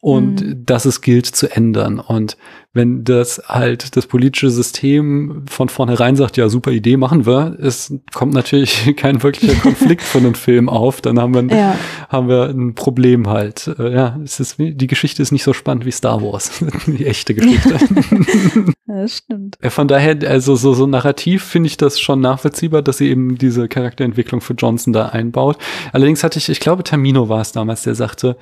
und 0.00 0.40
mhm. 0.40 0.64
dass 0.64 0.84
es 0.84 1.00
gilt 1.00 1.26
zu 1.26 1.50
ändern. 1.54 1.98
Und 1.98 2.36
wenn 2.72 3.02
das 3.02 3.42
halt 3.46 3.96
das 3.96 4.06
politische 4.06 4.50
System 4.50 5.44
von 5.50 5.68
vornherein 5.68 6.14
sagt, 6.14 6.36
ja, 6.36 6.48
super 6.48 6.70
Idee, 6.70 6.96
machen 6.96 7.26
wir, 7.26 7.56
es 7.60 7.92
kommt 8.14 8.32
natürlich 8.34 8.94
kein 8.96 9.22
wirklicher 9.22 9.54
Konflikt 9.54 10.02
von 10.02 10.24
einem 10.24 10.34
Film 10.34 10.68
auf, 10.68 11.00
dann 11.00 11.18
haben 11.18 11.34
wir, 11.34 11.56
ja. 11.56 11.76
haben 12.08 12.28
wir 12.28 12.44
ein 12.50 12.74
Problem 12.74 13.28
halt. 13.28 13.74
Äh, 13.78 13.92
ja, 13.92 14.20
es 14.22 14.38
ist, 14.38 14.56
die 14.58 14.86
Geschichte 14.86 15.22
ist 15.22 15.32
nicht 15.32 15.42
so 15.42 15.52
spannend 15.52 15.84
wie 15.84 15.90
Star 15.90 16.22
Wars, 16.22 16.64
die 16.86 17.06
echte 17.06 17.34
Geschichte. 17.34 17.78
das 18.86 19.16
stimmt. 19.16 19.58
Von 19.60 19.88
daher, 19.88 20.16
also 20.28 20.54
so, 20.54 20.74
so 20.74 20.86
narrativ 20.86 21.42
finde 21.42 21.66
ich 21.66 21.76
das 21.76 21.98
schon 21.98 22.20
nachvollziehbar, 22.20 22.82
dass 22.82 22.98
sie 22.98 23.08
eben 23.08 23.36
diese 23.36 23.66
Charakterentwicklung 23.66 24.40
für 24.40 24.54
Johnson 24.54 24.92
da 24.92 25.06
einbaut. 25.06 25.58
Allerdings 25.92 26.22
hatte 26.22 26.38
ich, 26.38 26.48
ich 26.48 26.60
glaube, 26.60 26.84
Tamino 26.84 27.28
war 27.28 27.40
es 27.40 27.50
damals, 27.50 27.82
der 27.82 27.96
sagte, 27.96 28.36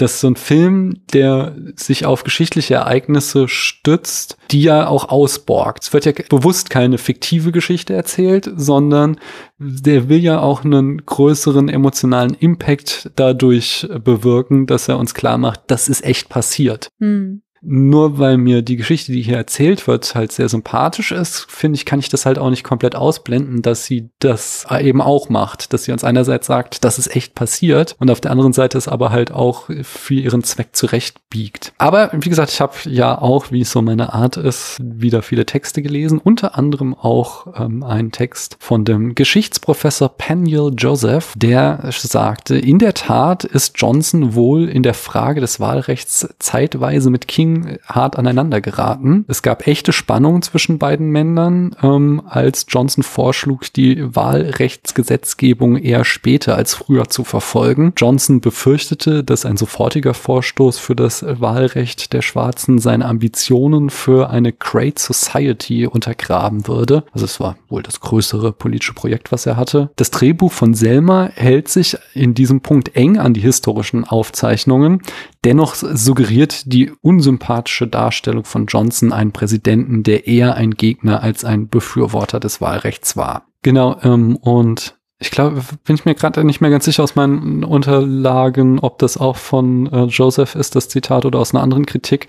dass 0.00 0.20
so 0.20 0.28
ein 0.28 0.36
Film, 0.36 1.00
der 1.12 1.54
sich 1.76 2.06
auf 2.06 2.24
geschichtliche 2.24 2.74
Ereignisse 2.74 3.48
stützt, 3.48 4.36
die 4.50 4.62
ja 4.62 4.86
auch 4.86 5.08
ausborgt. 5.08 5.84
Es 5.84 5.92
wird 5.92 6.04
ja 6.04 6.12
bewusst 6.28 6.70
keine 6.70 6.98
fiktive 6.98 7.52
Geschichte 7.52 7.94
erzählt, 7.94 8.50
sondern 8.56 9.18
der 9.58 10.08
will 10.08 10.20
ja 10.20 10.40
auch 10.40 10.64
einen 10.64 11.04
größeren 11.04 11.68
emotionalen 11.68 12.34
Impact 12.34 13.10
dadurch 13.16 13.86
bewirken, 14.02 14.66
dass 14.66 14.88
er 14.88 14.98
uns 14.98 15.14
klar 15.14 15.38
macht, 15.38 15.62
das 15.66 15.88
ist 15.88 16.04
echt 16.04 16.28
passiert. 16.28 16.88
Hm 16.98 17.42
nur 17.62 18.18
weil 18.18 18.38
mir 18.38 18.62
die 18.62 18.76
Geschichte, 18.76 19.12
die 19.12 19.22
hier 19.22 19.36
erzählt 19.36 19.86
wird, 19.86 20.14
halt 20.14 20.32
sehr 20.32 20.48
sympathisch 20.48 21.12
ist, 21.12 21.46
finde 21.48 21.76
ich, 21.76 21.84
kann 21.84 21.98
ich 21.98 22.08
das 22.08 22.26
halt 22.26 22.38
auch 22.38 22.50
nicht 22.50 22.64
komplett 22.64 22.94
ausblenden, 22.94 23.62
dass 23.62 23.84
sie 23.84 24.08
das 24.18 24.66
eben 24.80 25.00
auch 25.00 25.28
macht, 25.28 25.72
dass 25.72 25.84
sie 25.84 25.92
uns 25.92 26.04
einerseits 26.04 26.46
sagt, 26.46 26.84
das 26.84 26.98
ist 26.98 27.14
echt 27.14 27.34
passiert 27.34 27.96
und 27.98 28.10
auf 28.10 28.20
der 28.20 28.30
anderen 28.30 28.52
Seite 28.52 28.78
es 28.78 28.88
aber 28.88 29.10
halt 29.10 29.30
auch 29.30 29.68
für 29.82 30.14
ihren 30.14 30.42
Zweck 30.42 30.70
zurechtbiegt. 30.72 31.72
Aber 31.78 32.10
wie 32.12 32.28
gesagt, 32.28 32.50
ich 32.50 32.60
habe 32.60 32.74
ja 32.86 33.20
auch, 33.20 33.50
wie 33.50 33.60
es 33.60 33.70
so 33.70 33.82
meine 33.82 34.12
Art 34.14 34.36
ist, 34.36 34.78
wieder 34.80 35.22
viele 35.22 35.44
Texte 35.44 35.82
gelesen, 35.82 36.18
unter 36.18 36.56
anderem 36.56 36.94
auch 36.94 37.46
ähm, 37.60 37.82
einen 37.82 38.12
Text 38.12 38.56
von 38.58 38.84
dem 38.84 39.14
Geschichtsprofessor 39.14 40.08
Peniel 40.16 40.72
Joseph, 40.76 41.34
der 41.36 41.90
sagte, 41.90 42.56
in 42.56 42.78
der 42.78 42.94
Tat 42.94 43.44
ist 43.44 43.74
Johnson 43.76 44.34
wohl 44.34 44.68
in 44.68 44.82
der 44.82 44.94
Frage 44.94 45.40
des 45.40 45.60
Wahlrechts 45.60 46.28
zeitweise 46.38 47.10
mit 47.10 47.28
King 47.28 47.49
King 47.50 47.78
hart 47.86 48.16
aneinander 48.16 48.60
geraten. 48.60 49.24
Es 49.28 49.42
gab 49.42 49.66
echte 49.66 49.92
Spannungen 49.92 50.42
zwischen 50.42 50.78
beiden 50.78 51.10
Männern, 51.10 51.74
ähm, 51.82 52.22
als 52.26 52.66
Johnson 52.68 53.02
vorschlug, 53.02 53.72
die 53.72 54.14
Wahlrechtsgesetzgebung 54.14 55.76
eher 55.76 56.04
später 56.04 56.56
als 56.56 56.74
früher 56.74 57.08
zu 57.08 57.24
verfolgen. 57.24 57.92
Johnson 57.96 58.40
befürchtete, 58.40 59.24
dass 59.24 59.44
ein 59.44 59.56
sofortiger 59.56 60.14
Vorstoß 60.14 60.78
für 60.78 60.96
das 60.96 61.24
Wahlrecht 61.26 62.12
der 62.12 62.22
Schwarzen 62.22 62.78
seine 62.78 63.06
Ambitionen 63.06 63.90
für 63.90 64.30
eine 64.30 64.52
Great 64.52 64.98
Society 64.98 65.86
untergraben 65.86 66.66
würde. 66.66 67.04
Also 67.12 67.24
es 67.24 67.40
war 67.40 67.56
wohl 67.68 67.82
das 67.82 68.00
größere 68.00 68.52
politische 68.52 68.94
Projekt, 68.94 69.32
was 69.32 69.46
er 69.46 69.56
hatte. 69.56 69.90
Das 69.96 70.10
Drehbuch 70.10 70.52
von 70.52 70.74
Selma 70.74 71.30
hält 71.34 71.68
sich 71.68 71.96
in 72.14 72.34
diesem 72.34 72.60
Punkt 72.60 72.94
eng 72.96 73.18
an 73.18 73.34
die 73.34 73.40
historischen 73.40 74.04
Aufzeichnungen. 74.04 75.02
Dennoch 75.44 75.74
suggeriert 75.74 76.72
die 76.72 76.92
unsympathische 77.00 77.86
Darstellung 77.86 78.44
von 78.44 78.66
Johnson 78.66 79.12
einen 79.12 79.32
Präsidenten, 79.32 80.02
der 80.02 80.26
eher 80.26 80.54
ein 80.54 80.72
Gegner 80.72 81.22
als 81.22 81.44
ein 81.44 81.68
Befürworter 81.68 82.40
des 82.40 82.60
Wahlrechts 82.60 83.16
war. 83.16 83.46
Genau, 83.62 83.98
ähm, 84.02 84.36
und 84.36 84.98
ich 85.18 85.30
glaube, 85.30 85.62
bin 85.84 85.94
ich 85.94 86.06
mir 86.06 86.14
gerade 86.14 86.44
nicht 86.44 86.60
mehr 86.60 86.70
ganz 86.70 86.86
sicher 86.86 87.02
aus 87.02 87.14
meinen 87.14 87.62
Unterlagen, 87.62 88.78
ob 88.78 88.98
das 88.98 89.18
auch 89.18 89.36
von 89.36 89.86
äh, 89.86 90.04
Joseph 90.04 90.54
ist, 90.54 90.76
das 90.76 90.88
Zitat, 90.88 91.26
oder 91.26 91.38
aus 91.38 91.54
einer 91.54 91.62
anderen 91.62 91.84
Kritik. 91.84 92.26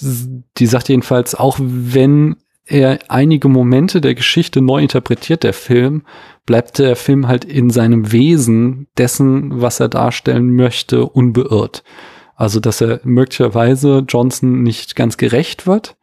Die 0.00 0.66
sagt 0.66 0.88
jedenfalls, 0.88 1.34
auch 1.34 1.58
wenn 1.60 2.36
er 2.66 2.98
einige 3.08 3.48
Momente 3.48 4.00
der 4.00 4.14
Geschichte 4.14 4.62
neu 4.62 4.80
interpretiert, 4.80 5.42
der 5.42 5.52
Film, 5.52 6.02
bleibt 6.46 6.78
der 6.78 6.96
Film 6.96 7.28
halt 7.28 7.44
in 7.44 7.68
seinem 7.68 8.12
Wesen 8.12 8.86
dessen, 8.96 9.60
was 9.60 9.80
er 9.80 9.88
darstellen 9.88 10.54
möchte, 10.54 11.04
unbeirrt. 11.04 11.82
Also, 12.40 12.58
dass 12.58 12.80
er 12.80 13.00
möglicherweise 13.04 14.02
Johnson 14.08 14.62
nicht 14.62 14.96
ganz 14.96 15.18
gerecht 15.18 15.66
wird, 15.66 15.98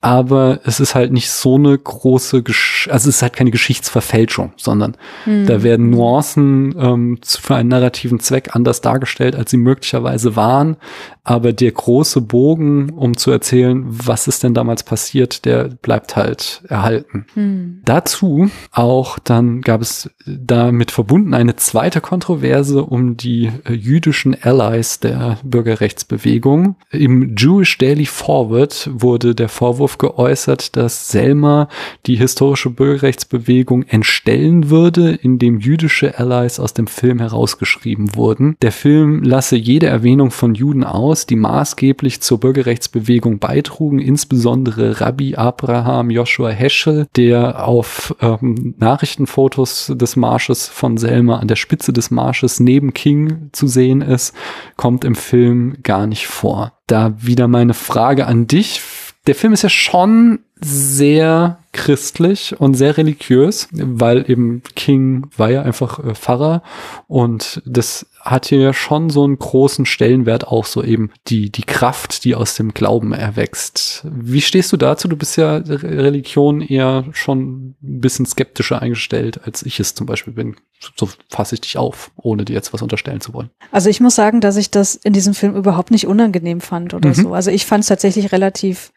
aber 0.00 0.60
es 0.64 0.80
ist 0.80 0.94
halt 0.94 1.12
nicht 1.12 1.30
so 1.30 1.56
eine 1.56 1.76
große, 1.76 2.42
Gesch 2.42 2.88
also 2.90 3.10
es 3.10 3.16
ist 3.16 3.22
halt 3.22 3.34
keine 3.34 3.50
Geschichtsverfälschung, 3.50 4.54
sondern 4.56 4.96
mhm. 5.26 5.44
da 5.44 5.62
werden 5.62 5.90
Nuancen 5.90 6.74
ähm, 6.78 7.18
für 7.22 7.56
einen 7.56 7.68
narrativen 7.68 8.18
Zweck 8.18 8.56
anders 8.56 8.80
dargestellt, 8.80 9.36
als 9.36 9.50
sie 9.50 9.58
möglicherweise 9.58 10.36
waren. 10.36 10.78
Aber 11.24 11.52
der 11.54 11.72
große 11.72 12.20
Bogen, 12.20 12.90
um 12.90 13.16
zu 13.16 13.30
erzählen, 13.30 13.82
was 13.86 14.28
ist 14.28 14.42
denn 14.42 14.52
damals 14.52 14.82
passiert, 14.82 15.46
der 15.46 15.64
bleibt 15.64 16.16
halt 16.16 16.62
erhalten. 16.68 17.26
Mhm. 17.34 17.80
Dazu 17.84 18.50
auch 18.72 19.18
dann 19.18 19.62
gab 19.62 19.80
es 19.80 20.10
damit 20.26 20.90
verbunden 20.90 21.32
eine 21.32 21.56
zweite 21.56 22.02
Kontroverse 22.02 22.84
um 22.84 23.16
die 23.16 23.50
äh, 23.64 23.72
jüdischen 23.72 24.36
Allies 24.42 25.00
der 25.00 25.38
Bürgerrechtsbewegung. 25.42 26.76
Im 26.90 27.34
Jewish 27.36 27.78
Daily 27.78 28.06
Forward 28.06 28.90
wurde 28.92 29.34
der 29.34 29.48
Vorwurf 29.48 29.96
geäußert, 29.96 30.76
dass 30.76 31.08
Selma 31.08 31.68
die 32.06 32.16
historische 32.16 32.68
Bürgerrechtsbewegung 32.68 33.84
entstellen 33.84 34.68
würde, 34.68 35.14
indem 35.14 35.60
jüdische 35.60 36.18
Allies 36.18 36.60
aus 36.60 36.74
dem 36.74 36.86
Film 36.86 37.18
herausgeschrieben 37.18 38.14
wurden. 38.14 38.56
Der 38.60 38.72
Film 38.72 39.22
lasse 39.22 39.56
jede 39.56 39.86
Erwähnung 39.86 40.30
von 40.30 40.54
Juden 40.54 40.84
aus, 40.84 41.13
die 41.14 41.36
maßgeblich 41.36 42.20
zur 42.20 42.40
Bürgerrechtsbewegung 42.40 43.38
beitrugen, 43.38 43.98
insbesondere 43.98 45.00
Rabbi 45.00 45.36
Abraham 45.36 46.10
Joshua 46.10 46.50
Heschel, 46.50 47.06
der 47.16 47.66
auf 47.66 48.14
ähm, 48.20 48.74
Nachrichtenfotos 48.78 49.92
des 49.94 50.16
Marsches 50.16 50.68
von 50.68 50.98
Selma 50.98 51.38
an 51.38 51.48
der 51.48 51.56
Spitze 51.56 51.92
des 51.92 52.10
Marsches 52.10 52.60
neben 52.60 52.92
King 52.92 53.50
zu 53.52 53.66
sehen 53.66 54.02
ist, 54.02 54.34
kommt 54.76 55.04
im 55.04 55.14
Film 55.14 55.76
gar 55.82 56.06
nicht 56.06 56.26
vor. 56.26 56.72
Da 56.86 57.14
wieder 57.18 57.48
meine 57.48 57.74
Frage 57.74 58.26
an 58.26 58.46
dich 58.46 58.80
der 59.26 59.34
Film 59.34 59.52
ist 59.52 59.62
ja 59.62 59.70
schon 59.70 60.40
sehr 60.60 61.58
christlich 61.74 62.58
und 62.58 62.74
sehr 62.74 62.96
religiös, 62.96 63.68
weil 63.72 64.30
eben 64.30 64.62
King 64.74 65.26
war 65.36 65.50
ja 65.50 65.62
einfach 65.62 65.98
äh, 65.98 66.14
Pfarrer 66.14 66.62
und 67.08 67.60
das 67.66 68.06
hat 68.20 68.46
hier 68.46 68.60
ja 68.60 68.72
schon 68.72 69.10
so 69.10 69.24
einen 69.24 69.38
großen 69.38 69.84
Stellenwert, 69.84 70.46
auch 70.46 70.64
so 70.64 70.82
eben 70.82 71.10
die, 71.26 71.50
die 71.50 71.64
Kraft, 71.64 72.24
die 72.24 72.34
aus 72.34 72.54
dem 72.54 72.72
Glauben 72.72 73.12
erwächst. 73.12 74.06
Wie 74.10 74.40
stehst 74.40 74.72
du 74.72 74.78
dazu? 74.78 75.08
Du 75.08 75.16
bist 75.16 75.36
ja 75.36 75.56
Religion 75.56 76.62
eher 76.62 77.04
schon 77.12 77.76
ein 77.82 78.00
bisschen 78.00 78.24
skeptischer 78.24 78.80
eingestellt, 78.80 79.40
als 79.44 79.62
ich 79.62 79.78
es 79.78 79.94
zum 79.94 80.06
Beispiel 80.06 80.32
bin. 80.32 80.56
So 80.96 81.08
fasse 81.28 81.56
ich 81.56 81.60
dich 81.60 81.76
auf, 81.76 82.12
ohne 82.16 82.46
dir 82.46 82.54
jetzt 82.54 82.72
was 82.72 82.80
unterstellen 82.80 83.20
zu 83.20 83.34
wollen. 83.34 83.50
Also 83.72 83.90
ich 83.90 84.00
muss 84.00 84.14
sagen, 84.14 84.40
dass 84.40 84.56
ich 84.56 84.70
das 84.70 84.94
in 84.94 85.12
diesem 85.12 85.34
Film 85.34 85.54
überhaupt 85.54 85.90
nicht 85.90 86.06
unangenehm 86.06 86.62
fand 86.62 86.94
oder 86.94 87.10
mhm. 87.10 87.14
so. 87.14 87.34
Also 87.34 87.50
ich 87.50 87.66
fand 87.66 87.82
es 87.82 87.88
tatsächlich 87.88 88.32
relativ 88.32 88.92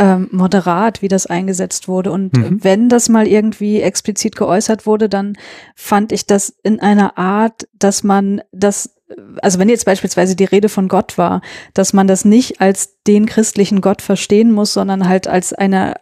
ähm, 0.00 0.28
moderat, 0.32 1.02
wie 1.02 1.08
das 1.08 1.26
eingesetzt 1.26 1.86
wurde. 1.86 2.10
Und 2.10 2.36
Mhm. 2.36 2.64
wenn 2.64 2.88
das 2.88 3.08
mal 3.10 3.28
irgendwie 3.28 3.82
explizit 3.82 4.34
geäußert 4.34 4.86
wurde, 4.86 5.08
dann 5.10 5.34
fand 5.76 6.10
ich 6.10 6.26
das 6.26 6.54
in 6.62 6.80
einer 6.80 7.18
Art, 7.18 7.68
dass 7.78 8.02
man 8.02 8.40
das, 8.50 8.94
also 9.42 9.58
wenn 9.58 9.68
jetzt 9.68 9.84
beispielsweise 9.84 10.34
die 10.36 10.44
Rede 10.46 10.70
von 10.70 10.88
Gott 10.88 11.18
war, 11.18 11.42
dass 11.74 11.92
man 11.92 12.06
das 12.06 12.24
nicht 12.24 12.60
als 12.62 12.96
den 13.06 13.26
christlichen 13.26 13.82
Gott 13.82 14.00
verstehen 14.00 14.52
muss, 14.52 14.72
sondern 14.72 15.06
halt 15.06 15.28
als 15.28 15.52
eine 15.52 15.94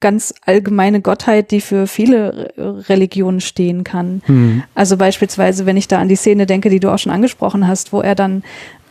ganz 0.00 0.34
allgemeine 0.44 1.00
Gottheit, 1.00 1.50
die 1.50 1.60
für 1.62 1.86
viele 1.86 2.52
Re- 2.56 2.88
Religionen 2.88 3.40
stehen 3.40 3.84
kann. 3.84 4.20
Hm. 4.26 4.62
Also 4.74 4.96
beispielsweise, 4.96 5.64
wenn 5.64 5.78
ich 5.78 5.88
da 5.88 5.98
an 5.98 6.08
die 6.08 6.16
Szene 6.16 6.44
denke, 6.46 6.68
die 6.70 6.80
du 6.80 6.90
auch 6.90 6.98
schon 6.98 7.12
angesprochen 7.12 7.66
hast, 7.66 7.92
wo 7.92 8.00
er 8.02 8.14
dann 8.14 8.42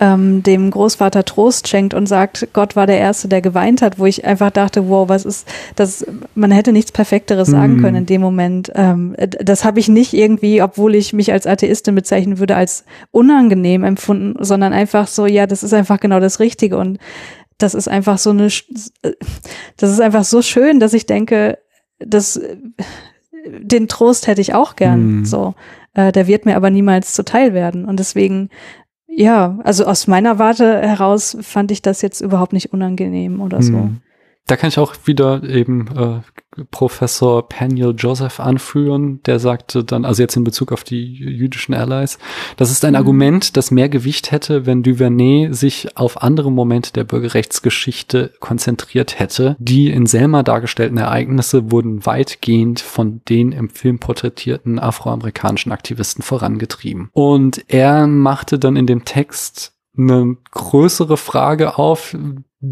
ähm, 0.01 0.41
dem 0.41 0.71
Großvater 0.71 1.23
Trost 1.23 1.67
schenkt 1.67 1.93
und 1.93 2.07
sagt, 2.07 2.47
Gott 2.53 2.75
war 2.75 2.87
der 2.87 2.97
Erste, 2.97 3.27
der 3.27 3.39
geweint 3.41 3.83
hat, 3.83 3.99
wo 3.99 4.07
ich 4.07 4.25
einfach 4.25 4.49
dachte, 4.49 4.89
wow, 4.89 5.07
was 5.07 5.25
ist 5.25 5.47
das? 5.75 6.03
Man 6.33 6.49
hätte 6.49 6.73
nichts 6.73 6.91
Perfekteres 6.91 7.47
sagen 7.49 7.75
Mhm. 7.75 7.81
können 7.81 7.97
in 7.97 8.05
dem 8.07 8.19
Moment. 8.21 8.71
Ähm, 8.73 9.13
äh, 9.17 9.27
das 9.27 9.63
habe 9.63 9.79
ich 9.79 9.87
nicht 9.87 10.13
irgendwie, 10.13 10.63
obwohl 10.63 10.95
ich 10.95 11.13
mich 11.13 11.31
als 11.31 11.45
Atheistin 11.45 11.93
bezeichnen 11.93 12.39
würde, 12.39 12.55
als 12.55 12.83
unangenehm 13.11 13.83
empfunden, 13.83 14.43
sondern 14.43 14.73
einfach 14.73 15.05
so, 15.07 15.27
ja, 15.27 15.45
das 15.45 15.61
ist 15.61 15.73
einfach 15.73 15.99
genau 15.99 16.19
das 16.19 16.39
Richtige 16.39 16.77
und 16.77 16.97
das 17.59 17.75
ist 17.75 17.87
einfach 17.87 18.17
so 18.17 18.31
eine, 18.31 18.47
das 19.77 19.91
ist 19.91 20.01
einfach 20.01 20.23
so 20.23 20.41
schön, 20.41 20.79
dass 20.79 20.93
ich 20.93 21.05
denke, 21.05 21.59
dass 21.99 22.37
äh, 22.37 22.57
den 23.45 23.87
Trost 23.87 24.25
hätte 24.25 24.41
ich 24.41 24.55
auch 24.55 24.75
gern. 24.75 25.19
Mhm. 25.19 25.25
So, 25.25 25.53
äh, 25.93 26.11
der 26.11 26.25
wird 26.25 26.45
mir 26.45 26.55
aber 26.55 26.69
niemals 26.69 27.13
zuteil 27.13 27.53
werden. 27.53 27.85
Und 27.85 27.99
deswegen, 27.99 28.49
ja, 29.15 29.59
also 29.63 29.85
aus 29.85 30.07
meiner 30.07 30.39
Warte 30.39 30.79
heraus 30.81 31.37
fand 31.41 31.71
ich 31.71 31.81
das 31.81 32.01
jetzt 32.01 32.21
überhaupt 32.21 32.53
nicht 32.53 32.73
unangenehm 32.73 33.41
oder 33.41 33.61
so. 33.61 33.73
Hm. 33.73 33.97
Da 34.51 34.57
kann 34.57 34.67
ich 34.67 34.79
auch 34.79 34.93
wieder 35.05 35.43
eben 35.45 35.87
äh, 35.95 36.63
Professor 36.71 37.47
Paniel 37.47 37.95
Joseph 37.97 38.41
anführen, 38.41 39.21
der 39.25 39.39
sagte 39.39 39.85
dann, 39.85 40.03
also 40.03 40.21
jetzt 40.21 40.35
in 40.35 40.43
Bezug 40.43 40.73
auf 40.73 40.83
die 40.83 41.13
jüdischen 41.13 41.73
Allies, 41.73 42.19
das 42.57 42.69
ist 42.69 42.83
ein 42.83 42.91
Mhm. 42.91 42.97
Argument, 42.97 43.55
das 43.55 43.71
mehr 43.71 43.87
Gewicht 43.87 44.33
hätte, 44.33 44.65
wenn 44.65 44.83
Duvernay 44.83 45.53
sich 45.53 45.95
auf 45.95 46.21
andere 46.21 46.51
Momente 46.51 46.91
der 46.91 47.05
Bürgerrechtsgeschichte 47.05 48.33
konzentriert 48.41 49.19
hätte. 49.19 49.55
Die 49.57 49.89
in 49.89 50.05
Selma 50.05 50.43
dargestellten 50.43 50.97
Ereignisse 50.97 51.71
wurden 51.71 52.05
weitgehend 52.05 52.81
von 52.81 53.21
den 53.29 53.53
im 53.53 53.69
Film 53.69 53.99
porträtierten 53.99 54.79
afroamerikanischen 54.79 55.71
Aktivisten 55.71 56.23
vorangetrieben. 56.23 57.09
Und 57.13 57.63
er 57.69 58.05
machte 58.05 58.59
dann 58.59 58.75
in 58.75 58.85
dem 58.85 59.05
Text 59.05 59.71
eine 59.97 60.35
größere 60.51 61.15
Frage 61.15 61.77
auf, 61.77 62.17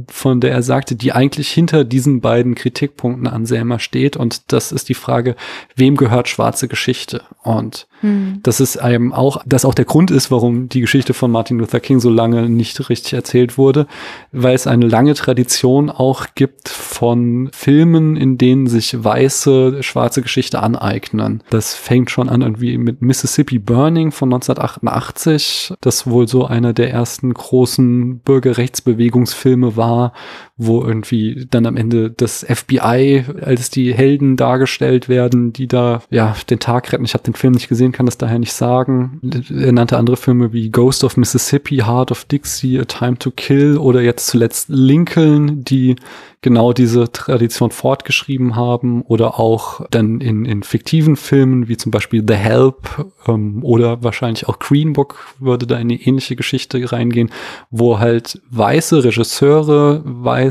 von 0.07 0.39
der 0.39 0.51
er 0.51 0.61
sagte, 0.63 0.95
die 0.95 1.13
eigentlich 1.13 1.49
hinter 1.49 1.83
diesen 1.83 2.21
beiden 2.21 2.55
Kritikpunkten 2.55 3.27
an 3.27 3.45
Selma 3.45 3.79
steht. 3.79 4.17
Und 4.17 4.51
das 4.51 4.71
ist 4.71 4.89
die 4.89 4.93
Frage, 4.93 5.35
wem 5.75 5.97
gehört 5.97 6.27
schwarze 6.27 6.67
Geschichte? 6.67 7.23
Und 7.43 7.87
Hm. 8.01 8.39
das 8.43 8.59
ist 8.59 8.77
einem 8.77 9.11
auch, 9.11 9.41
das 9.45 9.65
auch 9.65 9.73
der 9.73 9.85
Grund 9.85 10.11
ist, 10.11 10.31
warum 10.31 10.69
die 10.69 10.81
Geschichte 10.81 11.13
von 11.13 11.31
Martin 11.31 11.59
Luther 11.59 11.79
King 11.79 11.99
so 11.99 12.09
lange 12.09 12.49
nicht 12.49 12.89
richtig 12.89 13.13
erzählt 13.13 13.57
wurde, 13.57 13.87
weil 14.31 14.55
es 14.55 14.67
eine 14.67 14.87
lange 14.87 15.13
Tradition 15.15 15.89
auch 15.89 16.27
gibt 16.35 16.69
von 16.69 17.49
Filmen, 17.51 18.15
in 18.15 18.37
denen 18.37 18.67
sich 18.67 19.03
weiße, 19.03 19.83
schwarze 19.83 20.21
Geschichte 20.21 20.61
aneignen. 20.61 21.43
Das 21.49 21.75
fängt 21.75 22.09
schon 22.09 22.29
an 22.29 22.41
irgendwie 22.41 22.77
mit 22.77 23.01
Mississippi 23.01 23.59
Burning 23.59 24.11
von 24.11 24.29
1988, 24.29 25.73
das 25.81 26.07
wohl 26.07 26.27
so 26.27 26.45
einer 26.45 26.73
der 26.73 26.91
ersten 26.91 27.33
großen 27.33 28.19
Bürgerrechtsbewegungsfilme 28.19 29.75
war, 29.79 30.13
wo 30.61 30.83
irgendwie 30.83 31.47
dann 31.49 31.65
am 31.65 31.77
Ende 31.77 32.11
das 32.11 32.45
FBI 32.47 33.23
als 33.41 33.69
die 33.69 33.93
Helden 33.93 34.35
dargestellt 34.35 35.07
werden, 35.07 35.53
die 35.53 35.67
da 35.67 36.03
ja 36.09 36.35
den 36.49 36.59
Tag 36.59 36.91
retten. 36.91 37.05
Ich 37.05 37.13
habe 37.13 37.23
den 37.23 37.33
Film 37.33 37.53
nicht 37.53 37.69
gesehen, 37.69 37.93
kann 37.93 38.05
das 38.05 38.17
daher 38.17 38.39
nicht 38.39 38.51
sagen. 38.51 39.21
Er 39.49 39.71
nannte 39.71 39.97
andere 39.97 40.17
Filme 40.17 40.51
wie 40.51 40.69
Ghost 40.69 41.05
of 41.05 41.15
Mississippi, 41.15 41.77
Heart 41.77 42.11
of 42.11 42.25
Dixie, 42.25 42.77
A 42.77 42.83
Time 42.83 43.17
to 43.17 43.31
Kill 43.31 43.77
oder 43.77 44.01
jetzt 44.01 44.27
zuletzt 44.27 44.67
Lincoln, 44.67 45.63
die 45.63 45.95
genau 46.41 46.71
diese 46.71 47.11
Tradition 47.11 47.71
fortgeschrieben 47.71 48.55
haben 48.55 49.01
oder 49.01 49.39
auch 49.39 49.85
dann 49.91 50.21
in, 50.21 50.45
in 50.45 50.63
fiktiven 50.63 51.17
Filmen 51.17 51.67
wie 51.67 51.75
zum 51.75 51.91
Beispiel 51.91 52.23
The 52.25 52.35
Help 52.35 53.05
ähm, 53.27 53.63
oder 53.63 54.03
wahrscheinlich 54.03 54.47
auch 54.47 54.59
Green 54.59 54.93
Book 54.93 55.17
würde 55.39 55.67
da 55.67 55.75
in 55.75 55.89
eine 55.89 55.95
ähnliche 55.95 56.37
Geschichte 56.37 56.91
reingehen, 56.91 57.29
wo 57.71 57.99
halt 57.99 58.41
weiße 58.51 59.03
Regisseure, 59.03 60.01
weiße 60.05 60.48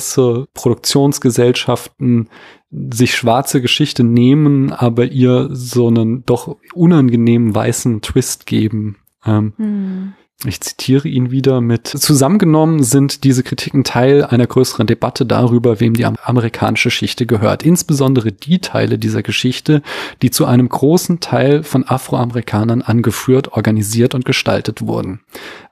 Produktionsgesellschaften 0.55 2.29
sich 2.71 3.15
schwarze 3.15 3.63
Geschichte 3.63 4.05
nehmen, 4.05 4.73
aber 4.73 5.07
ihr 5.07 5.49
so 5.53 5.89
einen 5.89 6.25
doch 6.27 6.57
unangenehmen 6.75 7.55
weißen 7.55 8.03
Twist 8.03 8.47
geben. 8.47 8.97
Ähm, 9.25 9.53
Hm. 9.57 10.15
Ich 10.45 10.61
zitiere 10.61 11.09
ihn 11.09 11.33
wieder 11.33 11.61
mit, 11.61 11.89
zusammengenommen 11.89 12.85
sind 12.85 13.25
diese 13.25 13.43
Kritiken 13.43 13.83
Teil 13.83 14.25
einer 14.25 14.47
größeren 14.47 14.87
Debatte 14.87 15.27
darüber, 15.27 15.81
wem 15.81 15.95
die 15.95 16.05
am- 16.05 16.17
amerikanische 16.23 16.91
Geschichte 16.91 17.27
gehört. 17.27 17.65
Insbesondere 17.65 18.31
die 18.31 18.61
Teile 18.61 18.99
dieser 18.99 19.23
Geschichte, 19.25 19.83
die 20.23 20.31
zu 20.31 20.45
einem 20.47 20.69
großen 20.69 21.19
Teil 21.19 21.65
von 21.65 21.89
Afroamerikanern 21.89 22.83
angeführt, 22.83 23.53
organisiert 23.53 24.15
und 24.15 24.25
gestaltet 24.25 24.87
wurden. 24.87 25.21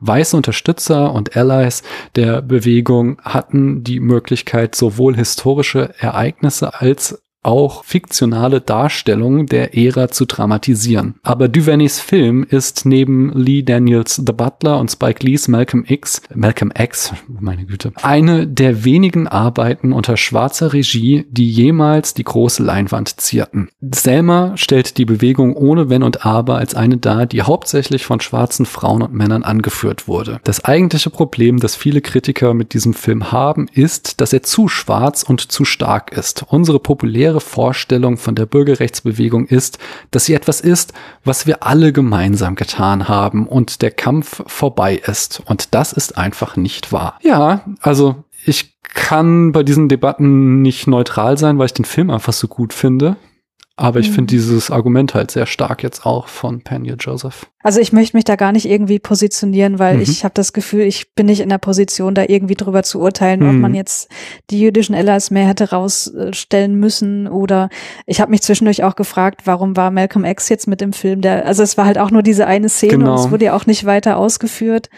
Weiße 0.01 0.37
Unterstützer 0.37 1.13
und 1.13 1.37
Allies 1.37 1.85
der 2.17 2.43
Bewegung 2.43 3.21
hatten 3.23 3.85
die 3.85 4.01
Möglichkeit, 4.01 4.75
sowohl 4.75 5.15
historische 5.15 5.95
Ereignisse 6.01 6.81
als 6.81 7.23
auch 7.47 7.85
fiktionale 7.85 8.61
Darstellungen 8.61 9.47
der 9.47 9.77
Ära 9.77 10.09
zu 10.09 10.27
dramatisieren. 10.27 11.15
Aber 11.23 11.49
Duvernays 11.49 12.01
Film 12.01 12.45
ist 12.49 12.85
neben 12.85 13.33
Lee 13.33 13.63
Daniels 13.63 14.17
The 14.17 14.33
Butler 14.33 14.79
und 14.79 14.91
Spike 14.91 15.25
Lees 15.25 15.49
Malcolm 15.49 15.85
X, 15.87 16.21
Malcolm 16.35 16.73
X, 16.77 17.13
meine 17.29 17.65
Güte, 17.65 17.93
eine 18.03 18.47
der 18.47 18.85
wenigen 18.85 19.29
Arbeiten 19.29 19.93
unter 19.93 20.17
schwarzer 20.17 20.73
Regie, 20.73 21.27
die 21.31 21.49
jemals 21.49 22.15
die 22.15 22.25
große 22.25 22.63
Leinwand 22.63 23.21
zierten. 23.21 23.69
Selma 23.81 24.57
stellt 24.57 24.99
die 24.99 25.05
Bewegung 25.05 25.55
ohne 25.57 25.89
Wenn 25.89 26.03
und 26.03 26.27
Aber 26.27 26.59
als 26.59 26.75
eine 26.75 26.97
dar, 26.97 27.27
die 27.27 27.43
hauptsächlich 27.43 28.05
von 28.05 28.21
schwarzen 28.21 28.67
Frauen 28.67 29.03
und 29.03 29.15
Männern 29.15 29.45
angeführt 29.45 30.09
wurde. 30.09 30.41
Das 30.45 30.65
eigentliche 30.65 31.11
Problem, 31.11 31.61
das 31.61 31.77
viele 31.77 32.01
Kritiker 32.01 32.55
mit 32.55 32.75
diesem 32.75 32.95
Film 32.95 33.31
haben, 33.31 33.69
ist, 33.73 34.21
dass 34.21 34.33
er 34.33 34.43
zu 34.43 34.69
schwarz 34.69 35.23
und 35.23 35.41
zu 35.41 35.65
stark 35.65 36.13
ist. 36.13 36.45
Unsere 36.49 36.81
populäre 36.81 37.36
Vorstellung 37.41 38.17
von 38.17 38.35
der 38.35 38.47
Bürgerrechtsbewegung 38.47 39.47
ist, 39.47 39.79
dass 40.11 40.27
sie 40.27 40.35
etwas 40.35 40.61
ist, 40.61 40.93
was 41.25 41.47
wir 41.47 41.63
alle 41.63 41.93
gemeinsam 41.93 42.55
getan 42.55 43.09
haben 43.09 43.47
und 43.47 43.83
der 43.83 43.91
Kampf 43.91 44.43
vorbei 44.47 44.97
ist. 44.97 45.43
Und 45.47 45.75
das 45.75 45.93
ist 45.93 46.17
einfach 46.17 46.57
nicht 46.57 46.93
wahr. 46.93 47.19
Ja, 47.23 47.63
also 47.81 48.25
ich 48.45 48.77
kann 48.83 49.53
bei 49.53 49.63
diesen 49.63 49.89
Debatten 49.89 50.63
nicht 50.63 50.87
neutral 50.87 51.37
sein, 51.37 51.59
weil 51.59 51.67
ich 51.67 51.75
den 51.75 51.85
Film 51.85 52.11
einfach 52.11 52.33
so 52.33 52.49
gut 52.49 52.73
finde. 52.73 53.17
Aber 53.79 54.01
ich 54.01 54.09
Mhm. 54.09 54.15
finde 54.15 54.31
dieses 54.31 54.71
Argument 54.71 55.13
halt 55.15 55.31
sehr 55.31 55.45
stark 55.45 55.83
jetzt 55.83 56.07
auch 56.07 56.29
von 56.29 56.63
Panya 56.63 56.95
Joseph. 56.99 57.47
Also 57.63 57.79
ich 57.79 57.93
möchte 57.93 58.17
mich 58.17 58.25
da 58.25 58.35
gar 58.37 58.53
nicht 58.53 58.67
irgendwie 58.67 58.99
positionieren, 58.99 59.79
weil 59.79 59.97
Mhm. 59.97 60.01
ich 60.03 60.25
habe 60.25 60.33
das 60.33 60.55
Gefühl, 60.55 60.83
ich 60.83 61.15
bin 61.15 61.27
nicht 61.27 61.41
in 61.41 61.51
der 61.51 61.59
Position, 61.59 62.15
da 62.15 62.25
irgendwie 62.27 62.55
drüber 62.55 62.83
zu 62.85 63.01
urteilen, 63.01 63.43
ob 63.43 63.53
Mhm. 63.53 63.61
man 63.61 63.75
jetzt 63.75 64.11
die 64.49 64.61
jüdischen 64.61 64.95
Allies 64.95 65.31
mehr 65.31 65.47
hätte 65.47 65.71
rausstellen 65.71 66.75
müssen 66.77 67.29
oder 67.29 67.69
ich 68.07 68.21
habe 68.23 68.31
mich 68.31 68.41
zwischendurch 68.43 68.83
auch 68.83 68.97
gefragt, 68.97 69.43
warum 69.45 69.77
war 69.77 69.91
Malcolm 69.91 70.25
X 70.25 70.49
jetzt 70.49 70.67
mit 70.69 70.81
im 70.81 70.95
Film? 70.95 71.21
Der, 71.21 71.45
also 71.45 71.63
es 71.63 71.77
war 71.77 71.85
halt 71.85 71.99
auch 71.99 72.11
nur 72.11 72.23
diese 72.23 72.47
eine 72.47 72.71
Szene 72.71 72.93
Genau. 72.99 73.13
und 73.13 73.19
es 73.27 73.31
wurde 73.31 73.47
ja 73.47 73.55
auch 73.57 73.67
nicht 73.67 73.85
weiter 73.85 74.17
ausgeführt. 74.17 74.89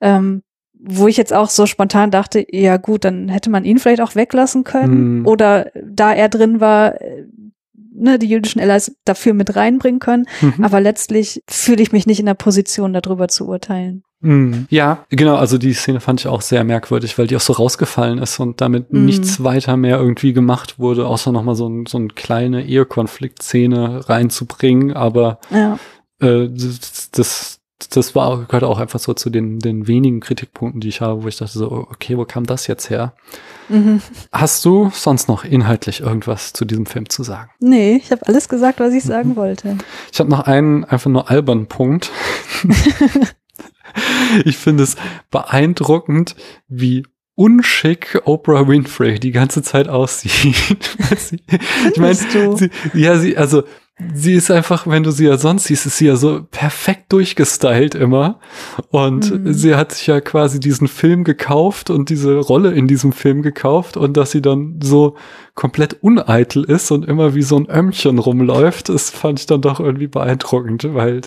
Ähm, 0.00 0.42
wo 0.82 1.08
ich 1.08 1.18
jetzt 1.18 1.34
auch 1.34 1.50
so 1.50 1.66
spontan 1.66 2.10
dachte, 2.10 2.42
ja 2.50 2.78
gut, 2.78 3.04
dann 3.04 3.28
hätte 3.28 3.50
man 3.50 3.66
ihn 3.66 3.78
vielleicht 3.78 4.00
auch 4.00 4.14
weglassen 4.14 4.64
können 4.64 5.18
Mhm. 5.18 5.26
oder 5.26 5.70
da 5.84 6.14
er 6.14 6.30
drin 6.30 6.58
war, 6.60 6.94
ne, 8.00 8.18
die 8.18 8.28
jüdischen 8.28 8.60
Allies 8.60 8.96
dafür 9.04 9.34
mit 9.34 9.54
reinbringen 9.56 10.00
können. 10.00 10.26
Mhm. 10.40 10.64
Aber 10.64 10.80
letztlich 10.80 11.42
fühle 11.48 11.82
ich 11.82 11.92
mich 11.92 12.06
nicht 12.06 12.20
in 12.20 12.26
der 12.26 12.34
Position, 12.34 12.92
darüber 12.92 13.28
zu 13.28 13.46
urteilen. 13.46 14.02
Mhm. 14.22 14.66
Ja, 14.68 15.06
genau, 15.08 15.36
also 15.36 15.56
die 15.56 15.72
Szene 15.72 16.00
fand 16.00 16.20
ich 16.20 16.26
auch 16.26 16.42
sehr 16.42 16.62
merkwürdig, 16.64 17.16
weil 17.16 17.26
die 17.26 17.36
auch 17.36 17.40
so 17.40 17.54
rausgefallen 17.54 18.18
ist 18.18 18.38
und 18.38 18.60
damit 18.60 18.92
Mhm. 18.92 19.06
nichts 19.06 19.42
weiter 19.42 19.76
mehr 19.78 19.96
irgendwie 19.98 20.32
gemacht 20.34 20.78
wurde, 20.78 21.06
außer 21.06 21.32
nochmal 21.32 21.54
so, 21.54 21.68
ein, 21.68 21.86
so 21.86 21.96
eine 21.96 22.08
kleine 22.08 22.64
Ehekonfliktszene 22.66 24.08
reinzubringen, 24.08 24.92
aber 24.92 25.38
Ja. 25.50 25.78
äh, 26.20 26.48
das, 26.50 27.10
das, 27.12 27.59
das 27.88 28.14
war 28.14 28.26
auch, 28.28 28.46
gehört 28.46 28.64
auch 28.64 28.78
einfach 28.78 28.98
so 28.98 29.14
zu 29.14 29.30
den, 29.30 29.58
den 29.58 29.86
wenigen 29.86 30.20
Kritikpunkten, 30.20 30.80
die 30.80 30.88
ich 30.88 31.00
habe, 31.00 31.22
wo 31.22 31.28
ich 31.28 31.36
dachte 31.36 31.58
so, 31.58 31.70
okay, 31.70 32.16
wo 32.16 32.24
kam 32.24 32.44
das 32.44 32.66
jetzt 32.66 32.90
her? 32.90 33.14
Mhm. 33.68 34.02
Hast 34.32 34.64
du 34.64 34.90
sonst 34.92 35.28
noch 35.28 35.44
inhaltlich 35.44 36.00
irgendwas 36.00 36.52
zu 36.52 36.64
diesem 36.64 36.86
Film 36.86 37.08
zu 37.08 37.22
sagen? 37.22 37.50
Nee, 37.60 37.96
ich 37.96 38.10
habe 38.12 38.26
alles 38.26 38.48
gesagt, 38.48 38.80
was 38.80 38.92
ich 38.92 39.04
Mhm. 39.04 39.08
sagen 39.08 39.36
wollte. 39.36 39.78
Ich 40.12 40.20
habe 40.20 40.30
noch 40.30 40.40
einen 40.40 40.84
einfach 40.84 41.10
nur 41.10 41.30
albernen 41.30 41.66
Punkt. 41.66 42.10
ich 44.44 44.56
finde 44.56 44.84
es 44.84 44.96
beeindruckend, 45.30 46.36
wie 46.68 47.04
unschick 47.34 48.20
Oprah 48.24 48.68
Winfrey 48.68 49.18
die 49.18 49.30
ganze 49.30 49.62
Zeit 49.62 49.88
aussieht. 49.88 50.54
ich 51.92 51.98
meine, 51.98 52.14
sie, 52.14 52.70
ja, 52.92 53.18
sie, 53.18 53.36
also 53.36 53.62
sie 54.14 54.34
ist 54.34 54.50
einfach, 54.50 54.86
wenn 54.86 55.02
du 55.02 55.10
sie 55.10 55.26
ja 55.26 55.36
sonst 55.36 55.64
siehst, 55.64 55.86
ist 55.86 55.98
sie 55.98 56.06
ja 56.06 56.16
so 56.16 56.46
perfekt 56.50 57.12
durchgestylt 57.12 57.94
immer. 57.94 58.40
Und 58.90 59.30
mhm. 59.30 59.52
sie 59.52 59.74
hat 59.74 59.92
sich 59.92 60.06
ja 60.06 60.20
quasi 60.20 60.60
diesen 60.60 60.88
Film 60.88 61.24
gekauft 61.24 61.90
und 61.90 62.08
diese 62.08 62.36
Rolle 62.36 62.72
in 62.72 62.86
diesem 62.86 63.12
Film 63.12 63.42
gekauft 63.42 63.96
und 63.96 64.16
dass 64.16 64.30
sie 64.30 64.42
dann 64.42 64.80
so 64.82 65.16
komplett 65.60 66.02
uneitel 66.02 66.64
ist 66.64 66.90
und 66.90 67.04
immer 67.06 67.34
wie 67.34 67.42
so 67.42 67.58
ein 67.58 67.68
Ömmchen 67.68 68.18
rumläuft, 68.18 68.88
das 68.88 69.10
fand 69.10 69.40
ich 69.40 69.44
dann 69.44 69.60
doch 69.60 69.78
irgendwie 69.78 70.06
beeindruckend, 70.06 70.94
weil 70.94 71.20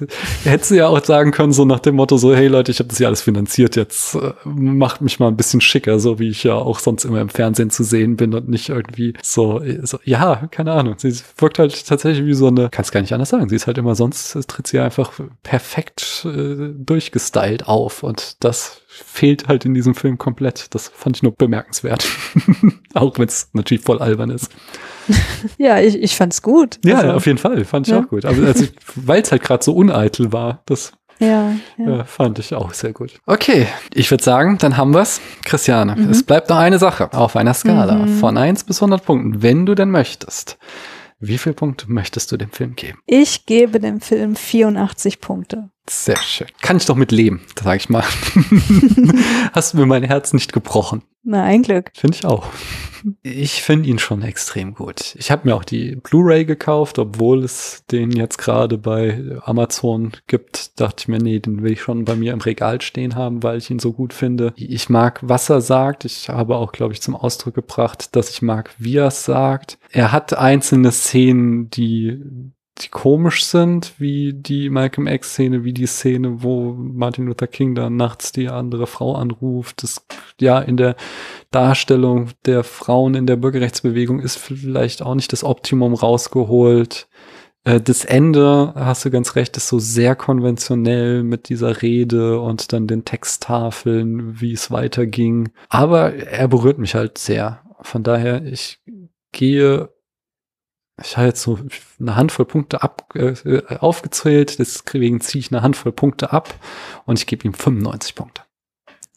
hätte 0.44 0.66
sie 0.66 0.78
ja 0.78 0.88
auch 0.88 1.06
sagen 1.06 1.30
können, 1.30 1.54
so 1.54 1.66
nach 1.66 1.80
dem 1.80 1.98
Motto 1.98 2.18
so, 2.18 2.34
hey 2.34 2.48
Leute, 2.48 2.72
ich 2.72 2.80
habe 2.80 2.90
das 2.90 2.98
ja 2.98 3.10
alles 3.10 3.22
finanziert, 3.22 3.76
jetzt 3.76 4.16
äh, 4.16 4.34
macht 4.44 5.02
mich 5.02 5.20
mal 5.20 5.28
ein 5.28 5.38
bisschen 5.38 5.62
schicker, 5.62 6.00
so 6.00 6.18
wie 6.18 6.30
ich 6.30 6.44
ja 6.44 6.56
auch 6.56 6.80
sonst 6.80 7.06
immer 7.06 7.22
im 7.22 7.30
Fernsehen 7.30 7.70
zu 7.70 7.84
sehen 7.84 8.18
bin 8.18 8.34
und 8.34 8.50
nicht 8.50 8.70
irgendwie 8.70 9.14
so, 9.22 9.62
so 9.84 10.00
ja, 10.04 10.48
keine 10.50 10.72
Ahnung. 10.72 10.96
Sie 10.98 11.14
wirkt 11.38 11.60
halt 11.60 11.86
tatsächlich 11.86 12.26
wie 12.26 12.34
so 12.34 12.48
eine, 12.48 12.70
kann 12.70 12.86
es 12.86 12.92
gar 12.92 13.02
nicht 13.02 13.14
anders 13.14 13.30
sagen, 13.30 13.50
sie 13.50 13.56
ist 13.56 13.68
halt 13.68 13.78
immer 13.78 13.94
sonst, 13.94 14.36
tritt 14.48 14.66
sie 14.66 14.80
einfach 14.80 15.12
perfekt 15.44 16.26
äh, 16.26 16.74
durchgestylt 16.76 17.68
auf 17.68 18.02
und 18.02 18.44
das 18.44 18.83
fehlt 18.94 19.48
halt 19.48 19.66
in 19.66 19.74
diesem 19.74 19.96
Film 19.96 20.18
komplett. 20.18 20.74
Das 20.74 20.90
fand 20.90 21.18
ich 21.18 21.24
nur 21.24 21.34
bemerkenswert. 21.34 22.08
auch 22.94 23.18
wenn 23.18 23.28
es 23.28 23.50
natürlich 23.54 23.84
voll 23.84 24.00
albern 24.00 24.30
ist. 24.30 24.52
ja, 25.58 25.80
ich, 25.80 25.96
ich 26.02 26.16
fand's 26.16 26.42
gut. 26.42 26.80
Ja, 26.86 27.00
also, 27.00 27.14
auf 27.14 27.26
jeden 27.26 27.38
Fall. 27.38 27.66
Fand 27.66 27.88
ich 27.88 27.94
ja. 27.94 28.00
auch 28.00 28.08
gut. 28.08 28.26
Aber 28.26 28.46
also, 28.46 28.66
weil 28.96 29.22
es 29.22 29.32
halt 29.32 29.44
gerade 29.44 29.64
so 29.64 29.74
uneitel 29.74 30.32
war, 30.32 30.62
das 30.66 30.94
ja, 31.20 31.56
ja. 31.78 32.02
Äh, 32.02 32.06
fand 32.06 32.40
ich 32.40 32.54
auch 32.54 32.74
sehr 32.74 32.92
gut. 32.92 33.20
Okay, 33.26 33.68
ich 33.94 34.10
würde 34.12 34.24
sagen, 34.24 34.58
dann 34.58 34.78
haben 34.78 34.94
wir's. 34.94 35.22
Christiane, 35.44 35.96
mhm. 35.96 36.10
es 36.10 36.24
bleibt 36.24 36.50
noch 36.50 36.58
eine 36.58 36.80
Sache 36.80 37.14
auf 37.14 37.36
einer 37.36 37.54
Skala 37.54 38.06
mhm. 38.06 38.18
von 38.18 38.38
1 38.38 38.64
bis 38.64 38.82
100 38.82 39.06
Punkten, 39.06 39.42
wenn 39.42 39.66
du 39.66 39.76
denn 39.76 39.92
möchtest. 39.92 40.58
Wie 41.20 41.38
viele 41.38 41.56
Punkte 41.56 41.90
möchtest 41.90 42.32
du 42.32 42.38
dem 42.38 42.52
Film 42.52 42.76
geben? 42.76 43.00
Ich 43.06 43.46
gebe 43.46 43.80
dem 43.80 44.02
Film 44.02 44.36
84 44.36 45.22
Punkte. 45.22 45.70
Sehr 45.90 46.18
schön. 46.18 46.48
Kann 46.62 46.78
ich 46.78 46.86
doch 46.86 46.96
mit 46.96 47.12
leben, 47.12 47.42
sag 47.62 47.78
ich 47.78 47.90
mal. 47.90 48.04
Hast 49.54 49.74
du 49.74 49.78
mir 49.78 49.86
mein 49.86 50.04
Herz 50.04 50.34
nicht 50.34 50.54
gebrochen. 50.54 51.04
Na, 51.24 51.44
ein 51.44 51.64
Glück. 51.64 51.92
Finde 51.94 52.18
ich 52.18 52.26
auch. 52.26 52.48
Ich 53.22 53.62
finde 53.62 53.90
ihn 53.90 54.00
schon 54.00 54.22
extrem 54.22 54.74
gut. 54.74 55.16
Ich 55.18 55.30
habe 55.30 55.48
mir 55.48 55.56
auch 55.56 55.66
die 55.66 55.96
Blu-ray 55.96 56.46
gekauft, 56.46 57.00
obwohl 57.00 57.44
es 57.44 57.84
den 57.92 58.12
jetzt 58.12 58.38
gerade 58.38 58.78
bei 58.78 59.38
Amazon 59.44 60.14
gibt. 60.28 60.80
Dachte 60.80 61.02
ich 61.02 61.08
mir, 61.10 61.20
nee, 61.20 61.40
den 61.40 61.64
will 61.64 61.74
ich 61.74 61.82
schon 61.82 62.06
bei 62.06 62.16
mir 62.16 62.32
im 62.32 62.40
Regal 62.40 62.82
stehen 62.82 63.16
haben, 63.16 63.44
weil 63.44 63.58
ich 63.58 63.70
ihn 63.70 63.80
so 63.80 63.92
gut 63.92 64.14
finde. 64.14 64.54
Ich 64.56 64.90
mag, 64.90 65.20
was 65.22 65.50
er 65.50 65.60
sagt. 65.60 66.06
Ich 66.06 66.30
habe 66.30 66.56
auch, 66.56 66.72
glaube 66.72 66.94
ich, 66.94 67.02
zum 67.02 67.16
Ausdruck 67.16 67.56
gebracht, 67.56 68.16
dass 68.16 68.30
ich 68.30 68.42
mag, 68.42 68.74
wie 68.78 68.98
er 68.98 69.08
es 69.08 69.26
sagt. 69.26 69.78
Er 69.92 70.14
hat 70.14 70.34
einzelne 70.34 70.92
Szenen, 70.92 71.70
die 71.70 72.22
die 72.80 72.90
komisch 72.90 73.46
sind, 73.46 73.94
wie 74.00 74.34
die 74.34 74.70
Malcolm 74.70 75.08
X-Szene, 75.08 75.64
wie 75.64 75.74
die 75.74 75.86
Szene, 75.86 76.42
wo 76.42 76.74
Martin 76.74 77.26
Luther 77.26 77.48
King 77.48 77.76
dann 77.76 77.96
nachts 77.98 78.32
die 78.32 78.50
andere 78.50 78.88
Frau 78.88 79.16
anruft. 79.16 79.84
Das, 79.84 80.06
ja, 80.40 80.60
in 80.60 80.78
der 80.78 80.96
Darstellung 81.52 82.30
der 82.46 82.64
Frauen 82.64 83.14
in 83.14 83.28
der 83.28 83.36
Bürgerrechtsbewegung 83.36 84.20
ist 84.20 84.38
vielleicht 84.38 85.04
auch 85.04 85.14
nicht 85.14 85.32
das 85.34 85.44
Optimum 85.44 85.94
rausgeholt. 85.94 87.08
Äh, 87.64 87.80
das 87.80 88.06
Ende, 88.06 88.74
hast 88.76 89.06
du 89.06 89.12
ganz 89.12 89.36
recht, 89.36 89.56
ist 89.56 89.68
so 89.68 89.78
sehr 89.78 90.16
konventionell 90.16 91.24
mit 91.24 91.50
dieser 91.50 91.82
Rede 91.82 92.40
und 92.40 92.74
dann 92.74 92.88
den 92.88 93.06
Texttafeln, 93.06 94.42
wie 94.42 94.54
es 94.54 94.72
weiterging. 94.72 95.52
Aber 95.70 96.16
er 96.16 96.48
berührt 96.48 96.80
mich 96.80 96.96
halt 96.96 97.20
sehr. 97.20 97.62
Von 97.82 98.02
daher, 98.04 98.44
ich 98.46 98.80
gehe 99.32 99.90
ich 101.04 101.18
habe 101.18 101.28
jetzt 101.28 101.42
so 101.42 101.60
eine 102.00 102.16
Handvoll 102.16 102.46
Punkte 102.46 102.84
ab, 102.84 103.14
äh, 103.16 103.62
aufgezählt, 103.80 104.60
deswegen 104.60 105.22
ziehe 105.22 105.40
ich 105.40 105.52
eine 105.52 105.62
Handvoll 105.62 105.92
Punkte 105.92 106.32
ab 106.32 106.54
und 107.06 107.20
ich 107.20 107.28
gebe 107.28 107.46
ihm 107.46 107.54
95 107.54 108.16
Punkte. 108.16 108.44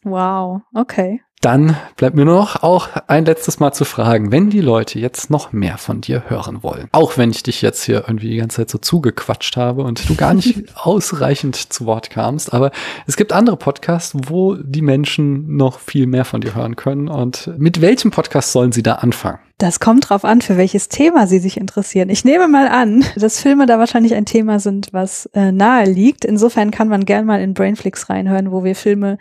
Wow, 0.03 0.61
okay. 0.73 1.21
Dann 1.41 1.77
bleibt 1.97 2.15
mir 2.15 2.25
nur 2.25 2.39
noch 2.39 2.63
auch 2.63 2.89
ein 3.07 3.25
letztes 3.25 3.59
Mal 3.59 3.71
zu 3.71 3.85
fragen, 3.85 4.31
wenn 4.31 4.49
die 4.49 4.61
Leute 4.61 4.97
jetzt 4.97 5.29
noch 5.29 5.51
mehr 5.51 5.77
von 5.77 6.01
dir 6.01 6.23
hören 6.29 6.63
wollen, 6.63 6.87
auch 6.93 7.17
wenn 7.17 7.29
ich 7.29 7.43
dich 7.43 7.61
jetzt 7.61 7.83
hier 7.83 8.05
irgendwie 8.07 8.29
die 8.29 8.37
ganze 8.37 8.57
Zeit 8.57 8.71
so 8.71 8.79
zugequatscht 8.79 9.55
habe 9.55 9.83
und 9.83 10.09
du 10.09 10.15
gar 10.15 10.33
nicht 10.33 10.75
ausreichend 10.75 11.55
zu 11.55 11.85
Wort 11.85 12.09
kamst, 12.09 12.53
aber 12.53 12.71
es 13.05 13.17
gibt 13.17 13.33
andere 13.33 13.55
Podcasts, 13.55 14.15
wo 14.15 14.55
die 14.55 14.81
Menschen 14.81 15.57
noch 15.57 15.79
viel 15.79 16.07
mehr 16.07 16.25
von 16.25 16.41
dir 16.41 16.55
hören 16.55 16.75
können 16.75 17.07
und 17.07 17.51
mit 17.57 17.81
welchem 17.81 18.09
Podcast 18.09 18.51
sollen 18.51 18.71
sie 18.71 18.83
da 18.83 18.95
anfangen? 18.95 19.39
Das 19.59 19.79
kommt 19.79 20.09
drauf 20.09 20.23
an, 20.23 20.41
für 20.41 20.55
welches 20.55 20.87
Thema 20.87 21.25
Sie 21.25 21.39
sich 21.39 21.57
interessieren. 21.57 22.09
Ich 22.09 22.23
nehme 22.23 22.47
mal 22.47 22.67
an, 22.67 23.03
dass 23.15 23.41
Filme 23.41 23.65
da 23.65 23.79
wahrscheinlich 23.79 24.13
ein 24.13 24.25
Thema 24.25 24.59
sind, 24.59 24.89
was 24.91 25.25
äh, 25.33 25.51
nahe 25.51 25.85
liegt. 25.85 26.25
Insofern 26.25 26.69
kann 26.69 26.89
man 26.89 27.05
gern 27.05 27.25
mal 27.25 27.41
in 27.41 27.55
Brainflix 27.55 28.07
reinhören, 28.07 28.51
wo 28.51 28.63
wir 28.63 28.75
Filme 28.75 29.17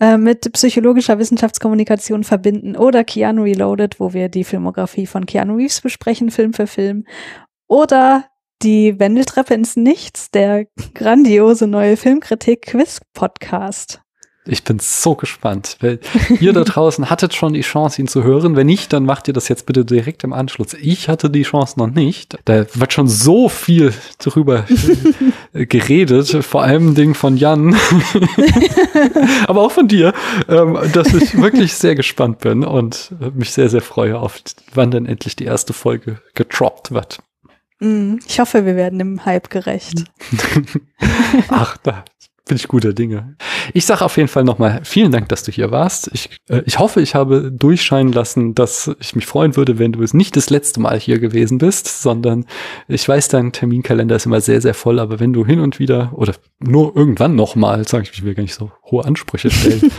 äh, 0.00 0.16
mit 0.16 0.50
psychologischer 0.52 1.18
Wissenschaftskommunikation 1.18 2.24
verbinden 2.24 2.76
oder 2.76 3.04
Keanu 3.04 3.42
Reloaded, 3.42 4.00
wo 4.00 4.14
wir 4.14 4.30
die 4.30 4.44
Filmografie 4.44 5.06
von 5.06 5.26
Keanu 5.26 5.56
Reeves 5.56 5.82
besprechen, 5.82 6.30
Film 6.30 6.54
für 6.54 6.66
Film. 6.66 7.04
Oder 7.68 8.24
die 8.62 8.98
Wendeltreppe 8.98 9.52
ins 9.52 9.76
Nichts, 9.76 10.30
der 10.30 10.64
grandiose 10.94 11.66
neue 11.66 11.98
Filmkritik-Quiz-Podcast. 11.98 14.03
Ich 14.46 14.62
bin 14.62 14.78
so 14.78 15.14
gespannt, 15.14 15.78
weil 15.80 16.00
ihr 16.38 16.52
da 16.52 16.64
draußen 16.64 17.08
hattet 17.08 17.34
schon 17.34 17.54
die 17.54 17.62
Chance, 17.62 18.02
ihn 18.02 18.08
zu 18.08 18.24
hören. 18.24 18.56
Wenn 18.56 18.66
nicht, 18.66 18.92
dann 18.92 19.06
macht 19.06 19.26
ihr 19.26 19.32
das 19.32 19.48
jetzt 19.48 19.64
bitte 19.64 19.86
direkt 19.86 20.22
im 20.22 20.34
Anschluss. 20.34 20.74
Ich 20.74 21.08
hatte 21.08 21.30
die 21.30 21.44
Chance 21.44 21.78
noch 21.78 21.86
nicht. 21.86 22.36
Da 22.44 22.66
wird 22.74 22.92
schon 22.92 23.08
so 23.08 23.48
viel 23.48 23.94
drüber 24.18 24.66
geredet, 25.54 26.44
vor 26.44 26.62
allem 26.62 26.94
Ding 26.94 27.14
von 27.14 27.38
Jan, 27.38 27.74
aber 29.46 29.62
auch 29.62 29.72
von 29.72 29.88
dir, 29.88 30.12
ähm, 30.48 30.78
dass 30.92 31.14
ich 31.14 31.40
wirklich 31.40 31.72
sehr 31.72 31.94
gespannt 31.94 32.40
bin 32.40 32.64
und 32.64 33.12
mich 33.34 33.52
sehr, 33.52 33.70
sehr 33.70 33.82
freue 33.82 34.18
auf, 34.18 34.42
wann 34.74 34.90
denn 34.90 35.06
endlich 35.06 35.36
die 35.36 35.44
erste 35.44 35.72
Folge 35.72 36.20
getroppt 36.34 36.90
wird. 36.90 37.18
Mm, 37.80 38.16
ich 38.26 38.40
hoffe, 38.40 38.66
wir 38.66 38.76
werden 38.76 38.98
dem 38.98 39.24
Hype 39.24 39.48
gerecht. 39.48 40.04
Ach, 41.48 41.78
da 41.78 42.04
bin 42.46 42.56
ich 42.56 42.68
guter 42.68 42.92
Dinge. 42.92 43.36
Ich 43.72 43.86
sage 43.86 44.04
auf 44.04 44.16
jeden 44.16 44.28
Fall 44.28 44.44
nochmal 44.44 44.80
vielen 44.84 45.10
Dank, 45.10 45.28
dass 45.30 45.44
du 45.44 45.50
hier 45.50 45.70
warst. 45.70 46.10
Ich, 46.12 46.28
äh, 46.48 46.62
ich 46.66 46.78
hoffe, 46.78 47.00
ich 47.00 47.14
habe 47.14 47.50
durchscheinen 47.50 48.12
lassen, 48.12 48.54
dass 48.54 48.94
ich 49.00 49.16
mich 49.16 49.26
freuen 49.26 49.56
würde, 49.56 49.78
wenn 49.78 49.92
du 49.92 50.02
es 50.02 50.12
nicht 50.12 50.36
das 50.36 50.50
letzte 50.50 50.80
Mal 50.80 51.00
hier 51.00 51.18
gewesen 51.18 51.58
bist, 51.58 52.02
sondern 52.02 52.44
ich 52.86 53.08
weiß, 53.08 53.28
dein 53.28 53.52
Terminkalender 53.52 54.16
ist 54.16 54.26
immer 54.26 54.42
sehr, 54.42 54.60
sehr 54.60 54.74
voll, 54.74 54.98
aber 54.98 55.20
wenn 55.20 55.32
du 55.32 55.46
hin 55.46 55.60
und 55.60 55.78
wieder 55.78 56.12
oder 56.14 56.34
nur 56.60 56.94
irgendwann 56.94 57.34
nochmal, 57.34 57.88
sage 57.88 58.04
ich, 58.04 58.18
ich 58.18 58.24
will 58.24 58.34
gar 58.34 58.42
nicht 58.42 58.54
so 58.54 58.70
hohe 58.90 59.04
Ansprüche 59.04 59.50
stellen, 59.50 59.90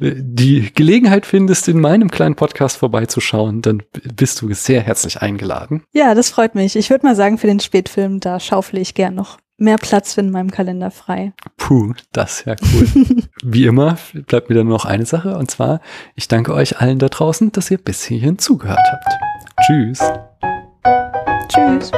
die 0.00 0.72
Gelegenheit 0.74 1.24
findest, 1.24 1.68
in 1.68 1.80
meinem 1.80 2.10
kleinen 2.10 2.34
Podcast 2.34 2.76
vorbeizuschauen, 2.76 3.62
dann 3.62 3.82
bist 4.14 4.42
du 4.42 4.52
sehr 4.52 4.82
herzlich 4.82 5.22
eingeladen. 5.22 5.82
Ja, 5.92 6.14
das 6.14 6.28
freut 6.30 6.54
mich. 6.54 6.76
Ich 6.76 6.90
würde 6.90 7.06
mal 7.06 7.16
sagen, 7.16 7.38
für 7.38 7.46
den 7.46 7.60
Spätfilm, 7.60 8.20
da 8.20 8.40
schaufle 8.40 8.80
ich 8.80 8.94
gern 8.94 9.14
noch 9.14 9.38
mehr 9.56 9.78
Platz 9.78 10.16
in 10.16 10.30
meinem 10.30 10.50
Kalender 10.50 10.90
frei. 10.90 11.32
Puh, 11.56 11.94
das 12.12 12.40
ist 12.40 12.46
ja 12.46 12.56
cool. 12.72 12.88
Wie 13.44 13.66
immer 13.66 13.96
bleibt 14.26 14.48
mir 14.48 14.56
dann 14.56 14.68
noch 14.68 14.84
eine 14.84 15.06
Sache 15.06 15.36
und 15.36 15.50
zwar, 15.50 15.80
ich 16.14 16.28
danke 16.28 16.54
euch 16.54 16.80
allen 16.80 16.98
da 16.98 17.08
draußen, 17.08 17.52
dass 17.52 17.70
ihr 17.70 17.78
bis 17.78 18.04
hierhin 18.04 18.38
zugehört 18.38 18.80
habt. 18.90 19.08
Tschüss. 19.66 20.00
Tschüss. 21.48 21.92